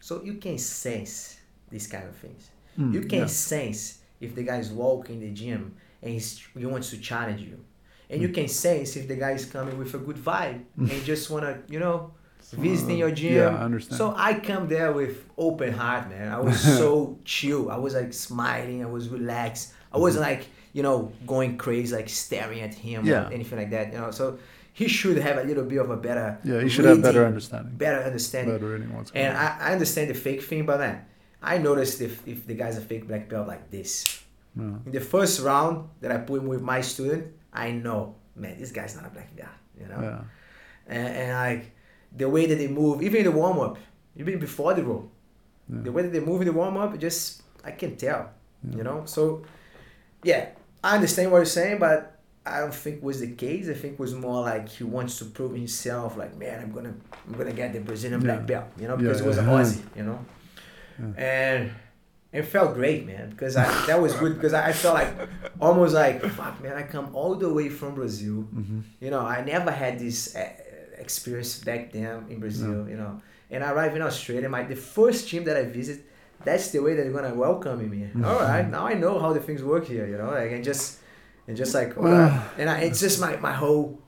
So 0.08 0.22
you 0.22 0.34
can 0.46 0.58
sense 0.58 1.38
these 1.72 1.88
kind 1.88 2.06
of 2.12 2.16
things. 2.24 2.50
Mm, 2.78 2.94
you 2.94 3.02
can 3.12 3.20
yeah. 3.20 3.26
sense 3.52 4.00
if 4.20 4.36
the 4.36 4.44
guy 4.44 4.58
is 4.58 4.70
walking 4.70 5.22
the 5.22 5.30
gym 5.42 5.62
and 6.02 6.12
he 6.60 6.66
wants 6.66 6.90
to 6.90 6.98
challenge 7.10 7.42
you. 7.50 7.58
And 8.10 8.18
Hmm. 8.20 8.24
you 8.26 8.30
can 8.38 8.48
sense 8.50 8.90
if 9.00 9.08
the 9.08 9.16
guy 9.16 9.32
is 9.40 9.46
coming 9.46 9.78
with 9.78 9.94
a 9.94 10.02
good 10.08 10.18
vibe 10.18 10.60
and 10.78 10.98
just 11.06 11.30
want 11.30 11.44
to, 11.46 11.54
you 11.74 11.80
know, 11.80 12.12
visiting 12.68 12.98
your 12.98 13.12
gym. 13.12 13.34
Yeah, 13.38 13.56
I 13.62 13.64
understand. 13.70 13.98
So 13.98 14.14
I 14.28 14.32
come 14.50 14.68
there 14.68 14.92
with 14.92 15.16
open 15.38 15.72
heart, 15.72 16.10
man. 16.10 16.28
I 16.38 16.40
was 16.48 16.60
so 16.60 17.18
chill. 17.34 17.72
I 17.72 17.78
was 17.78 17.94
like 18.00 18.12
smiling. 18.12 18.84
I 18.88 18.90
was 18.98 19.08
relaxed. 19.08 19.72
I 19.96 19.98
wasn't 20.06 20.24
like 20.32 20.44
you 20.78 20.84
know 20.88 20.98
going 21.34 21.58
crazy, 21.58 21.96
like 21.96 22.10
staring 22.10 22.62
at 22.68 22.74
him 22.74 23.06
Yeah. 23.06 23.30
or 23.30 23.34
anything 23.38 23.58
like 23.62 23.72
that. 23.76 23.86
You 23.94 24.00
know, 24.02 24.12
so 24.12 24.26
he 24.74 24.88
should 24.88 25.18
have 25.18 25.38
a 25.38 25.44
little 25.44 25.64
bit 25.66 25.78
of 25.80 25.90
a 25.90 25.98
better 25.98 26.40
yeah, 26.44 26.62
he 26.62 26.70
should 26.70 26.86
have 26.86 27.02
better 27.02 27.26
understanding. 27.26 27.74
better 27.78 28.02
understanding. 28.04 28.54
Better 28.56 28.72
reading 28.74 28.94
what's 28.96 29.12
going 29.12 29.26
And 29.26 29.38
on. 29.38 29.44
I, 29.44 29.70
I 29.70 29.72
understand 29.74 30.10
the 30.10 30.16
fake 30.16 30.42
thing, 30.44 30.66
but 30.66 30.80
man, 30.80 31.06
I 31.42 31.58
noticed 31.58 32.02
if 32.02 32.28
if 32.28 32.48
the 32.48 32.56
guy's 32.56 32.78
a 32.78 32.82
fake 32.82 33.08
black 33.08 33.30
belt 33.30 33.48
like 33.48 33.70
this. 33.70 34.20
Yeah. 34.58 34.64
In 34.86 34.92
the 34.92 35.00
first 35.02 35.42
round 35.42 35.90
that 36.02 36.12
I 36.12 36.18
put 36.18 36.42
him 36.42 36.48
with 36.48 36.62
my 36.62 36.82
student, 36.82 37.34
I 37.52 37.72
know, 37.72 38.16
man, 38.36 38.60
this 38.60 38.72
guy's 38.72 38.96
not 38.96 39.06
a 39.06 39.10
black 39.10 39.36
belt. 39.36 39.50
You 39.80 39.88
know 39.88 40.02
yeah. 40.02 40.22
and, 40.88 41.08
and 41.08 41.30
like 41.34 41.72
the 42.16 42.30
way 42.30 42.46
that 42.46 42.56
they 42.62 42.68
move, 42.68 43.02
even 43.02 43.18
in 43.26 43.26
the 43.26 43.32
warm 43.32 43.60
up, 43.60 43.78
even 44.16 44.38
before 44.40 44.74
the 44.76 44.84
roll, 44.84 45.10
Yeah. 45.70 45.82
the 45.82 45.92
way 45.92 46.02
that 46.04 46.14
they 46.14 46.20
move 46.20 46.42
in 46.42 46.48
the 46.48 46.54
warm 46.54 46.78
up, 46.78 46.98
just 47.00 47.42
I 47.66 47.72
can 47.72 47.96
tell, 47.98 48.30
you 48.78 48.84
know. 48.84 49.04
So 49.06 49.42
yeah, 50.24 50.50
I 50.84 50.96
understand 50.96 51.32
what 51.32 51.38
you're 51.40 51.46
saying, 51.46 51.80
but 51.80 52.13
I 52.46 52.60
don't 52.60 52.74
think 52.74 53.02
was 53.02 53.20
the 53.22 53.32
case. 53.32 53.70
I 53.70 53.74
think 53.74 53.94
it 53.94 54.00
was 54.00 54.14
more 54.14 54.42
like 54.42 54.68
he 54.70 54.84
wants 54.84 55.18
to 55.20 55.26
prove 55.26 55.54
himself, 55.56 56.18
like 56.18 56.36
man, 56.38 56.60
I'm 56.62 56.72
gonna 56.72 56.94
I'm 57.28 57.34
gonna 57.38 57.54
get 57.54 57.72
the 57.74 57.80
Brazilian 57.80 58.20
black 58.22 58.46
belt, 58.46 58.66
you 58.78 58.88
know, 58.88 58.96
Yeah, 58.96 59.02
because 59.04 59.22
it 59.22 59.26
was 59.28 59.38
yeah. 59.38 59.44
Aussie, 59.44 59.84
you 59.96 60.04
know, 60.04 60.20
Yeah. 61.00 61.24
and. 61.24 61.72
It 62.36 62.46
felt 62.46 62.74
great, 62.74 63.06
man, 63.06 63.30
because 63.30 63.56
I, 63.56 63.66
that 63.86 64.02
was 64.02 64.16
good 64.16 64.34
because 64.38 64.54
I, 64.56 64.70
I 64.70 64.74
felt 64.74 64.96
like 64.96 65.14
almost 65.62 65.94
like 65.94 66.20
fuck, 66.32 66.60
man. 66.64 66.76
I 66.76 66.82
come 66.82 67.14
all 67.14 67.36
the 67.36 67.54
way 67.54 67.70
from 67.70 67.94
Brazil, 67.94 68.38
hmm 68.50 68.80
you 69.00 69.12
know, 69.12 69.20
I 69.20 69.44
never 69.46 69.70
had 69.70 70.00
this 70.00 70.36
uh, 70.36 70.50
experience 70.98 71.60
back 71.64 71.92
then 71.92 72.26
in 72.32 72.40
Brazil, 72.40 72.90
you 72.90 72.96
know. 72.98 73.22
And 73.52 73.64
I 73.64 73.72
arrived 73.72 73.96
in 73.96 74.02
Australia, 74.02 74.50
my 74.50 74.64
the 74.64 74.76
first 74.76 75.28
gym 75.30 75.44
that 75.44 75.58
I 75.58 75.66
visit, 75.66 76.02
that's 76.44 76.72
the 76.72 76.80
way 76.80 76.96
that 76.96 77.04
they're 77.04 77.12
gonna 77.22 77.36
welcome 77.36 77.78
me. 77.88 78.10
Mhm. 78.16 78.26
All 78.26 78.40
right, 78.40 78.68
now 78.68 78.88
I 78.88 78.96
know 78.96 79.20
how 79.20 79.32
the 79.32 79.40
things 79.40 79.62
work 79.62 79.86
here, 79.86 80.08
you 80.08 80.18
know, 80.18 80.32
like 80.32 80.52
and 80.52 80.64
just 80.64 80.98
and 81.48 81.58
just 81.58 81.74
like, 81.74 81.96
Well- 81.98 82.44
and 82.58 82.70
I, 82.70 82.80
it's 82.82 83.00
just 83.00 83.20
my 83.20 83.36
my 83.38 83.54
whole, 83.54 84.00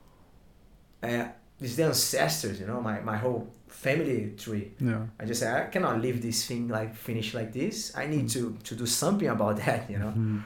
uh, 1.02 1.28
it's 1.60 1.76
the 1.76 1.84
ancestors, 1.84 2.60
you 2.60 2.66
know, 2.66 2.80
my 2.80 3.00
my 3.00 3.16
whole 3.16 3.48
family 3.68 4.34
tree. 4.36 4.72
Yeah. 4.80 5.06
I 5.20 5.24
just 5.24 5.42
I 5.42 5.66
cannot 5.66 6.00
leave 6.00 6.22
this 6.22 6.46
thing 6.46 6.68
like 6.68 6.94
finish 6.94 7.34
like 7.34 7.52
this. 7.52 7.96
I 7.96 8.06
need 8.06 8.28
to 8.30 8.56
to 8.64 8.74
do 8.74 8.86
something 8.86 9.28
about 9.28 9.56
that, 9.64 9.90
you 9.90 9.98
know 9.98 10.12
Mhm. 10.16 10.42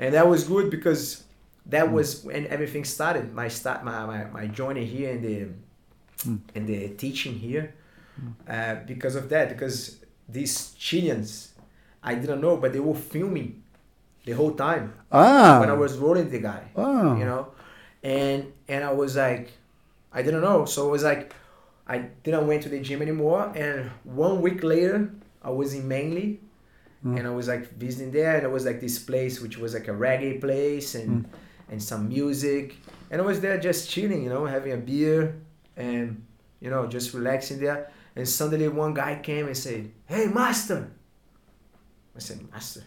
and 0.00 0.14
that 0.14 0.26
was 0.28 0.44
good 0.44 0.70
because 0.70 1.24
that 1.66 1.90
was 1.90 2.22
when 2.24 2.46
everything 2.48 2.84
started. 2.84 3.32
My 3.34 3.48
start, 3.48 3.84
my 3.84 4.04
my, 4.06 4.24
my 4.38 4.46
joining 4.46 4.86
here 4.86 5.10
and 5.14 5.22
the 5.24 5.46
Mm. 6.24 6.38
in 6.54 6.64
the 6.66 6.88
teaching 6.96 7.34
here, 7.34 7.74
uh, 8.48 8.76
because 8.86 9.16
of 9.16 9.28
that. 9.28 9.48
Because 9.48 9.98
these 10.28 10.72
Chileans, 10.78 11.52
I 12.02 12.14
didn't 12.14 12.40
know, 12.40 12.56
but 12.56 12.72
they 12.72 12.80
were 12.80 12.94
filming 12.94 13.63
the 14.24 14.32
whole 14.32 14.52
time 14.54 14.92
Ah. 15.12 15.60
when 15.60 15.68
I 15.70 15.74
was 15.74 15.96
rolling 15.98 16.30
the 16.30 16.38
guy, 16.40 16.62
Oh. 16.76 17.16
you 17.16 17.24
know, 17.24 17.48
and 18.02 18.52
and 18.68 18.84
I 18.84 18.92
was 18.92 19.16
like, 19.16 19.50
I 20.12 20.22
didn't 20.22 20.40
know, 20.42 20.64
so 20.64 20.88
it 20.88 20.90
was 20.90 21.02
like, 21.04 21.32
I 21.86 21.98
didn't 22.22 22.46
went 22.46 22.62
to 22.62 22.68
the 22.68 22.80
gym 22.80 23.02
anymore, 23.02 23.52
and 23.54 23.90
one 24.04 24.40
week 24.40 24.62
later, 24.62 25.10
I 25.42 25.50
was 25.50 25.74
in 25.74 25.86
Manly, 25.88 26.40
Mm. 27.04 27.18
and 27.18 27.26
I 27.28 27.30
was 27.30 27.46
like 27.48 27.64
visiting 27.76 28.10
there, 28.12 28.34
and 28.36 28.44
it 28.44 28.50
was 28.50 28.64
like 28.64 28.80
this 28.80 28.98
place 28.98 29.40
which 29.42 29.58
was 29.58 29.74
like 29.74 29.88
a 29.88 29.96
reggae 30.06 30.40
place 30.40 30.94
and 30.94 31.10
Mm. 31.10 31.26
and 31.70 31.82
some 31.82 32.08
music, 32.08 32.76
and 33.10 33.20
I 33.20 33.24
was 33.24 33.40
there 33.40 33.58
just 33.58 33.90
chilling, 33.90 34.22
you 34.24 34.30
know, 34.30 34.44
having 34.46 34.72
a 34.72 34.76
beer 34.90 35.34
and 35.76 36.22
you 36.60 36.70
know 36.70 36.86
just 36.86 37.12
relaxing 37.14 37.58
there. 37.60 37.90
And 38.16 38.28
suddenly 38.28 38.68
one 38.68 38.94
guy 38.94 39.18
came 39.22 39.46
and 39.48 39.56
said, 39.56 39.90
"Hey, 40.06 40.26
master." 40.28 40.88
I 42.16 42.20
said, 42.20 42.38
"Master." 42.52 42.82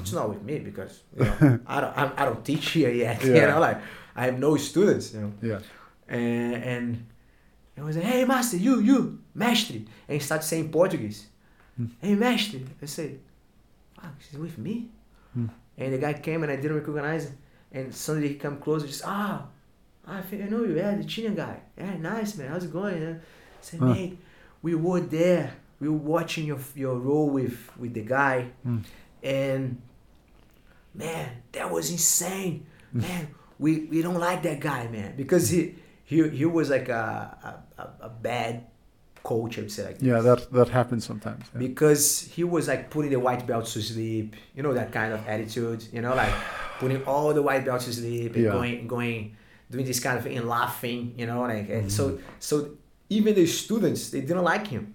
It's 0.00 0.12
not 0.12 0.28
with 0.28 0.42
me 0.42 0.58
because 0.58 1.02
you 1.16 1.24
know 1.40 1.58
I 1.66 1.80
don't 1.80 1.96
I'm, 1.98 2.12
I 2.16 2.24
don't 2.26 2.44
teach 2.44 2.70
here 2.70 2.90
yet. 2.90 3.22
You 3.24 3.32
know, 3.46 3.60
like 3.60 3.78
I 4.14 4.26
have 4.26 4.38
no 4.38 4.56
students. 4.56 5.14
You 5.14 5.20
know, 5.20 5.32
Yeah. 5.40 5.60
and 6.08 6.54
and 6.72 7.06
it 7.76 7.82
was 7.82 7.96
like, 7.96 8.04
hey 8.04 8.24
master, 8.24 8.58
you, 8.58 8.80
you, 8.80 9.18
mestre. 9.34 9.76
And 9.76 9.86
he 10.08 10.18
started 10.18 10.44
saying 10.44 10.70
Portuguese. 10.70 11.26
Hmm. 11.76 11.86
Hey 12.00 12.14
mestre. 12.14 12.60
I 12.82 12.86
said, 12.86 13.18
fuck, 13.96 14.14
she's 14.20 14.38
with 14.38 14.58
me? 14.58 14.88
Hmm. 15.34 15.46
And 15.78 15.92
the 15.94 15.98
guy 15.98 16.12
came 16.14 16.42
and 16.42 16.52
I 16.52 16.56
didn't 16.56 16.76
recognize 16.76 17.24
him. 17.26 17.38
And 17.72 17.94
suddenly 17.94 18.28
he 18.28 18.34
come 18.34 18.58
closer, 18.58 18.86
just, 18.86 19.02
ah, 19.06 19.46
I 20.06 20.20
think 20.20 20.42
I 20.44 20.48
know 20.48 20.62
you. 20.64 20.76
Yeah, 20.76 20.94
the 20.96 21.04
Chilean 21.04 21.34
guy. 21.34 21.56
Yeah, 21.78 21.96
nice 21.96 22.36
man. 22.36 22.48
How's 22.48 22.64
it 22.64 22.72
going? 22.72 23.00
Yeah. 23.00 23.14
I 23.14 23.62
said, 23.62 23.80
mate, 23.80 24.18
we 24.60 24.74
were 24.74 25.00
there. 25.00 25.54
We 25.80 25.88
were 25.88 25.96
watching 26.16 26.44
your 26.44 26.58
your 26.76 26.96
role 26.98 27.30
with 27.30 27.56
with 27.78 27.94
the 27.94 28.02
guy, 28.02 28.50
Hmm. 28.62 28.78
And 29.22 29.80
man, 30.94 31.30
that 31.52 31.70
was 31.70 31.90
insane. 31.90 32.66
Man, 32.92 33.28
we 33.58 33.86
we 33.86 34.02
don't 34.02 34.18
like 34.18 34.42
that 34.42 34.60
guy, 34.60 34.86
man, 34.88 35.14
because 35.16 35.48
he 35.48 35.74
he 36.04 36.28
he 36.28 36.44
was 36.44 36.68
like 36.70 36.88
a 36.88 37.62
a, 37.78 37.82
a- 38.06 38.08
bad 38.10 38.66
coach, 39.22 39.56
I 39.58 39.62
would 39.62 39.72
say 39.72 39.84
like 39.86 39.98
Yeah, 40.02 40.20
that 40.20 40.52
that 40.52 40.68
happens 40.68 41.06
sometimes. 41.06 41.44
Yeah. 41.52 41.58
because 41.60 42.22
he 42.22 42.44
was 42.44 42.68
like 42.68 42.90
putting 42.90 43.10
the 43.10 43.20
white 43.20 43.46
belts 43.46 43.72
to 43.74 43.80
sleep, 43.82 44.36
you 44.54 44.62
know 44.62 44.74
that 44.74 44.92
kind 44.92 45.12
of 45.12 45.26
attitude, 45.26 45.84
you 45.92 46.02
know, 46.02 46.14
like 46.14 46.34
putting 46.80 47.02
all 47.04 47.32
the 47.32 47.40
white 47.42 47.64
belts 47.64 47.84
to 47.86 47.92
sleep 47.92 48.34
and 48.34 48.44
Yeah. 48.44 48.50
going 48.52 48.86
going 48.86 49.36
doing 49.70 49.86
this 49.86 50.00
kind 50.00 50.18
of 50.18 50.24
thing 50.24 50.36
and 50.36 50.46
laughing, 50.48 51.14
you 51.16 51.26
know, 51.26 51.40
like 51.42 51.70
and 51.70 51.90
so 51.90 52.10
Mm-hmm. 52.10 52.22
so 52.40 52.70
even 53.08 53.34
the 53.34 53.46
students 53.46 54.10
they 54.10 54.20
didn't 54.20 54.42
like 54.44 54.66
him 54.66 54.94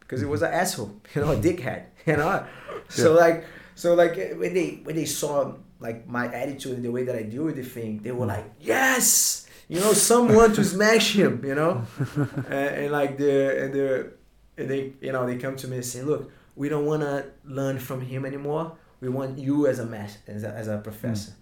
because 0.00 0.20
he 0.20 0.26
was 0.26 0.42
an 0.42 0.52
asshole, 0.52 0.92
you 1.14 1.20
know, 1.22 1.30
a 1.32 1.36
dickhead, 1.36 1.84
you 2.06 2.16
know. 2.16 2.44
So 2.88 3.12
like 3.12 3.44
so 3.76 3.94
like 3.94 4.16
eh, 4.16 4.32
when 4.32 4.54
they 4.54 4.80
when 4.82 4.96
they 4.96 5.04
saw 5.04 5.52
like 5.78 6.08
my 6.08 6.32
attitude 6.32 6.76
and 6.76 6.84
the 6.84 6.90
way 6.90 7.04
that 7.04 7.14
I 7.14 7.22
deal 7.22 7.44
with 7.44 7.56
the 7.56 7.62
thing, 7.62 8.00
they 8.02 8.10
were 8.10 8.24
like, 8.24 8.46
yes, 8.58 9.46
you 9.68 9.78
know, 9.78 9.92
someone 9.92 10.54
to 10.54 10.64
smash 10.64 11.14
him, 11.14 11.44
you 11.44 11.54
know, 11.54 11.84
and, 12.48 12.52
and 12.52 12.90
like 12.90 13.18
the 13.18 13.64
and 13.64 13.74
the 13.74 14.12
and 14.56 14.70
they 14.70 14.94
you 15.02 15.12
know 15.12 15.26
they 15.26 15.36
come 15.36 15.56
to 15.56 15.68
me 15.68 15.76
and 15.76 15.84
say, 15.84 16.00
look, 16.00 16.32
we 16.56 16.70
don't 16.70 16.86
want 16.86 17.02
to 17.02 17.26
learn 17.44 17.78
from 17.78 18.00
him 18.00 18.24
anymore. 18.24 18.72
We 19.00 19.10
want 19.10 19.38
you 19.38 19.66
as 19.66 19.78
a 19.78 19.84
mas- 19.84 20.18
as 20.26 20.42
a, 20.42 20.48
as 20.48 20.68
a 20.68 20.78
professor. 20.78 21.32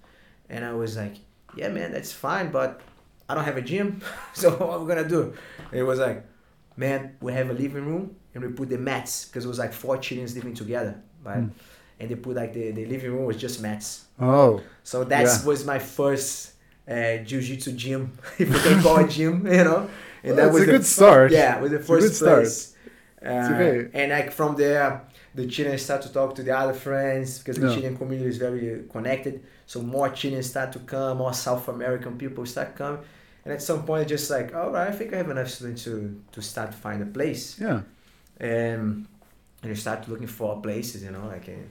And 0.50 0.64
I 0.64 0.72
was 0.72 0.96
like, 0.96 1.14
yeah, 1.56 1.68
man, 1.68 1.92
that's 1.92 2.12
fine, 2.12 2.50
but 2.50 2.80
I 3.28 3.36
don't 3.36 3.44
have 3.44 3.56
a 3.56 3.62
gym, 3.62 4.02
so 4.34 4.50
what 4.50 4.70
are 4.70 4.78
we 4.80 4.88
gonna 4.88 5.08
do? 5.08 5.32
And 5.70 5.80
it 5.80 5.84
was 5.84 6.00
like, 6.00 6.26
man, 6.76 7.16
we 7.20 7.32
have 7.32 7.48
a 7.48 7.52
living 7.52 7.86
room 7.86 8.16
and 8.34 8.42
we 8.42 8.50
put 8.50 8.68
the 8.70 8.78
mats 8.78 9.26
because 9.26 9.44
it 9.44 9.48
was 9.48 9.60
like 9.60 9.72
four 9.72 9.98
Chileans 9.98 10.34
living 10.34 10.54
together, 10.54 11.00
right? 11.22 11.44
Mm. 11.44 11.50
And 12.00 12.10
they 12.10 12.16
put 12.16 12.36
like 12.36 12.52
the, 12.52 12.70
the 12.72 12.86
living 12.86 13.12
room 13.12 13.24
was 13.24 13.36
just 13.36 13.60
mats. 13.62 14.04
Oh. 14.20 14.60
So 14.82 15.04
that 15.04 15.22
Yeah. 15.24 15.44
was 15.44 15.64
my 15.64 15.78
first 15.78 16.52
uh, 16.88 17.18
jiu-jitsu 17.18 17.72
gym, 17.72 18.12
if 18.38 18.48
you 18.48 18.58
can 18.60 18.82
call 18.82 18.98
it 18.98 19.10
gym, 19.10 19.46
you 19.46 19.64
know. 19.64 19.88
And 20.22 20.36
that 20.38 20.52
was 20.52 20.62
a 20.62 20.66
the 20.66 20.72
good 20.72 20.86
start. 20.86 21.30
yeah, 21.32 21.56
it 21.56 21.62
was 21.62 21.70
the 21.70 21.78
It's 21.78 21.88
a 21.88 21.92
good 21.92 22.02
first 22.02 22.14
start. 22.16 22.42
place. 22.42 22.74
Uh, 23.24 23.28
okay. 23.54 23.88
And 23.94 24.10
like 24.12 24.32
from 24.32 24.54
there, 24.56 25.02
the 25.34 25.46
Chileans 25.46 25.82
start 25.82 26.02
to 26.02 26.12
talk 26.12 26.34
to 26.36 26.42
the 26.42 26.56
other 26.56 26.74
friends 26.74 27.38
because 27.38 27.56
the 27.56 27.68
Yeah. 27.68 27.74
Chilean 27.74 27.96
community 27.96 28.28
is 28.28 28.38
very 28.38 28.84
connected. 28.90 29.42
So 29.66 29.80
more 29.82 30.08
Chileans 30.10 30.50
start 30.50 30.72
to 30.72 30.78
come, 30.80 31.18
more 31.18 31.32
South 31.32 31.68
American 31.68 32.18
people 32.18 32.44
start 32.46 32.76
coming. 32.76 33.00
And 33.44 33.52
at 33.54 33.62
some 33.62 33.84
point, 33.84 34.08
just 34.08 34.30
like, 34.30 34.54
all 34.54 34.70
right, 34.70 34.88
I 34.88 34.92
think 34.92 35.12
I 35.14 35.16
have 35.18 35.30
enough 35.30 35.48
students 35.50 35.84
to, 35.84 36.20
to 36.32 36.40
start 36.42 36.70
to 36.72 36.76
find 36.76 37.02
a 37.02 37.06
place. 37.06 37.58
Yeah. 37.60 37.80
And, 38.40 39.06
and 39.64 39.70
you 39.70 39.74
start 39.76 40.06
looking 40.08 40.26
for 40.26 40.60
places, 40.60 41.02
you 41.02 41.10
know, 41.10 41.26
like, 41.26 41.48
and, 41.48 41.70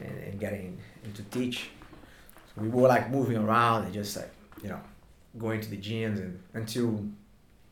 and, 0.00 0.18
and 0.26 0.40
getting 0.40 0.78
into 1.04 1.22
teach. 1.24 1.70
we 2.56 2.68
were 2.68 2.88
like 2.88 3.10
moving 3.10 3.36
around 3.36 3.84
and 3.84 3.92
just 3.92 4.16
like 4.16 4.30
you 4.62 4.68
know 4.68 4.80
going 5.36 5.60
to 5.60 5.68
the 5.68 5.76
gyms 5.76 6.18
and 6.24 6.38
until 6.54 6.88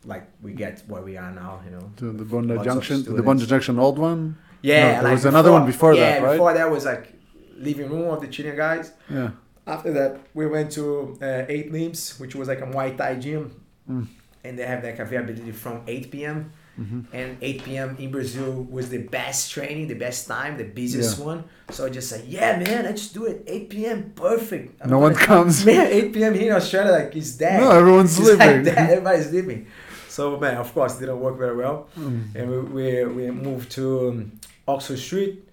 like 0.05 0.25
we 0.43 0.53
get 0.53 0.83
where 0.89 1.03
we 1.03 1.17
are 1.17 1.31
now. 1.31 1.61
You 1.65 1.71
know. 1.77 1.91
To 1.99 2.13
the 2.13 2.25
Bondi 2.25 2.55
Lots 2.55 2.67
Junction, 2.67 3.05
the. 3.17 3.23
Bondi 3.23 3.47
Junction 3.47 3.79
old 3.79 3.99
one. 3.99 4.37
Yeah, 4.63 5.01
there 5.03 5.13
was 5.13 5.25
another 5.25 5.53
one 5.53 5.65
before 5.67 5.95
yeah, 5.95 6.01
that, 6.01 6.23
right? 6.23 6.33
before 6.33 6.53
that 6.55 6.71
was 6.71 6.85
like 6.85 7.13
living 7.57 7.89
room 7.91 8.09
of 8.15 8.21
the 8.21 8.29
Chilean 8.29 8.57
guys. 8.57 8.93
Yeah. 9.09 9.31
After 9.67 9.93
that, 9.93 10.21
we 10.35 10.47
went 10.47 10.73
to 10.73 11.17
uh, 11.23 11.45
Eight 11.49 11.71
Limbs, 11.73 12.19
which 12.21 12.35
was 12.35 12.49
like 12.49 12.61
a 12.61 12.67
Muay 12.67 12.97
Thai 12.97 13.15
gym, 13.17 13.55
Mm. 13.91 14.07
and 14.45 14.57
they 14.59 14.65
have 14.67 14.83
like 14.85 14.99
availability 15.01 15.51
from 15.53 15.83
8 15.89 16.11
p.m. 16.13 16.53
hmm 16.77 17.01
And 17.13 17.37
8 17.43 17.63
p.m. 17.65 17.97
in 17.99 18.11
Brazil 18.11 18.51
was 18.71 18.89
the 18.89 18.99
best 18.99 19.51
training, 19.53 19.89
the 19.89 19.95
best 20.07 20.27
time, 20.27 20.57
the 20.57 20.65
busiest 20.65 21.19
Yeah. 21.19 21.25
one. 21.25 21.45
So 21.71 21.85
I 21.87 21.91
just 21.91 22.09
said, 22.09 22.25
yeah, 22.27 22.59
man, 22.59 22.85
let's 22.85 23.09
do 23.09 23.27
it. 23.27 23.45
8 23.47 23.69
p.m. 23.71 24.13
Perfect. 24.17 24.81
I'm 24.81 24.91
No 24.91 24.99
one 24.99 25.15
comes. 25.15 25.65
Man, 25.69 25.87
8 25.87 26.13
p.m. 26.15 26.35
here 26.35 26.51
in 26.51 26.57
Australia, 26.57 26.93
like 26.93 27.15
it's 27.17 27.33
dead. 27.33 27.61
No, 27.61 27.71
everyone's 27.71 28.19
It's 28.19 28.29
like 28.29 28.39
sleeping. 28.39 28.65
that. 28.65 28.91
Everybody's 28.91 29.29
sleeping. 29.29 29.67
So 30.09 30.39
man, 30.39 30.57
of 30.57 30.73
course, 30.75 30.97
it 30.97 31.01
didn't 31.01 31.21
work 31.21 31.37
very 31.39 31.57
well 31.57 31.89
Mm. 31.99 32.35
and 32.37 32.45
we, 32.51 32.59
we, 32.77 33.05
we 33.17 33.31
moved 33.31 33.71
to 33.73 34.09
um, 34.09 34.33
Oxford 34.69 34.99
Street 34.99 35.49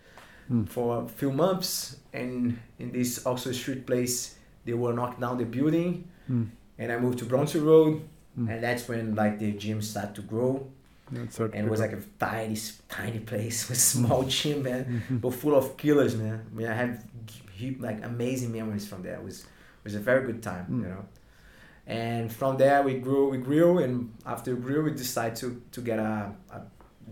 Hmm. 0.49 0.63
for 0.65 1.03
a 1.03 1.07
few 1.07 1.31
months. 1.31 1.97
And 2.11 2.57
in 2.79 2.91
this 2.91 3.25
Oxford 3.25 3.55
Street 3.55 3.85
place, 3.85 4.35
they 4.65 4.73
were 4.73 4.93
knock 4.93 5.19
down 5.19 5.37
the 5.37 5.45
building. 5.45 6.07
Mm. 6.29 6.47
And 6.79 6.91
I 6.91 6.97
moved 6.97 7.19
to 7.19 7.25
Bronson 7.25 7.63
Road, 7.65 8.01
Mm. 8.39 8.47
and 8.49 8.63
that's 8.63 8.87
when 8.89 9.15
like 9.15 9.37
the 9.39 9.51
gym 9.53 9.81
started 9.81 10.15
to 10.15 10.21
grow. 10.23 10.65
Yeah, 11.11 11.25
And 11.53 11.67
it 11.67 11.69
was 11.69 11.79
like 11.79 11.93
a 11.93 12.01
tiny, 12.19 12.57
tiny 12.87 13.19
place 13.19 13.67
with 13.69 13.79
small 13.79 14.23
gym, 14.23 14.63
man, 14.63 15.03
but 15.09 15.31
full 15.33 15.55
of 15.55 15.75
killers, 15.77 16.15
man. 16.15 16.45
I 16.51 16.55
mean, 16.55 16.67
I 16.67 16.73
have 16.73 17.03
like 17.79 18.03
amazing 18.03 18.51
memories 18.51 18.87
from 18.87 19.01
there. 19.03 19.15
It 19.15 19.23
was 19.23 19.39
it 19.41 19.83
was 19.83 19.95
a 19.95 19.99
very 19.99 20.25
good 20.25 20.41
time, 20.43 20.65
Mm. 20.69 20.81
you 20.83 20.89
know. 20.89 21.05
And 21.87 22.31
from 22.31 22.57
there 22.57 22.83
we 22.83 22.93
grew, 22.99 23.29
we 23.29 23.37
grew, 23.39 23.79
and 23.79 24.13
after 24.25 24.55
we 24.55 24.61
grew, 24.61 24.83
we 24.83 24.91
decided 24.91 25.35
to 25.37 25.61
to 25.71 25.81
get 25.81 25.99
a, 25.99 26.31
a 26.51 26.61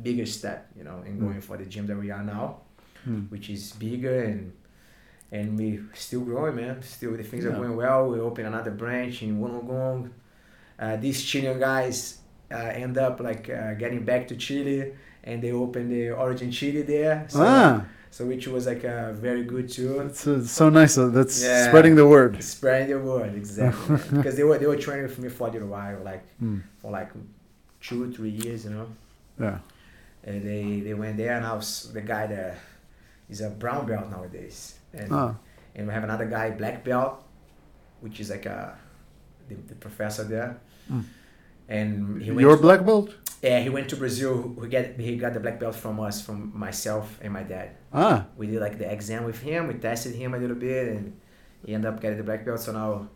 bigger 0.04 0.26
step, 0.26 0.60
you 0.78 0.84
know, 0.84 1.02
in 1.06 1.18
Mm. 1.18 1.22
going 1.22 1.42
for 1.42 1.58
the 1.58 1.66
gym 1.66 1.86
that 1.88 1.98
we 1.98 2.12
are 2.12 2.24
now, 2.24 2.62
Mm. 3.08 3.30
which 3.32 3.50
is 3.50 3.72
bigger 3.74 4.24
and 4.24 4.54
and 5.32 5.58
we 5.60 5.80
still 5.94 6.22
growing, 6.22 6.56
man. 6.56 6.82
Still 6.84 7.12
the 7.18 7.24
things 7.24 7.44
are 7.46 7.52
going 7.52 7.76
well. 7.76 8.10
We 8.12 8.20
open 8.20 8.46
another 8.46 8.72
branch 8.72 9.22
in 9.24 9.40
Wollongong. 9.42 10.10
Uh, 10.80 10.96
these 10.98 11.22
Chilean 11.24 11.60
guys 11.60 12.20
uh, 12.52 12.56
end 12.56 12.98
up 12.98 13.20
like 13.20 13.50
uh, 13.50 13.74
getting 13.76 14.04
back 14.06 14.28
to 14.30 14.36
Chile, 14.36 14.94
and 15.24 15.42
they 15.42 15.52
opened 15.52 15.92
the 15.92 16.12
Origin 16.12 16.52
Chile 16.52 16.82
there. 16.84 17.26
So, 17.30 17.40
ah, 17.44 17.86
so 18.12 18.26
which 18.26 18.48
was 18.48 18.66
like 18.68 18.84
a 18.84 19.14
very 19.20 19.44
good 19.44 19.70
too. 19.70 20.00
it's 20.02 20.26
uh, 20.28 20.44
so 20.46 20.70
nice. 20.70 20.98
Uh, 20.98 21.08
that's 21.10 21.44
Yeah. 21.44 21.68
spreading 21.68 21.96
the 21.96 22.08
word. 22.08 22.42
Spreading 22.44 22.90
the 22.90 23.00
word 23.04 23.36
exactly 23.36 23.98
because 24.18 24.36
they 24.36 24.44
were 24.44 24.58
they 24.58 24.66
were 24.68 24.78
training 24.78 25.04
with 25.08 25.20
me 25.20 25.30
for 25.30 25.48
a 25.48 25.52
little 25.52 25.68
while, 25.68 26.00
like 26.04 26.24
Mm. 26.42 26.62
for 26.82 26.92
like 26.92 27.12
two 27.82 28.12
three 28.14 28.30
years, 28.30 28.64
you 28.66 28.72
know. 28.72 28.88
Yeah. 29.40 29.60
And 30.24 30.42
they 30.44 30.82
they 30.82 30.94
went 30.94 31.18
there, 31.18 31.36
and 31.38 31.46
I 31.46 31.54
was 31.54 31.92
the 31.94 32.02
guy 32.02 32.28
that 32.28 32.56
is 33.30 33.42
a 33.42 33.50
brown 33.50 33.86
belt 33.86 34.10
nowadays, 34.10 34.76
and 34.94 35.12
Ah. 35.12 35.36
and 35.76 35.88
we 35.88 35.94
have 35.94 36.04
another 36.04 36.26
guy 36.26 36.50
black 36.52 36.84
belt, 36.84 37.24
which 38.02 38.20
is 38.20 38.30
like 38.30 38.46
a 38.46 38.76
the, 39.50 39.56
the 39.68 39.76
professor 39.76 40.24
there, 40.24 40.58
Mm. 40.92 41.04
And 41.70 42.22
he 42.22 42.30
went. 42.32 42.42
Your 42.42 42.56
to- 42.56 42.62
black 42.62 42.86
belt? 42.86 43.10
yeah, 43.44 43.60
he 43.60 43.70
went 43.70 43.88
to 43.90 43.96
Brazil. 43.96 44.34
We 44.58 44.68
get 44.68 45.00
he 45.00 45.16
got 45.18 45.34
the 45.34 45.40
black 45.40 45.60
belt 45.60 45.76
from 45.76 46.00
us, 46.00 46.22
from 46.26 46.52
myself 46.58 47.20
and 47.22 47.32
my 47.34 47.44
dad. 47.44 47.70
Ah, 47.94 48.26
we 48.38 48.48
did 48.48 48.60
like 48.62 48.78
the 48.78 48.92
exam 48.92 49.26
with 49.26 49.40
him. 49.42 49.68
We 49.68 49.76
tested 49.76 50.16
him 50.16 50.34
a 50.34 50.38
little 50.38 50.56
bit, 50.56 50.88
and 50.90 51.20
he 51.66 51.74
ended 51.74 51.92
up 51.94 52.02
getting 52.02 52.18
the 52.18 52.24
black 52.24 52.46
belt. 52.46 52.60
So 52.62 52.72
now 52.72 53.08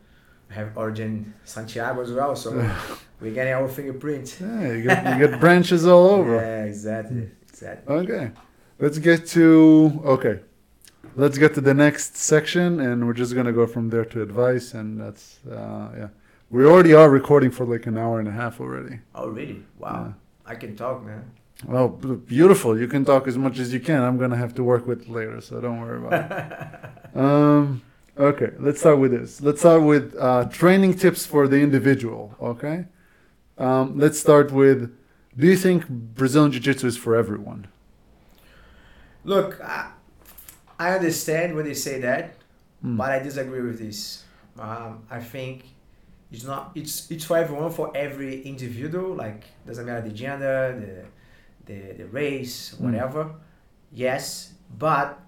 we 0.49 0.55
have 0.55 0.77
Origin 0.77 1.33
Santiago 1.43 2.01
as 2.01 2.11
well. 2.11 2.35
So 2.35 2.49
we're 3.19 3.33
getting 3.33 3.53
our 3.53 3.67
fingerprint. 3.67 4.37
yeah. 4.39 4.67
You 4.73 4.81
get, 4.83 5.19
you 5.19 5.37
branches 5.39 5.85
all 5.87 6.07
over. 6.19 6.35
Yeah, 6.35 6.65
exactly, 6.65 7.29
exactly. 7.49 7.95
Okay. 7.95 8.31
Let's 8.79 8.97
get 8.99 9.25
to 9.37 10.01
okay. 10.05 10.39
Let's 11.15 11.37
get 11.37 11.53
to 11.55 11.61
the 11.61 11.73
next 11.73 12.15
section, 12.15 12.79
and 12.79 13.05
we're 13.05 13.13
just 13.23 13.33
gonna 13.35 13.51
go 13.51 13.65
from 13.67 13.89
there 13.89 14.05
to 14.05 14.21
advice, 14.21 14.73
and 14.73 14.99
that's 15.01 15.39
uh, 15.47 15.89
yeah. 15.97 16.07
We 16.51 16.65
already 16.65 16.93
are 16.93 17.09
recording 17.09 17.49
for 17.49 17.65
like 17.65 17.85
an 17.87 17.97
hour 17.97 18.19
and 18.19 18.27
a 18.27 18.31
half 18.31 18.59
already. 18.59 18.99
Oh, 19.15 19.29
really? 19.29 19.63
Wow. 19.79 20.13
I 20.45 20.55
can 20.55 20.75
talk, 20.75 21.03
man. 21.03 21.31
Well, 21.65 21.87
beautiful. 21.89 22.77
You 22.77 22.87
can 22.87 23.05
talk 23.05 23.27
as 23.27 23.37
much 23.37 23.57
as 23.57 23.71
you 23.73 23.79
can. 23.79 24.01
I'm 24.03 24.17
gonna 24.17 24.35
have 24.35 24.53
to 24.55 24.63
work 24.63 24.85
with 24.85 25.03
it 25.03 25.09
later, 25.09 25.39
so 25.39 25.61
don't 25.61 25.79
worry 25.79 25.99
about 26.05 26.31
it. 26.31 27.15
um, 27.17 27.81
okay, 28.17 28.49
let's 28.59 28.79
start 28.79 28.99
with 28.99 29.11
this. 29.11 29.41
Let's 29.41 29.59
start 29.61 29.83
with 29.83 30.13
uh, 30.19 30.45
training 30.45 30.95
tips 30.95 31.25
for 31.25 31.47
the 31.47 31.57
individual. 31.61 32.35
Okay, 32.41 32.85
um, 33.57 33.97
let's 33.97 34.19
start 34.19 34.51
with. 34.51 34.93
Do 35.37 35.47
you 35.47 35.55
think 35.55 35.87
Brazilian 35.87 36.51
Jiu-Jitsu 36.51 36.87
is 36.87 36.97
for 36.97 37.15
everyone? 37.15 37.67
Look, 39.23 39.61
I, 39.63 39.91
I 40.79 40.93
understand 40.95 41.55
when 41.55 41.63
they 41.65 41.75
say 41.75 42.01
that, 42.01 42.33
Mm. 42.83 42.97
but 42.97 43.11
I 43.11 43.19
disagree 43.19 43.61
with 43.61 43.77
this. 43.77 44.23
Um, 44.59 45.03
I 45.11 45.19
think 45.19 45.65
it's 46.31 46.43
not. 46.45 46.71
It's 46.75 47.09
it's 47.11 47.25
for 47.25 47.37
everyone, 47.37 47.71
for 47.71 47.91
every 47.95 48.41
individual. 48.43 49.15
Like 49.15 49.43
doesn't 49.65 49.85
matter 49.85 50.01
the 50.07 50.13
gender, 50.13 50.59
the 50.79 51.73
the, 51.73 51.93
the 51.93 52.05
race, 52.07 52.75
Mm. 52.75 52.79
whatever. 52.85 53.35
Yes, 53.91 54.53
but 54.77 55.19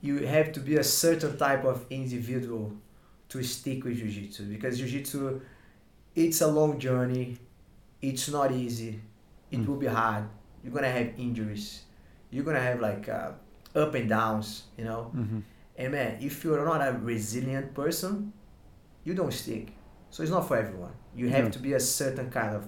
you 0.00 0.26
have 0.26 0.52
to 0.52 0.60
be 0.60 0.76
a 0.76 0.84
certain 0.84 1.36
type 1.38 1.64
of 1.64 1.86
individual 1.90 2.72
to 3.28 3.42
stick 3.42 3.84
with 3.84 3.96
jiu-jitsu 3.98 4.44
because 4.52 4.78
jiu-jitsu 4.78 5.40
it's 6.14 6.40
a 6.42 6.46
long 6.46 6.78
journey 6.78 7.38
it's 8.02 8.28
not 8.28 8.50
easy 8.52 9.00
it 9.50 9.58
Mm. 9.60 9.66
will 9.66 9.76
be 9.76 9.86
hard 9.86 10.24
you're 10.62 10.72
gonna 10.74 10.90
have 10.90 11.08
injuries 11.16 11.84
you're 12.30 12.44
gonna 12.44 12.60
have 12.60 12.80
like 12.80 13.08
uh, 13.08 13.30
up 13.74 13.94
and 13.94 14.08
downs 14.08 14.64
you 14.76 14.84
know 14.84 15.10
Mm-hmm. 15.16 15.40
and 15.78 15.92
man 15.92 16.18
if 16.20 16.44
you're 16.44 16.64
not 16.66 16.80
a 16.86 16.92
resilient 16.98 17.72
person 17.72 18.32
you 19.04 19.14
don't 19.14 19.32
stick 19.32 19.72
so 20.12 20.16
it's 20.22 20.34
not 20.36 20.44
for 20.48 20.56
everyone 20.64 20.94
you 21.20 21.26
have 21.36 21.44
Yeah. 21.46 21.56
to 21.56 21.60
be 21.68 21.72
a 21.80 21.80
certain 22.00 22.28
kind 22.38 22.52
of 22.58 22.62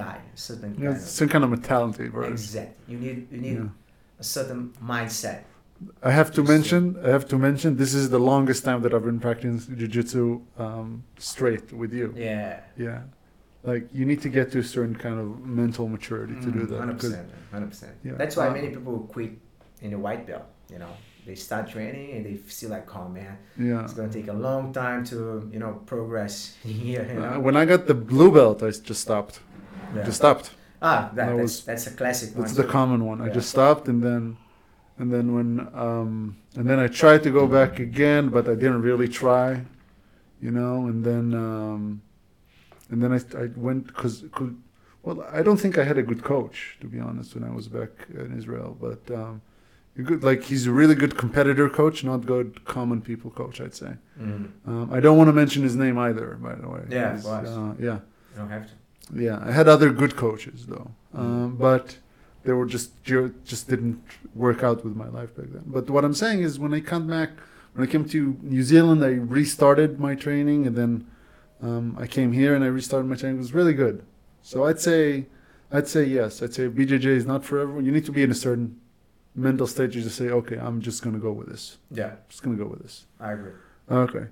guy 0.00 0.18
a 0.36 0.38
certain 0.48 0.70
Yeah, 0.74 0.92
kind 0.92 1.00
some 1.18 1.28
kind 1.34 1.44
of 1.46 1.50
mentality, 1.56 2.06
of 2.10 2.14
right? 2.20 2.32
exact 2.36 2.72
you 2.92 2.98
need 3.04 3.16
you 3.34 3.40
need 3.46 3.58
Yeah. 3.62 4.22
a 4.24 4.26
certain 4.36 4.62
mindset 4.94 5.40
I 6.10 6.12
have 6.20 6.30
to 6.38 6.42
mention. 6.54 6.82
I 7.08 7.10
have 7.16 7.26
to 7.32 7.36
mention. 7.48 7.68
This 7.84 7.92
is 8.00 8.04
the 8.16 8.22
longest 8.32 8.60
time 8.68 8.80
that 8.84 8.92
I've 8.94 9.04
been 9.10 9.20
practicing 9.26 9.76
jiu-jitsu 9.80 10.24
um, 10.64 10.86
straight 11.32 11.66
with 11.80 11.92
you. 12.00 12.06
yeah 12.16 12.60
Yeah, 12.86 13.00
like 13.70 13.84
you 13.98 14.04
need 14.10 14.20
to 14.26 14.30
get 14.38 14.46
to 14.52 14.58
a 14.60 14.68
certain 14.76 14.96
kind 15.06 15.18
of 15.22 15.26
mental 15.62 15.86
maturity 15.96 16.34
to 16.46 16.50
do 16.58 16.62
that. 16.70 16.76
Mm, 16.76 16.84
Hundred 16.84 16.98
percent, 17.02 17.28
hundred 17.54 17.70
percent. 17.74 17.94
Yeah. 18.08 18.14
That's 18.20 18.36
why 18.38 18.46
Uh, 18.48 18.58
many 18.58 18.68
people 18.76 18.94
quit 19.14 19.32
in 19.84 19.90
the 19.94 20.00
white 20.06 20.22
belt. 20.30 20.46
You 20.72 20.78
know, 20.82 20.92
they 21.26 21.34
start 21.34 21.64
training 21.68 22.08
and 22.14 22.24
they 22.26 22.36
feel 22.36 22.70
like, 22.76 22.86
oh 22.96 23.08
man, 23.08 23.36
yeah. 23.58 23.82
it's 23.84 23.94
gonna 23.94 24.12
take 24.18 24.28
a 24.28 24.38
long 24.48 24.72
time 24.72 25.04
to 25.10 25.16
you 25.52 25.58
know 25.62 25.72
progress 25.92 26.34
here. 26.62 27.04
You 27.12 27.24
Uh, 27.24 27.38
when 27.46 27.56
I 27.62 27.64
got 27.72 27.86
the 27.86 27.94
blue 28.12 28.30
belt, 28.38 28.62
I 28.62 28.70
just 28.90 29.00
stopped. 29.08 29.34
Yeah. 29.94 30.04
Just 30.08 30.18
stopped. 30.24 30.46
ah, 30.82 31.10
that, 31.14 31.16
that 31.16 31.26
that's 31.36 31.42
was- 31.42 31.64
that's 31.68 31.86
a 31.92 31.94
classic 32.00 32.28
one. 32.34 32.42
That's 32.42 32.56
the 32.62 32.68
common 32.78 33.00
one. 33.10 33.18
I 33.26 33.28
just 33.38 33.48
stopped, 33.56 33.84
and 33.92 34.00
then, 34.06 34.22
and 35.00 35.06
then 35.14 35.26
when, 35.36 35.48
um, 35.86 36.36
and 36.58 36.64
then 36.70 36.78
I 36.86 36.88
tried 37.02 37.22
to 37.26 37.30
go 37.30 37.44
back 37.58 37.72
again, 37.88 38.22
but 38.34 38.44
I 38.52 38.54
didn't 38.62 38.82
really 38.90 39.08
try, 39.22 39.48
you 40.44 40.52
know. 40.58 40.74
And 40.90 40.98
then, 41.08 41.26
um, 41.48 41.82
and 42.90 42.98
then 43.02 43.10
I, 43.16 43.20
I 43.42 43.46
went 43.68 43.82
because, 43.88 44.14
well, 45.04 45.18
I 45.38 45.40
don't 45.46 45.60
think 45.64 45.74
I 45.82 45.84
had 45.90 45.98
a 45.98 46.06
good 46.10 46.22
coach 46.34 46.58
to 46.80 46.86
be 46.94 46.98
honest 47.08 47.28
when 47.34 47.44
I 47.50 47.52
was 47.58 47.66
back 47.68 47.90
in 48.22 48.30
Israel. 48.40 48.70
But 48.86 49.02
um, 49.20 49.34
good, 50.04 50.22
like 50.24 50.42
he's 50.44 50.66
a 50.66 50.72
really 50.72 50.94
good 50.94 51.16
competitor 51.16 51.68
coach, 51.68 52.04
not 52.04 52.26
good 52.26 52.64
common 52.64 53.00
people 53.00 53.30
coach. 53.30 53.60
I'd 53.60 53.74
say. 53.74 53.92
Mm, 54.20 54.48
Um, 54.66 54.88
I 54.92 55.00
don't 55.00 55.16
want 55.16 55.28
to 55.28 55.32
mention 55.32 55.62
his 55.62 55.76
name 55.76 55.98
either, 55.98 56.36
by 56.40 56.54
the 56.54 56.68
way. 56.68 56.82
Yeah, 56.90 57.18
Uh, 57.24 57.74
yeah. 57.78 57.98
you 58.30 58.36
don't 58.36 58.48
have 58.50 58.66
to. 58.66 58.72
Yeah, 59.14 59.38
I 59.44 59.52
had 59.52 59.68
other 59.68 59.90
good 59.92 60.16
coaches 60.16 60.66
though, 60.66 60.90
um, 61.14 61.56
but 61.56 61.98
they 62.44 62.52
were 62.52 62.66
just 62.66 62.90
just 63.04 63.68
didn't 63.68 64.02
work 64.34 64.62
out 64.64 64.84
with 64.84 64.96
my 64.96 65.08
life 65.08 65.34
back 65.36 65.46
then. 65.52 65.62
But 65.66 65.88
what 65.90 66.04
I'm 66.04 66.14
saying 66.14 66.40
is, 66.42 66.58
when 66.58 66.74
I 66.74 66.80
come 66.80 67.06
back, 67.06 67.30
when 67.74 67.86
I 67.86 67.90
came 67.90 68.04
to 68.08 68.36
New 68.42 68.62
Zealand, 68.62 69.04
I 69.04 69.12
restarted 69.38 70.00
my 70.00 70.14
training, 70.16 70.66
and 70.66 70.74
then 70.76 71.06
um, 71.62 71.96
I 71.98 72.06
came 72.06 72.32
here 72.32 72.54
and 72.54 72.62
I 72.64 72.68
restarted 72.68 73.08
my 73.08 73.16
training. 73.16 73.36
It 73.38 73.46
was 73.46 73.54
really 73.54 73.74
good. 73.74 74.02
So 74.42 74.64
I'd 74.64 74.80
say, 74.80 75.26
I'd 75.72 75.88
say 75.88 76.04
yes. 76.04 76.42
I'd 76.42 76.54
say 76.54 76.68
BJJ 76.68 77.06
is 77.06 77.26
not 77.26 77.44
for 77.44 77.58
everyone. 77.58 77.84
You 77.86 77.92
need 77.92 78.04
to 78.06 78.12
be 78.12 78.22
in 78.22 78.30
a 78.30 78.34
certain 78.34 78.76
mental 79.36 79.66
state 79.66 79.94
you 79.94 80.02
just 80.02 80.16
say, 80.16 80.30
okay, 80.30 80.56
I'm 80.56 80.80
just 80.80 81.02
gonna 81.02 81.18
go 81.18 81.32
with 81.32 81.48
this. 81.48 81.78
Yeah, 81.90 82.12
just 82.28 82.42
gonna 82.42 82.56
go 82.56 82.66
with 82.66 82.82
this. 82.82 83.04
I 83.20 83.32
agree. 83.32 83.52
Okay. 83.90 84.26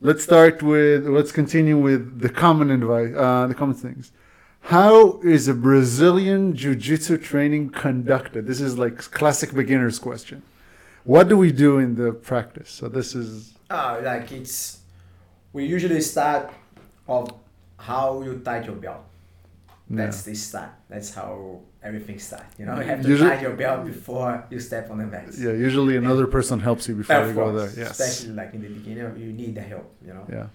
Let's 0.00 0.24
start 0.24 0.62
with, 0.62 1.06
let's 1.06 1.32
continue 1.32 1.78
with 1.78 2.20
the 2.20 2.28
common 2.28 2.70
advice, 2.70 3.14
uh, 3.16 3.46
the 3.46 3.54
common 3.54 3.74
things. 3.74 4.12
How 4.62 5.20
is 5.20 5.46
a 5.48 5.54
Brazilian 5.54 6.54
Jiu 6.54 6.74
Jitsu 6.74 7.18
training 7.18 7.70
conducted? 7.70 8.46
This 8.46 8.60
is 8.60 8.76
like 8.76 8.98
classic 8.98 9.54
beginner's 9.54 9.98
question. 9.98 10.42
What 11.04 11.28
do 11.28 11.36
we 11.36 11.52
do 11.52 11.78
in 11.78 11.94
the 11.94 12.12
practice? 12.12 12.68
So 12.70 12.88
this 12.88 13.14
is, 13.14 13.54
Oh, 13.70 14.00
like 14.02 14.30
it's 14.32 14.80
we 15.52 15.64
usually 15.64 16.00
start 16.00 16.50
of 17.08 17.32
how 17.78 18.22
you 18.22 18.40
tie 18.44 18.62
your 18.62 18.74
belt. 18.74 19.04
That's 19.88 20.22
the 20.22 20.34
start. 20.34 20.70
That's 20.88 21.14
how 21.14 21.60
everything 21.88 22.18
starts. 22.28 22.52
You 22.58 22.64
know, 22.66 22.74
you 22.80 22.86
have 22.92 23.00
to 23.02 23.08
Usually- 23.08 23.30
tie 23.30 23.42
your 23.48 23.56
belt 23.64 23.80
before 23.92 24.32
you 24.52 24.58
step 24.70 24.84
on 24.92 24.96
the 25.02 25.06
mat. 25.14 25.28
Yeah, 25.44 25.52
usually 25.68 25.94
another 26.04 26.26
person 26.36 26.56
helps 26.68 26.84
you 26.88 26.94
before 27.02 27.26
you 27.28 27.34
go 27.42 27.48
there. 27.58 27.70
Yes. 27.82 27.90
Especially 27.98 28.34
like 28.40 28.50
in 28.56 28.60
the 28.66 28.68
beginning, 28.78 29.16
you 29.24 29.30
need 29.42 29.52
the 29.60 29.66
help. 29.72 29.86
You 30.06 30.12
know. 30.16 30.24
Yeah. 30.36 30.46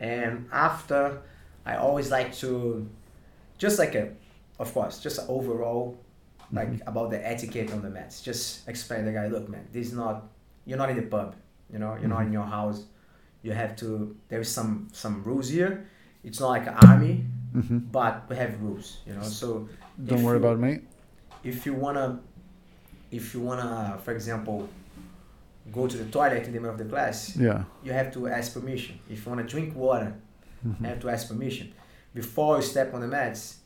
And 0.00 0.32
after, 0.68 1.00
I 1.64 1.74
always 1.86 2.10
like 2.10 2.30
to, 2.42 2.50
just 3.64 3.76
like 3.82 3.94
a, 3.94 4.04
of 4.58 4.68
course, 4.76 4.94
just 5.06 5.16
a 5.22 5.24
overall, 5.36 5.84
like 6.58 6.70
Mhm. 6.72 6.86
about 6.90 7.08
the 7.14 7.20
etiquette 7.32 7.68
on 7.72 7.80
the 7.86 7.90
mats. 7.98 8.14
Just 8.28 8.68
explain 8.68 9.04
the 9.08 9.12
guy, 9.18 9.26
look, 9.34 9.48
man, 9.48 9.64
this 9.72 9.84
is 9.88 9.94
not, 10.02 10.16
you're 10.66 10.78
not 10.84 10.90
in 10.90 10.96
the 11.02 11.08
pub, 11.16 11.28
you 11.72 11.78
know, 11.82 11.92
you're 12.00 12.08
not 12.16 12.20
Mhm. 12.22 12.26
in 12.28 12.32
your 12.38 12.48
house. 12.58 12.80
You 13.46 13.52
have 13.52 13.72
to. 13.82 14.16
There 14.30 14.40
is 14.40 14.48
some 14.58 14.88
some 14.92 15.14
rules 15.28 15.48
here. 15.56 15.72
It's 16.26 16.40
not 16.42 16.48
like 16.56 16.66
an 16.72 16.76
army, 16.90 17.14
hmm 17.52 17.78
but 17.98 18.14
we 18.28 18.34
have 18.42 18.52
rules, 18.66 18.86
you 19.06 19.12
know. 19.16 19.22
So 19.40 19.68
Don't 20.02 20.18
If 20.18 20.24
worry 20.24 20.38
you- 20.38 20.44
about 20.44 20.58
me. 20.58 20.80
if 21.42 21.66
you 21.66 21.74
wanna, 21.74 22.20
if 23.10 23.34
you 23.34 23.40
wanna, 23.40 23.98
for 24.02 24.12
example, 24.12 24.68
go 25.72 25.86
to 25.86 25.96
the 25.96 26.04
toilet 26.10 26.46
in 26.46 26.52
the 26.52 26.60
middle 26.60 26.70
of 26.70 26.78
the 26.78 26.84
class, 26.84 27.36
Yeah. 27.36 27.64
you 27.82 27.92
have 27.92 28.12
to 28.12 28.26
ask 28.28 28.52
permission. 28.54 28.98
If 29.08 29.24
you 29.24 29.30
wanna 29.30 29.44
drink 29.44 29.74
water, 29.76 30.14
Mhm. 30.66 30.80
you 30.80 30.86
have 30.86 31.00
to 31.00 31.08
ask 31.10 31.28
permission. 31.28 31.72
Before 32.14 32.56
you 32.56 32.62
step 32.62 32.92
on 32.94 33.00
the 33.00 33.08
mats, 33.08 33.60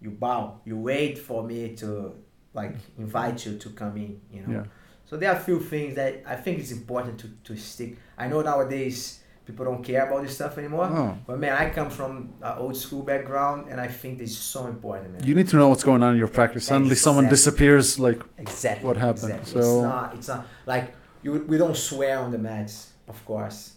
you 0.00 0.10
bow. 0.10 0.60
You 0.64 0.76
wait 0.78 1.18
for 1.18 1.42
me 1.44 1.74
to 1.76 2.14
like 2.54 2.76
invite 2.98 3.44
you 3.46 3.58
to 3.58 3.70
come 3.70 3.96
in. 3.96 4.20
You 4.32 4.42
know. 4.46 4.52
Yeah. 4.52 4.64
So 5.06 5.16
there 5.16 5.30
are 5.30 5.36
a 5.36 5.40
few 5.40 5.58
things 5.60 5.96
that 5.96 6.22
I 6.26 6.36
think 6.36 6.58
it's 6.60 6.70
important 6.72 7.18
to, 7.20 7.28
to 7.44 7.56
stick. 7.56 7.96
I 8.16 8.28
know 8.28 8.42
nowadays 8.42 9.20
people 9.46 9.64
don't 9.64 9.82
care 9.84 10.06
about 10.06 10.22
this 10.22 10.34
stuff 10.34 10.56
anymore. 10.58 10.86
Oh. 10.86 11.18
But 11.26 11.38
man, 11.38 11.52
I 11.56 11.70
come 11.70 11.90
from 11.90 12.32
an 12.42 12.58
old 12.58 12.76
school 12.76 13.02
background, 13.02 13.68
and 13.70 13.80
I 13.80 13.88
think 13.88 14.18
this 14.18 14.30
is 14.30 14.38
so 14.38 14.66
important, 14.66 15.12
man. 15.12 15.24
You 15.24 15.34
need 15.34 15.48
to 15.48 15.56
know 15.56 15.68
what's 15.68 15.84
going 15.84 16.02
on 16.02 16.12
in 16.12 16.18
your 16.18 16.28
practice. 16.28 16.66
Suddenly 16.66 16.94
someone 16.94 17.28
disappears 17.28 17.98
like 17.98 18.20
exactly. 18.38 18.86
what 18.86 18.96
happened. 18.96 19.32
Exactly. 19.32 19.62
So- 19.62 19.76
it's 19.76 19.82
not. 19.82 20.14
It's 20.14 20.28
not 20.28 20.46
like 20.66 20.94
you. 21.22 21.32
We 21.46 21.58
don't 21.58 21.76
swear 21.76 22.18
on 22.18 22.30
the 22.32 22.38
mats, 22.38 22.92
of 23.08 23.24
course. 23.24 23.72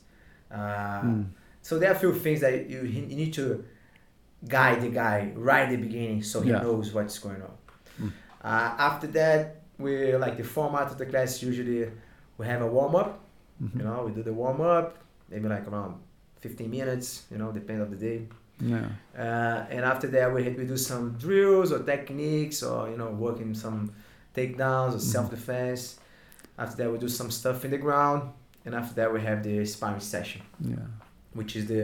Uh, 0.52 1.02
Mm. 1.04 1.26
So 1.62 1.78
there 1.78 1.90
are 1.92 1.96
a 1.96 2.00
few 2.00 2.14
things 2.14 2.40
that 2.40 2.70
you, 2.70 2.84
you 2.84 3.02
need 3.22 3.34
to 3.34 3.66
guide 4.48 4.80
the 4.82 4.88
guy 4.88 5.34
right 5.36 5.64
at 5.64 5.70
the 5.72 5.76
beginning 5.76 6.24
so 6.24 6.40
he 6.40 6.50
Yeah. 6.50 6.62
knows 6.62 6.94
what's 6.94 7.20
going 7.20 7.42
on. 7.42 7.52
Mm. 8.02 8.12
Uh, 8.42 8.76
after 8.90 9.08
that, 9.08 9.62
we 9.78 10.16
like 10.16 10.38
the 10.38 10.46
format 10.46 10.88
of 10.92 10.98
the 10.98 11.06
class. 11.06 11.44
Usually, 11.44 11.92
we 12.38 12.46
have 12.46 12.62
a 12.62 12.68
warm 12.68 12.96
up. 12.96 13.20
Mhm. 13.62 13.76
You 13.80 13.84
know, 13.84 14.04
we 14.06 14.12
do 14.14 14.24
the 14.24 14.32
warm 14.34 14.62
up, 14.62 14.98
maybe 15.30 15.48
like 15.48 15.68
around 15.68 15.96
15 16.42 16.70
minutes. 16.70 17.26
You 17.32 17.38
know, 17.38 17.52
depend 17.52 17.82
of 17.82 17.90
the 17.92 17.98
day. 17.98 18.22
yeah. 18.60 18.88
Uh, 19.18 19.66
and 19.70 19.82
after 19.86 20.08
that, 20.08 20.34
we 20.34 20.42
we 20.60 20.66
do 20.66 20.78
some 20.78 21.12
drills 21.20 21.72
or 21.72 21.80
techniques 21.84 22.64
or 22.64 22.90
you 22.90 22.98
know 22.98 23.10
working 23.12 23.54
some 23.54 23.92
takedowns 24.36 24.94
or 24.94 24.98
Mhm. 25.02 25.12
self 25.16 25.30
defense. 25.30 26.00
After 26.58 26.76
that, 26.84 26.92
we 26.92 26.98
do 26.98 27.10
some 27.10 27.30
stuff 27.32 27.64
in 27.66 27.72
the 27.72 27.78
ground, 27.78 28.22
and 28.66 28.74
after 28.76 28.94
that, 28.96 29.14
we 29.14 29.22
have 29.22 29.44
the 29.44 29.66
sparring 29.66 30.00
session 30.02 30.42
Yeah. 30.60 30.88
which 31.34 31.56
is 31.56 31.66
the 31.68 31.82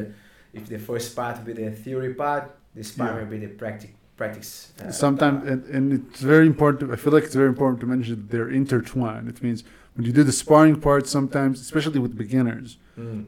if 0.53 0.63
the 0.67 0.77
first 0.79 1.15
part 1.15 1.37
will 1.37 1.45
be 1.53 1.53
the 1.63 1.71
theory 1.71 2.13
part, 2.13 2.43
the 2.75 2.83
sparring 2.83 3.15
Yeah. 3.17 3.23
will 3.23 3.39
be 3.39 3.45
the 3.47 3.53
practice 3.63 3.91
practice. 4.17 4.51
uh, 4.79 4.91
Sometimes, 4.91 5.39
and, 5.51 5.59
and 5.75 5.85
it's 5.93 6.21
very 6.21 6.45
important. 6.53 6.91
I 6.91 6.95
feel 6.95 7.13
like 7.13 7.23
it's 7.29 7.35
very 7.43 7.49
important 7.55 7.79
to 7.81 7.87
mention 7.87 8.15
that 8.15 8.29
they're 8.31 8.51
intertwined. 8.61 9.27
It 9.27 9.41
means 9.41 9.63
when 9.95 10.05
you 10.05 10.11
do 10.11 10.23
the 10.23 10.31
sparring 10.31 10.79
part, 10.79 11.07
sometimes, 11.07 11.59
especially 11.61 11.99
with 11.99 12.17
beginners, 12.17 12.77
Mm. 12.97 13.25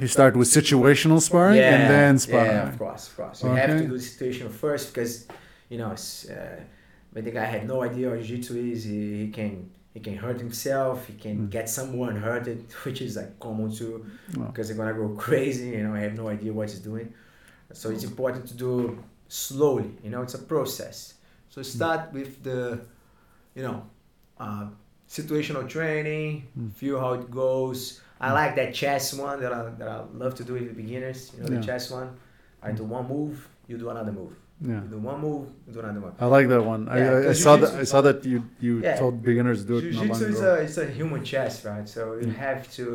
you 0.00 0.08
start 0.08 0.36
with 0.36 0.48
situational 0.48 1.20
sparring 1.20 1.58
and 1.74 1.82
then 1.94 2.18
sparring. 2.18 2.50
Yeah, 2.50 2.68
of 2.68 2.78
course, 2.78 3.08
of 3.08 3.16
course. 3.16 3.42
You 3.44 3.50
have 3.50 3.70
to 3.80 3.86
do 3.86 3.96
the 3.98 4.00
situation 4.12 4.48
first 4.48 4.92
because 4.92 5.26
you 5.70 5.78
know, 5.78 5.90
it's, 5.92 6.28
uh, 6.28 6.60
when 7.12 7.24
the 7.24 7.30
guy 7.30 7.46
had 7.46 7.66
no 7.66 7.82
idea 7.82 8.10
what 8.10 8.18
jiu-jitsu 8.22 8.54
is, 8.72 8.84
he, 8.84 8.98
he 9.24 9.28
can 9.38 9.70
he 9.94 10.00
can 10.00 10.16
hurt 10.16 10.38
himself. 10.40 11.06
He 11.06 11.14
can 11.14 11.36
Mm. 11.46 11.50
get 11.56 11.66
someone 11.78 12.16
hurted, 12.16 12.58
which 12.84 13.00
is 13.00 13.12
like 13.16 13.32
common 13.38 13.70
too. 13.72 14.04
Because 14.46 14.66
they're 14.68 14.76
gonna 14.76 14.92
go 15.04 15.08
crazy. 15.26 15.68
You 15.76 15.84
know, 15.84 15.94
I 15.94 16.00
have 16.00 16.14
no 16.22 16.26
idea 16.28 16.52
what 16.52 16.68
he's 16.70 16.80
doing. 16.80 17.08
So 17.72 17.90
it's 17.94 18.04
important 18.12 18.46
to 18.50 18.54
do 18.66 18.98
slowly. 19.28 19.90
You 20.04 20.10
know, 20.10 20.22
it's 20.22 20.34
a 20.34 20.44
process. 20.54 21.14
So 21.52 21.62
start 21.62 22.12
with 22.12 22.42
the, 22.42 22.80
you 23.56 23.62
know, 23.66 23.78
uh, 24.44 24.66
situational 25.08 25.68
training. 25.68 26.48
Mm. 26.58 26.72
Feel 26.72 26.98
how 27.00 27.12
it 27.14 27.30
goes. 27.30 28.00
I 28.20 28.28
Mm. 28.30 28.34
like 28.34 28.56
that 28.56 28.74
chess 28.74 29.12
one 29.14 29.40
that 29.40 29.52
I 29.52 29.70
that 29.78 29.88
I 29.88 29.98
love 30.14 30.34
to 30.36 30.44
do 30.44 30.52
with 30.54 30.66
the 30.68 30.74
beginners. 30.82 31.32
You 31.36 31.42
know, 31.42 31.50
Yeah. 31.52 31.60
the 31.60 31.66
chess 31.66 31.90
one. 31.90 32.10
I 32.62 32.72
do 32.72 32.84
one 32.84 33.06
move, 33.08 33.48
you 33.68 33.76
do 33.78 33.90
another 33.90 34.12
move. 34.12 34.32
yeah. 34.60 34.80
You 34.82 34.88
do 34.88 34.98
one 34.98 35.20
move, 35.20 35.48
you 35.66 35.72
do 35.74 35.80
another 35.80 36.00
one. 36.00 36.12
I 36.18 36.26
like 36.26 36.48
that 36.48 36.62
one. 36.64 36.86
Yeah, 36.86 36.94
I, 37.26 37.28
I, 37.30 37.32
saw 37.34 37.56
that. 37.56 37.74
I 37.74 37.84
saw 37.84 38.00
that 38.08 38.24
you 38.24 38.38
you 38.60 38.80
Yeah. 38.80 38.96
told 38.96 39.22
beginners 39.22 39.58
to 39.62 39.66
do 39.72 39.76
it. 39.78 39.82
Jiu-jitsu 39.92 40.26
is 40.34 40.40
a 40.40 40.54
it's 40.64 40.78
a 40.78 40.86
human 40.86 41.22
chess, 41.24 41.64
right? 41.64 41.86
So 41.88 42.00
you 42.20 42.28
Mm. 42.28 42.36
have 42.46 42.60
to. 42.78 42.86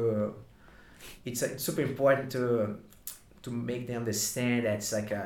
It's, 1.26 1.42
a, 1.44 1.48
it's 1.54 1.64
super 1.64 1.82
important 1.92 2.32
to 2.32 2.42
to 3.44 3.50
make 3.52 3.84
them 3.88 3.98
understand 4.04 4.66
that 4.66 4.76
it's 4.80 4.92
like 5.00 5.12
a 5.12 5.26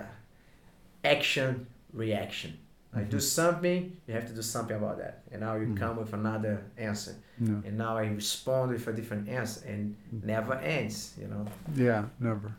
action 1.04 1.68
reaction. 1.94 2.52
I 2.95 3.02
do 3.02 3.18
Mhm. 3.18 3.22
something, 3.22 3.98
you 4.07 4.14
have 4.14 4.28
to 4.28 4.34
do 4.34 4.41
something 4.41 4.78
about 4.78 4.98
that, 4.99 5.24
and 5.32 5.41
now 5.41 5.56
you 5.56 5.68
Mhm. 5.68 5.78
come 5.78 5.98
with 5.98 6.14
another 6.14 6.61
answer, 6.78 7.15
Yeah. 7.40 7.61
and 7.65 7.78
now 7.78 7.98
I 7.98 8.06
respond 8.07 8.72
with 8.72 8.88
a 8.88 8.94
different 8.94 9.28
answer, 9.30 9.61
and 9.68 9.95
Mm. 10.14 10.24
never 10.26 10.53
ends. 10.56 11.14
You 11.20 11.28
know. 11.28 11.45
Yeah, 11.76 12.06
never. 12.20 12.52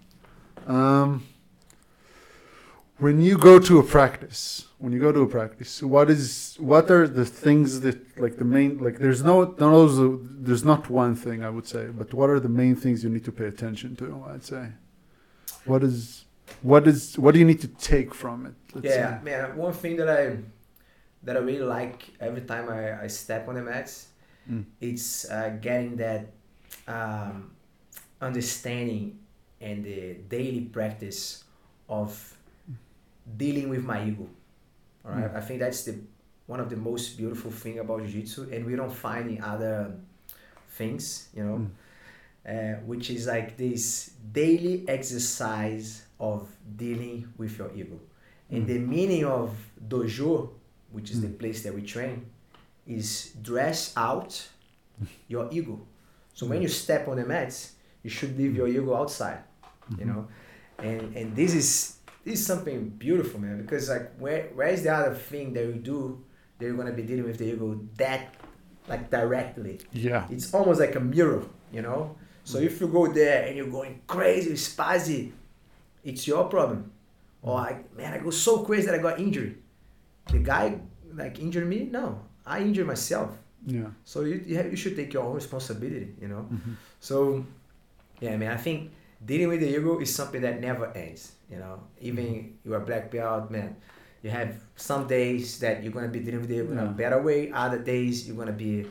Um, 0.66 1.23
when 2.98 3.20
you 3.20 3.36
go 3.39 3.59
to 3.59 3.78
a 3.78 3.82
practice, 3.82 4.66
when 4.78 4.93
you 4.93 5.01
go 5.01 5.12
to 5.12 5.20
a 5.20 5.27
practice, 5.27 5.82
what 5.82 6.09
is 6.11 6.56
what 6.59 6.90
are 6.90 7.06
the 7.09 7.24
things 7.24 7.81
that 7.81 7.98
like 8.19 8.36
the 8.36 8.44
main 8.44 8.78
like 8.78 8.98
there's 8.98 9.23
no 9.23 9.55
no 9.59 9.77
there's 10.47 10.65
not 10.65 10.89
one 10.90 11.15
thing 11.15 11.43
I 11.44 11.51
would 11.51 11.66
say, 11.66 11.89
but 11.97 12.12
what 12.15 12.28
are 12.31 12.40
the 12.40 12.48
main 12.48 12.77
things 12.77 13.02
you 13.05 13.11
need 13.11 13.24
to 13.24 13.32
pay 13.32 13.47
attention 13.47 13.97
to? 13.97 14.24
I'd 14.28 14.44
say. 14.44 14.69
What 15.65 15.82
is 15.82 16.24
what 16.62 16.87
is 16.87 17.19
what 17.19 17.33
do 17.35 17.39
you 17.41 17.45
need 17.47 17.61
to 17.61 17.69
take 17.69 18.15
from 18.15 18.47
it? 18.47 18.55
Let's 18.75 18.87
yeah, 18.87 19.19
say? 19.19 19.25
man. 19.25 19.57
One 19.57 19.73
thing 19.73 19.97
that 19.97 20.09
I 20.09 20.37
that 21.23 21.37
I 21.37 21.41
really 21.41 21.65
like 21.65 22.11
every 22.21 22.43
time 22.43 22.69
I, 22.69 23.03
I 23.05 23.07
step 23.09 23.49
on 23.49 23.55
the 23.55 23.62
mats, 23.62 24.09
Mm. 24.51 24.65
it's 24.79 25.25
uh, 25.31 25.57
getting 25.61 25.97
that 25.97 26.27
um, 26.87 27.53
understanding 28.21 29.19
and 29.61 29.83
the 29.83 30.15
daily 30.29 30.61
practice 30.61 31.45
of 31.89 32.12
dealing 33.39 33.71
with 33.71 33.83
my 33.83 34.05
ego. 34.07 34.29
All 35.05 35.12
right, 35.12 35.33
Mm. 35.33 35.37
I 35.37 35.41
think 35.41 35.61
that's 35.61 35.85
the 35.85 35.97
one 36.47 36.61
of 36.61 36.69
the 36.69 36.77
most 36.77 37.16
beautiful 37.16 37.51
thing 37.51 37.79
about 37.79 38.03
jiu-jitsu, 38.05 38.51
and 38.53 38.66
we 38.66 38.77
don't 38.77 38.93
find 38.93 39.31
in 39.31 39.43
other 39.43 39.97
things, 40.77 41.29
you 41.35 41.43
know, 41.43 41.59
Mm. 41.65 41.71
uh, 42.45 42.81
which 42.85 43.09
is 43.09 43.27
like 43.27 43.57
this 43.57 44.11
daily 44.33 44.85
exercise 44.89 46.03
of 46.20 46.49
dealing 46.77 47.32
with 47.36 47.59
your 47.59 47.70
ego. 47.74 47.99
And 48.51 48.65
Mm. 48.65 48.66
the 48.66 48.78
meaning 48.78 49.24
of 49.24 49.51
dojo, 49.89 50.51
which 50.93 51.11
is 51.11 51.20
the 51.20 51.28
Mm. 51.28 51.39
place 51.39 51.62
that 51.65 51.74
we 51.74 51.82
train, 51.82 52.27
is 52.86 53.32
dress 53.43 53.93
out 53.97 54.49
your 55.28 55.49
ego. 55.53 55.81
So 56.35 56.47
when 56.47 56.62
you 56.62 56.69
step 56.69 57.09
on 57.09 57.16
the 57.16 57.24
mats, 57.24 57.73
you 58.03 58.11
should 58.11 58.36
leave 58.36 58.55
your 58.57 58.69
ego 58.69 58.95
outside, 58.95 59.39
you 59.99 60.05
know. 60.05 60.28
And 60.78 61.16
and 61.16 61.35
this 61.36 61.55
is 61.55 61.97
this 62.24 62.41
is 62.41 62.47
something 62.47 62.89
beautiful, 62.99 63.41
man. 63.41 63.62
Because 63.62 63.89
like 63.89 64.15
where 64.19 64.49
where 64.55 64.69
is 64.69 64.82
the 64.82 64.93
other 64.93 65.15
thing 65.15 65.53
that 65.55 65.65
you 65.65 65.74
do 65.74 66.23
that 66.59 66.66
you're 66.66 66.77
gonna 66.77 66.93
be 66.93 67.03
dealing 67.03 67.24
with 67.24 67.39
the 67.39 67.47
ego 67.53 67.81
that 67.97 68.35
like 68.89 69.11
directly? 69.11 69.81
Yeah. 69.93 70.27
It's 70.31 70.53
almost 70.53 70.81
like 70.81 70.95
a 70.97 71.01
mirror, 71.01 71.45
you 71.73 71.82
know. 71.82 72.16
So 72.45 72.59
if 72.59 72.78
you 72.81 72.89
go 72.89 73.07
there 73.11 73.47
and 73.47 73.57
you're 73.57 73.70
going 73.70 74.03
crazy, 74.07 74.53
spazzy, 74.53 75.32
it's 76.05 76.26
your 76.26 76.44
problem. 76.44 76.90
Or 77.43 77.59
I, 77.60 77.82
man, 77.97 78.12
I 78.14 78.18
go 78.18 78.31
so 78.31 78.64
crazy 78.64 78.86
that 78.86 78.94
I 78.94 79.02
got 79.02 79.18
injured. 79.20 79.56
The 80.31 80.39
guy 80.39 80.81
like 81.14 81.39
injured 81.40 81.66
me? 81.68 81.89
No, 81.90 82.20
I 82.47 82.60
injured 82.60 82.86
myself. 82.86 83.31
Yeah. 83.66 83.89
So 84.05 84.22
you 84.24 84.43
you, 84.47 84.56
have, 84.56 84.70
you 84.70 84.76
should 84.76 84.97
take 84.97 85.12
your 85.12 85.24
own 85.24 85.35
responsibility, 85.35 86.14
you 86.20 86.28
know. 86.28 86.48
Mhm. 86.52 86.76
So 87.01 87.44
yeah, 88.20 88.36
man, 88.36 88.52
I 88.52 88.56
think 88.56 88.93
dealing 89.24 89.48
with 89.48 89.60
the 89.60 89.68
ego 89.68 89.98
is 90.01 90.14
something 90.14 90.40
that 90.43 90.60
never 90.60 90.86
ends. 90.97 91.32
You 91.51 91.59
know, 91.59 91.81
even 92.01 92.56
you're 92.64 92.81
black 92.81 93.10
belt, 93.10 93.51
man. 93.51 93.76
You 94.22 94.31
have 94.31 94.56
some 94.76 95.06
days 95.06 95.59
that 95.60 95.82
you're 95.82 95.93
gonna 95.93 96.09
be 96.09 96.20
dealing 96.20 96.40
with 96.40 96.51
it 96.51 96.64
in 96.70 96.78
a 96.78 96.86
better 96.86 97.20
way. 97.20 97.52
Other 97.52 97.78
days 97.78 98.26
you're 98.26 98.36
gonna 98.36 98.56
be 98.56 98.86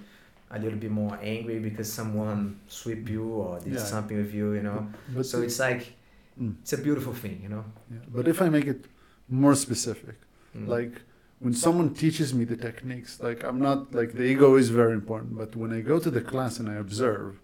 a 0.51 0.59
little 0.59 0.77
bit 0.77 0.91
more 0.91 1.17
angry 1.21 1.57
because 1.57 1.91
someone 1.91 2.59
sweep 2.67 3.09
you 3.09 3.25
or 3.25 3.59
did 3.59 3.73
Yeah. 3.73 3.79
something 3.83 4.17
with 4.17 4.33
you. 4.33 4.53
You 4.53 4.61
know, 4.61 4.87
But 5.09 5.25
so 5.25 5.41
it's 5.41 5.57
like 5.57 5.93
Mm. 6.41 6.55
it's 6.61 6.73
a 6.73 6.77
beautiful 6.77 7.13
thing. 7.13 7.39
You 7.43 7.49
know, 7.49 7.65
yeah. 7.91 7.99
But 8.07 8.27
if 8.27 8.41
I 8.41 8.49
make 8.49 8.65
it 8.67 8.85
more 9.29 9.55
specific, 9.55 10.15
Mm. 10.55 10.67
like 10.67 11.01
when 11.39 11.53
someone 11.53 11.93
teaches 11.95 12.31
me 12.33 12.43
the 12.45 12.55
techniques 12.55 13.19
like 13.19 13.43
i'm 13.43 13.59
not 13.59 13.79
like 13.99 14.13
the 14.13 14.23
ego 14.23 14.55
is 14.55 14.69
very 14.69 14.93
important 14.93 15.35
but 15.35 15.55
when 15.55 15.71
i 15.73 15.81
go 15.81 15.97
to 15.99 16.11
the 16.11 16.21
class 16.21 16.59
and 16.59 16.69
i 16.69 16.75
observe 16.75 17.39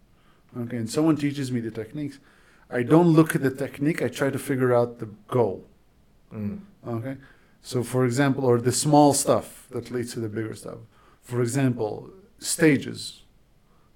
okay 0.61 0.77
and 0.77 0.89
someone 0.89 1.17
teaches 1.17 1.51
me 1.51 1.59
the 1.59 1.71
techniques 1.71 2.19
I 2.71 2.83
don't 2.83 3.13
look 3.19 3.35
at 3.35 3.41
the 3.41 3.49
technique. 3.65 3.99
I 4.03 4.09
try 4.09 4.29
to 4.29 4.37
figure 4.37 4.71
out 4.79 4.99
the 4.99 5.09
goal. 5.27 5.65
Mm. 6.31 6.59
Okay. 6.87 7.15
So, 7.63 7.81
for 7.83 8.05
example, 8.05 8.45
or 8.45 8.61
the 8.61 8.71
small 8.71 9.11
stuff 9.13 9.47
that 9.71 9.89
leads 9.89 10.13
to 10.13 10.19
the 10.19 10.29
bigger 10.29 10.53
stuff. 10.53 10.77
For 11.23 11.41
example, 11.41 12.11
stages. 12.37 13.23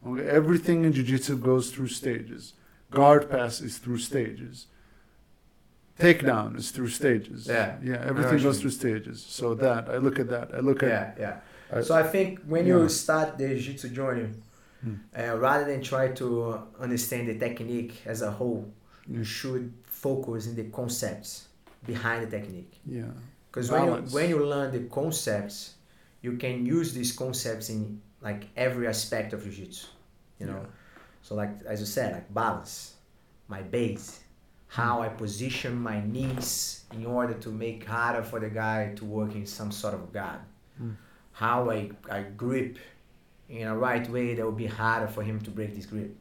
Okay. 0.08 0.26
Everything 0.28 0.86
in 0.86 0.92
jiu-jitsu 0.92 1.38
goes 1.38 1.72
through 1.72 1.90
stages. 1.90 2.54
Guard 2.90 3.30
pass 3.30 3.62
is 3.62 3.78
through 3.78 4.00
stages. 4.00 4.66
Takedown 6.00 6.58
is 6.58 6.72
through 6.72 6.90
stages. 6.90 7.48
Yeah. 7.48 7.78
Yeah. 7.84 8.04
Everything 8.06 8.42
goes 8.42 8.60
through 8.60 8.72
stages. 8.72 9.22
So 9.22 9.54
that 9.56 9.90
I 9.90 9.98
look 9.98 10.20
at 10.20 10.30
that. 10.30 10.54
I 10.54 10.60
look 10.60 10.82
at. 10.84 10.90
Yeah, 10.90 11.14
yeah. 11.72 11.78
I- 11.80 11.82
so 11.82 11.96
I 11.96 12.04
think 12.04 12.40
when 12.46 12.66
Yeah. 12.66 12.78
you 12.80 12.90
start 12.90 13.38
the 13.38 13.48
jiu-jitsu 13.48 13.90
journey, 13.90 14.30
Hmm. 14.82 14.96
uh, 15.18 15.38
rather 15.38 15.66
than 15.66 15.82
try 15.82 16.10
to 16.22 16.60
understand 16.80 17.28
the 17.30 17.38
technique 17.38 18.02
as 18.06 18.22
a 18.22 18.32
whole, 18.32 18.66
you 19.08 19.24
should 19.24 19.72
focus 19.86 20.48
in 20.48 20.56
the 20.56 20.66
concepts 20.66 21.48
behind 21.86 22.24
the 22.26 22.30
technique. 22.38 22.74
Yeah. 22.86 23.12
Because 23.50 23.70
when 23.72 23.86
you, 23.86 23.94
when 24.12 24.30
you 24.30 24.46
learn 24.46 24.72
the 24.72 24.84
concepts, 24.90 25.76
you 26.22 26.38
can 26.38 26.66
use 26.66 26.94
these 26.94 27.12
concepts 27.14 27.70
in 27.70 28.02
like 28.22 28.48
every 28.58 28.88
aspect 28.88 29.32
of 29.34 29.44
jiu-jitsu. 29.44 29.88
You 30.40 30.48
know, 30.48 30.62
Yeah. 30.64 30.70
so 31.22 31.36
like 31.36 31.52
as 31.66 31.80
you 31.80 31.86
said, 31.86 32.14
like 32.14 32.34
balance, 32.34 32.94
my 33.48 33.62
base, 33.62 34.20
how 34.74 35.04
I 35.04 35.10
position 35.10 35.80
my 35.80 36.02
knees 36.04 36.86
in 36.94 37.06
order 37.06 37.36
to 37.36 37.50
make 37.50 37.86
harder 37.86 38.24
for 38.24 38.40
the 38.40 38.50
guy 38.50 38.92
to 38.96 39.06
work 39.06 39.36
in 39.36 39.46
some 39.46 39.72
sort 39.72 39.94
of 39.94 40.12
guard. 40.12 40.40
Mm. 40.82 40.96
How 41.32 41.70
I, 41.70 41.92
I 42.10 42.24
grip 42.24 42.80
in 43.48 43.68
a 43.68 43.78
right 43.78 44.10
way 44.10 44.34
that 44.34 44.44
will 44.44 44.52
be 44.52 44.66
harder 44.66 45.06
for 45.06 45.22
him 45.22 45.40
to 45.42 45.52
break 45.52 45.76
this 45.76 45.86
grip. 45.86 46.16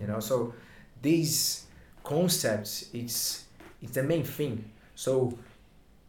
You 0.00 0.06
know, 0.06 0.20
so 0.20 0.54
these 1.02 1.66
concepts, 2.02 2.88
it's 2.94 3.44
it's 3.82 3.92
the 3.92 4.02
main 4.04 4.24
thing. 4.24 4.64
So 4.94 5.36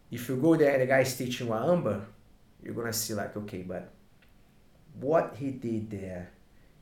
if 0.10 0.30
you 0.30 0.38
go 0.38 0.56
there 0.56 0.72
and 0.72 0.84
the 0.84 0.86
guy 0.86 1.02
is 1.02 1.18
teaching 1.18 1.48
you 1.48 1.54
armbar, 1.54 2.06
you're 2.64 2.76
gonna 2.76 2.94
see 2.94 3.14
like, 3.14 3.36
okay, 3.36 3.64
but 3.64 3.92
what 5.02 5.36
he 5.38 5.52
did 5.52 5.90
there 5.90 6.32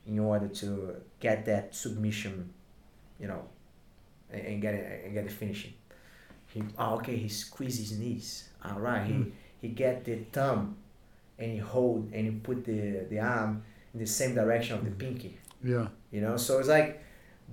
in 0.05 0.19
order 0.19 0.49
to 0.49 0.97
get 1.19 1.45
that 1.45 1.73
submission, 1.73 2.53
you 3.19 3.27
know, 3.27 3.47
and, 4.31 4.41
and 4.41 4.61
get 4.61 4.73
it 4.75 5.05
and 5.05 5.13
get 5.13 5.25
the 5.25 5.31
finishing. 5.31 5.73
He 6.47 6.63
oh, 6.77 6.95
okay, 6.95 7.15
he 7.17 7.27
squeezed 7.29 7.79
his 7.79 7.97
knees. 7.97 8.49
All 8.65 8.79
right, 8.79 9.05
he 9.05 9.13
Mm. 9.13 9.31
he 9.61 9.67
get 9.69 10.03
the 10.05 10.15
thumb 10.31 10.75
and 11.39 11.51
he 11.51 11.57
hold 11.57 12.11
and 12.13 12.25
he 12.27 12.31
put 12.31 12.65
the 12.65 13.05
the 13.09 13.19
arm 13.19 13.63
in 13.93 13.99
the 13.99 14.05
same 14.07 14.33
direction 14.35 14.75
of 14.77 14.83
the 14.85 14.91
mm. 14.91 14.99
pinky 14.99 15.37
Yeah. 15.63 15.87
you 16.11 16.21
know 16.21 16.37
so 16.37 16.59
it's 16.59 16.67
like 16.67 17.03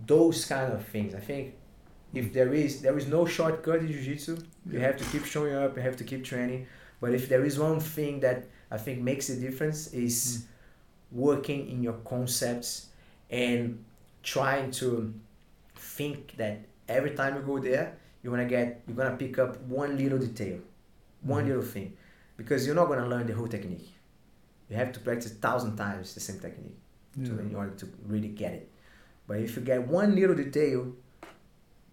those 0.07 0.45
kind 0.45 0.73
of 0.73 0.85
things 0.87 1.15
i 1.15 1.21
think 1.31 1.55
if 2.15 2.33
there 2.33 2.53
is 2.55 2.81
there 2.83 2.97
is 2.97 3.07
no 3.07 3.27
shortcut 3.27 3.81
in 3.81 3.89
jiu-jitsu 3.89 4.35
you 4.73 4.79
have 4.81 4.97
to 4.97 5.05
keep 5.13 5.25
showing 5.25 5.55
up 5.55 5.77
you 5.77 5.83
have 5.83 5.97
to 5.97 6.05
keep 6.05 6.23
training 6.25 6.67
but 7.01 7.11
if 7.19 7.29
there 7.29 7.45
is 7.45 7.59
one 7.59 7.81
thing 7.81 8.21
that 8.21 8.39
i 8.71 8.79
think 8.85 9.01
makes 9.01 9.29
a 9.31 9.37
difference 9.47 9.81
is 10.07 10.17
mm. 10.19 10.45
working 11.27 11.69
in 11.73 11.83
your 11.83 11.99
concepts 12.15 12.87
and 13.31 13.85
trying 14.23 14.71
to 14.71 15.13
think 15.77 16.37
that 16.37 16.59
every 16.89 17.13
time 17.13 17.35
you 17.37 17.43
go 17.43 17.59
there 17.59 17.97
you're 18.23 18.31
gonna 18.35 18.49
get 18.49 18.83
you're 18.87 18.97
gonna 18.97 19.17
pick 19.17 19.39
up 19.39 19.61
one 19.63 19.97
little 19.97 20.19
detail 20.19 20.59
one 21.23 21.45
Mhm. 21.45 21.49
little 21.49 21.63
thing 21.63 21.97
because 22.37 22.67
you're 22.67 22.75
not 22.83 22.87
gonna 22.89 23.07
learn 23.09 23.27
the 23.27 23.35
whole 23.35 23.49
technique 23.49 23.93
you 24.69 24.77
have 24.77 24.93
to 24.93 25.01
practice 25.01 25.33
a 25.33 25.35
thousand 25.37 25.77
times 25.77 26.15
the 26.15 26.21
same 26.21 26.39
technique 26.41 26.77
to, 27.25 27.39
in 27.41 27.55
order 27.55 27.73
to 27.73 27.89
really 28.07 28.29
get 28.29 28.53
it. 28.53 28.71
But 29.27 29.41
if 29.41 29.57
you 29.57 29.63
get 29.63 29.89
one 29.89 30.15
little 30.15 30.37
detail, 30.37 30.93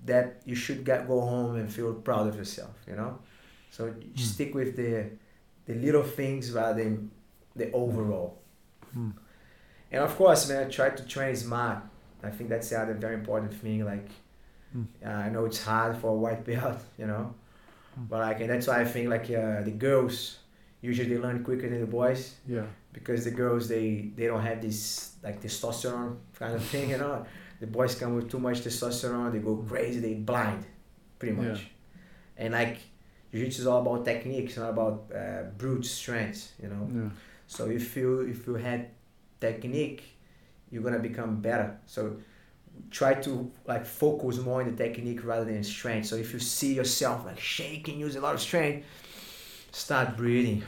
that 0.05 0.41
you 0.45 0.55
should 0.55 0.83
get 0.85 1.07
go 1.07 1.21
home 1.21 1.55
and 1.55 1.71
feel 1.71 1.93
proud 1.93 2.27
of 2.27 2.35
yourself, 2.35 2.75
you 2.87 2.95
know. 2.95 3.19
So 3.71 3.91
Mm. 3.91 4.19
stick 4.19 4.53
with 4.53 4.75
the 4.75 4.91
the 5.67 5.73
little 5.85 6.03
things 6.03 6.51
rather 6.51 6.83
than 6.83 7.09
the 7.55 7.71
overall. 7.71 8.37
Mm. 8.95 9.13
And 9.91 10.03
of 10.03 10.15
course, 10.15 10.47
man, 10.49 10.69
try 10.69 10.89
to 10.91 11.03
train 11.07 11.35
smart. 11.35 11.79
I 12.21 12.29
think 12.29 12.49
that's 12.49 12.69
the 12.69 12.79
other 12.81 12.93
very 12.93 13.15
important 13.15 13.53
thing. 13.55 13.83
Like, 13.83 14.07
Mm. 14.75 14.85
uh, 15.05 15.09
I 15.09 15.29
know 15.29 15.45
it's 15.45 15.61
hard 15.63 15.95
for 15.97 16.09
a 16.11 16.13
white 16.25 16.43
belt, 16.45 16.79
you 16.97 17.07
know, 17.07 17.33
Mm. 17.97 18.09
but 18.09 18.19
like, 18.19 18.39
that's 18.47 18.67
why 18.67 18.81
I 18.81 18.85
think 18.85 19.09
like 19.09 19.27
uh, 19.31 19.61
the 19.61 19.71
girls 19.71 20.39
usually 20.81 21.09
they 21.09 21.17
learn 21.17 21.43
quicker 21.43 21.69
than 21.69 21.79
the 21.79 21.87
boys 21.87 22.35
Yeah. 22.45 22.65
because 22.91 23.23
the 23.23 23.31
girls 23.31 23.67
they 23.69 24.11
they 24.17 24.27
don't 24.27 24.41
have 24.49 24.61
this 24.61 25.13
like 25.23 25.41
testosterone 25.41 26.17
kind 26.37 26.53
of 26.55 26.63
thing 26.71 26.89
you 26.89 26.97
know 26.97 27.25
the 27.61 27.67
boys 27.67 27.95
come 27.95 28.15
with 28.15 28.29
too 28.29 28.37
much 28.39 28.59
testosterone 28.61 29.31
they 29.31 29.39
go 29.39 29.55
crazy 29.69 29.99
they 30.01 30.13
blind 30.15 30.63
pretty 31.19 31.35
much 31.41 31.59
and 32.37 32.53
like 32.53 32.77
jiu-jitsu 33.31 33.61
is 33.61 33.67
all 33.67 33.81
about 33.81 34.03
technique 34.05 34.45
it's 34.49 34.57
not 34.57 34.71
about 34.71 34.95
uh, 35.15 35.43
brute 35.57 35.85
strength 35.85 36.41
you 36.61 36.67
know 36.73 36.83
Yeah. 36.93 37.09
so 37.47 37.61
if 37.79 37.95
you 37.97 38.09
if 38.33 38.45
you 38.47 38.55
had 38.55 38.81
technique 39.39 40.03
you're 40.69 40.83
gonna 40.83 40.99
become 40.99 41.41
better 41.41 41.77
so 41.85 42.01
try 42.91 43.13
to 43.13 43.51
like 43.67 43.85
focus 43.85 44.37
more 44.39 44.61
on 44.61 44.67
the 44.75 44.83
technique 44.83 45.23
rather 45.25 45.45
than 45.45 45.63
strength 45.63 46.05
so 46.07 46.15
if 46.15 46.31
you 46.33 46.39
see 46.39 46.73
yourself 46.73 47.25
like 47.25 47.39
shaking 47.39 47.99
using 47.99 48.19
a 48.21 48.23
lot 48.23 48.33
of 48.35 48.41
strength 48.41 48.85
start 49.71 50.15
breathing 50.17 50.63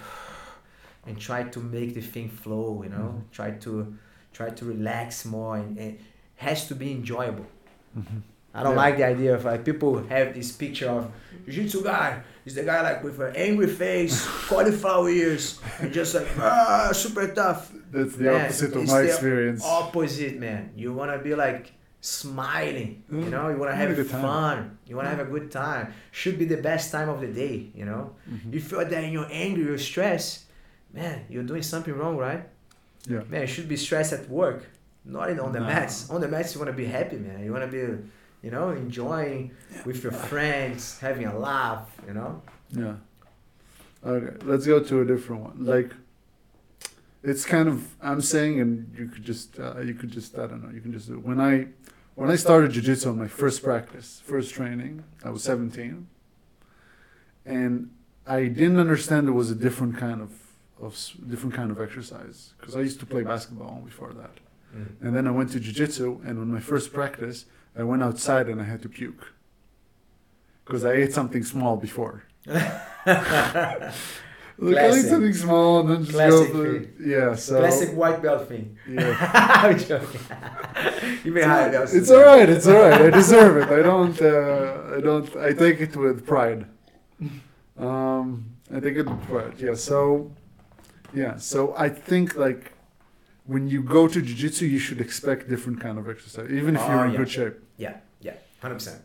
and 1.06 1.18
try 1.20 1.44
to 1.44 1.60
make 1.60 1.94
the 1.94 2.02
thing 2.02 2.30
flow 2.30 2.82
you 2.84 2.90
know 2.90 3.16
Mhm. 3.16 3.32
try 3.32 3.52
to 3.52 3.94
try 4.34 4.50
to 4.50 4.66
relax 4.66 5.26
more 5.26 5.58
and, 5.58 5.78
and 5.78 5.98
has 6.36 6.68
to 6.68 6.76
be 6.76 6.92
enjoyable 6.92 7.46
Mhm. 7.98 8.22
I 8.54 8.64
don't 8.64 8.72
Yeah. 8.74 8.78
like 8.86 8.98
the 8.98 9.04
idea 9.06 9.36
of 9.36 9.46
like 9.46 9.64
people 9.64 10.04
have 10.10 10.34
this 10.34 10.52
picture 10.52 10.90
of 10.90 11.12
jiu-jitsu 11.46 11.84
guy 11.84 12.22
is 12.46 12.56
the 12.56 12.64
guy 12.64 12.82
like 12.82 13.04
with 13.04 13.20
an 13.20 13.36
angry 13.36 13.68
face, 13.68 14.26
cauliflower 14.50 15.10
ears, 15.10 15.60
and 15.80 15.94
just 15.94 16.16
like 16.16 16.28
ah, 16.40 16.90
super 16.94 17.28
tough. 17.28 17.72
That's 17.92 18.16
the 18.16 18.24
Man, 18.24 18.42
opposite 18.46 18.76
of 18.76 18.88
my 18.88 19.02
experience. 19.02 19.64
Opposite, 19.64 20.40
man. 20.40 20.72
You 20.76 20.94
wanna 20.94 21.20
be 21.20 21.36
like 21.36 21.72
smiling, 22.08 23.04
you 23.12 23.18
Mm. 23.26 23.30
know. 23.32 23.50
You 23.50 23.58
wanna 23.58 23.76
Have 23.76 23.92
a 23.92 23.94
good 24.02 24.10
time. 24.10 24.22
fun. 24.22 24.78
You 24.88 24.96
wanna 24.96 25.10
have 25.10 25.20
a 25.28 25.30
good 25.36 25.52
time. 25.52 25.86
Should 26.12 26.38
be 26.40 26.46
the 26.46 26.62
best 26.70 26.86
time 26.92 27.10
of 27.10 27.20
the 27.20 27.28
day, 27.28 27.58
you 27.80 27.86
know. 27.86 28.04
Mhm. 28.32 28.54
If 28.54 28.72
you're 28.72 28.86
there 28.86 29.04
and 29.04 29.12
you're 29.12 29.28
angry, 29.30 29.64
you're 29.70 29.78
stressed, 29.92 30.46
man, 30.94 31.18
you're 31.30 31.44
doing 31.52 31.64
something 31.74 31.94
wrong, 32.00 32.16
right? 32.18 32.44
Yeah. 33.08 33.24
Man, 33.30 33.42
you 33.42 33.48
should 33.56 33.68
be 33.68 33.78
stressed 33.78 34.14
at 34.14 34.24
work, 34.30 34.60
not 35.18 35.30
in, 35.32 35.40
on 35.40 35.52
the 35.52 35.60
mats. 35.72 36.10
On 36.10 36.20
the 36.22 36.28
mats, 36.28 36.54
you 36.54 36.60
want 36.62 36.72
to 36.76 36.78
be 36.84 36.86
happy, 37.00 37.18
man. 37.18 37.44
You 37.44 37.52
want 37.56 37.66
to 37.70 37.72
be, 37.78 37.84
you 38.46 38.52
know, 38.56 38.70
enjoying 38.72 39.52
with 39.86 40.02
your 40.04 40.12
friends, 40.32 41.00
having 41.00 41.26
a 41.26 41.38
laugh, 41.38 41.86
you 42.08 42.14
know. 42.14 42.42
Yeah. 42.72 42.96
Okay, 44.06 44.34
let's 44.46 44.66
go 44.66 44.78
to 44.90 45.02
a 45.02 45.06
different 45.06 45.42
one. 45.48 45.58
Like, 45.74 45.92
it's 47.24 47.46
kind 47.46 47.68
of 47.68 47.78
I'm 48.02 48.22
saying, 48.22 48.62
and 48.62 48.72
you 48.98 49.08
could 49.08 49.24
just 49.32 49.60
uh, 49.60 49.80
you 49.82 49.94
could 50.00 50.12
just 50.12 50.38
I 50.38 50.46
don't 50.48 50.62
know. 50.64 50.70
You 50.78 50.82
can 50.82 50.94
just 50.94 51.10
when 51.10 51.40
I 51.42 51.68
when 52.18 52.31
I 52.31 52.35
started 52.35 52.72
jujitsu 52.72 53.11
on 53.11 53.19
my 53.19 53.27
first 53.27 53.61
practice, 53.61 54.23
first 54.26 54.52
training, 54.52 55.03
I 55.23 55.30
was 55.30 55.44
17, 55.44 56.07
and 57.45 57.91
I 58.26 58.45
didn't 58.45 58.80
understand 58.80 59.27
it 59.27 59.34
was 59.34 59.52
a 59.52 59.56
different 59.56 59.98
kind 59.98 60.22
of 60.22 60.31
of 60.81 60.98
different 61.30 61.53
kind 61.53 61.69
of 61.69 61.80
exercise 61.80 62.53
because 62.60 62.76
I 62.76 62.80
used 62.81 62.99
to 63.02 63.06
play 63.06 63.22
basketball 63.22 63.81
before 63.85 64.14
that. 64.14 64.35
Mm-hmm. 64.76 65.06
And 65.06 65.15
then 65.15 65.27
I 65.27 65.31
went 65.31 65.52
to 65.52 65.60
jiu-jitsu, 65.60 66.22
and 66.26 66.39
on 66.39 66.52
my 66.52 66.60
first 66.60 66.91
practice, 66.91 67.45
I 67.77 67.84
went 67.84 68.02
outside 68.02 68.48
and 68.48 68.60
I 68.60 68.64
had 68.64 68.81
to 68.81 68.89
puke. 68.89 69.34
Because 70.65 70.84
I 70.85 70.94
ate 70.94 71.14
something 71.14 71.44
small 71.44 71.77
before. 71.77 72.23
Like 74.60 74.78
I 74.78 74.86
ate 74.86 74.90
Classic. 74.90 75.10
something 75.12 75.34
small 75.34 75.80
and 75.82 75.90
then 75.90 76.00
just 76.04 76.12
Classic 76.14 76.52
go 76.52 76.64
for. 76.64 77.04
Yeah, 77.04 77.36
so 77.36 77.60
Classic 77.60 77.90
white 77.96 78.22
belt 78.24 78.48
thing. 78.50 78.76
yeah. 78.90 79.16
I'm 79.64 79.78
joking. 79.78 80.20
Even 81.26 81.44
higher 81.44 81.72
belts. 81.72 81.94
It's 81.94 82.10
all 82.10 82.24
right. 82.24 82.50
It's 82.50 82.66
all 82.68 82.74
right. 82.82 83.02
I 83.02 83.10
deserve 83.12 83.58
it. 83.58 83.70
I 83.80 83.82
don't. 83.84 84.20
Uh, 84.20 84.96
I 84.98 85.00
don't. 85.02 85.36
I 85.38 85.54
take 85.54 85.80
it 85.82 85.96
with 85.96 86.26
pride. 86.26 86.66
Um, 87.78 88.56
I 88.74 88.80
take 88.80 88.96
it 88.96 89.08
with 89.08 89.22
pride. 89.28 89.54
Yeah. 89.60 89.76
So, 89.76 90.32
yeah. 91.14 91.38
So 91.38 91.76
I 91.78 91.90
think 91.90 92.36
like 92.36 92.74
when 93.46 93.68
you 93.68 93.82
go 93.84 94.08
to 94.08 94.22
jiu-jitsu, 94.22 94.66
you 94.66 94.80
should 94.80 95.00
expect 95.00 95.50
different 95.50 95.80
kind 95.80 95.98
of 95.98 96.10
exercise, 96.10 96.50
even 96.52 96.76
if 96.76 96.82
Oh, 96.82 96.90
you're 96.90 97.06
in 97.06 97.12
yeah. 97.12 97.18
good 97.18 97.30
shape. 97.30 97.54
Yeah, 97.78 97.98
yeah, 98.22 98.34
hundred 98.62 98.76
percent. 98.76 99.02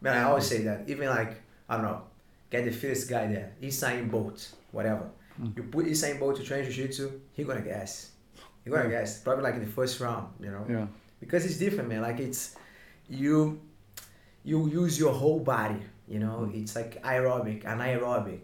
Man, 0.00 0.16
I 0.18 0.22
always 0.24 0.46
say 0.46 0.62
that. 0.64 0.88
Even 0.88 1.08
like 1.08 1.40
I 1.68 1.76
don't 1.76 1.84
know, 1.84 2.02
get 2.50 2.64
the 2.64 2.70
fittest 2.70 3.08
guy 3.08 3.26
there, 3.26 3.52
Usain 3.62 4.10
Bolt, 4.10 4.52
whatever. 4.72 5.08
Mm. 5.40 5.56
You 5.56 5.62
put 5.64 5.86
Usain 5.86 6.18
Bolt 6.18 6.36
to 6.36 6.42
train 6.42 6.64
jiu-jitsu, 6.64 7.10
he 7.32 7.44
gonna 7.44 7.60
gas. 7.60 8.10
He 8.64 8.70
gonna 8.70 8.84
Yeah. 8.88 9.00
gas. 9.00 9.20
Probably 9.20 9.44
like 9.44 9.54
in 9.54 9.60
the 9.60 9.66
first 9.70 10.00
round, 10.00 10.26
you 10.40 10.50
know. 10.50 10.64
Yeah. 10.68 10.86
Because 11.20 11.44
it's 11.46 11.58
different, 11.58 11.88
man. 11.88 12.02
Like 12.02 12.18
it's 12.20 12.56
you, 13.08 13.60
you 14.44 14.68
use 14.68 14.98
your 14.98 15.12
whole 15.12 15.40
body. 15.40 15.82
You 16.06 16.18
know, 16.20 16.48
Mm. 16.50 16.62
it's 16.62 16.74
like 16.74 17.02
aerobic, 17.02 17.64
anaerobic. 17.64 18.40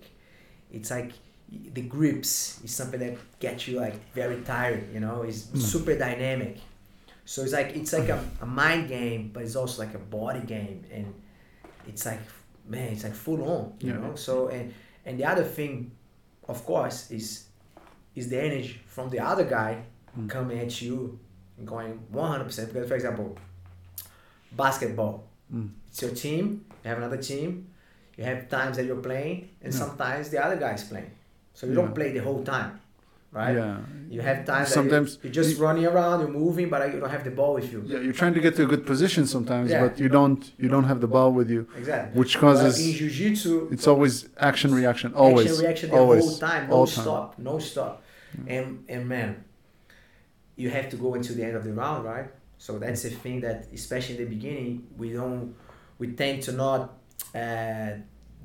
It's 0.72 0.90
like 0.90 1.12
the 1.50 1.82
grips 1.82 2.60
is 2.64 2.74
something 2.74 3.00
that 3.00 3.16
gets 3.38 3.68
you 3.68 3.78
like 3.80 3.94
very 4.12 4.40
tired. 4.42 4.92
You 4.92 5.00
know, 5.00 5.22
it's 5.22 5.44
Mm. 5.46 5.58
super 5.60 5.96
dynamic. 5.96 6.58
So 7.24 7.42
it's 7.42 7.52
like 7.52 7.74
it's 7.74 7.92
like 7.92 8.08
a, 8.10 8.22
a 8.42 8.46
mind 8.46 8.88
game, 8.88 9.30
but 9.32 9.42
it's 9.44 9.56
also 9.56 9.82
like 9.84 9.94
a 9.94 9.98
body 9.98 10.40
game, 10.40 10.84
and 10.92 11.14
it's 11.86 12.04
like 12.04 12.20
man, 12.66 12.92
it's 12.92 13.04
like 13.04 13.14
full 13.14 13.42
on, 13.48 13.74
you 13.80 13.92
Yeah. 13.92 13.98
know. 14.00 14.14
So 14.16 14.48
and 14.48 14.72
and 15.06 15.18
the 15.18 15.24
other 15.24 15.44
thing, 15.44 15.90
of 16.48 16.64
course, 16.64 17.10
is 17.10 17.48
is 18.14 18.28
the 18.28 18.40
energy 18.42 18.80
from 18.86 19.10
the 19.10 19.20
other 19.20 19.44
guy 19.44 19.82
Mm. 20.18 20.28
coming 20.30 20.58
at 20.60 20.80
you, 20.82 21.18
going 21.64 21.92
one 22.10 22.28
hundred 22.30 22.44
percent. 22.44 22.72
Because 22.72 22.88
for 22.88 22.94
example, 22.94 23.36
basketball, 24.52 25.24
Mm. 25.52 25.70
it's 25.88 26.02
your 26.02 26.12
team. 26.12 26.64
You 26.84 26.88
have 26.90 26.98
another 26.98 27.16
team. 27.30 27.68
You 28.16 28.24
have 28.24 28.48
times 28.48 28.76
that 28.76 28.84
you're 28.86 29.02
playing, 29.02 29.48
and 29.62 29.72
Yeah. 29.72 29.78
sometimes 29.78 30.30
the 30.30 30.38
other 30.44 30.56
guy's 30.56 30.84
playing. 30.84 31.10
So 31.54 31.66
you 31.66 31.72
Yeah. 31.72 31.80
don't 31.82 31.94
play 31.94 32.12
the 32.12 32.20
whole 32.20 32.42
time, 32.44 32.80
right? 33.34 33.54
Yeah. 33.56 33.78
You 34.14 34.20
have 34.20 34.38
times 34.46 34.68
Sometimes 34.68 35.08
that 35.16 35.24
you, 35.24 35.28
you're 35.28 35.34
just 35.42 35.60
running 35.60 35.86
around, 35.92 36.20
you're 36.20 36.28
moving, 36.44 36.68
but 36.70 36.80
you 36.94 37.00
don't 37.00 37.10
have 37.10 37.24
the 37.24 37.36
ball 37.40 37.52
with 37.58 37.68
you. 37.72 37.82
Yeah, 37.84 37.98
you're 38.04 38.12
trying 38.22 38.34
to 38.38 38.40
get 38.46 38.52
to 38.58 38.62
a 38.62 38.66
good 38.74 38.84
position 38.92 39.26
sometimes, 39.26 39.70
Yeah. 39.70 39.82
but 39.84 39.98
you 40.02 40.08
don't 40.18 40.42
you 40.62 40.68
don't 40.74 40.88
have 40.92 41.00
the 41.00 41.10
ball 41.16 41.30
with 41.38 41.48
you, 41.50 41.62
Exactly. 41.76 42.18
which 42.18 42.32
But 42.34 42.40
causes 42.44 42.74
in 42.86 42.92
jiu-jitsu, 42.98 43.52
it's 43.74 43.86
always 43.92 44.14
action 44.50 44.70
reaction 44.80 45.08
always 45.14 45.46
action 45.50 45.64
reaction 45.64 45.90
the 45.90 45.96
always 46.02 46.24
whole 46.24 46.38
time, 46.48 46.62
no 46.70 46.86
time. 46.86 47.02
stop, 47.04 47.26
no 47.50 47.54
stop. 47.70 47.92
And 48.54 48.66
and 48.94 49.02
man, 49.14 49.30
you 50.62 50.68
have 50.76 50.88
to 50.92 50.96
go 51.04 51.08
until 51.18 51.34
the 51.38 51.44
end 51.48 51.56
of 51.60 51.64
the 51.68 51.72
round, 51.82 52.00
right? 52.14 52.28
So 52.66 52.78
that's 52.78 53.02
the 53.02 53.10
thing 53.24 53.40
that, 53.46 53.58
especially 53.74 54.14
in 54.16 54.20
the 54.24 54.30
beginning, 54.36 54.86
we 54.96 55.08
don't, 55.18 55.54
we 55.98 56.06
tend 56.22 56.36
to 56.46 56.52
not 56.52 56.80
uh, 57.34 57.90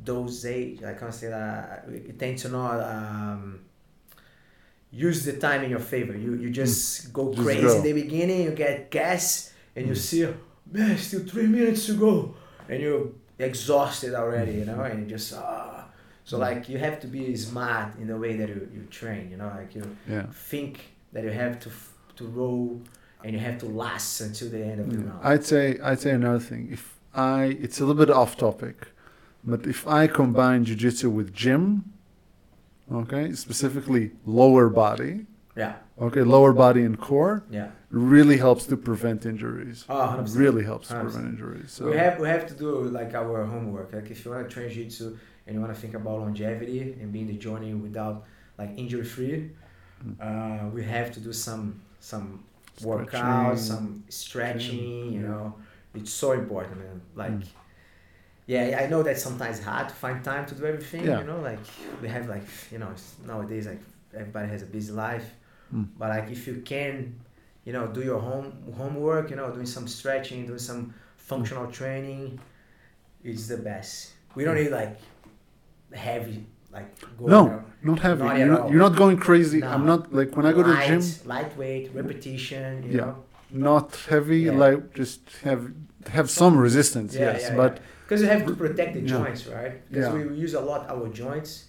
dosage. 0.04 0.84
I 0.84 0.94
can't 1.00 1.14
say 1.14 1.28
that. 1.28 1.86
We 1.90 2.00
tend 2.24 2.38
to 2.40 2.50
not 2.50 2.78
um, 2.82 3.62
use 4.92 5.24
the 5.26 5.34
time 5.34 5.64
in 5.64 5.70
your 5.70 5.80
favor. 5.94 6.16
You 6.18 6.34
you 6.36 6.50
just 6.50 7.14
go 7.14 7.26
Hmm. 7.26 7.34
Just 7.34 7.44
crazy 7.46 7.62
go. 7.62 7.76
in 7.78 7.84
the 7.84 7.94
beginning. 7.94 8.42
You 8.44 8.52
get 8.52 8.90
gas, 8.92 9.54
and 9.76 9.86
you 9.88 9.94
Mm. 9.94 9.98
see, 10.08 10.28
man, 10.72 10.98
still 10.98 11.24
three 11.34 11.48
minutes 11.48 11.86
to 11.88 11.94
go, 11.94 12.34
and 12.70 12.82
you're 12.82 13.08
exhausted 13.38 14.14
already, 14.14 14.54
you 14.60 14.66
know, 14.66 14.82
and 14.82 14.96
you 15.02 15.06
just 15.18 15.34
ah. 15.36 15.86
So 16.26 16.38
Mm. 16.38 16.42
like 16.48 16.70
you 16.70 16.78
have 16.78 16.98
to 17.04 17.08
be 17.08 17.36
smart 17.36 17.88
in 18.02 18.08
the 18.08 18.18
way 18.24 18.36
that 18.40 18.50
you, 18.50 18.62
you 18.76 18.82
train, 19.00 19.24
you 19.32 19.38
know, 19.38 19.52
like 19.60 19.72
you 19.78 19.84
yeah 20.08 20.26
think 20.52 20.74
that 21.14 21.24
you 21.24 21.32
have 21.44 21.56
to 21.66 21.70
f- 21.70 21.94
to 22.18 22.24
roll 22.40 22.82
and 23.24 23.30
you 23.36 23.40
have 23.48 23.58
to 23.64 23.66
last 23.84 24.22
until 24.22 24.50
the 24.56 24.62
end 24.72 24.80
of 24.82 24.88
the 24.92 24.98
Yeah. 24.98 25.10
round. 25.10 25.20
I'd 25.32 25.46
say 25.52 25.64
I'd 25.88 26.00
say 26.06 26.12
another 26.22 26.44
thing. 26.50 26.64
If 26.78 26.84
I 27.16 27.58
it's 27.66 27.78
a 27.82 27.86
little 27.86 28.00
bit 28.06 28.12
off 28.22 28.32
topic, 28.48 28.78
but 29.52 29.62
if 29.66 29.80
I 29.88 30.02
combine 30.22 30.62
jujitsu 30.70 31.08
with 31.20 31.30
gym, 31.44 31.64
okay, 32.92 33.34
specifically 33.34 34.12
lower 34.26 34.70
body, 34.70 35.26
yeah, 35.56 35.76
okay, 36.02 36.22
lower 36.22 36.54
body 36.54 36.84
and 36.84 37.00
core, 37.00 37.44
yeah. 37.50 37.70
really 37.92 38.38
helps 38.38 38.66
to 38.68 38.78
prevent 38.78 39.26
injuries. 39.26 39.86
Oh, 39.90 39.96
100%. 40.18 40.38
Really 40.38 40.64
helps 40.64 40.88
to 40.90 40.96
100%. 40.96 41.02
prevent 41.02 41.26
injuries. 41.34 41.72
So 41.72 41.86
We 41.90 41.98
have 41.98 42.20
we 42.20 42.28
have 42.28 42.46
to 42.48 42.54
do 42.54 42.84
like 43.00 43.14
our 43.14 43.44
homework. 43.46 43.94
Like 43.94 44.10
if 44.12 44.24
you 44.26 44.32
want 44.32 44.48
to 44.48 44.54
train 44.54 44.70
jiu-jitsu 44.70 45.18
and 45.46 45.56
you 45.56 45.62
want 45.62 45.74
to 45.74 45.80
think 45.82 45.94
about 45.96 46.20
longevity 46.20 46.82
and 47.02 47.12
being 47.12 47.28
the 47.28 47.38
journey 47.38 47.74
without 47.74 48.26
like 48.58 48.72
injury 48.78 49.04
free, 49.06 49.52
Mm. 50.00 50.16
uh, 50.22 50.70
we 50.70 50.82
have 50.96 51.12
to 51.16 51.20
do 51.20 51.34
some 51.34 51.82
some 52.00 52.26
workouts, 52.82 53.58
some 53.58 54.02
stretching. 54.08 55.12
You 55.12 55.20
know, 55.28 55.56
it's 55.94 56.12
so 56.14 56.32
important, 56.32 56.78
man. 56.80 57.02
Like. 57.16 57.32
Mm. 57.32 57.46
Yeah, 58.54 58.82
I 58.84 58.86
know 58.92 59.02
that 59.08 59.18
sometimes 59.28 59.54
it's 59.58 59.66
hard 59.74 59.88
to 59.92 59.96
find 60.04 60.18
time 60.32 60.46
to 60.50 60.56
do 60.60 60.64
everything. 60.72 61.04
Yeah. 61.06 61.20
You 61.22 61.28
know, 61.32 61.40
like 61.52 61.64
we 62.02 62.08
have 62.16 62.26
like 62.36 62.46
you 62.74 62.80
know 62.84 62.92
nowadays 63.32 63.66
like 63.72 63.82
everybody 64.22 64.48
has 64.54 64.62
a 64.68 64.70
busy 64.78 64.94
life, 65.08 65.28
Mm. 65.76 65.88
but 66.00 66.08
like 66.16 66.28
if 66.38 66.42
you 66.48 66.56
can, 66.74 66.96
you 67.66 67.74
know, 67.76 67.86
do 67.98 68.02
your 68.12 68.20
home 68.30 68.48
homework. 68.82 69.26
You 69.32 69.38
know, 69.40 69.48
doing 69.58 69.68
some 69.78 69.88
stretching, 70.00 70.40
doing 70.50 70.64
some 70.72 70.82
functional 71.32 71.68
training, 71.80 72.24
it's 73.30 73.46
the 73.54 73.60
best. 73.72 73.94
We 74.36 74.42
don't 74.46 74.58
need 74.62 74.72
like 74.82 74.96
heavy 75.94 76.40
like 76.72 76.88
going 77.18 77.32
No, 77.36 77.42
out. 77.50 77.66
not 77.90 78.00
heavy. 78.08 78.24
Not 78.24 78.38
you're, 78.40 78.48
not, 78.48 78.70
you're 78.72 78.80
not 78.88 78.96
going 79.04 79.18
crazy. 79.28 79.60
No. 79.60 79.68
I'm 79.74 79.86
not 79.86 80.02
like 80.20 80.36
when 80.38 80.46
I 80.46 80.52
go 80.58 80.62
to 80.64 80.70
the 80.70 80.76
Light, 80.76 80.88
gym, 81.02 81.04
lightweight 81.34 81.86
repetition. 82.00 82.84
You 82.84 82.90
Yeah. 82.98 83.06
know, 83.06 83.16
not 83.70 83.96
heavy. 84.10 84.42
Yeah. 84.42 84.64
Like 84.64 84.94
just 85.02 85.22
have 85.48 85.62
have 86.08 86.30
some 86.30 86.58
resistance. 86.58 87.14
Yeah, 87.14 87.34
yes, 87.34 87.44
yeah, 87.44 87.56
but 87.56 87.80
because 88.04 88.22
you 88.22 88.28
have 88.28 88.46
to 88.46 88.56
protect 88.56 88.94
the 88.96 89.02
joints, 89.02 89.46
right? 89.48 89.88
Because 89.90 90.14
we, 90.14 90.36
use 90.36 90.54
a 90.54 90.62
lot 90.62 90.90
our 90.90 91.10
joints, 91.10 91.66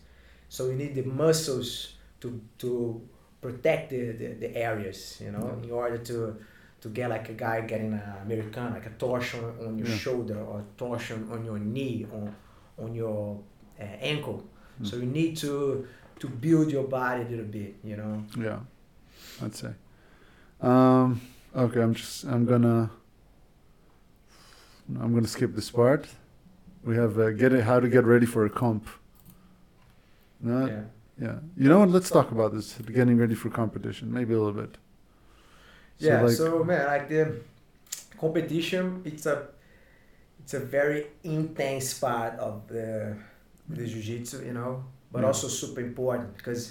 so 0.49 0.69
we 0.69 0.75
need 0.75 0.95
the 0.95 1.03
muscles 1.03 1.95
to 2.21 2.41
to 2.59 3.01
protect 3.41 3.91
the, 3.91 4.13
the, 4.13 4.27
the 4.35 4.57
areas, 4.57 5.19
you 5.23 5.33
know, 5.33 5.59
in 5.63 5.71
order 5.71 5.99
to 5.99 6.37
to 6.81 6.89
get 6.89 7.11
like 7.11 7.29
a 7.29 7.35
guy 7.35 7.61
getting 7.61 7.93
an 7.93 8.03
Americana, 8.23 8.75
like 8.75 8.87
a 8.87 8.91
torsion 8.91 9.45
on 9.61 9.79
your 9.79 9.87
shoulder 9.87 10.41
or 10.41 10.65
torsion 10.79 11.29
on 11.31 11.45
your 11.45 11.59
knee 11.59 12.07
or 12.11 12.33
on 12.79 12.95
your 12.95 13.39
uh, 13.79 13.85
ankle. 14.01 14.45
Mm. 14.81 14.87
So 14.87 14.97
you 14.97 15.07
need 15.07 15.37
to 15.39 15.87
to 16.21 16.29
build 16.29 16.71
your 16.71 16.85
body 16.85 17.23
a 17.23 17.29
little 17.29 17.47
bit, 17.47 17.77
you 17.83 17.97
know. 17.97 18.25
yeah, 18.39 18.61
I'd 19.43 19.55
say. 19.55 19.73
Um, 20.61 21.21
okay, 21.57 21.81
I'm 21.81 21.95
just 21.95 22.25
I'm 22.25 22.45
gonna 22.45 22.91
I'm 25.01 25.15
gonna 25.15 25.27
skip 25.29 25.55
this 25.55 25.71
part. 25.71 26.07
We 26.85 26.97
have 26.97 27.19
uh, 27.19 27.31
get 27.31 27.53
it, 27.53 27.65
how 27.65 27.79
to 27.81 27.89
get 27.89 28.05
ready 28.05 28.27
for 28.27 28.45
a 28.47 28.51
comp. 28.51 28.87
No, 30.41 30.67
yeah. 30.67 30.81
yeah. 31.21 31.35
You 31.57 31.69
know 31.69 31.81
what? 31.81 31.91
Let's 31.91 32.11
talk 32.11 32.31
about 32.31 32.53
this. 32.55 32.75
Getting 32.79 33.19
ready 33.19 33.35
for 33.35 33.51
competition, 33.51 34.13
maybe 34.13 34.33
a 34.35 34.39
little 34.39 34.61
bit. 34.63 34.79
yeah 35.99 36.23
like- 36.23 36.33
so 36.37 36.65
man 36.65 36.87
like 36.87 37.07
the 37.11 37.25
competition 38.19 39.03
it's 39.05 39.27
a 39.27 39.49
it's 40.41 40.55
a 40.55 40.61
very 40.61 41.07
intense 41.23 41.89
part 41.99 42.35
of 42.49 42.55
the 42.69 43.15
the 43.69 43.85
jiu-jitsu 43.87 44.37
you 44.49 44.55
know 44.59 44.83
but 45.13 45.21
Yeah. 45.21 45.27
also 45.31 45.47
super 45.49 45.83
important 45.91 46.29
because 46.39 46.63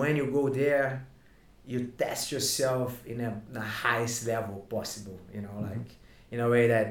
when 0.00 0.16
you 0.16 0.26
go 0.38 0.48
there 0.48 1.04
you 1.66 1.78
test 2.04 2.32
yourself 2.32 2.90
in 3.06 3.20
a 3.20 3.30
the 3.52 3.60
highest 3.84 4.26
level 4.26 4.56
possible 4.76 5.18
you 5.34 5.42
know 5.44 5.56
Mhm. 5.60 5.68
like 5.70 5.90
in 6.32 6.40
a 6.40 6.48
way 6.48 6.64
that 6.74 6.86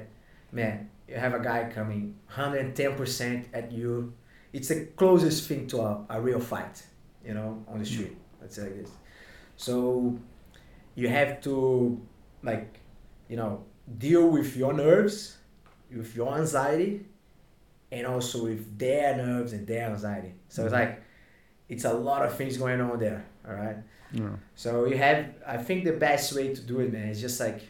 man 0.53 0.89
you 1.07 1.15
have 1.15 1.33
a 1.33 1.39
guy 1.39 1.69
coming 1.73 2.15
110% 2.31 3.45
at 3.53 3.71
you. 3.71 4.13
It's 4.53 4.69
the 4.69 4.85
closest 4.95 5.47
thing 5.47 5.67
to 5.67 5.81
a, 5.81 6.05
a 6.09 6.21
real 6.21 6.39
fight 6.39 6.81
you 7.25 7.33
know 7.33 7.63
on 7.67 7.79
the 7.79 7.85
street. 7.85 8.15
Let's 8.41 8.55
say 8.55 8.63
like 8.63 8.77
this 8.81 8.91
so 9.55 10.17
you 10.95 11.07
have 11.09 11.41
to 11.41 11.99
like 12.43 12.79
you 13.29 13.37
know 13.37 13.63
deal 13.97 14.27
with 14.29 14.55
your 14.55 14.73
nerves 14.73 15.37
with 15.95 16.15
your 16.15 16.35
anxiety 16.37 17.05
and 17.91 18.07
also 18.07 18.45
with 18.45 18.77
their 18.79 19.15
nerves 19.17 19.53
and 19.53 19.67
their 19.67 19.85
anxiety. 19.89 20.33
So 20.49 20.65
it's 20.65 20.73
Mhm. 20.73 20.79
like 20.79 21.01
it's 21.69 21.85
a 21.85 21.93
lot 21.93 22.25
of 22.25 22.35
things 22.37 22.57
going 22.57 22.81
on 22.81 22.99
there 22.99 23.25
all 23.47 23.55
right? 23.55 23.77
Yeah. 24.11 24.35
so 24.53 24.85
you 24.85 24.95
have 24.97 25.19
i 25.47 25.57
think 25.57 25.85
the 25.85 25.93
best 26.07 26.35
way 26.35 26.53
to 26.53 26.61
do 26.61 26.79
it 26.81 26.93
man 26.93 27.07
is 27.09 27.19
just 27.19 27.39
like 27.39 27.61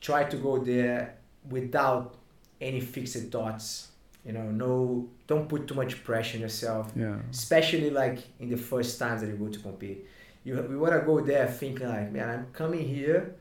try 0.00 0.24
to 0.24 0.36
go 0.36 0.58
there 0.58 1.14
without 1.48 2.14
any 2.60 2.80
fixed 2.80 3.16
thoughts 3.30 3.88
you 4.24 4.32
know 4.32 4.42
no 4.50 5.08
don't 5.26 5.48
put 5.48 5.66
too 5.68 5.74
much 5.74 6.02
pressure 6.04 6.36
on 6.36 6.42
yourself 6.42 6.92
Yeah. 6.96 7.16
especially 7.30 7.90
like 7.90 8.18
in 8.40 8.48
the 8.48 8.56
first 8.56 8.98
times 8.98 9.20
that 9.20 9.28
you 9.28 9.36
go 9.36 9.48
to 9.48 9.58
compete. 9.60 10.06
You 10.44 10.54
we 10.68 10.76
want 10.76 10.94
to 10.94 11.00
go 11.00 11.20
there 11.20 11.46
thinking 11.46 11.88
like, 11.88 12.10
man, 12.12 12.28
I'm 12.30 12.46
coming 12.52 12.86
here 12.86 13.34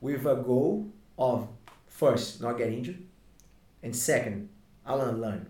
with 0.00 0.26
a 0.26 0.34
goal 0.36 0.88
of 1.18 1.46
first 1.86 2.40
not 2.40 2.58
get 2.58 2.68
injured, 2.72 2.98
and 3.82 3.94
second, 3.94 4.48
I 4.84 4.94
want 4.96 5.10
to 5.10 5.16
learn. 5.16 5.46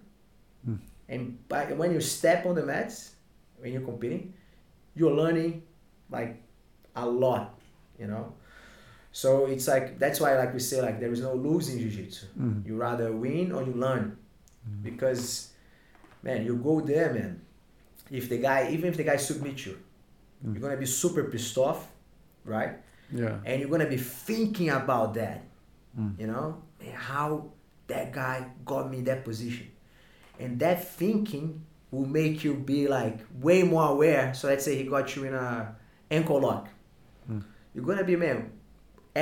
Hmm. 0.65 0.75
And 1.09 1.49
by, 1.49 1.73
when 1.73 1.93
you 1.93 2.01
step 2.01 2.45
on 2.47 2.55
the 2.57 2.65
mats, 2.67 3.13
when 3.59 3.73
you're 3.73 3.83
competing, 3.93 4.35
you're 4.95 5.15
learning 5.15 5.63
like 6.11 6.43
a 6.97 7.07
lot, 7.07 7.59
you 7.99 8.07
know. 8.07 8.35
So 9.13 9.47
it's 9.47 9.67
like 9.67 9.99
that's 9.99 10.21
why 10.21 10.37
like 10.39 10.53
we 10.53 10.61
say 10.61 10.81
like 10.83 11.01
there 11.01 11.11
is 11.13 11.21
no 11.23 11.35
losing 11.35 11.79
jiu-jitsu. 11.79 12.27
Mm. 12.39 12.67
You 12.67 12.77
rather 12.77 13.13
win 13.13 13.53
or 13.53 13.63
you 13.63 13.73
learn 13.73 14.17
Mm. 14.69 14.83
because 14.83 15.53
man 16.23 16.45
you 16.45 16.57
go 16.57 16.81
there 16.81 17.13
man 17.15 17.41
if 18.11 18.29
the 18.29 18.37
guy 18.39 18.69
even 18.71 18.91
if 18.91 18.97
the 18.99 19.05
guy 19.05 19.17
submits 19.17 19.65
you 19.67 19.79
Mm. 20.45 20.53
you're 20.53 20.61
gonna 20.61 20.77
be 20.77 20.85
super 20.87 21.25
pissed 21.25 21.57
off 21.57 21.87
right 22.45 22.75
Yeah. 23.11 23.39
and 23.47 23.61
you're 23.61 23.71
gonna 23.71 23.89
be 23.89 23.97
thinking 23.97 24.69
about 24.71 25.15
that 25.15 25.45
Mm. 25.99 26.19
you 26.21 26.27
know 26.27 26.61
man, 26.81 26.93
how 26.95 27.51
that 27.87 28.13
guy 28.13 28.45
got 28.67 28.91
me 28.91 28.99
in 28.99 29.05
that 29.05 29.25
position 29.25 29.69
and 30.39 30.59
that 30.61 30.85
thinking 30.85 31.65
will 31.91 32.05
make 32.07 32.45
you 32.45 32.55
be 32.55 32.89
like 32.89 33.21
way 33.41 33.63
more 33.63 33.89
aware 33.89 34.35
so 34.35 34.49
let's 34.49 34.65
say 34.67 34.77
he 34.77 34.85
got 34.85 35.17
you 35.17 35.25
in 35.25 35.33
a 35.35 35.75
ankle 36.11 36.41
lock 36.41 36.69
Mm. 37.31 37.43
you're 37.75 37.85
gonna 37.87 38.05
be 38.05 38.17
man 38.17 38.51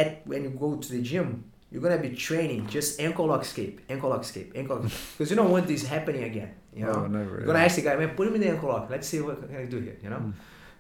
at 0.00 0.08
when 0.30 0.40
you 0.46 0.50
go 0.64 0.68
to 0.84 0.88
the 0.96 1.02
gym 1.10 1.28
you're 1.70 1.84
gonna 1.86 2.02
be 2.08 2.12
training 2.28 2.60
just 2.76 3.00
ankle 3.06 3.26
lock 3.30 3.42
escape 3.48 3.74
ankle 3.94 4.08
lock 4.12 4.22
escape 4.28 4.48
ankle 4.60 4.78
because 5.12 5.28
you 5.30 5.36
don't 5.40 5.52
want 5.56 5.66
this 5.72 5.82
happening 5.94 6.24
again 6.32 6.50
you 6.78 6.84
know 6.86 6.98
Oh, 7.04 7.06
never. 7.18 7.30
you're 7.30 7.40
yeah. 7.40 7.46
gonna 7.50 7.64
ask 7.68 7.74
the 7.80 7.82
guy 7.88 7.94
man 8.00 8.10
put 8.18 8.24
him 8.28 8.34
in 8.38 8.42
the 8.44 8.50
ankle 8.54 8.68
lock 8.74 8.84
let's 8.94 9.06
see 9.12 9.20
what 9.26 9.36
can 9.50 9.56
I 9.64 9.66
do 9.74 9.78
here 9.86 9.98
you 10.04 10.10
know 10.12 10.22
Mm. 10.26 10.32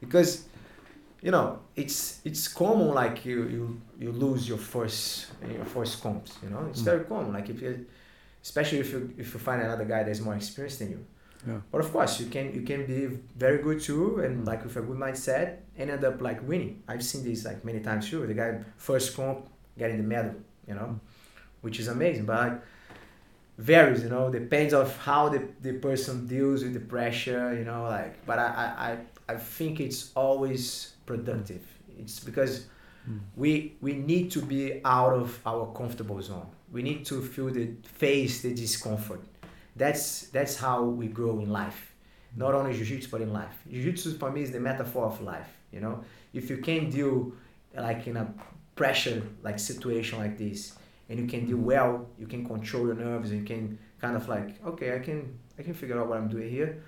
because 0.04 0.30
you 1.26 1.32
know, 1.36 1.46
it's 1.82 1.98
it's 2.28 2.42
common 2.62 2.88
like 3.02 3.16
you 3.28 3.38
you, 3.56 3.64
you 4.02 4.10
lose 4.24 4.42
your 4.50 4.58
first 4.74 5.26
your 5.56 5.64
first 5.76 5.94
comps. 6.02 6.32
You 6.42 6.50
know, 6.52 6.62
it's 6.70 6.82
Mm. 6.82 6.90
very 6.90 7.04
common. 7.10 7.32
Like 7.38 7.48
if 7.54 7.58
you, 7.64 7.70
especially 8.46 8.80
if 8.84 8.88
you 8.92 9.00
if 9.22 9.26
you 9.32 9.40
find 9.48 9.60
another 9.68 9.86
guy 9.94 10.00
that's 10.06 10.20
more 10.26 10.36
experienced 10.42 10.78
than 10.80 10.90
you. 10.94 11.00
Yeah. 11.46 11.60
But 11.70 11.80
of 11.84 11.92
course, 11.92 12.18
you 12.20 12.26
can 12.26 12.52
you 12.54 12.62
can 12.62 12.86
be 12.86 13.06
very 13.36 13.58
good 13.62 13.80
too, 13.80 14.18
and 14.24 14.32
Mm. 14.42 14.46
like 14.50 14.64
with 14.64 14.76
a 14.76 14.80
good 14.82 14.98
mindset, 14.98 15.46
and 15.78 15.90
end 15.90 16.04
up 16.04 16.20
like 16.20 16.40
winning. 16.48 16.82
I've 16.88 17.04
seen 17.04 17.22
this 17.24 17.44
like 17.44 17.64
many 17.64 17.80
times 17.80 18.10
too. 18.10 18.26
The 18.26 18.34
guy 18.34 18.50
first 18.76 19.14
comp 19.16 19.46
getting 19.78 19.98
the 19.98 20.02
medal, 20.14 20.34
you 20.68 20.74
know, 20.74 20.98
which 21.60 21.78
is 21.80 21.88
amazing. 21.88 22.24
But 22.26 22.62
varies, 23.58 24.02
you 24.02 24.08
know, 24.10 24.30
depends 24.30 24.74
of 24.74 24.96
how 24.98 25.28
the, 25.28 25.40
the 25.62 25.72
person 25.74 26.26
deals 26.26 26.62
with 26.62 26.74
the 26.74 26.80
pressure, 26.80 27.54
you 27.56 27.64
know, 27.64 27.82
like. 27.84 28.24
But 28.26 28.38
I 28.38 28.44
I, 28.64 28.90
I, 28.90 29.34
I 29.34 29.36
think 29.36 29.80
it's 29.80 30.12
always 30.14 30.92
productive. 31.06 31.62
It's 31.98 32.20
because 32.20 32.66
Mm. 33.08 33.20
we 33.36 33.76
we 33.80 33.92
need 33.92 34.32
to 34.32 34.40
be 34.42 34.80
out 34.84 35.12
of 35.22 35.38
our 35.46 35.72
comfortable 35.72 36.20
zone. 36.20 36.48
We 36.72 36.82
need 36.82 37.04
to 37.06 37.22
feel 37.22 37.50
the 37.50 37.66
face 38.04 38.42
the 38.42 38.52
discomfort. 38.52 39.20
That's 39.76 40.28
that's 40.28 40.56
how 40.56 40.82
we 40.84 41.06
grow 41.08 41.38
in 41.40 41.50
life. 41.50 41.94
Not 42.34 42.54
only 42.54 42.72
jiu-jitsu 42.74 43.08
but 43.10 43.20
in 43.20 43.32
life. 43.32 43.56
Jiu-jitsu 43.70 44.18
for 44.18 44.30
me 44.30 44.42
is 44.42 44.50
the 44.50 44.60
metaphor 44.60 45.06
of 45.06 45.20
life. 45.20 45.48
You 45.72 45.80
know, 45.80 46.04
if 46.32 46.48
you 46.50 46.58
can 46.58 46.90
deal 46.90 47.32
like 47.74 48.06
in 48.06 48.16
a 48.16 48.26
pressure 48.74 49.22
like 49.42 49.58
situation 49.58 50.18
like 50.18 50.36
this, 50.38 50.74
and 51.08 51.18
you 51.20 51.26
can 51.26 51.46
deal 51.46 51.58
well, 51.58 52.06
you 52.18 52.26
can 52.26 52.44
control 52.46 52.86
your 52.86 52.94
nerves. 52.96 53.30
You 53.32 53.42
can 53.42 53.78
kind 54.00 54.16
of 54.16 54.28
like 54.28 54.64
okay, 54.64 54.94
I 54.96 54.98
can 55.00 55.38
I 55.58 55.62
can 55.62 55.74
figure 55.74 56.00
out 56.00 56.08
what 56.08 56.18
I'm 56.18 56.28
doing 56.28 56.50
here. 56.50 56.82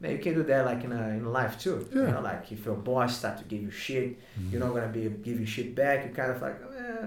Man, 0.00 0.10
you 0.12 0.18
can 0.18 0.34
do 0.34 0.42
that 0.42 0.64
like 0.66 0.84
in 0.84 0.92
a 0.92 1.08
in 1.10 1.24
life 1.32 1.58
too. 1.58 1.86
You 1.94 2.02
Yeah. 2.02 2.10
know, 2.12 2.20
like 2.20 2.50
if 2.52 2.64
your 2.66 2.76
boss 2.76 3.18
start 3.18 3.38
to 3.38 3.44
give 3.44 3.62
you 3.62 3.70
shit, 3.70 4.18
you're 4.50 4.60
not 4.60 4.74
gonna 4.74 4.88
be 4.88 5.08
give 5.08 5.38
you 5.40 5.46
shit 5.46 5.74
back. 5.74 6.04
You 6.06 6.12
kind 6.12 6.30
of 6.32 6.42
like, 6.42 6.56
eh, 6.78 7.06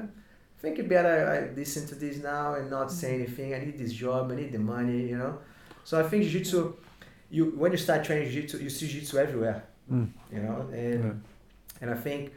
I 0.57 0.61
think 0.61 0.79
it 0.79 0.89
better 0.89 1.15
I 1.53 1.55
listen 1.55 1.85
to 1.87 1.95
this 1.95 2.17
now 2.17 2.55
and 2.55 2.69
not 2.69 2.91
say 2.91 3.13
anything. 3.15 3.53
I 3.53 3.59
need 3.59 3.77
this 3.77 3.93
job. 3.93 4.31
I 4.31 4.35
need 4.35 4.51
the 4.51 4.59
money. 4.59 5.07
You 5.09 5.17
know. 5.17 5.37
So 5.83 5.99
I 5.99 6.03
think 6.03 6.23
jiu-jitsu, 6.23 6.73
you 7.29 7.45
when 7.57 7.71
you 7.71 7.77
start 7.77 8.03
training 8.03 8.29
jiu-jitsu, 8.31 8.57
you 8.63 8.69
see 8.69 8.87
jiu-jitsu 8.87 9.17
everywhere. 9.17 9.63
Mm. 9.91 10.09
You 10.33 10.39
know, 10.39 10.67
and 10.73 11.03
Yeah. 11.03 11.81
and 11.81 11.91
I 11.91 11.95
think 11.95 12.33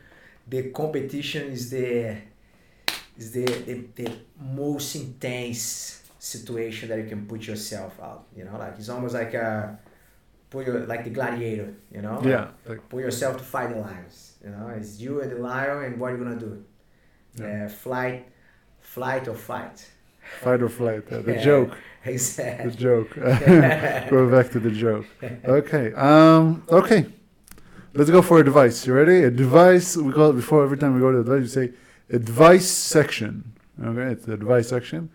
the 0.46 0.70
competition 0.70 1.50
is 1.50 1.70
the 1.70 2.16
is 3.16 3.32
the, 3.32 3.44
the, 3.44 3.74
the 3.96 4.12
most 4.38 4.94
intense 4.96 6.02
situation 6.18 6.88
that 6.90 6.98
you 6.98 7.06
can 7.06 7.26
put 7.26 7.46
yourself 7.46 7.98
out. 8.00 8.26
You 8.36 8.44
know, 8.44 8.56
like 8.58 8.74
it's 8.78 8.88
almost 8.88 9.14
like 9.14 9.32
a 9.34 9.78
put 10.50 10.66
your 10.66 10.80
like 10.86 11.04
the 11.04 11.10
gladiator. 11.10 11.74
You 11.90 12.02
know. 12.02 12.20
Yeah. 12.24 12.48
Like, 12.66 12.86
put 12.88 13.00
yourself 13.00 13.38
to 13.38 13.44
fight 13.44 13.70
the 13.70 13.80
lions. 13.80 14.34
You 14.44 14.50
know, 14.50 14.68
it's 14.76 15.00
you 15.00 15.20
and 15.22 15.30
the 15.32 15.36
lion, 15.38 15.84
and 15.84 15.98
what 15.98 16.12
are 16.12 16.16
you 16.16 16.22
gonna 16.24 16.38
do? 16.38 16.64
Yeah. 17.38 17.66
Uh, 17.66 17.68
flight, 17.68 18.28
flight 18.80 19.28
or 19.28 19.34
fight. 19.34 19.88
fight 20.42 20.62
or 20.62 20.68
flight. 20.68 21.04
uh, 21.12 21.22
the 21.22 21.34
Yeah. 21.34 21.44
joke. 21.44 21.76
The 22.04 22.74
joke. 22.78 23.14
go 24.10 24.30
back 24.30 24.50
to 24.52 24.58
the 24.60 24.70
joke. 24.70 25.04
Okay. 25.44 25.92
Um. 25.92 26.62
Okay. 26.70 27.04
Let's 27.92 28.08
go 28.10 28.22
for 28.22 28.38
advice. 28.40 28.86
You 28.86 28.94
ready? 28.94 29.22
Advice. 29.24 29.96
We 29.98 30.10
call 30.12 30.30
it 30.30 30.34
before 30.36 30.62
every 30.64 30.78
time 30.78 30.94
we 30.94 31.00
go 31.00 31.10
to 31.12 31.22
the 31.22 31.32
advice. 31.32 31.56
We 31.56 31.66
say 31.66 31.72
advice 32.08 32.66
section. 32.68 33.52
Okay, 33.84 34.12
it's 34.12 34.24
the 34.24 34.32
advice 34.32 34.68
section. 34.70 35.10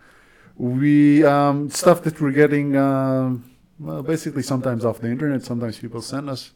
We 0.56 1.24
um 1.24 1.70
stuff 1.70 2.02
that 2.02 2.20
we're 2.20 2.30
getting. 2.32 2.76
Um, 2.76 3.50
well, 3.80 4.02
basically 4.02 4.42
sometimes 4.42 4.84
off 4.84 5.00
the 5.00 5.08
internet. 5.10 5.42
Sometimes 5.42 5.78
people 5.78 6.00
send 6.02 6.30
us 6.30 6.52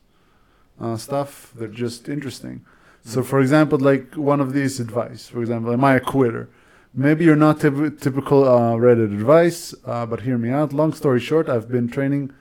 uh, 0.81 0.97
stuff 0.97 1.53
that 1.57 1.73
just 1.73 2.09
interesting. 2.09 2.65
So, 3.03 3.23
for 3.23 3.41
example, 3.41 3.79
like 3.79 4.15
one 4.15 4.41
of 4.41 4.53
these 4.53 4.79
advice. 4.79 5.29
For 5.29 5.41
example, 5.41 5.73
am 5.73 5.85
I 5.85 5.97
a 5.97 6.01
quitter? 6.01 6.49
Maybe 6.93 7.25
you're 7.25 7.37
not 7.37 7.61
typ- 7.61 8.01
typical 8.01 8.45
uh, 8.47 8.75
Reddit 8.75 9.13
advice, 9.13 9.75
uh, 9.87 10.07
but 10.07 10.23
hear 10.23 10.37
me 10.37 10.51
out. 10.51 10.73
Long 10.73 10.93
story 10.93 11.21
short, 11.21 11.49
I've 11.49 11.69
been 11.69 11.89
training 11.89 12.33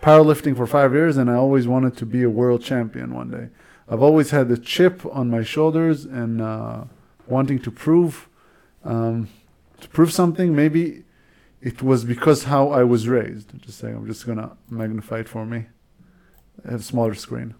powerlifting 0.00 0.56
for 0.56 0.66
five 0.66 0.92
years, 0.92 1.16
and 1.16 1.30
I 1.30 1.34
always 1.34 1.66
wanted 1.66 1.96
to 1.98 2.06
be 2.06 2.22
a 2.22 2.30
world 2.30 2.62
champion 2.62 3.14
one 3.14 3.30
day. 3.30 3.48
I've 3.88 4.02
always 4.02 4.30
had 4.30 4.48
the 4.48 4.58
chip 4.58 5.04
on 5.06 5.30
my 5.30 5.42
shoulders 5.42 6.04
and 6.04 6.40
uh, 6.40 6.84
wanting 7.26 7.58
to 7.60 7.70
prove 7.70 8.28
um, 8.84 9.28
to 9.80 9.88
prove 9.88 10.12
something. 10.12 10.54
Maybe 10.54 11.04
it 11.60 11.82
was 11.82 12.04
because 12.04 12.44
how 12.44 12.70
I 12.70 12.84
was 12.84 13.08
raised. 13.08 13.60
Just 13.62 13.78
saying, 13.78 13.96
I'm 13.96 14.06
just 14.06 14.26
gonna 14.26 14.56
magnify 14.70 15.20
it 15.20 15.28
for 15.28 15.44
me. 15.44 15.66
I 16.64 16.70
have 16.72 16.80
a 16.80 16.84
smaller 16.84 17.14
screen. 17.14 17.54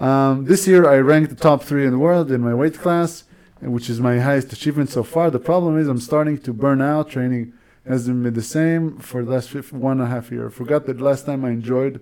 Um, 0.00 0.46
this 0.46 0.66
year, 0.66 0.88
I 0.88 0.96
ranked 0.96 1.28
the 1.28 1.36
top 1.36 1.62
three 1.62 1.84
in 1.84 1.92
the 1.92 1.98
world 1.98 2.30
in 2.30 2.40
my 2.40 2.54
weight 2.54 2.78
class, 2.78 3.24
which 3.60 3.90
is 3.90 4.00
my 4.00 4.18
highest 4.18 4.50
achievement 4.50 4.88
so 4.88 5.02
far. 5.02 5.30
The 5.30 5.38
problem 5.38 5.78
is 5.78 5.88
I'm 5.88 6.00
starting 6.00 6.38
to 6.38 6.54
burn 6.54 6.80
out. 6.80 7.10
Training 7.10 7.52
hasn't 7.86 8.22
been 8.22 8.32
the 8.32 8.42
same 8.42 8.98
for 8.98 9.22
the 9.22 9.30
last 9.30 9.50
fif- 9.50 9.74
one 9.74 10.00
and 10.00 10.08
a 10.08 10.10
half 10.10 10.32
year. 10.32 10.46
I 10.46 10.50
forgot 10.50 10.86
that 10.86 11.02
last 11.02 11.26
time 11.26 11.44
I 11.44 11.50
enjoyed 11.50 12.00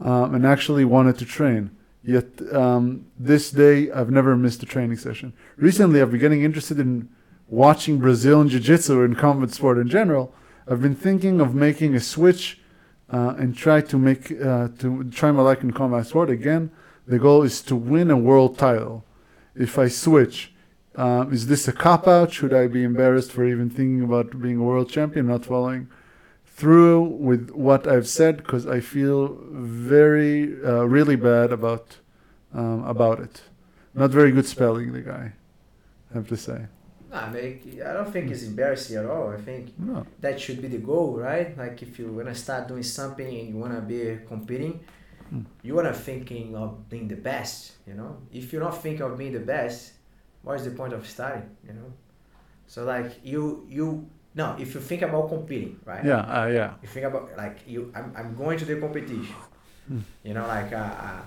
um, 0.00 0.34
and 0.34 0.44
actually 0.44 0.84
wanted 0.84 1.16
to 1.18 1.24
train. 1.24 1.70
Yet 2.02 2.26
um, 2.52 3.06
this 3.16 3.52
day, 3.52 3.92
I've 3.92 4.10
never 4.10 4.36
missed 4.36 4.62
a 4.64 4.66
training 4.66 4.96
session. 4.96 5.32
Recently, 5.56 6.02
I've 6.02 6.10
been 6.10 6.20
getting 6.20 6.42
interested 6.42 6.80
in 6.80 7.08
watching 7.48 7.98
Brazilian 7.98 8.48
Jiu-Jitsu 8.48 9.02
and 9.02 9.16
combat 9.16 9.52
sport 9.52 9.78
in 9.78 9.88
general. 9.88 10.34
I've 10.66 10.82
been 10.82 10.96
thinking 10.96 11.40
of 11.40 11.54
making 11.54 11.94
a 11.94 12.00
switch 12.00 12.60
uh, 13.10 13.34
and 13.38 13.56
try 13.56 13.80
to 13.82 13.98
make 13.98 14.32
uh, 14.32 14.68
to 14.80 15.04
try 15.12 15.30
my 15.30 15.42
luck 15.42 15.62
in 15.62 15.70
combat 15.70 16.06
sport 16.06 16.28
again. 16.28 16.72
The 17.06 17.18
goal 17.18 17.42
is 17.42 17.60
to 17.62 17.76
win 17.76 18.10
a 18.10 18.16
world 18.16 18.58
title. 18.58 19.04
If 19.54 19.78
I 19.78 19.88
switch, 19.88 20.52
um, 20.96 21.32
is 21.32 21.46
this 21.46 21.68
a 21.68 21.72
cop 21.72 22.08
out? 22.08 22.32
Should 22.32 22.54
I 22.54 22.66
be 22.66 22.82
embarrassed 22.82 23.30
for 23.32 23.44
even 23.44 23.68
thinking 23.68 24.02
about 24.02 24.40
being 24.40 24.58
a 24.58 24.62
world 24.62 24.88
champion, 24.88 25.26
not 25.26 25.44
following 25.44 25.88
through 26.46 27.02
with 27.02 27.50
what 27.50 27.86
I've 27.86 28.08
said? 28.08 28.38
Because 28.38 28.66
I 28.66 28.80
feel 28.80 29.38
very, 29.50 30.54
uh, 30.64 30.84
really 30.84 31.16
bad 31.16 31.52
about 31.52 31.98
um, 32.54 32.84
about 32.84 33.18
it. 33.18 33.42
Not 33.94 34.10
very 34.10 34.30
good 34.30 34.46
spelling, 34.46 34.92
the 34.92 35.00
guy. 35.00 35.32
I 36.10 36.14
have 36.14 36.28
to 36.28 36.36
say. 36.36 36.66
Nah, 37.10 37.28
make, 37.30 37.80
I 37.84 37.92
don't 37.92 38.12
think 38.12 38.30
it's 38.30 38.44
embarrassing 38.44 38.96
at 38.96 39.06
all. 39.06 39.30
I 39.30 39.36
think 39.40 39.72
No. 39.78 40.06
that 40.20 40.40
should 40.40 40.62
be 40.62 40.68
the 40.68 40.78
goal, 40.78 41.16
right? 41.16 41.56
Like 41.58 41.82
if 41.82 41.98
you 41.98 42.06
wanna 42.12 42.34
start 42.34 42.68
doing 42.68 42.84
something 42.84 43.26
and 43.26 43.48
you 43.48 43.56
wanna 43.56 43.80
be 43.80 44.18
competing, 44.28 44.80
You 45.62 45.74
wanna 45.74 45.92
thinking 45.92 46.54
of 46.56 46.88
being 46.88 47.08
the 47.08 47.16
best. 47.16 47.72
You 47.86 47.94
know, 47.94 48.18
if 48.32 48.52
you're 48.52 48.62
not 48.62 48.82
thinking 48.82 49.02
of 49.02 49.16
being 49.18 49.32
the 49.32 49.40
best, 49.56 49.92
what 50.42 50.54
is 50.58 50.64
the 50.64 50.70
point 50.72 50.92
of 50.92 51.06
studying 51.06 51.48
You 51.66 51.72
know, 51.74 51.92
so 52.66 52.84
like 52.84 53.10
you 53.22 53.66
you 53.68 54.08
no, 54.34 54.56
if 54.58 54.74
you 54.74 54.80
think 54.80 55.02
about 55.02 55.28
competing, 55.28 55.78
right? 55.84 56.04
Yeah. 56.04 56.20
Uh, 56.26 56.46
yeah. 56.46 56.74
You 56.82 56.88
think 56.88 57.06
about 57.06 57.36
like 57.36 57.58
you, 57.66 57.92
I'm, 57.94 58.12
I'm 58.16 58.34
going 58.34 58.58
to 58.58 58.64
the 58.64 58.76
competition. 58.76 59.34
Hmm. 59.86 60.00
You 60.24 60.34
know, 60.34 60.46
like 60.46 60.72
uh, 60.72 60.76
uh, 61.08 61.22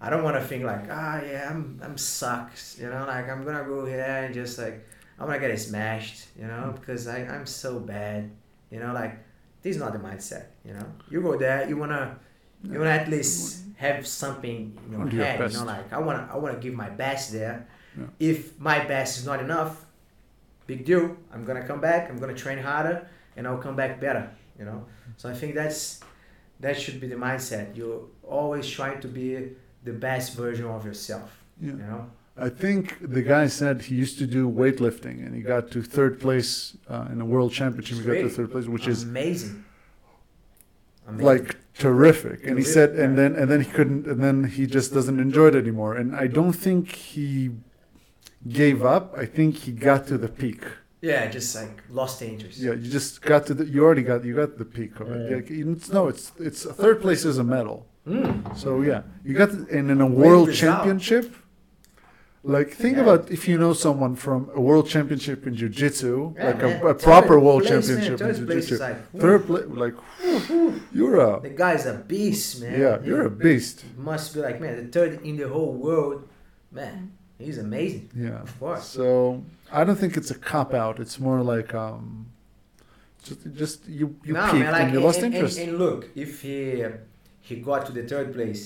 I 0.00 0.10
don't 0.10 0.22
want 0.24 0.36
to 0.36 0.44
think 0.44 0.64
like 0.64 0.86
ah 0.90 1.20
yeah 1.22 1.50
I'm 1.50 1.80
I'm 1.82 1.96
sucks. 1.98 2.78
You 2.80 2.88
know, 2.88 3.04
like 3.06 3.28
I'm 3.28 3.44
gonna 3.44 3.64
go 3.64 3.84
here 3.84 4.24
and 4.24 4.34
just 4.34 4.58
like 4.58 4.86
I'm 5.18 5.26
gonna 5.26 5.38
get 5.38 5.58
smashed. 5.58 6.28
You 6.38 6.46
know, 6.46 6.72
Hmm. 6.72 6.80
because 6.80 7.06
I 7.08 7.18
I'm 7.26 7.46
so 7.46 7.78
bad. 7.80 8.30
You 8.70 8.80
know, 8.80 8.92
like 8.92 9.18
this 9.62 9.76
is 9.76 9.80
not 9.82 9.92
the 9.92 9.98
mindset. 9.98 10.44
You 10.64 10.74
know, 10.74 10.86
you 11.10 11.20
go 11.20 11.36
there, 11.36 11.68
you 11.68 11.76
wanna 11.76 12.18
you 12.62 12.78
wanna 12.78 12.90
at 12.90 13.08
least 13.08 13.64
have 13.76 14.06
something 14.06 14.78
in 14.86 14.92
your 14.92 15.04
Do 15.06 15.16
your 15.16 15.24
head. 15.24 15.52
You 15.52 15.58
know, 15.58 15.64
like 15.64 15.92
I 15.92 15.98
wanna 15.98 16.28
I 16.32 16.36
wanna 16.36 16.58
give 16.58 16.74
my 16.74 16.88
best 16.88 17.32
there. 17.32 17.66
Yeah. 17.98 18.06
If 18.18 18.58
my 18.60 18.84
best 18.84 19.18
is 19.18 19.26
not 19.26 19.40
enough, 19.40 19.84
big 20.66 20.84
deal. 20.84 21.16
I'm 21.32 21.44
gonna 21.44 21.66
come 21.66 21.80
back. 21.80 22.10
I'm 22.10 22.18
gonna 22.18 22.34
train 22.34 22.58
harder, 22.58 23.08
and 23.36 23.46
I'll 23.46 23.58
come 23.58 23.76
back 23.76 24.00
better. 24.00 24.30
You 24.58 24.64
know. 24.64 24.86
So 25.16 25.30
I 25.30 25.34
think 25.34 25.54
that's 25.54 26.00
that 26.60 26.80
should 26.80 27.00
be 27.00 27.06
the 27.06 27.16
mindset. 27.16 27.76
You're 27.76 28.02
always 28.22 28.68
trying 28.68 29.00
to 29.00 29.08
be 29.08 29.50
the 29.84 29.92
best 29.92 30.34
version 30.34 30.66
of 30.66 30.84
yourself. 30.84 31.44
Yeah. 31.60 31.72
You 31.72 31.76
know. 31.78 32.10
I 32.38 32.50
think 32.50 32.98
the 33.00 33.22
guy 33.22 33.46
said 33.46 33.82
he 33.82 33.94
used 33.94 34.18
to 34.18 34.26
do 34.26 34.48
weightlifting 34.48 35.24
and 35.24 35.34
he 35.34 35.40
got 35.40 35.70
to 35.70 35.82
third 35.82 36.20
place 36.20 36.76
uh, 36.88 37.06
in 37.10 37.20
a 37.20 37.24
world 37.24 37.50
championship. 37.50 37.96
He 37.98 38.04
got 38.04 38.12
to 38.12 38.28
third 38.28 38.52
place, 38.52 38.66
which 38.66 38.86
is 38.86 39.04
amazing. 39.04 39.64
Amazing. 41.08 41.24
like 41.24 41.56
terrific. 41.78 42.46
And 42.46 42.58
he 42.58 42.64
said, 42.64 42.90
and 42.90 43.16
then 43.18 43.34
and 43.34 43.50
then 43.50 43.60
he 43.60 43.70
couldn't, 43.70 44.06
and 44.06 44.22
then 44.22 44.44
he 44.44 44.66
just 44.66 44.92
doesn't 44.92 45.18
enjoy 45.20 45.48
it 45.48 45.56
anymore. 45.56 45.94
And 45.94 46.14
I 46.16 46.26
don't 46.26 46.52
think 46.52 46.92
he 46.94 47.50
gave 48.48 48.84
up. 48.84 49.14
I 49.16 49.26
think 49.26 49.56
he 49.56 49.72
got 49.72 50.06
to 50.08 50.18
the 50.18 50.28
peak. 50.28 50.62
yeah, 51.00 51.26
just 51.28 51.54
like 51.54 51.82
lost 51.90 52.20
the 52.20 52.26
interest. 52.28 52.58
Yeah, 52.58 52.72
you 52.72 52.90
just 52.90 53.22
got 53.22 53.46
to 53.46 53.54
the. 53.54 53.64
You 53.66 53.84
already 53.84 54.02
got. 54.02 54.24
You 54.24 54.34
got 54.34 54.58
the 54.58 54.64
peak 54.64 54.98
of 55.00 55.10
it. 55.10 55.30
Yeah. 55.30 55.36
Like, 55.36 55.50
it's, 55.50 55.88
no, 55.90 56.08
it's 56.08 56.32
it's 56.38 56.64
third 56.64 57.00
place 57.00 57.24
is 57.24 57.38
a 57.38 57.44
medal. 57.44 57.86
Mm. 58.06 58.56
So 58.56 58.82
yeah, 58.82 59.02
you 59.24 59.34
got 59.34 59.50
and 59.50 59.90
in 59.90 60.00
a 60.00 60.06
world 60.06 60.48
result. 60.48 60.76
championship. 60.76 61.34
Like 62.54 62.70
think 62.82 62.96
Yeah. 62.96 63.02
about 63.04 63.22
if 63.36 63.42
you 63.48 63.56
know 63.58 63.72
someone 63.86 64.14
from 64.24 64.40
a 64.54 64.60
world 64.60 64.86
championship 64.94 65.46
in 65.48 65.52
jiu-jitsu, 65.60 66.12
Yeah, 66.36 66.46
like 66.50 66.62
a, 66.62 66.70
a 66.92 66.94
proper 66.94 67.36
world 67.46 67.62
place, 67.64 67.88
man. 67.88 67.98
championship 67.98 68.20
in 68.20 68.34
jiu-jitsu. 68.46 68.78
like, 68.78 68.98
Third 69.24 69.40
place, 69.48 69.66
like 69.84 69.94
you're 70.98 71.16
a 71.28 71.40
the 71.48 71.54
guy's 71.64 71.84
a 71.86 71.94
beast, 72.12 72.48
man. 72.62 72.80
yeah, 72.80 72.94
you're 73.06 73.26
a 73.26 73.30
beast. 73.46 73.84
must 74.10 74.26
be 74.34 74.40
like 74.48 74.60
man, 74.60 74.72
the 74.80 74.86
third 74.96 75.12
in 75.28 75.34
the 75.42 75.48
whole 75.54 75.72
world. 75.86 76.18
man, 76.70 77.12
he's 77.44 77.58
amazing. 77.58 78.04
Yeah. 78.14 78.42
Of 78.46 78.52
course. 78.60 78.84
So 78.96 79.06
I 79.78 79.80
don't 79.84 79.98
think 80.02 80.16
it's 80.20 80.30
a 80.30 80.38
cop 80.50 80.70
out. 80.82 80.94
It's 81.04 81.18
more 81.18 81.40
like 81.54 81.70
um, 81.74 82.26
just 83.26 83.40
just 83.60 83.78
you 83.98 84.06
you 84.26 84.32
no, 84.34 84.42
peaked 84.50 84.62
man, 84.64 84.72
like, 84.72 84.82
and 84.84 84.92
you 84.94 85.00
lost 85.08 85.20
and, 85.22 85.34
interest. 85.34 85.58
And, 85.58 85.70
and 85.70 85.78
look, 85.84 86.00
if 86.14 86.30
he 86.42 86.84
he 87.48 87.54
got 87.70 87.80
to 87.86 87.92
the 87.98 88.04
third 88.12 88.28
place, 88.36 88.62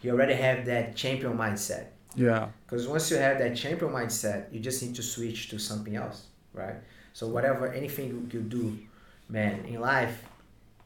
he 0.00 0.10
already 0.10 0.34
have 0.46 0.58
that 0.72 0.84
champion 1.02 1.34
mindset. 1.44 1.84
Yeah. 2.14 2.48
Because 2.66 2.86
once 2.88 3.10
you 3.10 3.16
have 3.18 3.38
that 3.38 3.56
champion 3.56 3.90
mindset, 3.92 4.52
you 4.52 4.60
just 4.60 4.82
need 4.82 4.94
to 4.96 5.02
switch 5.02 5.48
to 5.50 5.58
something 5.58 5.96
else, 5.96 6.26
right? 6.52 6.76
So 7.12 7.26
whatever, 7.28 7.72
anything 7.72 8.30
you, 8.32 8.40
do, 8.40 8.78
man, 9.28 9.64
in 9.66 9.80
life, 9.80 10.22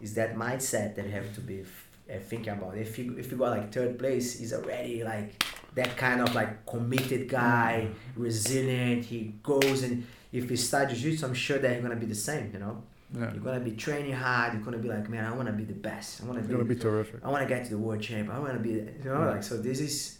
is 0.01 0.15
that 0.15 0.35
mindset 0.37 0.95
that 0.97 1.05
you 1.07 1.13
have 1.13 1.33
to 1.35 1.41
be 1.41 1.63
uh, 2.11 2.19
thinking 2.19 2.53
about. 2.53 2.77
If 2.77 2.99
you 2.99 3.17
if 3.19 3.31
you 3.31 3.37
got 3.39 3.51
like 3.57 3.73
third 3.73 3.99
place, 3.99 4.39
he's 4.39 4.53
already 4.53 5.03
like 5.05 5.43
that 5.75 5.97
kind 5.97 6.21
of 6.21 6.35
like 6.35 6.67
committed 6.67 7.29
guy, 7.29 7.89
resilient. 8.17 9.05
He 9.05 9.35
goes 9.43 9.83
and 9.83 10.07
if 10.33 10.49
he 10.51 10.57
starts 10.57 10.93
jiu-jitsu, 10.95 11.27
I'm 11.27 11.35
sure 11.35 11.59
that 11.59 11.73
he's 11.75 11.83
gonna 11.83 11.97
be 11.97 12.07
the 12.07 12.15
same. 12.15 12.51
You 12.53 12.59
know, 12.59 12.83
Yeah. 13.17 13.33
you're 13.33 13.43
gonna 13.43 13.61
be 13.61 13.73
training 13.73 14.13
hard. 14.13 14.55
You're 14.55 14.63
gonna 14.63 14.79
be 14.79 14.89
like, 14.89 15.09
man, 15.09 15.25
I 15.25 15.35
wanna 15.35 15.53
be 15.53 15.65
the 15.65 15.73
best. 15.75 16.23
I 16.23 16.27
wanna 16.27 16.41
It's 16.41 16.49
be. 16.49 16.55
gonna 16.55 16.65
be 16.65 16.77
terrific. 16.77 17.21
I 17.25 17.29
want 17.31 17.43
to 17.43 17.49
get 17.55 17.65
to 17.65 17.71
the 17.71 17.79
world 17.79 18.01
champ. 18.03 18.31
I 18.31 18.39
want 18.39 18.53
to 18.55 18.59
be, 18.59 18.71
you 18.71 18.89
know, 19.05 19.21
Yeah. 19.21 19.31
like 19.31 19.43
so. 19.43 19.57
This 19.59 19.81
is, 19.81 20.19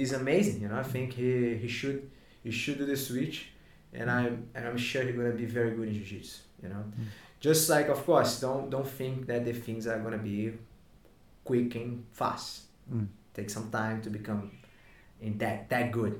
is 0.00 0.12
amazing. 0.12 0.62
You 0.62 0.68
know, 0.68 0.78
I 0.78 0.82
think 0.82 1.12
he 1.12 1.54
he 1.56 1.68
should 1.68 2.10
he 2.42 2.50
should 2.50 2.78
do 2.78 2.86
the 2.86 2.96
switch, 2.96 3.48
and 3.92 4.10
I'm 4.10 4.48
and 4.54 4.66
I'm 4.68 4.76
sure 4.78 5.02
he's 5.02 5.14
gonna 5.16 5.30
be 5.32 5.44
very 5.46 5.72
good 5.76 5.88
in 5.88 5.94
jiu-jitsu. 5.94 6.38
You 6.62 6.68
know, 6.70 6.84
Mm. 6.88 7.04
just 7.40 7.68
like 7.68 7.88
of 7.88 8.04
course, 8.06 8.40
don't 8.40 8.70
don't 8.70 8.88
think 8.88 9.26
that 9.26 9.44
the 9.44 9.52
things 9.52 9.86
are 9.86 9.98
gonna 9.98 10.18
be 10.32 10.52
quick 11.44 11.74
and 11.74 12.04
fast. 12.12 12.62
Mm. 12.92 13.06
Take 13.34 13.50
some 13.50 13.68
time 13.70 14.00
to 14.02 14.10
become 14.10 14.50
in 15.20 15.38
that 15.38 15.68
that 15.70 15.90
good, 15.92 16.14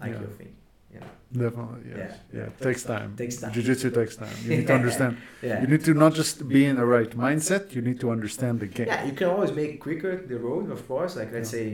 like 0.00 0.12
Yeah. 0.12 0.20
you 0.20 0.26
think. 0.38 0.54
You 0.94 1.00
know, 1.00 1.06
Definitely. 1.44 1.82
Yes. 1.88 2.18
Yeah. 2.32 2.38
Yeah. 2.40 2.48
Takes 2.66 2.82
time. 2.82 3.16
Takes 3.16 3.36
time. 3.40 3.52
Jiu-jitsu 3.54 3.90
takes 3.90 4.14
time. 4.16 4.34
You 4.44 4.50
need 4.58 4.66
to 4.66 4.74
understand. 4.80 5.16
yeah. 5.42 5.62
You 5.62 5.66
need 5.66 5.82
to 5.84 5.94
not 5.94 6.12
just 6.14 6.46
be 6.46 6.66
in 6.66 6.76
the 6.76 6.84
right 6.84 7.10
mindset. 7.16 7.74
You 7.74 7.80
need 7.80 7.98
to 8.00 8.10
understand 8.10 8.60
the 8.60 8.66
game. 8.66 8.88
Yeah, 8.88 9.02
you 9.08 9.14
can 9.14 9.28
always 9.28 9.52
make 9.52 9.80
quicker 9.80 10.14
the 10.32 10.38
road, 10.38 10.70
of 10.70 10.86
course. 10.86 11.16
Like 11.16 11.32
let's 11.32 11.50
Yeah. 11.52 11.58
say 11.60 11.68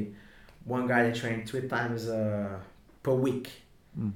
one 0.69 0.87
guy 0.87 1.03
that 1.05 1.15
trained 1.17 1.49
three 1.49 1.67
times 1.69 2.09
uh, 2.09 2.59
per 3.03 3.13
week, 3.15 3.51
Mm. 3.99 4.13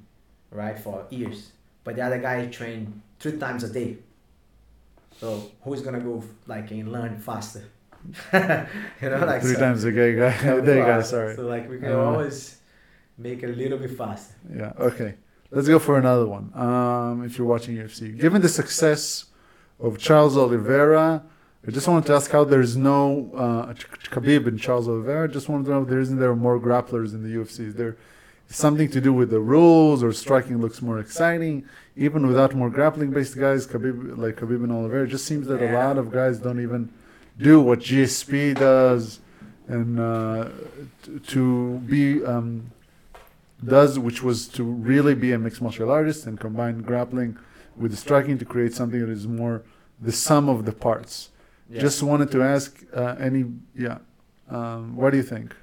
right, 0.50 0.78
for 0.78 1.06
years. 1.10 1.50
But 1.84 1.96
the 1.96 2.02
other 2.02 2.18
guy 2.20 2.46
trained 2.46 3.00
three 3.18 3.36
times 3.38 3.64
a 3.64 3.72
day. 3.72 3.96
So 5.20 5.50
who's 5.62 5.82
gonna 5.82 6.00
go 6.00 6.22
like 6.46 6.70
and 6.70 6.90
learn 6.92 7.18
faster? 7.18 7.64
you 8.32 9.08
know, 9.10 9.24
like 9.26 9.42
three 9.42 9.54
so- 9.54 9.60
times 9.60 9.84
a 9.84 9.92
day, 9.92 10.14
guy. 10.16 10.32
a 10.58 10.60
day, 10.62 10.78
guy. 10.78 11.02
Sorry. 11.02 11.34
So 11.36 11.42
like 11.46 11.68
we 11.70 11.78
can 11.78 11.92
Uh, 11.92 11.98
always 12.10 12.58
make 13.18 13.42
a 13.42 13.46
little 13.48 13.78
bit 13.78 13.92
faster. 13.96 14.34
Yeah. 14.60 14.72
Okay. 14.78 15.14
Let's 15.50 15.68
go 15.68 15.78
for 15.78 15.98
another 15.98 16.26
one. 16.26 16.50
Um, 16.54 17.24
if 17.24 17.36
you're 17.38 17.46
watching 17.46 17.76
UFC, 17.76 18.18
given 18.18 18.40
the 18.42 18.48
success 18.48 19.26
of 19.78 19.98
Charles 19.98 20.36
Oliveira, 20.36 21.22
I 21.66 21.70
just 21.70 21.86
wanted 21.86 22.06
to 22.06 22.14
ask 22.14 22.30
how 22.30 22.42
there's 22.42 22.76
no 22.76 23.30
uh, 23.36 23.74
Khabib 24.10 24.48
and 24.48 24.58
Charles 24.58 24.88
Oliveira. 24.88 25.28
I 25.28 25.32
just 25.32 25.48
wanted 25.48 25.66
to 25.66 25.70
know 25.70 25.82
if 25.82 25.88
there 25.88 26.00
isn't 26.00 26.18
there 26.18 26.34
more 26.34 26.58
grapplers 26.58 27.14
in 27.14 27.22
the 27.22 27.38
UFC. 27.38 27.68
Is 27.68 27.74
there 27.76 27.96
something 28.48 28.90
to 28.90 29.00
do 29.00 29.12
with 29.12 29.30
the 29.30 29.38
rules 29.38 30.02
or 30.02 30.12
striking 30.12 30.60
looks 30.60 30.82
more 30.82 30.98
exciting? 30.98 31.64
Even 31.96 32.26
without 32.26 32.52
more 32.54 32.68
grappling-based 32.68 33.38
guys, 33.38 33.66
Khabib 33.68 34.18
like 34.18 34.36
Khabib 34.36 34.64
and 34.64 34.72
Oliveira, 34.72 35.04
it 35.04 35.10
just 35.10 35.24
seems 35.24 35.46
that 35.46 35.62
a 35.62 35.72
lot 35.72 35.98
of 35.98 36.10
guys 36.10 36.38
don't 36.38 36.60
even 36.60 36.92
do 37.38 37.60
what 37.60 37.78
GSP 37.78 38.58
does, 38.58 39.20
and 39.68 40.00
uh, 40.00 40.48
t- 41.04 41.18
to 41.28 41.78
be 41.86 42.24
um, 42.24 42.72
does, 43.64 44.00
which 44.00 44.22
was 44.22 44.48
to 44.48 44.64
really 44.64 45.14
be 45.14 45.30
a 45.30 45.38
mixed 45.38 45.62
martial 45.62 45.90
artist 45.90 46.26
and 46.26 46.40
combine 46.40 46.82
grappling 46.82 47.38
with 47.76 47.96
striking 47.96 48.36
to 48.38 48.44
create 48.44 48.74
something 48.74 48.98
that 48.98 49.08
is 49.08 49.28
more 49.28 49.62
the 50.00 50.12
sum 50.12 50.48
of 50.48 50.64
the 50.64 50.72
parts. 50.72 51.30
Yeah. 51.72 51.80
Just 51.80 52.02
wanted 52.02 52.30
to 52.32 52.42
ask 52.42 52.70
uh, 52.94 53.16
any, 53.18 53.44
yeah, 53.74 53.98
um, 54.48 54.94
what 54.96 55.10
do 55.12 55.16
you 55.16 55.22
think? 55.22 55.56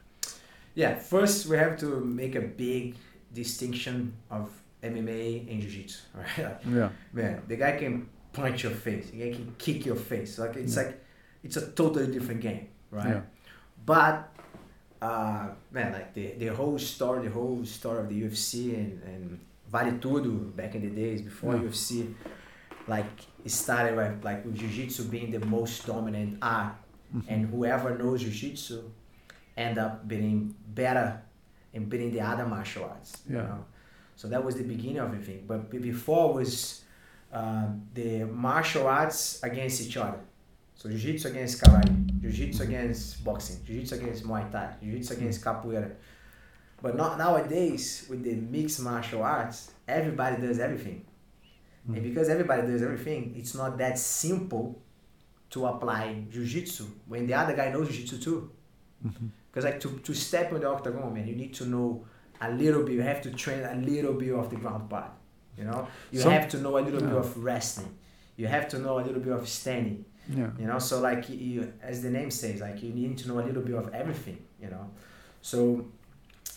Yeah, 0.73 0.95
first 0.95 1.45
we 1.45 1.55
have 1.57 1.77
to 1.79 1.87
make 2.21 2.35
a 2.35 2.41
big 2.41 2.95
distinction 3.33 4.13
of 4.31 4.49
MMA 4.81 5.51
and 5.51 5.61
jiu-jitsu, 5.61 5.99
right? 6.15 6.57
Yeah, 6.67 6.89
Man, 7.13 7.41
the 7.47 7.57
guy 7.57 7.73
can 7.77 8.09
punch 8.33 8.63
your 8.63 8.71
face. 8.71 9.11
The 9.11 9.17
guy 9.23 9.31
can 9.37 9.53
kick 9.57 9.85
your 9.85 9.95
face. 10.11 10.39
Like 10.39 10.55
it's 10.55 10.75
Yeah. 10.75 10.83
like 10.83 11.03
it's 11.43 11.57
a 11.57 11.65
totally 11.71 12.07
different 12.11 12.41
game, 12.41 12.67
right? 12.91 13.07
Yeah. 13.07 13.21
But 13.85 14.15
uh, 15.01 15.49
man, 15.71 15.93
like 15.93 16.13
the, 16.13 16.33
the 16.37 16.47
whole 16.47 16.79
story, 16.79 17.27
the 17.27 17.33
whole 17.33 17.63
story 17.65 17.99
of 17.99 18.09
the 18.09 18.21
UFC 18.23 18.73
and, 18.75 19.03
and 19.03 19.39
Vale 19.71 19.93
Tudo 19.99 20.55
back 20.55 20.75
in 20.75 20.81
the 20.81 20.89
days 21.03 21.21
before 21.21 21.55
Yeah. 21.55 21.61
UFC, 21.69 22.13
like 22.89 23.05
it 23.45 23.51
started 23.51 23.95
with 23.95 24.23
like 24.23 24.43
with 24.45 24.57
jiu-jitsu 24.57 25.03
being 25.05 25.31
the 25.31 25.43
most 25.45 25.85
dominant 25.85 26.37
art, 26.41 26.73
Mm-hmm. 27.09 27.33
and 27.33 27.49
whoever 27.49 27.97
knows 27.97 28.21
jiu-jitsu 28.21 28.83
end 29.57 29.79
up 29.79 30.07
being 30.07 30.53
better 30.75 31.19
and 31.73 31.89
beating 31.89 32.11
the 32.13 32.21
other 32.21 32.45
martial 32.45 32.83
arts. 32.83 33.23
You 33.27 33.37
know? 33.37 33.65
So 34.15 34.27
that 34.27 34.43
was 34.45 34.55
the 34.57 34.63
beginning 34.63 34.99
of 34.99 35.07
everything. 35.07 35.45
But 35.47 35.71
before 35.71 36.33
was 36.35 36.83
um, 37.33 37.81
the 37.95 38.25
martial 38.25 38.85
arts 38.85 39.41
against 39.41 39.81
each 39.81 39.97
other. 39.97 40.19
So 40.75 40.87
jiu-jitsu 40.87 41.29
against 41.29 41.63
karate, 41.63 42.21
jiu-jitsu 42.21 42.61
against 42.63 43.23
boxing, 43.23 43.57
jiu-jitsu 43.65 43.95
against 43.95 44.23
muay 44.25 44.45
thai, 44.51 44.75
jiu-jitsu 44.83 45.13
against 45.15 45.43
capoeira. 45.43 45.91
But 46.79 46.95
not 46.95 47.17
nowadays 47.17 48.05
with 48.07 48.23
the 48.23 48.35
mixed 48.35 48.81
martial 48.81 49.23
arts, 49.23 49.71
everybody 49.87 50.39
does 50.41 50.59
everything. 50.59 51.05
And 51.93 51.97
Mm. 51.97 52.03
because 52.03 52.29
everybody 52.29 52.61
does 52.67 52.81
everything, 52.83 53.33
it's 53.35 53.55
not 53.55 53.77
that 53.79 53.97
simple 53.97 54.81
to 55.49 55.65
apply 55.65 56.25
jiu-jitsu 56.29 56.85
when 57.07 57.25
the 57.27 57.33
other 57.33 57.55
guy 57.55 57.71
knows 57.71 57.87
jiu-jitsu 57.89 58.17
too. 58.19 58.51
Because 59.49 59.63
like 59.65 59.79
to, 59.79 59.89
to 60.07 60.13
step 60.13 60.51
in 60.53 60.59
the 60.61 60.67
octagon, 60.69 61.13
man, 61.13 61.27
you 61.27 61.35
need 61.35 61.53
to 61.55 61.65
know 61.65 62.05
a 62.41 62.51
little 62.51 62.83
bit. 62.83 62.93
You 62.93 63.01
have 63.01 63.21
to 63.23 63.31
train 63.31 63.63
a 63.63 63.75
little 63.75 64.13
bit 64.13 64.33
of 64.33 64.49
the 64.49 64.57
ground 64.57 64.89
part. 64.89 65.11
You 65.57 65.63
know, 65.65 65.87
you 66.11 66.19
Some- 66.19 66.31
have 66.31 66.47
to 66.49 66.57
know 66.59 66.77
a 66.77 66.83
little 66.87 67.01
bit 67.01 67.11
of 67.23 67.35
wrestling. 67.43 67.93
You 68.37 68.47
have 68.47 68.67
to 68.69 68.79
know 68.79 68.99
a 68.99 69.03
little 69.07 69.21
bit 69.21 69.33
of 69.33 69.47
standing. 69.49 70.05
yeah, 70.29 70.51
You 70.59 70.67
know, 70.67 70.77
so 70.79 71.01
like 71.01 71.27
you, 71.29 71.73
as 71.81 72.03
the 72.03 72.09
name 72.11 72.29
says, 72.31 72.61
like 72.61 72.83
you 72.83 72.91
need 72.93 73.17
to 73.17 73.27
know 73.29 73.39
a 73.39 73.45
little 73.49 73.63
bit 73.63 73.75
of 73.75 73.91
everything. 73.93 74.37
You 74.61 74.69
know, 74.69 74.85
so 75.41 75.85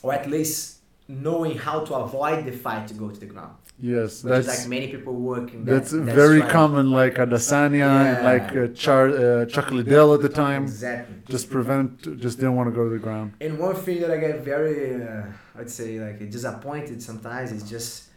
or 0.03 0.13
at 0.13 0.29
least 0.29 0.81
knowing 1.09 1.57
how 1.57 1.85
to 1.85 1.95
avoid 1.95 2.45
the 2.45 2.53
fight 2.53 2.87
to 2.89 2.95
go 2.95 3.09
to 3.11 3.19
the 3.19 3.27
ground. 3.27 3.55
Yes, 3.79 4.23
Which 4.25 4.31
that's 4.47 4.61
like 4.61 4.69
many 4.69 4.89
people 4.89 5.15
working. 5.15 5.65
that, 5.65 5.73
that's 5.73 5.91
that 5.93 6.03
very 6.03 6.43
common. 6.43 6.91
Like 6.91 7.15
Adesanya 7.15 7.89
and 8.01 8.17
Yeah. 8.19 8.31
like 8.33 8.57
uh, 8.57 8.69
Char, 8.75 9.09
uh, 9.09 9.47
Chuck 9.47 9.71
Liddell 9.71 10.15
at 10.15 10.23
the 10.23 10.29
time, 10.29 10.65
Exactly. 10.65 11.17
just 11.29 11.51
prevent, 11.51 11.91
just 12.21 12.39
didn't 12.39 12.57
want 12.57 12.69
to 12.71 12.75
go 12.75 12.85
to 12.85 12.91
the 12.91 12.99
ground. 12.99 13.33
And 13.41 13.59
one 13.59 13.75
thing 13.75 14.01
that 14.03 14.11
I 14.11 14.19
get 14.19 14.45
very, 14.45 15.03
uh, 15.03 15.25
I'd 15.59 15.71
say, 15.71 15.99
like 16.01 16.19
disappointed 16.31 17.03
sometimes 17.03 17.53
is 17.53 17.69
just 17.69 18.09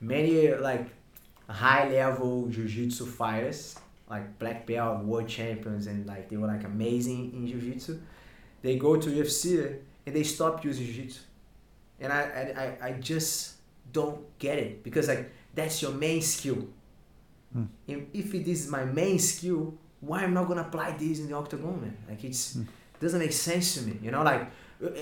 many 0.00 0.54
like 0.54 0.86
high 1.48 1.88
level 1.88 2.46
jiu-jitsu 2.48 3.04
fighters, 3.06 3.76
like 4.08 4.38
black 4.38 4.66
belt 4.66 5.04
world 5.04 5.28
champions, 5.28 5.86
and 5.86 6.06
like 6.06 6.28
they 6.28 6.36
were 6.36 6.46
like 6.46 6.64
amazing 6.64 7.32
in 7.34 7.46
jiu-jitsu. 7.46 7.98
They 8.62 8.76
go 8.76 8.96
to 8.96 9.08
UFC 9.10 9.76
and 10.06 10.14
they 10.16 10.22
stop 10.22 10.64
using 10.64 10.86
jiu-jitsu, 10.86 11.20
and 12.00 12.12
I, 12.12 12.20
I, 12.20 12.42
I, 12.64 12.88
I 12.88 12.92
just 13.00 13.56
don't 13.92 14.38
get 14.38 14.58
it 14.58 14.82
because 14.82 15.08
like 15.08 15.30
that's 15.54 15.82
your 15.82 15.92
main 15.92 16.22
skill. 16.22 16.66
Hmm. 17.52 17.64
If, 17.86 18.00
if 18.12 18.34
it 18.34 18.46
is 18.48 18.68
my 18.68 18.84
main 18.84 19.18
skill, 19.18 19.74
why 20.00 20.22
am 20.22 20.30
I 20.30 20.34
not 20.40 20.48
gonna 20.48 20.62
apply 20.62 20.92
this 20.96 21.18
in 21.20 21.28
the 21.28 21.34
octagon, 21.36 21.80
man? 21.80 21.96
Like 22.08 22.22
it's 22.24 22.54
Hmm. 22.54 22.62
doesn't 23.00 23.18
make 23.18 23.32
sense 23.32 23.74
to 23.74 23.82
me. 23.82 23.98
You 24.02 24.10
know, 24.10 24.22
like 24.22 24.50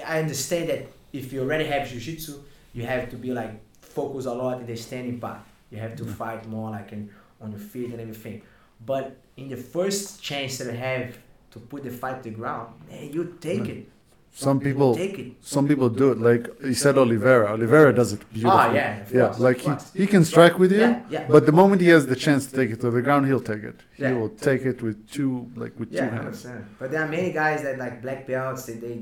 I 0.06 0.20
understand 0.20 0.68
that 0.70 0.86
if 1.12 1.32
you 1.32 1.40
already 1.42 1.64
have 1.66 1.88
jiu-jitsu, 1.88 2.34
you 2.74 2.84
have 2.84 3.10
to 3.10 3.16
be 3.16 3.32
like 3.32 3.60
focus 3.80 4.26
a 4.26 4.32
lot 4.34 4.60
in 4.60 4.66
the 4.66 4.76
standing 4.76 5.18
part. 5.20 5.40
You 5.70 5.78
have 5.78 5.96
to 5.96 6.04
Yeah. 6.04 6.14
fight 6.14 6.48
more 6.48 6.70
like 6.70 6.92
in, 6.92 7.10
on 7.40 7.50
your 7.50 7.60
feet 7.60 7.90
and 7.90 8.00
everything. 8.00 8.42
But 8.84 9.16
in 9.36 9.48
the 9.48 9.56
first 9.56 10.22
chance 10.22 10.58
that 10.58 10.68
I 10.72 10.76
have 10.76 11.18
to 11.50 11.58
put 11.60 11.82
the 11.82 11.90
fight 11.90 12.22
to 12.22 12.30
the 12.30 12.36
ground, 12.36 12.74
man, 12.88 13.12
you 13.12 13.36
take 13.40 13.66
Yeah. 13.66 13.74
it. 13.74 13.88
Some 14.32 14.60
people, 14.60 14.94
take 14.94 15.18
it. 15.18 15.32
some 15.40 15.66
people 15.66 15.88
do 15.88 16.12
it. 16.12 16.18
Like 16.18 16.46
you 16.62 16.74
said, 16.74 16.96
Oliveira. 16.96 17.50
Oliveira 17.52 17.92
does 17.92 18.12
it 18.12 18.20
beautifully. 18.32 18.50
Ah, 18.52 18.72
yeah, 18.72 19.04
yeah. 19.12 19.26
course, 19.26 19.38
Like 19.40 19.58
he, 19.60 19.72
he 20.02 20.06
can 20.06 20.24
strike 20.24 20.58
with 20.60 20.70
you. 20.70 20.78
Yeah, 20.80 21.02
yeah. 21.10 21.26
But 21.28 21.44
the 21.46 21.50
moment 21.52 21.82
he 21.82 21.88
has 21.88 22.06
the 22.06 22.14
chance 22.14 22.46
to 22.46 22.54
take 22.56 22.70
it 22.70 22.80
to 22.82 22.90
the 22.90 23.02
ground, 23.02 23.26
he'll 23.26 23.40
take 23.40 23.64
it. 23.64 23.80
He 23.96 24.04
Yeah. 24.04 24.12
will 24.12 24.28
take 24.28 24.62
it 24.62 24.80
with 24.80 24.96
two, 25.10 25.50
like 25.56 25.76
with 25.80 25.90
Yeah, 25.90 26.00
two 26.04 26.10
hands. 26.14 26.26
understand. 26.26 26.64
But 26.78 26.90
there 26.92 27.02
are 27.02 27.08
many 27.08 27.32
guys 27.32 27.62
that 27.62 27.78
like 27.78 28.00
black 28.00 28.26
belts. 28.28 28.66
They 28.66 28.74
they, 28.74 28.96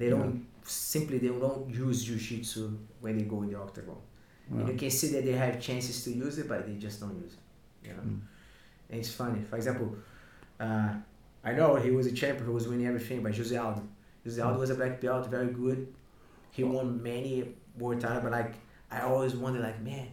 they 0.00 0.08
don't 0.10 0.44
simply 0.64 1.18
they 1.18 1.28
don't 1.28 1.68
use 1.70 2.02
jiu-jitsu 2.04 2.64
when 3.00 3.16
they 3.18 3.24
go 3.24 3.42
in 3.42 3.50
the 3.52 3.58
octagon. 3.58 3.98
And 4.50 4.68
you 4.68 4.74
can 4.74 4.90
see 4.90 5.08
that 5.14 5.24
they 5.24 5.32
have 5.32 5.60
chances 5.60 6.02
to 6.04 6.10
use 6.10 6.38
it, 6.38 6.48
but 6.48 6.66
they 6.66 6.74
just 6.86 6.98
don't 7.00 7.16
use 7.24 7.34
it. 7.34 7.42
You 7.88 7.92
know, 7.96 8.02
Mm. 8.02 8.20
and 8.90 8.98
it's 9.00 9.12
funny. 9.22 9.40
For 9.50 9.56
example, 9.56 9.88
uh, 10.58 10.90
I 11.44 11.52
know 11.52 11.76
he 11.76 11.90
was 11.92 12.06
a 12.06 12.12
champion 12.12 12.44
who 12.46 12.52
was 12.52 12.66
winning 12.66 12.86
everything, 12.86 13.22
but 13.22 13.36
Jose 13.36 13.56
Aldo. 13.56 13.82
Jose 14.24 14.40
Aldo 14.40 14.58
was 14.58 14.70
a 14.70 14.74
black 14.74 15.00
belt, 15.00 15.28
very 15.30 15.48
good. 15.52 15.86
He 16.50 16.64
won 16.64 17.02
many 17.02 17.54
more 17.78 17.94
time, 17.96 18.22
but 18.22 18.32
like 18.32 18.54
I 18.90 19.00
always 19.00 19.34
wonder, 19.34 19.60
like, 19.60 19.80
man, 19.82 20.06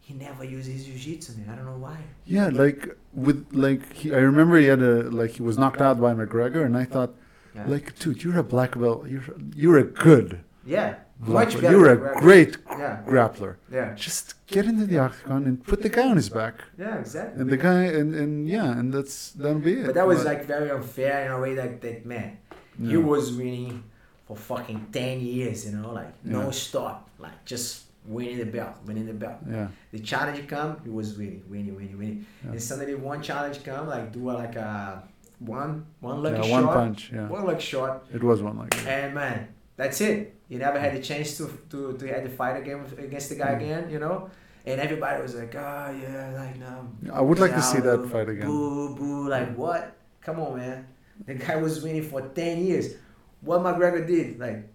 he 0.00 0.14
never 0.14 0.42
uses 0.42 0.72
his 0.74 0.86
jiu-jitsu, 0.86 1.34
man. 1.38 1.50
I 1.50 1.56
don't 1.56 1.66
know 1.66 1.76
why. 1.78 1.98
Yeah, 2.24 2.48
like 2.48 2.96
with 3.12 3.46
like 3.52 3.92
he, 3.92 4.12
I 4.14 4.18
remember 4.18 4.56
he 4.58 4.66
had 4.66 4.80
a 4.82 5.02
like 5.10 5.32
he 5.32 5.42
was 5.42 5.58
knocked 5.58 5.80
out 5.80 6.00
by 6.00 6.12
McGregor, 6.14 6.64
and 6.64 6.76
I 6.76 6.84
thought, 6.84 7.12
Yeah. 7.54 7.66
like, 7.66 7.98
dude, 7.98 8.24
you're 8.24 8.38
a 8.38 8.42
black 8.42 8.78
belt. 8.78 9.06
You're 9.08 9.22
you're 9.54 9.78
a 9.78 9.84
good 9.84 10.40
yeah, 10.64 10.94
much 11.20 11.54
better. 11.60 11.70
You're 11.72 11.92
a 11.92 11.96
McGregor. 11.96 12.20
great 12.20 12.56
Yeah, 12.70 13.02
grappler. 13.06 13.56
yeah, 13.70 13.94
Just 13.94 14.34
get 14.46 14.64
into 14.64 14.86
the 14.86 14.98
octagon 14.98 15.44
and 15.44 15.62
put 15.64 15.82
the 15.82 15.88
guy 15.88 16.08
on 16.08 16.16
his 16.16 16.28
back, 16.30 16.54
yeah, 16.78 16.96
exactly. 16.98 17.40
and 17.40 17.50
the 17.50 17.56
guy 17.56 17.82
and 17.98 18.14
and 18.14 18.48
yeah, 18.48 18.70
and 18.78 18.92
that's 18.94 19.32
that'll 19.32 19.58
be 19.60 19.74
it. 19.80 19.86
But 19.86 19.94
that 19.94 20.06
was 20.06 20.24
like 20.24 20.46
very 20.46 20.70
unfair 20.70 21.26
in 21.26 21.30
a 21.32 21.38
way 21.40 21.54
that 21.54 21.80
that 21.82 22.06
man, 22.06 22.38
he 22.80 22.96
was 22.96 23.32
winning 23.32 23.82
for 24.26 24.36
fucking 24.36 24.86
ten 24.92 25.20
years, 25.20 25.66
you 25.66 25.72
know, 25.72 25.92
like 25.92 26.12
Yeah. 26.24 26.32
no 26.32 26.50
stop, 26.50 27.08
like 27.18 27.44
just 27.44 27.84
winning 28.06 28.38
the 28.38 28.46
belt, 28.46 28.74
winning 28.86 29.06
the 29.06 29.14
belt. 29.14 29.38
yeah, 29.48 29.68
The 29.92 30.00
challenge 30.00 30.46
come, 30.48 30.80
he 30.84 30.90
was 30.90 31.16
winning, 31.16 31.42
winning, 31.48 31.74
winning, 31.76 31.98
winning. 31.98 32.26
Yeah. 32.44 32.50
And 32.52 32.62
suddenly 32.62 32.94
one 32.94 33.22
challenge 33.22 33.62
come, 33.64 33.86
like 33.88 34.12
do 34.12 34.30
a, 34.30 34.32
like 34.32 34.56
a 34.56 35.02
one 35.38 35.86
one 36.00 36.22
lucky 36.22 36.46
yeah, 36.48 36.52
one 36.52 36.62
shot, 36.64 36.74
punch. 36.74 37.10
Yeah, 37.12 37.28
one 37.28 37.44
lucky 37.46 37.60
shot, 37.62 38.04
it 38.12 38.22
was 38.22 38.42
one 38.42 38.58
like 38.58 38.74
and 38.86 39.14
man, 39.14 39.48
that's 39.76 40.00
it. 40.00 40.34
You 40.48 40.58
never 40.58 40.78
had 40.78 40.94
the 40.94 41.00
chance 41.00 41.36
to 41.38 41.44
to 41.70 41.96
to 41.98 42.06
have 42.12 42.22
the 42.24 42.30
fight 42.30 42.56
again 42.62 42.84
against 42.98 43.28
the 43.30 43.36
guy 43.36 43.50
again, 43.50 43.90
you 43.90 43.98
know. 43.98 44.30
And 44.64 44.80
everybody 44.80 45.20
was 45.20 45.34
like, 45.34 45.54
oh 45.56 45.90
yeah, 46.02 46.32
like 46.38 46.56
no. 46.58 46.88
I 47.12 47.20
would 47.20 47.40
like 47.40 47.54
to 47.54 47.62
see 47.62 47.80
that 47.80 48.08
fight 48.12 48.28
again. 48.28 48.46
Boo, 48.46 48.94
boo, 48.94 49.28
like 49.28 49.56
what? 49.56 49.96
Come 50.20 50.38
on, 50.38 50.56
man. 50.56 50.86
The 51.26 51.34
guy 51.34 51.56
was 51.56 51.82
winning 51.82 52.02
for 52.02 52.20
10 52.22 52.64
years. 52.64 52.94
What 53.40 53.60
McGregor 53.60 54.06
did, 54.06 54.38
like, 54.38 54.68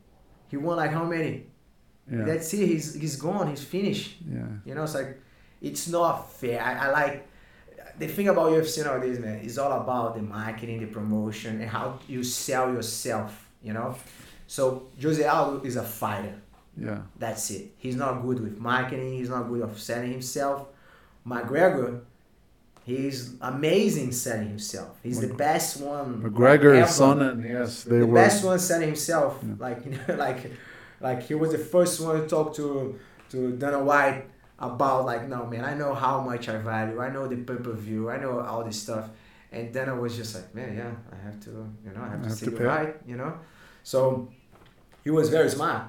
he 0.50 0.58
won 0.58 0.78
like 0.78 0.92
how 0.92 1.04
many? 1.04 1.48
Yeah, 2.12 2.24
That's 2.24 2.54
it. 2.54 2.68
He's, 2.68 2.94
he's 2.94 3.16
gone. 3.18 3.50
He's 3.50 3.64
finished. 3.64 4.18
yeah, 4.30 4.46
You 4.66 4.76
know, 4.76 4.84
it's 4.84 4.94
like, 4.96 5.20
it's 5.62 5.88
not 5.90 6.32
fair. 6.32 6.62
I, 6.62 6.88
I 6.88 6.92
like, 6.92 7.28
the 8.00 8.08
thing 8.08 8.28
about 8.30 8.52
UFC 8.52 8.84
nowadays, 8.86 9.20
man, 9.20 9.40
is 9.40 9.58
all 9.58 9.72
about 9.82 10.16
the 10.16 10.22
marketing, 10.22 10.80
the 10.80 10.86
promotion, 10.86 11.60
and 11.62 11.70
how 11.70 12.00
you 12.08 12.24
sell 12.24 12.72
yourself, 12.72 13.50
you 13.62 13.74
know? 13.74 13.96
So, 14.48 14.88
Jose 15.02 15.24
Aldo 15.26 15.66
is 15.66 15.76
a 15.76 15.84
fighter. 15.84 16.36
yeah, 16.78 17.00
That's 17.18 17.50
it. 17.52 17.74
He's 17.78 17.96
not 17.98 18.22
good 18.22 18.40
with 18.40 18.58
marketing. 18.60 19.14
He's 19.14 19.30
not 19.30 19.50
good 19.50 19.62
of 19.62 19.78
selling 19.80 20.12
himself. 20.12 20.68
McGregor, 21.26 22.02
he's 22.88 23.36
amazing 23.42 24.14
selling 24.14 24.48
himself. 24.48 24.98
He's 25.04 25.20
the 25.20 25.34
best 25.34 25.82
one. 25.82 26.24
McGregor, 26.24 26.74
ever. 26.74 26.88
Sonnen, 26.90 27.44
yes, 27.48 27.84
they 27.84 28.00
the 28.00 28.08
were. 28.08 28.16
best 28.16 28.46
one 28.46 28.58
selling 28.58 28.88
himself. 28.88 29.40
Yeah. 29.44 29.56
Like 29.60 29.80
you 29.86 29.92
know, 29.92 30.16
like 30.16 30.52
like 31.02 31.22
he 31.24 31.36
was 31.36 31.52
the 31.52 31.60
first 31.60 32.00
one 32.00 32.22
to 32.22 32.28
talk 32.28 32.56
to 32.56 32.98
to 33.32 33.52
Dana 33.58 33.84
White 33.84 34.24
about 34.58 35.06
like, 35.06 35.28
no 35.28 35.46
man, 35.46 35.66
I 35.66 35.74
know 35.76 35.94
how 35.94 36.22
much 36.22 36.48
I 36.50 36.58
value. 36.58 37.00
I 37.02 37.10
know 37.12 37.28
the 37.28 37.36
pay 37.36 37.58
per 37.58 37.74
view. 37.74 38.10
I 38.10 38.18
know 38.18 38.40
all 38.40 38.64
this 38.64 38.82
stuff. 38.82 39.10
And 39.52 39.74
Dana 39.74 39.94
was 39.96 40.16
just 40.16 40.36
like, 40.36 40.54
man, 40.56 40.76
yeah, 40.76 40.92
I 41.12 41.18
have 41.26 41.40
to, 41.46 41.52
you 41.86 41.92
know, 41.94 42.02
I 42.02 42.10
have 42.10 42.20
I 42.20 42.24
to 42.24 42.30
have 42.30 42.38
say 42.38 42.46
to 42.48 42.52
you 42.52 42.58
right, 42.68 42.96
you 43.06 43.16
know. 43.16 43.34
So 43.84 44.30
he 45.04 45.10
was 45.10 45.30
very 45.30 45.50
smart, 45.50 45.84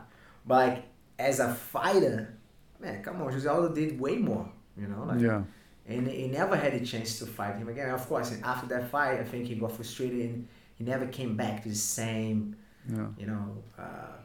but 0.47 0.55
like 0.69 0.85
as 1.19 1.41
a 1.41 1.53
fighter, 1.55 2.39
man, 2.81 3.03
come 3.03 3.20
on, 3.23 3.33
Jose 3.33 3.49
Aldo 3.49 3.75
did 3.75 3.99
way 4.01 4.16
more, 4.16 4.49
you 4.77 4.87
know, 4.87 5.05
like 5.05 5.20
yeah, 5.20 5.43
and 5.89 6.06
he 6.06 6.28
never 6.28 6.55
had 6.56 6.74
a 6.74 6.85
chance 6.85 7.19
to 7.20 7.27
fight 7.27 7.56
him 7.56 7.69
again. 7.69 7.90
Of 7.90 8.06
course, 8.09 8.36
after 8.44 8.66
that 8.69 8.90
fight, 8.90 9.19
I 9.20 9.24
think 9.24 9.47
he 9.47 9.55
got 9.55 9.73
frustrated 9.73 10.20
and 10.20 10.48
he 10.77 10.85
never 10.85 11.06
came 11.06 11.36
back 11.36 11.62
to 11.62 11.69
the 11.70 11.74
same, 11.74 12.56
yeah. 12.89 13.06
you 13.19 13.27
know, 13.27 13.44
uh, 13.78 14.16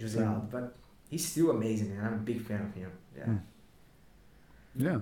Jose 0.00 0.18
Yeah. 0.18 0.28
Aldo. 0.28 0.48
But 0.50 0.74
he's 1.10 1.24
still 1.32 1.50
amazing, 1.50 1.90
and 1.92 2.06
I'm 2.06 2.14
a 2.14 2.24
big 2.32 2.40
fan 2.46 2.62
of 2.62 2.74
him. 2.74 2.90
Yeah, 3.16 3.24
Mm. 3.26 3.40
Yeah, 4.74 4.98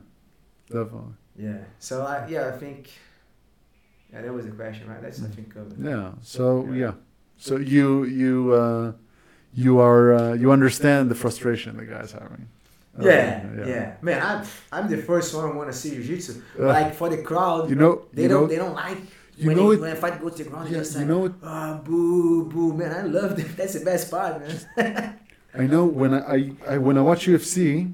definitely. 0.68 1.14
yeah. 1.36 1.58
So 1.78 2.02
I, 2.04 2.26
yeah, 2.28 2.48
I 2.48 2.58
think, 2.58 2.90
yeah, 4.12 4.22
that 4.22 4.32
was 4.34 4.46
the 4.46 4.52
question, 4.52 4.88
right? 4.88 5.00
That's 5.00 5.22
I 5.22 5.28
think 5.28 5.54
covered. 5.54 5.78
Yeah. 5.78 6.12
So 6.22 6.64
Yeah. 6.66 6.74
yeah. 6.82 6.92
So 7.38 7.56
you 7.56 8.04
you 8.04 8.52
uh, 8.52 8.92
you 9.54 9.78
are 9.80 10.12
uh, 10.14 10.32
you 10.34 10.50
understand 10.52 11.10
the 11.10 11.14
frustration 11.14 11.76
the 11.76 11.86
guy's 11.86 12.12
having. 12.12 12.48
Uh, 12.98 13.04
Yeah, 13.04 13.66
yeah, 13.66 13.94
man. 14.02 14.20
I'm 14.22 14.46
I'm 14.72 14.86
the 14.90 14.98
first 14.98 15.34
one 15.34 15.50
who 15.50 15.56
want 15.58 15.70
to 15.72 15.76
see 15.76 15.90
jiu-jitsu. 15.94 16.42
Uh, 16.58 16.66
like 16.66 16.94
for 16.94 17.08
the 17.08 17.22
crowd, 17.22 17.70
You 17.70 17.76
know. 17.76 18.02
they 18.12 18.22
you 18.22 18.28
don't 18.28 18.42
know. 18.42 18.46
they 18.48 18.56
don't 18.56 18.74
like 18.74 18.98
you 19.36 19.46
when, 19.48 19.56
know 19.56 19.70
it, 19.72 19.80
when 19.80 19.92
a 19.92 19.96
fight 19.96 20.20
goes 20.20 20.34
to 20.36 20.44
the 20.44 20.50
ground. 20.50 20.68
Yeah, 20.70 20.78
just 20.78 20.92
you 20.94 20.98
like, 21.00 21.08
know 21.08 21.24
it. 21.26 21.32
ah, 21.42 21.80
boo, 21.84 22.44
boo, 22.50 22.74
man. 22.74 22.92
I 22.92 23.02
love 23.02 23.36
that. 23.36 23.56
That's 23.56 23.74
the 23.78 23.84
best 23.84 24.10
part, 24.10 24.40
man. 24.40 25.18
I 25.54 25.66
know 25.66 25.84
when 25.86 26.14
I, 26.14 26.20
I, 26.36 26.38
I 26.74 26.78
when 26.78 26.98
I 26.98 27.02
watch 27.02 27.26
UFC, 27.26 27.92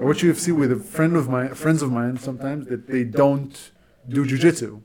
I 0.00 0.04
watch 0.04 0.22
UFC 0.22 0.56
with 0.56 0.70
a 0.72 0.76
friend 0.76 1.16
of 1.16 1.28
my 1.28 1.48
friends 1.48 1.82
of 1.82 1.90
mine 1.92 2.16
sometimes 2.18 2.66
that 2.68 2.86
they 2.86 3.04
don't 3.04 3.54
do 4.08 4.24
jujitsu, 4.24 4.80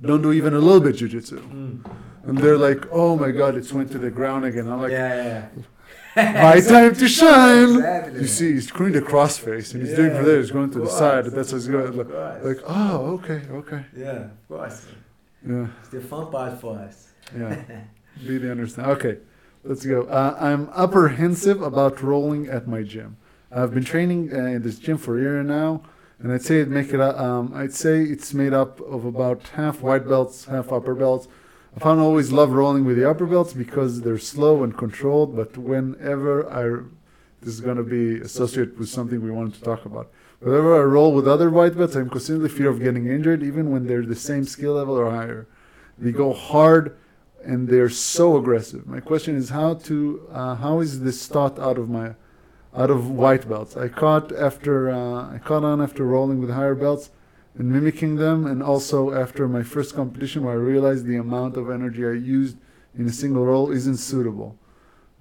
don't 0.00 0.22
do 0.22 0.32
even 0.32 0.54
a 0.54 0.58
little 0.58 0.80
bit 0.80 0.96
jujitsu, 0.96 1.38
and 2.26 2.38
they're 2.38 2.56
like, 2.68 2.82
"Oh 2.90 3.16
my 3.16 3.30
God, 3.30 3.54
it's 3.56 3.72
went 3.72 3.90
to 3.92 3.98
the 3.98 4.10
ground 4.10 4.44
again." 4.44 4.66
I'm 4.68 4.80
like, 4.80 4.92
yeah, 4.92 5.14
yeah. 5.24 5.48
"My 6.16 6.60
time 6.60 6.94
to 6.94 7.08
shine." 7.08 7.76
Exactly. 7.76 8.20
You 8.20 8.26
see, 8.26 8.52
he's 8.52 8.70
doing 8.70 8.92
the 8.92 9.00
crossface, 9.00 9.74
and 9.74 9.82
he's 9.86 9.94
doing 9.96 10.14
for 10.16 10.22
there. 10.24 10.38
He's 10.38 10.50
going 10.50 10.70
to 10.72 10.80
the 10.80 10.88
side. 10.88 11.24
That's 11.26 11.50
how 11.50 11.56
he's 11.56 11.66
going. 11.68 11.86
Of 11.88 11.96
Like, 11.96 12.44
like, 12.44 12.58
oh, 12.66 13.14
okay, 13.18 13.42
okay, 13.50 13.84
yeah, 13.96 14.10
of 14.10 14.48
course. 14.48 14.86
yeah, 15.48 15.66
It's 15.80 15.88
the 15.90 16.00
fun 16.00 16.30
part 16.30 16.60
for 16.60 16.78
us. 16.78 17.08
yeah. 17.36 17.60
Really 18.24 18.48
understand. 18.48 18.86
Okay, 18.92 19.18
let's 19.64 19.84
go. 19.84 20.02
Uh, 20.04 20.36
I'm 20.38 20.68
apprehensive 20.76 21.60
about 21.62 22.00
rolling 22.00 22.46
at 22.46 22.68
my 22.68 22.82
gym. 22.84 23.16
I've 23.50 23.74
been 23.74 23.82
training 23.84 24.32
uh, 24.32 24.36
in 24.56 24.62
this 24.62 24.78
gym 24.78 24.98
for 24.98 25.18
a 25.18 25.20
year 25.20 25.42
now, 25.42 25.82
and 26.20 26.32
I'd 26.32 26.42
say 26.42 26.60
it 26.60 26.68
make 26.68 26.92
it. 26.94 27.00
uh, 27.00 27.12
Um, 27.20 27.52
I'd 27.52 27.72
say 27.74 28.02
it's 28.04 28.32
made 28.32 28.52
up 28.54 28.78
of 28.80 29.04
about 29.04 29.40
half 29.56 29.80
white 29.80 30.06
belts, 30.08 30.44
half 30.44 30.70
upper 30.70 30.94
belts. 30.94 31.26
I 31.76 31.80
found 31.80 32.00
always 32.00 32.30
love 32.30 32.52
rolling 32.52 32.84
with 32.84 32.96
the 32.96 33.08
upper 33.08 33.26
belts 33.26 33.52
because 33.52 34.02
they're 34.02 34.18
slow 34.18 34.62
and 34.62 34.76
controlled. 34.76 35.34
But 35.34 35.58
whenever 35.58 36.48
I, 36.48 36.84
this 37.40 37.54
is 37.54 37.60
going 37.60 37.78
to 37.78 37.82
be 37.82 38.20
associated 38.20 38.78
with 38.78 38.88
something 38.88 39.20
we 39.20 39.32
wanted 39.32 39.54
to 39.54 39.60
talk 39.62 39.84
about. 39.84 40.10
Whenever 40.38 40.80
I 40.80 40.84
roll 40.84 41.12
with 41.12 41.26
other 41.26 41.50
white 41.50 41.76
belts, 41.76 41.96
I'm 41.96 42.10
constantly 42.10 42.48
fear 42.48 42.68
of 42.68 42.80
getting 42.80 43.06
injured, 43.06 43.42
even 43.42 43.70
when 43.72 43.86
they're 43.86 44.06
the 44.06 44.14
same 44.14 44.44
skill 44.44 44.74
level 44.74 44.96
or 44.96 45.10
higher. 45.10 45.48
They 45.98 46.12
go 46.12 46.32
hard 46.32 46.96
and 47.42 47.68
they're 47.68 47.90
so 47.90 48.36
aggressive. 48.36 48.86
My 48.86 49.00
question 49.00 49.36
is 49.36 49.50
how 49.50 49.74
to 49.74 50.28
uh, 50.30 50.54
how 50.56 50.80
is 50.80 51.00
this 51.00 51.26
thought 51.26 51.58
out 51.58 51.78
of 51.78 51.88
my 51.88 52.14
out 52.74 52.90
of 52.90 53.10
white 53.10 53.48
belts? 53.48 53.76
I 53.76 53.88
caught 53.88 54.32
after 54.32 54.90
uh, 54.90 55.34
I 55.34 55.38
caught 55.38 55.64
on 55.64 55.80
after 55.80 56.04
rolling 56.04 56.40
with 56.40 56.50
higher 56.50 56.74
belts 56.74 57.10
and 57.56 57.70
mimicking 57.70 58.16
them, 58.16 58.46
and 58.46 58.62
also 58.62 59.12
after 59.12 59.46
my 59.48 59.62
first 59.62 59.94
competition 59.94 60.44
where 60.44 60.54
I 60.54 60.58
realized 60.58 61.06
the 61.06 61.16
amount 61.16 61.56
of 61.56 61.70
energy 61.70 62.04
I 62.04 62.12
used 62.12 62.56
in 62.96 63.06
a 63.06 63.12
single 63.12 63.44
roll 63.44 63.70
isn't 63.70 63.96
suitable. 63.96 64.56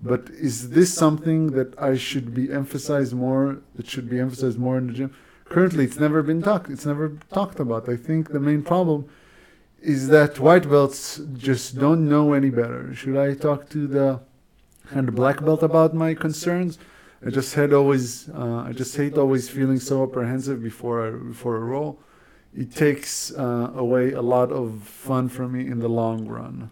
But 0.01 0.29
is 0.31 0.71
this 0.71 0.93
something 0.93 1.51
that 1.51 1.79
I 1.79 1.95
should 1.95 2.33
be 2.33 2.51
emphasized 2.51 3.13
more? 3.13 3.61
That 3.75 3.87
should 3.87 4.09
be 4.09 4.19
emphasized 4.19 4.59
more 4.59 4.77
in 4.77 4.87
the 4.87 4.93
gym? 4.93 5.15
Currently, 5.45 5.85
it's 5.85 5.99
never 5.99 6.21
been 6.21 6.41
talked. 6.41 6.69
It's 6.69 6.85
never 6.85 7.17
talked 7.31 7.59
about. 7.59 7.87
I 7.87 7.95
think 7.95 8.31
the 8.31 8.39
main 8.39 8.63
problem 8.63 9.07
is 9.81 10.07
that 10.07 10.39
white 10.39 10.69
belts 10.69 11.21
just 11.33 11.77
don't 11.77 12.09
know 12.09 12.33
any 12.33 12.49
better. 12.49 12.93
Should 12.93 13.17
I 13.17 13.33
talk 13.33 13.69
to 13.69 13.87
the 13.87 14.21
and 14.91 15.13
black 15.15 15.43
belt 15.43 15.63
about 15.63 15.93
my 15.93 16.13
concerns? 16.13 16.79
I 17.25 17.29
just 17.29 17.53
had 17.53 17.71
always, 17.71 18.29
uh, 18.29 18.65
I 18.67 18.73
just 18.73 18.95
hate 18.97 19.17
always 19.17 19.49
feeling 19.49 19.79
so 19.79 20.03
apprehensive 20.03 20.61
before 20.61 21.07
I, 21.07 21.11
before 21.11 21.55
a 21.55 21.59
roll. 21.59 21.99
It 22.55 22.73
takes 22.75 23.31
uh, 23.31 23.71
away 23.75 24.11
a 24.11 24.21
lot 24.21 24.51
of 24.51 24.83
fun 24.83 25.27
from 25.29 25.53
me 25.53 25.65
in 25.65 25.79
the 25.79 25.87
long 25.89 26.27
run. 26.27 26.69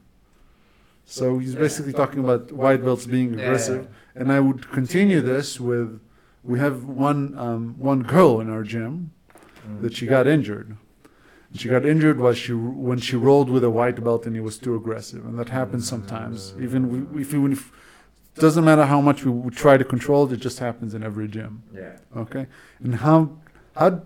So 1.06 1.40
he's 1.40 1.56
basically 1.56 1.92
talking 1.92 2.20
about 2.24 2.52
white 2.52 2.84
belts 2.84 3.06
being 3.06 3.34
aggressive, 3.34 3.88
and 4.16 4.32
I 4.32 4.40
would 4.40 4.72
continue 4.72 5.22
this 5.22 5.60
with. 5.60 6.00
We 6.44 6.58
have 6.60 6.86
one 6.86 7.38
um, 7.38 7.76
one 7.78 8.02
girl 8.04 8.40
in 8.40 8.50
our 8.50 8.64
gym 8.64 9.12
that 9.82 9.96
she 9.96 10.06
got 10.08 10.26
injured. 10.26 10.78
She 11.54 11.68
got 11.68 11.86
injured 11.86 12.20
while 12.20 12.34
she 12.34 12.54
when 12.54 13.00
she 13.00 13.16
rolled 13.18 13.50
with 13.50 13.64
a 13.64 13.70
white 13.70 14.02
belt 14.02 14.26
and 14.26 14.36
he 14.36 14.42
was 14.42 14.58
too 14.58 14.74
aggressive, 14.76 15.26
and 15.26 15.38
that 15.38 15.50
happens 15.50 15.88
sometimes. 15.88 16.54
Even 16.62 17.12
we, 17.14 17.22
if 17.22 17.34
even 17.34 17.52
if 17.52 17.72
doesn't 18.36 18.64
matter 18.64 18.86
how 18.86 19.02
much 19.02 19.26
we, 19.26 19.32
we 19.32 19.52
try 19.52 19.76
to 19.76 19.84
control 19.84 20.26
it, 20.26 20.32
it 20.32 20.38
just 20.38 20.60
happens 20.60 20.94
in 20.94 21.04
every 21.04 21.28
gym. 21.28 21.64
Yeah. 21.76 21.98
Okay, 22.16 22.48
and 22.82 22.96
how 22.96 23.38
how 23.76 24.04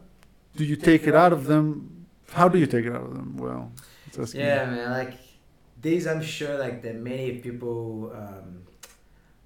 do 0.55 0.63
you 0.65 0.75
take 0.75 1.07
it 1.07 1.15
out 1.15 1.33
of 1.33 1.45
them? 1.45 2.05
How 2.31 2.47
do 2.49 2.57
you 2.57 2.65
take 2.67 2.85
it 2.85 2.93
out 2.93 3.03
of 3.03 3.13
them? 3.13 3.37
Well, 3.37 3.71
it's 4.07 4.17
asking 4.17 4.41
you. 4.41 4.47
Yeah, 4.47 4.65
man. 4.65 4.91
Like 4.91 5.13
these, 5.81 6.07
I'm 6.07 6.21
sure 6.21 6.57
like 6.57 6.81
that 6.83 6.95
many 6.95 7.39
people 7.39 8.11
um, 8.15 8.63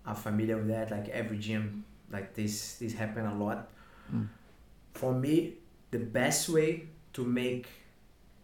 are 0.06 0.16
familiar 0.16 0.58
with 0.58 0.68
that. 0.68 0.92
Like 0.92 1.10
every 1.10 1.38
gym, 1.38 1.86
like 2.12 2.34
this, 2.34 2.76
this 2.76 2.94
happen 2.94 3.26
a 3.26 3.36
lot. 3.36 3.70
Mm. 4.14 4.28
For 4.94 5.14
me, 5.14 5.56
the 5.92 6.00
best 6.00 6.50
way 6.50 6.88
to 7.14 7.24
make 7.26 7.68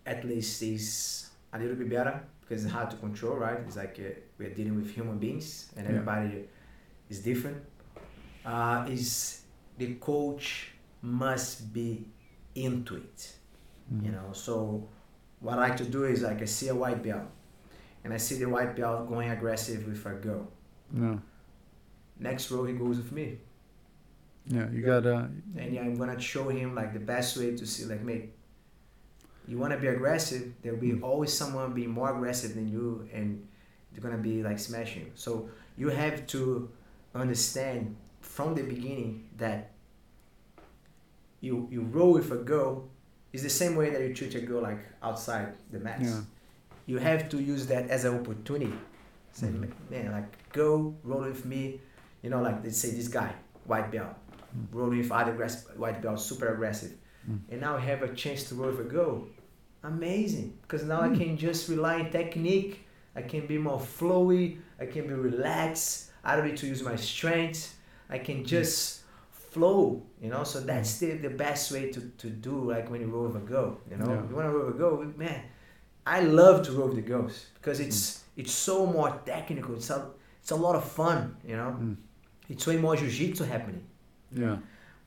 at 0.06 0.24
least 0.24 0.60
this 0.60 1.30
a 1.54 1.60
little 1.60 1.76
bit 1.76 1.90
better 1.90 2.22
because 2.42 2.64
it's 2.64 2.74
hard 2.74 2.92
to 2.92 2.98
control, 2.98 3.36
right? 3.38 3.60
It's 3.66 3.76
like 3.76 4.00
uh, 4.00 4.10
we're 4.38 4.50
dealing 4.54 4.76
with 4.76 4.92
human 4.94 5.18
beings 5.18 5.72
and 5.76 5.86
Yeah. 5.86 5.92
everybody 5.94 6.46
is 7.10 7.20
different. 7.22 7.58
uh, 8.46 8.86
is 8.90 9.42
the 9.80 9.96
coach 9.96 10.70
must 11.02 11.74
be 11.74 12.06
into 12.56 12.96
it. 12.96 13.36
You 14.02 14.12
know, 14.12 14.30
so 14.34 14.88
what 15.40 15.60
I 15.60 15.70
like 15.70 15.78
to 15.78 15.86
do 15.86 16.06
is 16.06 16.24
like 16.24 16.42
I 16.42 16.46
see 16.46 16.70
a 16.70 16.76
white 16.76 17.04
belt, 17.04 17.30
and 18.04 18.12
I 18.12 18.18
see 18.18 18.36
the 18.36 18.50
white 18.50 18.76
belt 18.76 19.08
going 19.08 19.30
aggressive 19.30 19.86
with 19.88 20.04
a 20.06 20.14
girl. 20.16 20.48
Yeah. 20.92 21.18
Next 22.20 22.50
row 22.50 22.66
he 22.66 22.74
goes 22.74 22.98
with 22.98 23.12
me, 23.12 23.38
Yeah. 24.48 24.70
You 24.72 24.82
gotta. 24.82 25.30
and 25.58 25.74
yeah, 25.74 25.82
I'm 25.82 25.98
gonna 25.98 26.20
show 26.20 26.50
him 26.50 26.74
like 26.74 26.94
the 26.94 27.00
best 27.00 27.38
way 27.38 27.56
to 27.56 27.66
see 27.66 27.86
like 27.86 28.02
mate. 28.02 28.32
You 29.48 29.60
wanna 29.60 29.78
be 29.78 29.88
aggressive, 29.88 30.54
there'll 30.64 30.80
be 30.80 30.94
mm. 30.94 31.04
always 31.04 31.32
someone 31.32 31.74
being 31.74 31.92
more 31.92 32.16
aggressive 32.16 32.56
than 32.56 32.68
you, 32.68 33.08
and 33.14 33.48
they're 33.92 34.02
gonna 34.02 34.22
be 34.22 34.42
like 34.42 34.58
smashing. 34.58 35.12
So 35.14 35.50
you 35.78 35.90
have 35.90 36.26
to 36.28 36.72
understand 37.14 37.96
from 38.22 38.56
the 38.56 38.64
beginning 38.64 39.30
that 39.38 39.75
you 41.48 41.56
you 41.76 41.82
roll 41.98 42.12
with 42.20 42.30
a 42.32 42.42
girl 42.54 42.72
is 43.34 43.42
the 43.44 43.54
same 43.62 43.74
way 43.80 43.88
that 43.94 44.02
you 44.06 44.12
treat 44.20 44.34
a 44.36 44.42
girl 44.50 44.62
like 44.70 44.82
outside 45.08 45.48
the 45.74 45.80
mats. 45.88 46.10
Yeah. 46.10 46.22
You 46.92 46.98
have 47.10 47.22
to 47.34 47.38
use 47.54 47.64
that 47.74 47.84
as 47.96 48.02
an 48.06 48.14
opportunity. 48.20 48.74
Say, 49.40 49.48
Mhm. 49.48 49.70
man, 49.92 50.06
like 50.18 50.32
go 50.62 50.68
roll 51.04 51.24
with 51.34 51.44
me. 51.54 51.62
You 52.24 52.30
know, 52.32 52.42
like 52.48 52.58
let's 52.64 52.78
say 52.84 52.92
this 53.00 53.10
guy, 53.20 53.32
white 53.72 53.90
belt, 53.92 54.14
Mm. 54.16 54.68
rolling 54.78 55.00
with 55.04 55.12
other 55.12 55.34
aggressive, 55.36 55.78
white 55.84 56.00
belt, 56.04 56.20
super 56.30 56.48
aggressive, 56.56 56.94
Mm. 57.30 57.40
and 57.52 57.58
now 57.66 57.74
I 57.80 57.82
have 57.92 58.02
a 58.10 58.12
chance 58.24 58.42
to 58.50 58.56
roll 58.56 58.72
with 58.72 58.80
a 58.88 58.90
girl. 58.98 59.16
Amazing, 59.84 60.58
because 60.64 60.84
now 60.84 61.02
I 61.02 61.10
Mm. 61.10 61.18
can 61.20 61.38
just 61.38 61.70
rely 61.70 62.00
on 62.02 62.10
technique. 62.12 62.74
I 63.16 63.22
can 63.22 63.46
be 63.48 63.58
more 63.58 63.80
flowy. 63.80 64.58
I 64.80 64.86
can 64.94 65.04
be 65.08 65.14
relaxed. 65.14 66.12
I 66.24 66.36
don't 66.36 66.48
need 66.48 66.58
to 66.58 66.68
use 66.68 66.82
my 66.92 66.96
strength. 66.96 67.62
I 68.10 68.18
can 68.20 68.38
Mm. 68.44 68.46
just 68.56 69.02
flow, 69.56 70.04
you 70.24 70.30
know. 70.34 70.44
So 70.52 70.58
that's 70.72 70.92
the, 71.02 71.10
the 71.28 71.30
best 71.46 71.72
way 71.74 71.84
to, 71.96 72.02
to 72.22 72.28
do 72.48 72.56
like 72.74 72.86
when 72.92 73.00
you 73.02 73.08
roll 73.18 73.36
a 73.36 73.40
go, 73.56 73.66
you 73.90 73.98
know. 74.00 74.10
Yeah. 74.14 74.28
You 74.30 74.36
want 74.40 74.48
to 74.50 74.54
roll 74.58 74.70
a 74.76 74.78
go, 74.84 74.90
man. 75.24 75.42
I 76.18 76.20
love 76.42 76.58
to 76.68 76.72
roll 76.80 76.92
the 77.00 77.02
girls 77.14 77.36
because 77.56 77.80
it's 77.86 78.02
it's 78.42 78.54
so 78.70 78.76
more 78.98 79.12
technical. 79.34 79.72
It's 79.80 79.90
a 79.90 80.00
it's 80.42 80.52
a 80.52 80.60
lot 80.66 80.76
of 80.76 80.84
fun, 81.02 81.20
you 81.50 81.56
know. 81.62 81.72
Mm. 81.80 81.96
It's 82.52 82.68
way 82.68 82.78
more 82.86 82.96
jiu-jitsu 83.02 83.44
happening. 83.56 83.86
Yeah. 84.44 84.58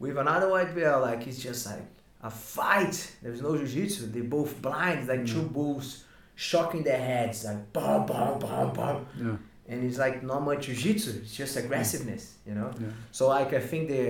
With 0.01 0.17
another 0.25 0.49
white 0.55 0.73
belt, 0.75 1.03
like 1.09 1.23
it's 1.29 1.41
just 1.49 1.67
like 1.71 1.87
a 2.23 2.31
fight. 2.31 2.97
There's 3.23 3.43
no 3.43 3.53
jiu-jitsu. 3.57 4.03
They're 4.13 4.25
both 4.39 4.53
blind, 4.67 5.01
like 5.13 5.25
two 5.35 5.43
Mm. 5.47 5.53
bulls 5.57 5.89
shocking 6.35 6.83
their 6.91 7.03
heads, 7.13 7.45
like 7.45 7.61
bam, 7.77 8.01
bam, 8.11 8.39
bam, 8.45 8.69
bam. 8.79 8.97
Yeah. 9.25 9.37
And 9.71 9.79
it's 9.87 9.99
like 10.05 10.17
not 10.31 10.41
much 10.51 10.61
jiu-jitsu. 10.67 11.11
It's 11.23 11.35
just 11.43 11.57
aggressiveness, 11.63 12.25
you 12.49 12.55
know. 12.59 12.71
Yeah. 12.81 12.89
So 13.17 13.23
like 13.37 13.51
I 13.61 13.63
think 13.71 13.83
the 13.95 14.05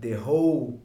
the 0.00 0.12
whole 0.12 0.80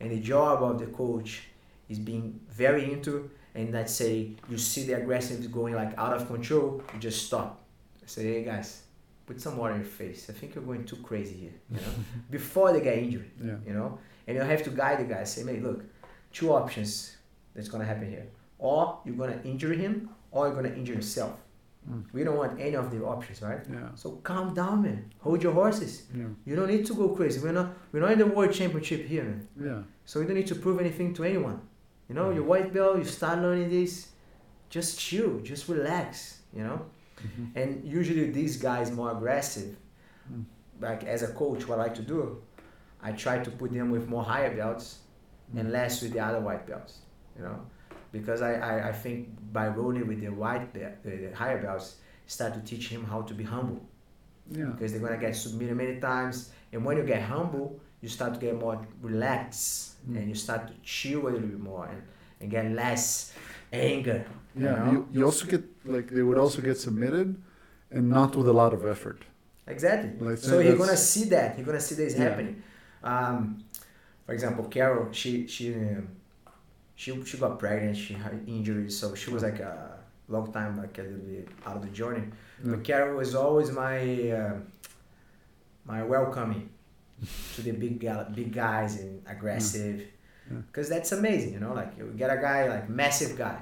and 0.00 0.10
the 0.10 0.20
job 0.20 0.62
of 0.62 0.78
the 0.78 0.86
coach 0.86 1.42
is 1.88 1.98
being 1.98 2.40
very 2.50 2.92
into 2.92 3.30
and 3.54 3.72
let's 3.72 3.92
say 3.94 4.32
you 4.50 4.58
see 4.58 4.84
the 4.86 4.92
aggressiveness 4.94 5.46
going 5.46 5.74
like 5.74 5.96
out 5.98 6.12
of 6.14 6.26
control, 6.26 6.82
you 6.92 7.00
just 7.00 7.26
stop. 7.26 7.62
Say, 8.04 8.24
hey 8.24 8.44
guys, 8.44 8.82
put 9.26 9.40
some 9.40 9.56
water 9.56 9.74
in 9.74 9.80
your 9.80 9.88
face. 9.88 10.28
I 10.28 10.32
think 10.34 10.54
you're 10.54 10.62
going 10.64 10.84
too 10.84 10.96
crazy 10.96 11.34
here, 11.34 11.54
you 11.70 11.76
know, 11.78 11.92
before 12.30 12.72
they 12.72 12.80
get 12.80 12.98
injured, 12.98 13.30
Yeah. 13.42 13.54
you 13.66 13.72
know. 13.74 13.98
And 14.26 14.36
you 14.36 14.42
have 14.42 14.62
to 14.64 14.70
guide 14.70 15.00
the 15.00 15.04
guys. 15.04 15.32
Say, 15.32 15.42
mate, 15.44 15.62
look, 15.62 15.84
two 16.32 16.52
options 16.52 17.16
that's 17.54 17.68
gonna 17.68 17.84
happen 17.84 18.10
here. 18.10 18.26
Or 18.58 18.98
you're 19.04 19.16
gonna 19.16 19.40
injure 19.44 19.72
him, 19.72 20.10
or 20.30 20.46
you're 20.48 20.54
gonna 20.56 20.74
injure 20.74 20.94
yourself. 20.94 21.34
Mm. 21.90 22.02
We 22.12 22.24
don't 22.24 22.36
want 22.36 22.60
any 22.60 22.74
of 22.74 22.90
the 22.90 23.04
options, 23.04 23.42
right? 23.42 23.60
Yeah. 23.70 23.88
So 23.94 24.12
calm 24.22 24.54
down, 24.54 24.82
man. 24.82 25.12
Hold 25.20 25.42
your 25.42 25.52
horses. 25.52 26.04
Yeah. 26.14 26.24
You 26.44 26.56
don't 26.56 26.68
need 26.68 26.84
to 26.86 26.94
go 26.94 27.08
crazy. 27.10 27.38
We're 27.40 27.52
not 27.52 27.68
we're 27.92 28.00
not 28.00 28.12
in 28.12 28.18
the 28.18 28.26
world 28.26 28.52
championship 28.52 29.06
here, 29.06 29.24
man. 29.24 29.48
Yeah. 29.68 29.82
So 30.04 30.18
you 30.20 30.26
don't 30.26 30.36
need 30.36 30.48
to 30.48 30.56
prove 30.56 30.80
anything 30.80 31.14
to 31.14 31.24
anyone. 31.24 31.60
You 32.08 32.14
know, 32.16 32.30
your 32.30 32.44
white 32.44 32.72
belt, 32.74 32.98
you 32.98 33.04
start 33.04 33.38
learning 33.40 33.70
this, 33.70 34.08
just 34.68 34.98
chill, 34.98 35.40
just 35.40 35.68
relax, 35.68 36.40
you 36.52 36.62
know? 36.64 36.78
Mhm. 37.24 37.46
And 37.60 37.84
usually 37.84 38.30
these 38.30 38.56
guys 38.56 38.90
more 38.92 39.10
aggressive, 39.16 39.76
Mm. 40.32 40.44
like 40.80 41.04
as 41.04 41.22
a 41.22 41.28
coach, 41.28 41.66
what 41.68 41.78
I 41.78 41.82
like 41.84 41.94
to 41.96 42.02
do, 42.02 42.42
I 43.02 43.12
try 43.12 43.38
to 43.42 43.50
put 43.50 43.72
them 43.72 43.90
with 43.90 44.08
more 44.08 44.24
higher 44.24 44.54
belts 44.56 44.86
and 45.56 45.70
less 45.70 46.02
with 46.02 46.12
the 46.12 46.20
other 46.20 46.40
white 46.40 46.66
belts, 46.66 46.98
you 47.36 47.42
know? 47.44 47.58
Because 48.18 48.40
I, 48.42 48.52
I, 48.54 48.88
I 48.90 48.92
think 48.92 49.18
by 49.52 49.66
rolling 49.68 50.06
with 50.06 50.20
the 50.20 50.28
white 50.42 50.72
the, 50.74 50.92
the 51.04 51.30
higher 51.34 51.60
belts, 51.62 51.96
start 52.26 52.54
to 52.54 52.60
teach 52.60 52.88
him 52.88 53.04
how 53.04 53.20
to 53.22 53.34
be 53.34 53.44
humble 53.44 53.80
Yeah. 54.50 54.66
because 54.72 54.92
they're 54.92 55.00
gonna 55.06 55.18
get 55.26 55.34
submitted 55.36 55.76
many 55.76 55.96
times. 56.00 56.36
And 56.72 56.84
when 56.84 56.96
you 56.96 57.04
get 57.04 57.22
humble, 57.22 57.78
you 58.02 58.08
start 58.08 58.34
to 58.34 58.40
get 58.46 58.54
more 58.64 58.76
relaxed 59.02 59.92
Mm. 60.08 60.16
and 60.18 60.28
you 60.28 60.36
start 60.36 60.62
to 60.68 60.74
chill 60.84 61.22
a 61.28 61.30
little 61.34 61.48
bit 61.54 61.58
more 61.72 61.86
and, 61.92 62.00
and 62.40 62.48
get 62.56 62.64
less 62.82 63.32
anger. 63.72 64.24
you 64.54 64.64
Yeah. 64.64 64.76
know? 64.76 64.92
You, 64.92 64.98
you 65.14 65.24
also 65.24 65.44
get 65.46 65.62
like 65.84 66.08
they 66.16 66.22
would 66.22 66.38
also 66.38 66.60
get 66.62 66.76
submitted, 66.78 67.28
and 67.90 68.04
not 68.18 68.30
with 68.36 68.48
a 68.48 68.52
lot 68.62 68.72
of 68.72 68.84
effort. 68.94 69.20
Exactly. 69.66 70.10
Like, 70.28 70.38
so 70.38 70.60
you're 70.60 70.76
gonna 70.84 70.96
see 70.96 71.24
that. 71.34 71.48
you're 71.56 71.66
gonna 71.66 71.80
see 71.88 71.96
this 71.96 72.14
Yeah. 72.14 72.24
happening. 72.24 72.62
Um, 73.02 73.38
for 74.24 74.32
example, 74.36 74.64
Carol, 74.76 75.08
she 75.20 75.46
she 75.54 75.74
um, 75.74 76.08
she 76.96 77.22
she 77.24 77.36
got 77.38 77.58
pregnant. 77.58 77.96
She 77.96 78.14
had 78.14 78.32
injuries, 78.46 78.98
so 78.98 79.14
she 79.14 79.30
was 79.30 79.42
like 79.42 79.60
a 79.60 79.98
long 80.28 80.52
time 80.52 80.76
like 80.76 80.98
a 80.98 81.02
little 81.02 81.18
bit 81.18 81.48
out 81.64 81.76
of 81.76 81.82
the 81.82 81.88
journey. 82.00 82.24
Yeah. 82.64 82.70
But 82.72 82.82
Carol 82.84 83.16
was 83.18 83.34
always 83.34 83.70
my 83.70 84.30
uh, 84.30 84.54
my 85.84 86.02
welcoming 86.02 86.68
to 87.54 87.62
the 87.62 87.72
big 87.72 87.98
big 88.34 88.52
guys 88.52 89.00
and 89.00 89.22
aggressive, 89.26 90.00
Yeah. 90.50 90.58
because 90.66 90.88
that's 90.88 91.12
amazing. 91.12 91.52
You 91.54 91.60
know, 91.60 91.74
like 91.74 91.92
you 91.98 92.12
get 92.16 92.30
a 92.30 92.40
guy 92.40 92.68
like 92.68 92.88
massive 92.88 93.36
guy, 93.38 93.58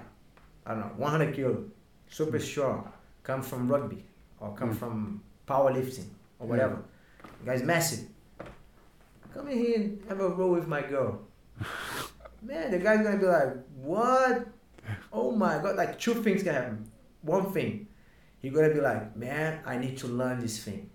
I 0.67 0.71
don't 0.71 0.81
know, 0.81 0.93
100 0.97 1.35
kilo, 1.35 1.65
super 2.09 2.39
strong, 2.41 2.89
come 3.23 3.43
from 3.43 3.69
rugby 3.71 4.05
or 4.41 4.55
come 4.55 4.71
Mm. 4.73 4.79
from 4.79 5.23
powerlifting 5.47 6.09
or 6.39 6.47
whatever. 6.49 6.79
The 7.41 7.47
guy's 7.51 7.63
massive. 7.63 8.07
Come 9.35 9.49
in 9.49 9.59
here 9.59 9.77
and 9.81 10.03
have 10.09 10.21
a 10.21 10.29
roll 10.29 10.53
with 10.53 10.67
my 10.69 10.83
girl. 10.83 11.21
Man, 12.45 12.71
the 12.71 12.79
guy's 12.79 13.03
gonna 13.05 13.17
be 13.19 13.27
like, 13.27 13.55
what? 13.77 14.47
Oh 15.13 15.31
my 15.33 15.59
god! 15.63 15.77
Like 15.77 15.99
two 15.99 16.15
things 16.23 16.43
can 16.43 16.55
happen. 16.55 16.91
One 17.23 17.53
thing, 17.53 17.89
he's 18.41 18.53
gonna 18.53 18.73
be 18.75 18.81
like, 18.81 19.17
man, 19.17 19.61
I 19.65 19.79
need 19.79 19.97
to 19.99 20.07
learn 20.09 20.41
this 20.41 20.63
thing, 20.63 20.91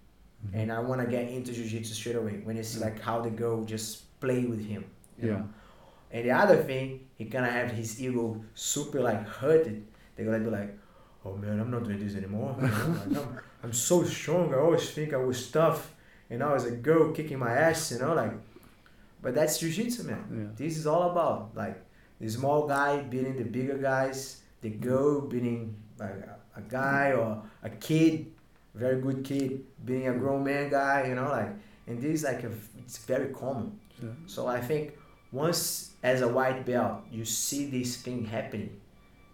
Mm-hmm. 0.45 0.57
and 0.57 0.71
I 0.71 0.79
wanna 0.79 1.05
get 1.05 1.27
into 1.27 1.51
jiu-jitsu 1.51 1.93
straight 1.93 2.15
away. 2.15 2.39
When 2.45 2.55
it's 2.55 2.79
like 2.79 3.01
how 3.01 3.19
the 3.21 3.29
girl 3.29 3.65
just 3.65 4.17
play 4.21 4.45
with 4.45 4.63
him. 4.65 4.85
Yeah. 5.21 5.31
know? 5.31 5.49
And 6.11 6.25
the 6.25 6.31
other 6.31 6.55
thing, 6.57 7.07
he 7.17 7.25
gonna 7.25 7.51
have 7.51 7.71
his 7.71 8.01
ego 8.01 8.41
super 8.53 9.01
like 9.01 9.27
hurted. 9.27 9.85
They're 10.15 10.25
gonna 10.25 10.39
be 10.39 10.49
like, 10.49 10.77
oh 11.25 11.35
man, 11.35 11.59
I'm 11.59 11.69
not 11.71 11.83
doing 11.83 11.99
this 11.99 12.15
anymore. 12.15 12.55
You 12.61 12.67
know? 12.67 12.93
like, 13.11 13.17
I'm, 13.17 13.39
I'm 13.63 13.73
so 13.73 14.03
strong. 14.05 14.53
I 14.53 14.57
always 14.59 14.89
think 14.91 15.13
I 15.13 15.17
was 15.17 15.49
tough, 15.51 15.93
and 16.29 16.39
now 16.39 16.53
as 16.53 16.65
a 16.65 16.71
girl 16.71 17.11
kicking 17.11 17.39
my 17.39 17.51
ass. 17.51 17.91
You 17.91 17.99
know, 17.99 18.13
like, 18.13 18.31
but 19.21 19.35
that's 19.35 19.59
jiu-jitsu, 19.59 20.03
man. 20.03 20.23
Yeah. 20.31 20.65
This 20.65 20.77
is 20.77 20.87
all 20.87 21.11
about 21.11 21.55
like 21.55 21.83
the 22.19 22.29
small 22.29 22.67
guy 22.67 23.01
beating 23.01 23.37
the 23.37 23.43
bigger 23.43 23.77
guys, 23.77 24.41
the 24.61 24.69
girl 24.69 25.21
beating 25.21 25.75
like 25.97 26.11
a, 26.11 26.37
a 26.57 26.61
guy 26.61 27.13
or 27.13 27.43
a 27.63 27.69
kid, 27.69 28.31
very 28.73 29.01
good 29.01 29.23
kid 29.23 29.63
being 29.85 30.07
a 30.07 30.13
grown 30.13 30.43
man 30.43 30.69
guy. 30.69 31.07
You 31.07 31.15
know, 31.15 31.29
like, 31.29 31.51
and 31.87 32.01
this 32.01 32.21
is 32.21 32.23
like 32.23 32.43
a, 32.43 32.51
it's 32.77 32.97
very 32.99 33.33
common. 33.33 33.79
Yeah. 34.01 34.09
So 34.25 34.47
I 34.47 34.61
think 34.61 34.93
once 35.31 35.91
as 36.01 36.21
a 36.21 36.27
white 36.27 36.65
belt 36.65 37.03
you 37.11 37.25
see 37.25 37.65
this 37.69 37.97
thing 37.97 38.25
happening 38.25 38.79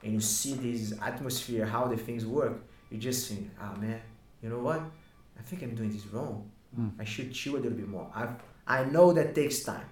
and 0.03 0.13
you 0.13 0.19
see 0.19 0.53
this 0.53 0.93
atmosphere, 1.01 1.65
how 1.65 1.87
the 1.87 1.97
things 1.97 2.25
work, 2.25 2.63
you 2.89 2.97
just 2.97 3.29
think, 3.29 3.49
ah 3.59 3.75
man, 3.79 4.01
you 4.41 4.49
know 4.49 4.59
what? 4.59 4.81
I 5.37 5.41
think 5.41 5.63
I'm 5.63 5.75
doing 5.75 5.91
this 5.91 6.05
wrong. 6.07 6.49
Mm. 6.79 6.91
I 6.99 7.03
should 7.03 7.33
chill 7.33 7.55
a 7.55 7.57
little 7.57 7.77
bit 7.77 7.87
more. 7.87 8.09
I 8.13 8.27
I 8.67 8.83
know 8.85 9.13
that 9.13 9.35
takes 9.35 9.63
time. 9.63 9.85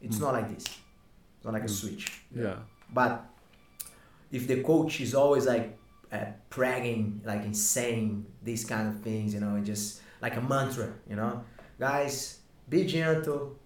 It's 0.00 0.16
Mm. 0.18 0.20
not 0.22 0.32
like 0.34 0.48
this. 0.54 0.64
It's 0.64 1.44
not 1.44 1.52
like 1.54 1.62
a 1.64 1.66
Mm. 1.66 1.80
switch. 1.80 2.22
Yeah. 2.34 2.56
But 2.92 3.24
if 4.30 4.46
the 4.46 4.62
coach 4.62 5.00
is 5.00 5.14
always 5.14 5.46
like 5.46 5.78
uh, 6.12 6.26
bragging, 6.50 7.22
like 7.24 7.42
insane, 7.42 8.26
these 8.44 8.66
kind 8.66 8.86
of 8.86 9.00
things, 9.00 9.32
you 9.32 9.40
know, 9.40 9.54
and 9.54 9.64
just 9.64 10.02
like 10.20 10.36
a 10.36 10.42
mantra, 10.42 10.92
you 11.08 11.16
know, 11.16 11.42
guys, 11.78 12.40
be 12.68 12.84
gentle, 12.84 13.56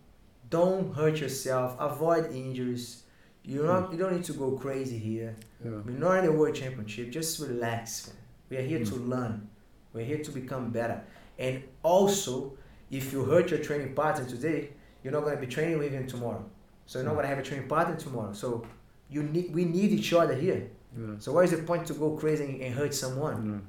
don't 0.48 0.94
hurt 0.94 1.18
yourself, 1.20 1.74
avoid 1.80 2.30
injuries. 2.32 3.02
You 3.42 3.64
not 3.64 3.90
you 3.92 3.98
don't 3.98 4.12
need 4.14 4.24
to 4.26 4.32
go 4.32 4.52
crazy 4.52 4.96
here. 4.96 5.34
Yeah. 5.64 5.80
We're 5.84 5.98
not 5.98 6.18
in 6.20 6.24
the 6.26 6.32
world 6.32 6.54
championship. 6.54 7.10
Just 7.10 7.40
relax, 7.40 8.06
man. 8.06 8.16
We 8.48 8.56
are 8.58 8.62
here 8.72 8.84
to 8.84 8.92
Mm. 8.94 9.08
learn. 9.08 9.48
We're 9.92 10.04
here 10.04 10.22
to 10.22 10.30
become 10.30 10.70
better. 10.70 11.02
And 11.38 11.64
also, 11.82 12.56
if 12.90 13.12
you 13.12 13.24
hurt 13.24 13.50
your 13.50 13.60
training 13.60 13.94
partner 13.94 14.24
today, 14.24 14.70
you're 15.02 15.12
not 15.12 15.24
gonna 15.24 15.36
be 15.36 15.46
training 15.46 15.78
with 15.78 15.92
him 15.92 16.06
tomorrow. 16.06 16.44
So 16.86 16.98
you're 16.98 17.04
not 17.06 17.12
Mm. 17.14 17.16
gonna 17.16 17.28
have 17.28 17.38
a 17.38 17.42
training 17.42 17.68
partner 17.68 17.96
tomorrow. 17.96 18.32
So 18.32 18.64
you 19.10 19.22
need 19.22 19.54
we 19.54 19.64
need 19.64 19.90
each 19.92 20.12
other 20.12 20.34
here. 20.34 20.68
Yeah. 20.96 21.14
So 21.18 21.32
what 21.32 21.44
is 21.44 21.50
the 21.50 21.58
point 21.62 21.86
to 21.88 21.94
go 21.94 22.10
crazy 22.16 22.62
and 22.62 22.74
hurt 22.74 22.94
someone? 22.94 23.36
Yeah. 23.50 23.60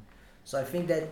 So 0.44 0.60
I 0.60 0.64
think 0.64 0.88
that 0.88 1.04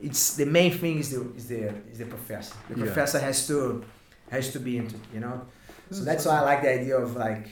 it's 0.00 0.36
the 0.36 0.46
main 0.46 0.72
thing 0.72 0.98
is 0.98 1.10
the 1.10 1.20
is 1.34 1.46
the 1.48 1.68
is 1.92 1.98
the 1.98 2.06
professor. 2.06 2.54
The 2.68 2.76
Yeah. 2.78 2.84
professor 2.86 3.18
has 3.18 3.46
to 3.48 3.84
has 4.30 4.52
to 4.52 4.60
be 4.60 4.76
into 4.78 4.96
it, 4.96 5.02
you 5.14 5.20
know. 5.20 5.46
So 5.90 6.02
that's 6.04 6.24
why 6.26 6.38
I 6.38 6.40
like 6.40 6.62
the 6.62 6.72
idea 6.80 6.96
of 6.96 7.14
like, 7.16 7.48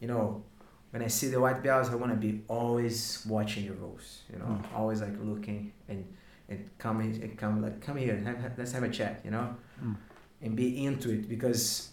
you 0.00 0.06
know, 0.08 0.42
when 0.90 1.02
I 1.02 1.08
see 1.08 1.28
the 1.28 1.40
white 1.40 1.62
belts, 1.62 1.88
I 1.88 1.94
want 1.96 2.12
to 2.12 2.18
be 2.18 2.42
always 2.48 3.24
watching 3.26 3.66
the 3.66 3.72
rules, 3.74 4.22
you 4.32 4.38
know, 4.38 4.44
Mm. 4.46 4.74
always 4.78 5.00
like 5.00 5.14
looking 5.22 5.72
and 5.88 6.04
and 6.48 6.70
come 6.78 7.00
in- 7.00 7.22
and 7.22 7.36
come 7.38 7.62
like 7.62 7.80
come 7.80 7.96
here, 7.96 8.16
have, 8.16 8.38
have- 8.38 8.58
let's 8.58 8.72
have 8.72 8.82
a 8.82 8.88
chat, 8.90 9.20
you 9.24 9.30
know, 9.30 9.56
Mm. 9.82 9.96
and 10.42 10.56
be 10.56 10.84
into 10.84 11.10
it 11.10 11.28
because 11.28 11.90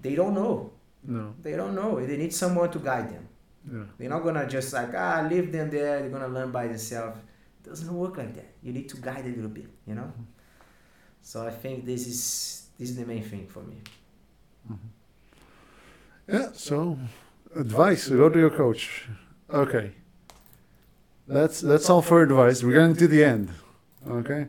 they 0.00 0.14
don't 0.14 0.34
know, 0.34 0.72
No. 1.04 1.34
they 1.42 1.56
don't 1.56 1.74
know, 1.74 2.04
they 2.04 2.16
need 2.16 2.32
someone 2.34 2.70
to 2.70 2.78
guide 2.78 3.10
them. 3.10 3.28
Yeah. 3.72 3.84
They're 3.98 4.10
not 4.10 4.22
gonna 4.22 4.46
just 4.48 4.72
like 4.72 4.92
ah 4.94 5.26
leave 5.30 5.50
them 5.52 5.70
there. 5.70 6.00
They're 6.00 6.10
gonna 6.10 6.28
learn 6.28 6.50
by 6.52 6.66
themselves. 6.68 7.18
doesn't 7.66 7.92
work 7.92 8.16
like 8.16 8.32
that. 8.36 8.46
You 8.62 8.72
need 8.72 8.88
to 8.90 8.96
guide 8.96 9.24
a 9.26 9.28
little 9.36 9.50
bit, 9.50 9.66
you 9.88 9.94
know. 9.96 10.12
So 11.20 11.44
I 11.44 11.50
think 11.50 11.84
this 11.84 12.06
is 12.06 12.20
this 12.78 12.90
is 12.90 12.96
the 12.96 13.04
main 13.04 13.24
thing 13.24 13.48
for 13.48 13.62
me. 13.64 13.78
Yeah. 16.28 16.50
So, 16.52 16.98
advice. 17.54 18.08
Go 18.08 18.28
to 18.28 18.38
your 18.38 18.50
coach. 18.50 19.08
Okay. 19.50 19.92
That's 21.28 21.60
that's 21.60 21.90
all 21.90 22.02
for 22.02 22.22
advice. 22.22 22.62
We're 22.62 22.74
getting 22.74 22.94
to 22.96 23.08
the 23.08 23.24
end. 23.24 23.50
Okay. 24.08 24.46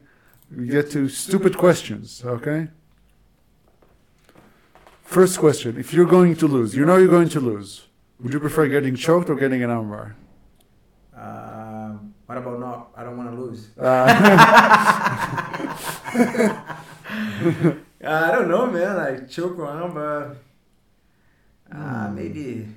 We 0.55 0.67
get 0.67 0.91
to 0.91 1.09
stupid 1.09 1.57
questions. 1.57 2.21
Okay. 2.23 2.67
First 5.03 5.39
question: 5.39 5.77
If 5.79 5.93
you're 5.93 6.05
going 6.05 6.35
to 6.35 6.47
lose, 6.47 6.75
you 6.75 6.85
know 6.85 6.97
you're 6.97 7.07
going 7.07 7.29
to 7.29 7.39
lose. 7.39 7.87
Would 8.21 8.33
you 8.33 8.39
prefer 8.39 8.67
getting 8.67 8.95
choked 8.95 9.29
or 9.29 9.35
getting 9.35 9.63
an 9.63 9.69
armbar? 9.69 10.13
Um, 11.15 12.13
what 12.27 12.37
about 12.37 12.59
not? 12.59 12.89
I 12.95 13.03
don't 13.03 13.17
want 13.17 13.31
to 13.31 13.35
lose. 13.41 13.69
Uh, 13.79 14.05
I 18.03 18.31
don't 18.31 18.47
know, 18.49 18.67
man. 18.71 18.97
Like 18.97 19.29
choke 19.29 19.57
around, 19.57 19.93
but 19.93 20.37
uh, 21.71 21.75
Hmm. 22.07 22.15
maybe 22.15 22.67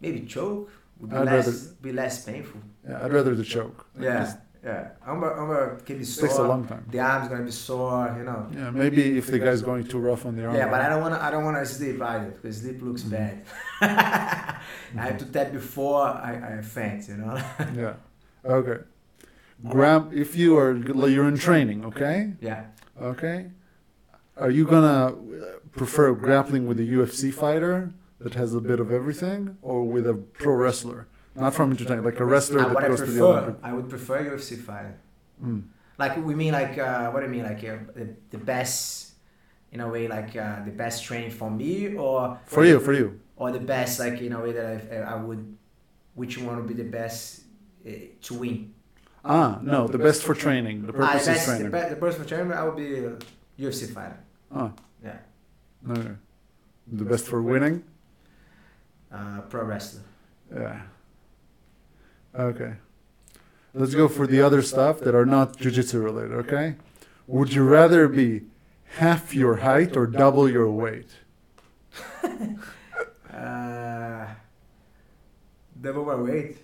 maybe 0.00 0.26
choke 0.26 0.70
would 1.00 1.10
be 1.10 1.16
I'd 1.16 1.24
less 1.26 1.46
rather- 1.46 1.74
be 1.82 1.92
less 1.92 2.24
painful. 2.24 2.60
Yeah, 2.88 3.04
I'd 3.04 3.12
rather 3.12 3.34
the 3.34 3.44
choke. 3.44 3.86
Yeah, 3.98 4.32
yeah. 4.64 4.88
Umber 5.06 5.30
Umber 5.40 5.76
can 5.86 5.96
be 5.96 6.02
It 6.02 6.06
sore. 6.06 6.26
takes 6.28 6.38
a 6.38 6.42
long 6.42 6.66
time. 6.66 6.84
The 6.90 7.00
arm's 7.00 7.28
gonna 7.28 7.44
be 7.44 7.50
sore, 7.50 8.14
you 8.18 8.24
know. 8.24 8.46
Yeah, 8.54 8.70
maybe 8.70 9.16
if 9.18 9.26
the 9.28 9.38
guy's 9.38 9.62
going 9.62 9.84
too 9.86 9.98
rough 9.98 10.26
on 10.26 10.34
the 10.36 10.44
arm. 10.46 10.56
Yeah, 10.56 10.68
but 10.70 10.80
I 10.80 10.88
don't 10.88 11.00
wanna 11.02 11.18
I 11.20 11.30
don't 11.30 11.44
wanna 11.44 11.64
sleep 11.66 12.00
either 12.02 12.30
because 12.30 12.58
sleep 12.62 12.80
looks 12.82 13.02
Mm. 13.02 13.10
bad. 13.10 13.34
I 14.98 15.02
have 15.08 15.18
to 15.18 15.26
tap 15.26 15.52
before 15.52 16.02
I, 16.02 16.58
I 16.58 16.62
faint, 16.62 17.08
you 17.08 17.16
know. 17.16 17.36
Yeah. 17.82 17.94
Okay. 18.44 18.78
Grab 19.68 20.12
if 20.12 20.36
you 20.36 20.56
are 20.58 20.72
you're 21.08 21.28
in 21.28 21.38
training, 21.38 21.84
okay? 21.84 22.32
yeah. 22.40 22.64
Okay. 23.00 23.50
Are 24.36 24.50
you 24.50 24.64
gonna 24.66 25.06
uh, 25.06 25.12
prefer 25.72 26.12
grappling 26.12 26.66
with 26.66 26.78
a 26.78 26.82
UFC 26.84 27.32
fighter 27.32 27.92
that 28.20 28.34
has 28.34 28.54
a 28.54 28.60
bit 28.60 28.80
of 28.80 28.90
everything, 28.92 29.56
or 29.62 29.84
with 29.84 30.06
a 30.06 30.14
pro 30.14 30.54
wrestler, 30.54 31.06
not 31.36 31.54
from 31.54 31.70
entertainment, 31.70 32.04
like 32.06 32.20
a 32.20 32.24
wrestler 32.24 32.60
Uh, 32.60 32.64
that 32.68 32.74
what 32.74 32.84
I 32.84 32.88
goes 32.88 33.00
to 33.00 33.06
the 33.06 33.12
prefer, 33.12 33.38
Olympic? 33.42 33.56
I 33.62 33.72
would 33.72 33.88
prefer 33.88 34.24
UFC 34.30 34.56
fighter. 34.58 34.94
Mm. 35.42 35.62
Like 35.98 36.16
we 36.28 36.34
mean 36.34 36.52
like 36.52 36.76
uh, 36.78 37.10
what 37.10 37.20
do 37.20 37.26
you 37.26 37.32
mean 37.32 37.44
like 37.44 37.62
uh, 37.64 37.76
the, 37.94 38.06
the 38.30 38.38
best 38.38 39.12
in 39.72 39.80
a 39.80 39.88
way 39.88 40.08
like 40.08 40.34
uh, 40.36 40.64
the 40.64 40.70
best 40.70 41.04
training 41.04 41.30
for 41.30 41.50
me 41.50 41.94
or 41.96 42.38
For 42.46 42.64
you, 42.64 42.78
for 42.80 42.92
you. 42.92 43.20
or 43.36 43.50
the 43.52 43.60
best 43.60 43.98
like 44.00 44.20
in 44.20 44.32
a 44.32 44.40
way 44.40 44.52
that 44.52 44.66
I, 44.92 44.96
I 45.14 45.16
would 45.16 45.56
which 46.14 46.38
one 46.38 46.56
would 46.56 46.66
be 46.68 46.74
the 46.74 46.90
best 47.00 47.42
uh, 47.86 47.90
to 48.22 48.34
win 48.34 48.72
Ah, 49.28 49.58
no, 49.62 49.88
the 49.88 49.98
best 49.98 50.22
for 50.22 50.34
training. 50.34 50.82
The 50.86 50.92
ah, 50.92 50.92
the 50.92 50.98
purpose 50.98 51.20
is 51.22 51.26
best 51.28 51.46
the, 51.46 51.52
training. 51.52 51.72
be- 51.72 51.94
the 51.94 52.00
best 52.00 52.18
for 52.18 52.24
training 52.24 52.52
I 52.52 52.62
would 52.64 52.76
be 52.76 52.88
a 53.04 53.16
UFC 53.58 53.92
fighter 53.92 54.18
Ah, 54.54 54.70
yeah 55.02 55.18
No. 55.82 55.94
The 57.00 57.04
best 57.04 57.26
for 57.26 57.42
winning. 57.42 57.82
uh, 59.12 59.40
pro 59.50 59.64
wrestler 59.64 60.02
Yeah. 60.54 60.80
Okay. 62.38 62.74
Let's 63.74 63.94
go 63.94 64.08
for 64.08 64.26
the 64.26 64.40
other 64.42 64.62
stuff 64.62 65.00
that 65.00 65.14
are 65.14 65.26
not 65.26 65.56
jujitsu 65.58 66.02
related, 66.02 66.32
okay? 66.32 66.76
Would 67.26 67.52
you 67.52 67.64
rather 67.64 68.08
be 68.08 68.42
half 68.98 69.34
your 69.34 69.56
height 69.56 69.96
or 69.96 70.06
double 70.06 70.48
your 70.48 70.70
weight? 70.70 71.08
uh, 73.32 74.26
double 75.80 76.04
my 76.04 76.14
weight 76.14 76.58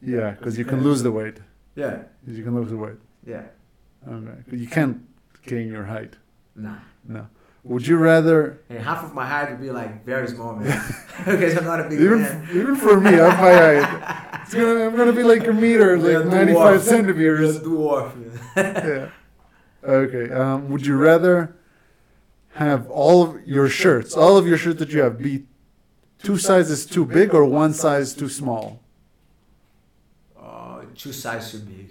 Yeah, 0.00 0.30
because 0.32 0.58
you 0.58 0.64
can 0.64 0.82
lose 0.82 1.02
the 1.02 1.10
weight. 1.12 1.38
yeah 1.74 2.02
'Cause 2.24 2.36
You 2.38 2.44
can 2.44 2.54
lose 2.54 2.70
the 2.70 2.76
weight. 2.76 2.98
yeah 3.26 3.42
Okay. 4.08 4.56
You 4.56 4.66
can't 4.68 4.98
gain 5.44 5.68
your 5.68 5.84
height. 5.84 6.14
nah 6.54 6.76
No. 7.06 7.26
Would 7.64 7.86
you 7.86 7.96
rather, 7.98 8.60
and 8.70 8.78
half 8.78 9.04
of 9.04 9.12
my 9.14 9.26
height 9.26 9.50
would 9.50 9.60
be 9.60 9.70
like 9.70 10.04
very 10.04 10.28
small 10.28 10.54
man 10.54 10.80
because 11.26 11.56
I'm 11.58 11.64
not 11.64 11.80
a 11.80 11.88
big 11.88 12.00
even 12.00 12.20
man 12.22 12.48
even 12.52 12.76
for 12.76 13.00
me, 13.00 13.10
I'm 13.20 13.36
my 13.46 13.52
height. 13.64 14.24
It's 14.48 14.54
gonna, 14.54 14.86
I'm 14.86 14.96
gonna 14.96 15.12
be 15.12 15.22
like 15.22 15.46
a 15.46 15.52
meter, 15.52 15.98
like 15.98 16.24
a 16.24 16.26
95 16.26 16.80
dwarf. 16.80 16.80
centimeters. 16.80 17.56
You're 17.56 17.64
dwarf 17.64 18.12
yeah. 18.56 19.10
Okay. 19.84 20.32
Um, 20.32 20.70
would 20.70 20.86
you 20.86 20.96
rather 20.96 21.54
have 22.54 22.88
all 22.88 23.22
of 23.24 23.46
your 23.46 23.68
shirts, 23.68 24.14
all 24.16 24.38
of 24.38 24.46
your 24.46 24.56
shirts 24.56 24.78
that 24.78 24.88
you 24.88 25.02
have, 25.02 25.18
be 25.18 25.44
two 26.22 26.38
sizes 26.38 26.86
too 26.86 27.04
big 27.04 27.34
or 27.34 27.44
one 27.44 27.74
size 27.74 28.14
too 28.14 28.30
small? 28.30 28.80
Uh, 30.40 30.80
two 30.96 31.12
sizes 31.12 31.60
too 31.60 31.66
big. 31.66 31.90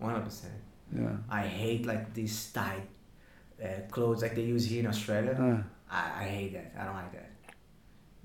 One 0.00 0.10
hundred 0.10 0.24
percent. 0.24 0.54
Yeah. 0.92 1.16
I 1.30 1.42
hate 1.42 1.86
like 1.86 2.12
these 2.14 2.50
tight 2.50 2.88
uh, 3.62 3.68
clothes 3.92 4.22
like 4.22 4.34
they 4.34 4.42
use 4.42 4.66
here 4.66 4.80
in 4.80 4.88
Australia. 4.88 5.36
Uh, 5.38 5.94
I, 5.94 6.24
I 6.24 6.24
hate 6.24 6.52
that. 6.54 6.72
I 6.76 6.84
don't 6.84 6.96
like 6.96 7.12
that. 7.12 7.30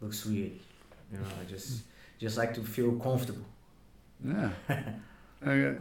Looks 0.01 0.25
weird. 0.25 0.53
You 1.11 1.19
know, 1.19 1.25
I 1.39 1.45
just 1.47 1.83
just 2.19 2.37
like 2.37 2.53
to 2.55 2.61
feel 2.61 2.91
comfortable. 2.99 3.45
yeah. 4.23 4.51
Okay. 5.41 5.77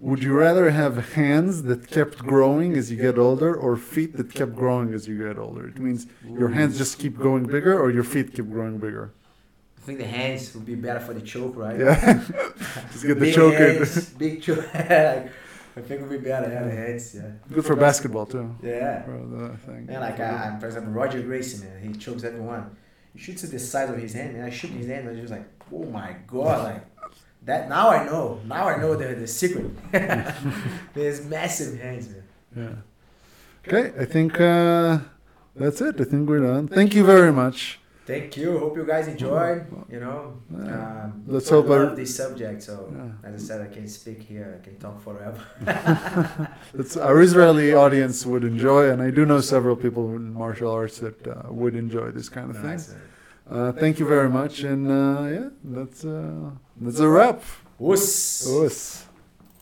Would 0.00 0.22
you 0.22 0.32
rather 0.32 0.70
have 0.70 1.14
hands 1.14 1.64
that 1.64 1.88
kept 1.88 2.18
growing 2.18 2.74
as 2.76 2.92
you 2.92 2.96
get 2.96 3.18
older 3.18 3.52
or 3.52 3.76
feet 3.76 4.16
that 4.16 4.32
kept 4.32 4.54
growing 4.54 4.94
as 4.94 5.08
you 5.08 5.18
get 5.18 5.36
older? 5.36 5.66
It 5.66 5.80
means 5.80 6.06
your 6.24 6.50
hands 6.50 6.78
just 6.78 7.00
keep 7.00 7.18
going 7.18 7.44
bigger 7.46 7.76
or 7.76 7.90
your 7.90 8.04
feet 8.04 8.32
keep 8.32 8.48
growing 8.48 8.78
bigger. 8.78 9.12
I 9.76 9.80
think 9.80 9.98
the 9.98 10.06
hands 10.06 10.54
would 10.54 10.64
be 10.64 10.76
better 10.76 11.00
for 11.00 11.14
the 11.14 11.20
choke, 11.20 11.56
right? 11.56 11.76
Yeah. 11.76 12.22
just 12.92 13.04
get 13.04 13.14
the 13.14 13.20
big 13.26 13.34
choke 13.34 13.54
hands, 13.54 14.12
in. 14.12 14.18
big 14.18 14.40
choke. 14.40 14.64
I 14.74 15.80
think 15.80 16.00
it 16.00 16.02
would 16.02 16.22
be 16.22 16.28
better. 16.28 16.48
Yeah, 16.48 16.62
the 16.62 16.70
hands. 16.70 17.14
Yeah. 17.16 17.30
Good 17.52 17.64
for 17.64 17.74
basketball 17.74 18.26
too. 18.26 18.54
Yeah. 18.62 19.02
For 19.02 19.18
the 19.26 19.56
thing. 19.66 19.88
Yeah, 19.90 19.98
like 19.98 20.20
uh, 20.20 20.58
for 20.60 20.66
example, 20.66 20.92
Roger 20.92 21.20
Gracie, 21.22 21.64
man, 21.64 21.82
he 21.82 21.98
chokes 21.98 22.22
everyone. 22.22 22.76
Should 23.18 23.38
see 23.40 23.48
the 23.48 23.58
size 23.58 23.90
of 23.90 23.98
his 23.98 24.12
hand, 24.14 24.36
and 24.36 24.44
I 24.44 24.50
shook 24.50 24.70
his 24.70 24.86
hand, 24.86 25.00
and 25.00 25.08
I 25.08 25.12
was 25.12 25.20
just 25.20 25.32
like, 25.32 25.46
oh 25.72 25.84
my 26.00 26.10
god, 26.26 26.58
like 26.70 26.84
that. 27.44 27.68
Now 27.68 27.86
I 27.90 28.04
know. 28.06 28.40
Now 28.46 28.68
I 28.68 28.76
know 28.82 28.94
the 28.94 29.08
the 29.22 29.26
secret. 29.26 29.70
There's 30.94 31.24
massive 31.24 31.80
hands, 31.80 32.08
man. 32.08 32.22
Yeah. 32.56 32.74
Okay, 33.66 33.84
I 34.00 34.04
think 34.04 34.40
uh, 34.40 34.98
that's 35.56 35.80
it. 35.80 36.00
I 36.00 36.04
think 36.04 36.28
we're 36.28 36.40
done. 36.52 36.68
Thank 36.68 36.94
you 36.94 37.04
very 37.04 37.32
much. 37.32 37.80
Thank 38.06 38.38
you. 38.38 38.58
Hope 38.58 38.74
you 38.78 38.86
guys 38.86 39.06
enjoyed. 39.06 39.66
You 39.94 40.00
know, 40.00 40.20
Yeah. 40.50 41.04
um, 41.04 41.24
Let's 41.26 41.50
I 41.52 41.54
hope 41.56 41.68
love 41.68 41.88
our- 41.90 41.94
this 41.96 42.12
subject. 42.16 42.62
So 42.62 42.74
Yeah. 42.96 43.28
as 43.28 43.34
I 43.38 43.46
said, 43.48 43.58
I 43.68 43.68
can 43.76 43.86
speak 43.86 44.20
here. 44.22 44.48
I 44.58 44.64
can 44.64 44.76
talk 44.84 44.96
forever. 45.08 45.40
That's 46.74 46.96
our 46.96 47.20
Israeli 47.20 47.74
audience 47.74 48.24
would 48.24 48.44
enjoy, 48.44 48.88
and 48.90 49.02
I 49.02 49.10
do 49.10 49.26
know 49.26 49.40
several 49.42 49.76
people 49.76 50.04
in 50.16 50.32
martial 50.32 50.70
arts 50.70 50.98
that 51.00 51.18
uh, 51.26 51.34
would 51.60 51.74
enjoy 51.74 52.10
this 52.12 52.28
kind 52.30 52.48
of 52.50 52.56
thing. 52.62 52.80
Nice. 53.50 53.58
Uh, 53.58 53.72
thank 53.72 53.98
you 53.98 54.06
very 54.06 54.28
much, 54.28 54.60
and 54.60 54.90
uh, 54.90 55.22
yeah, 55.26 55.48
that's 55.64 56.04
uh, 56.04 56.50
that's 56.80 57.00
a 57.00 57.08
wrap. 57.08 57.42
Us. 57.80 58.46
Us. 58.46 59.07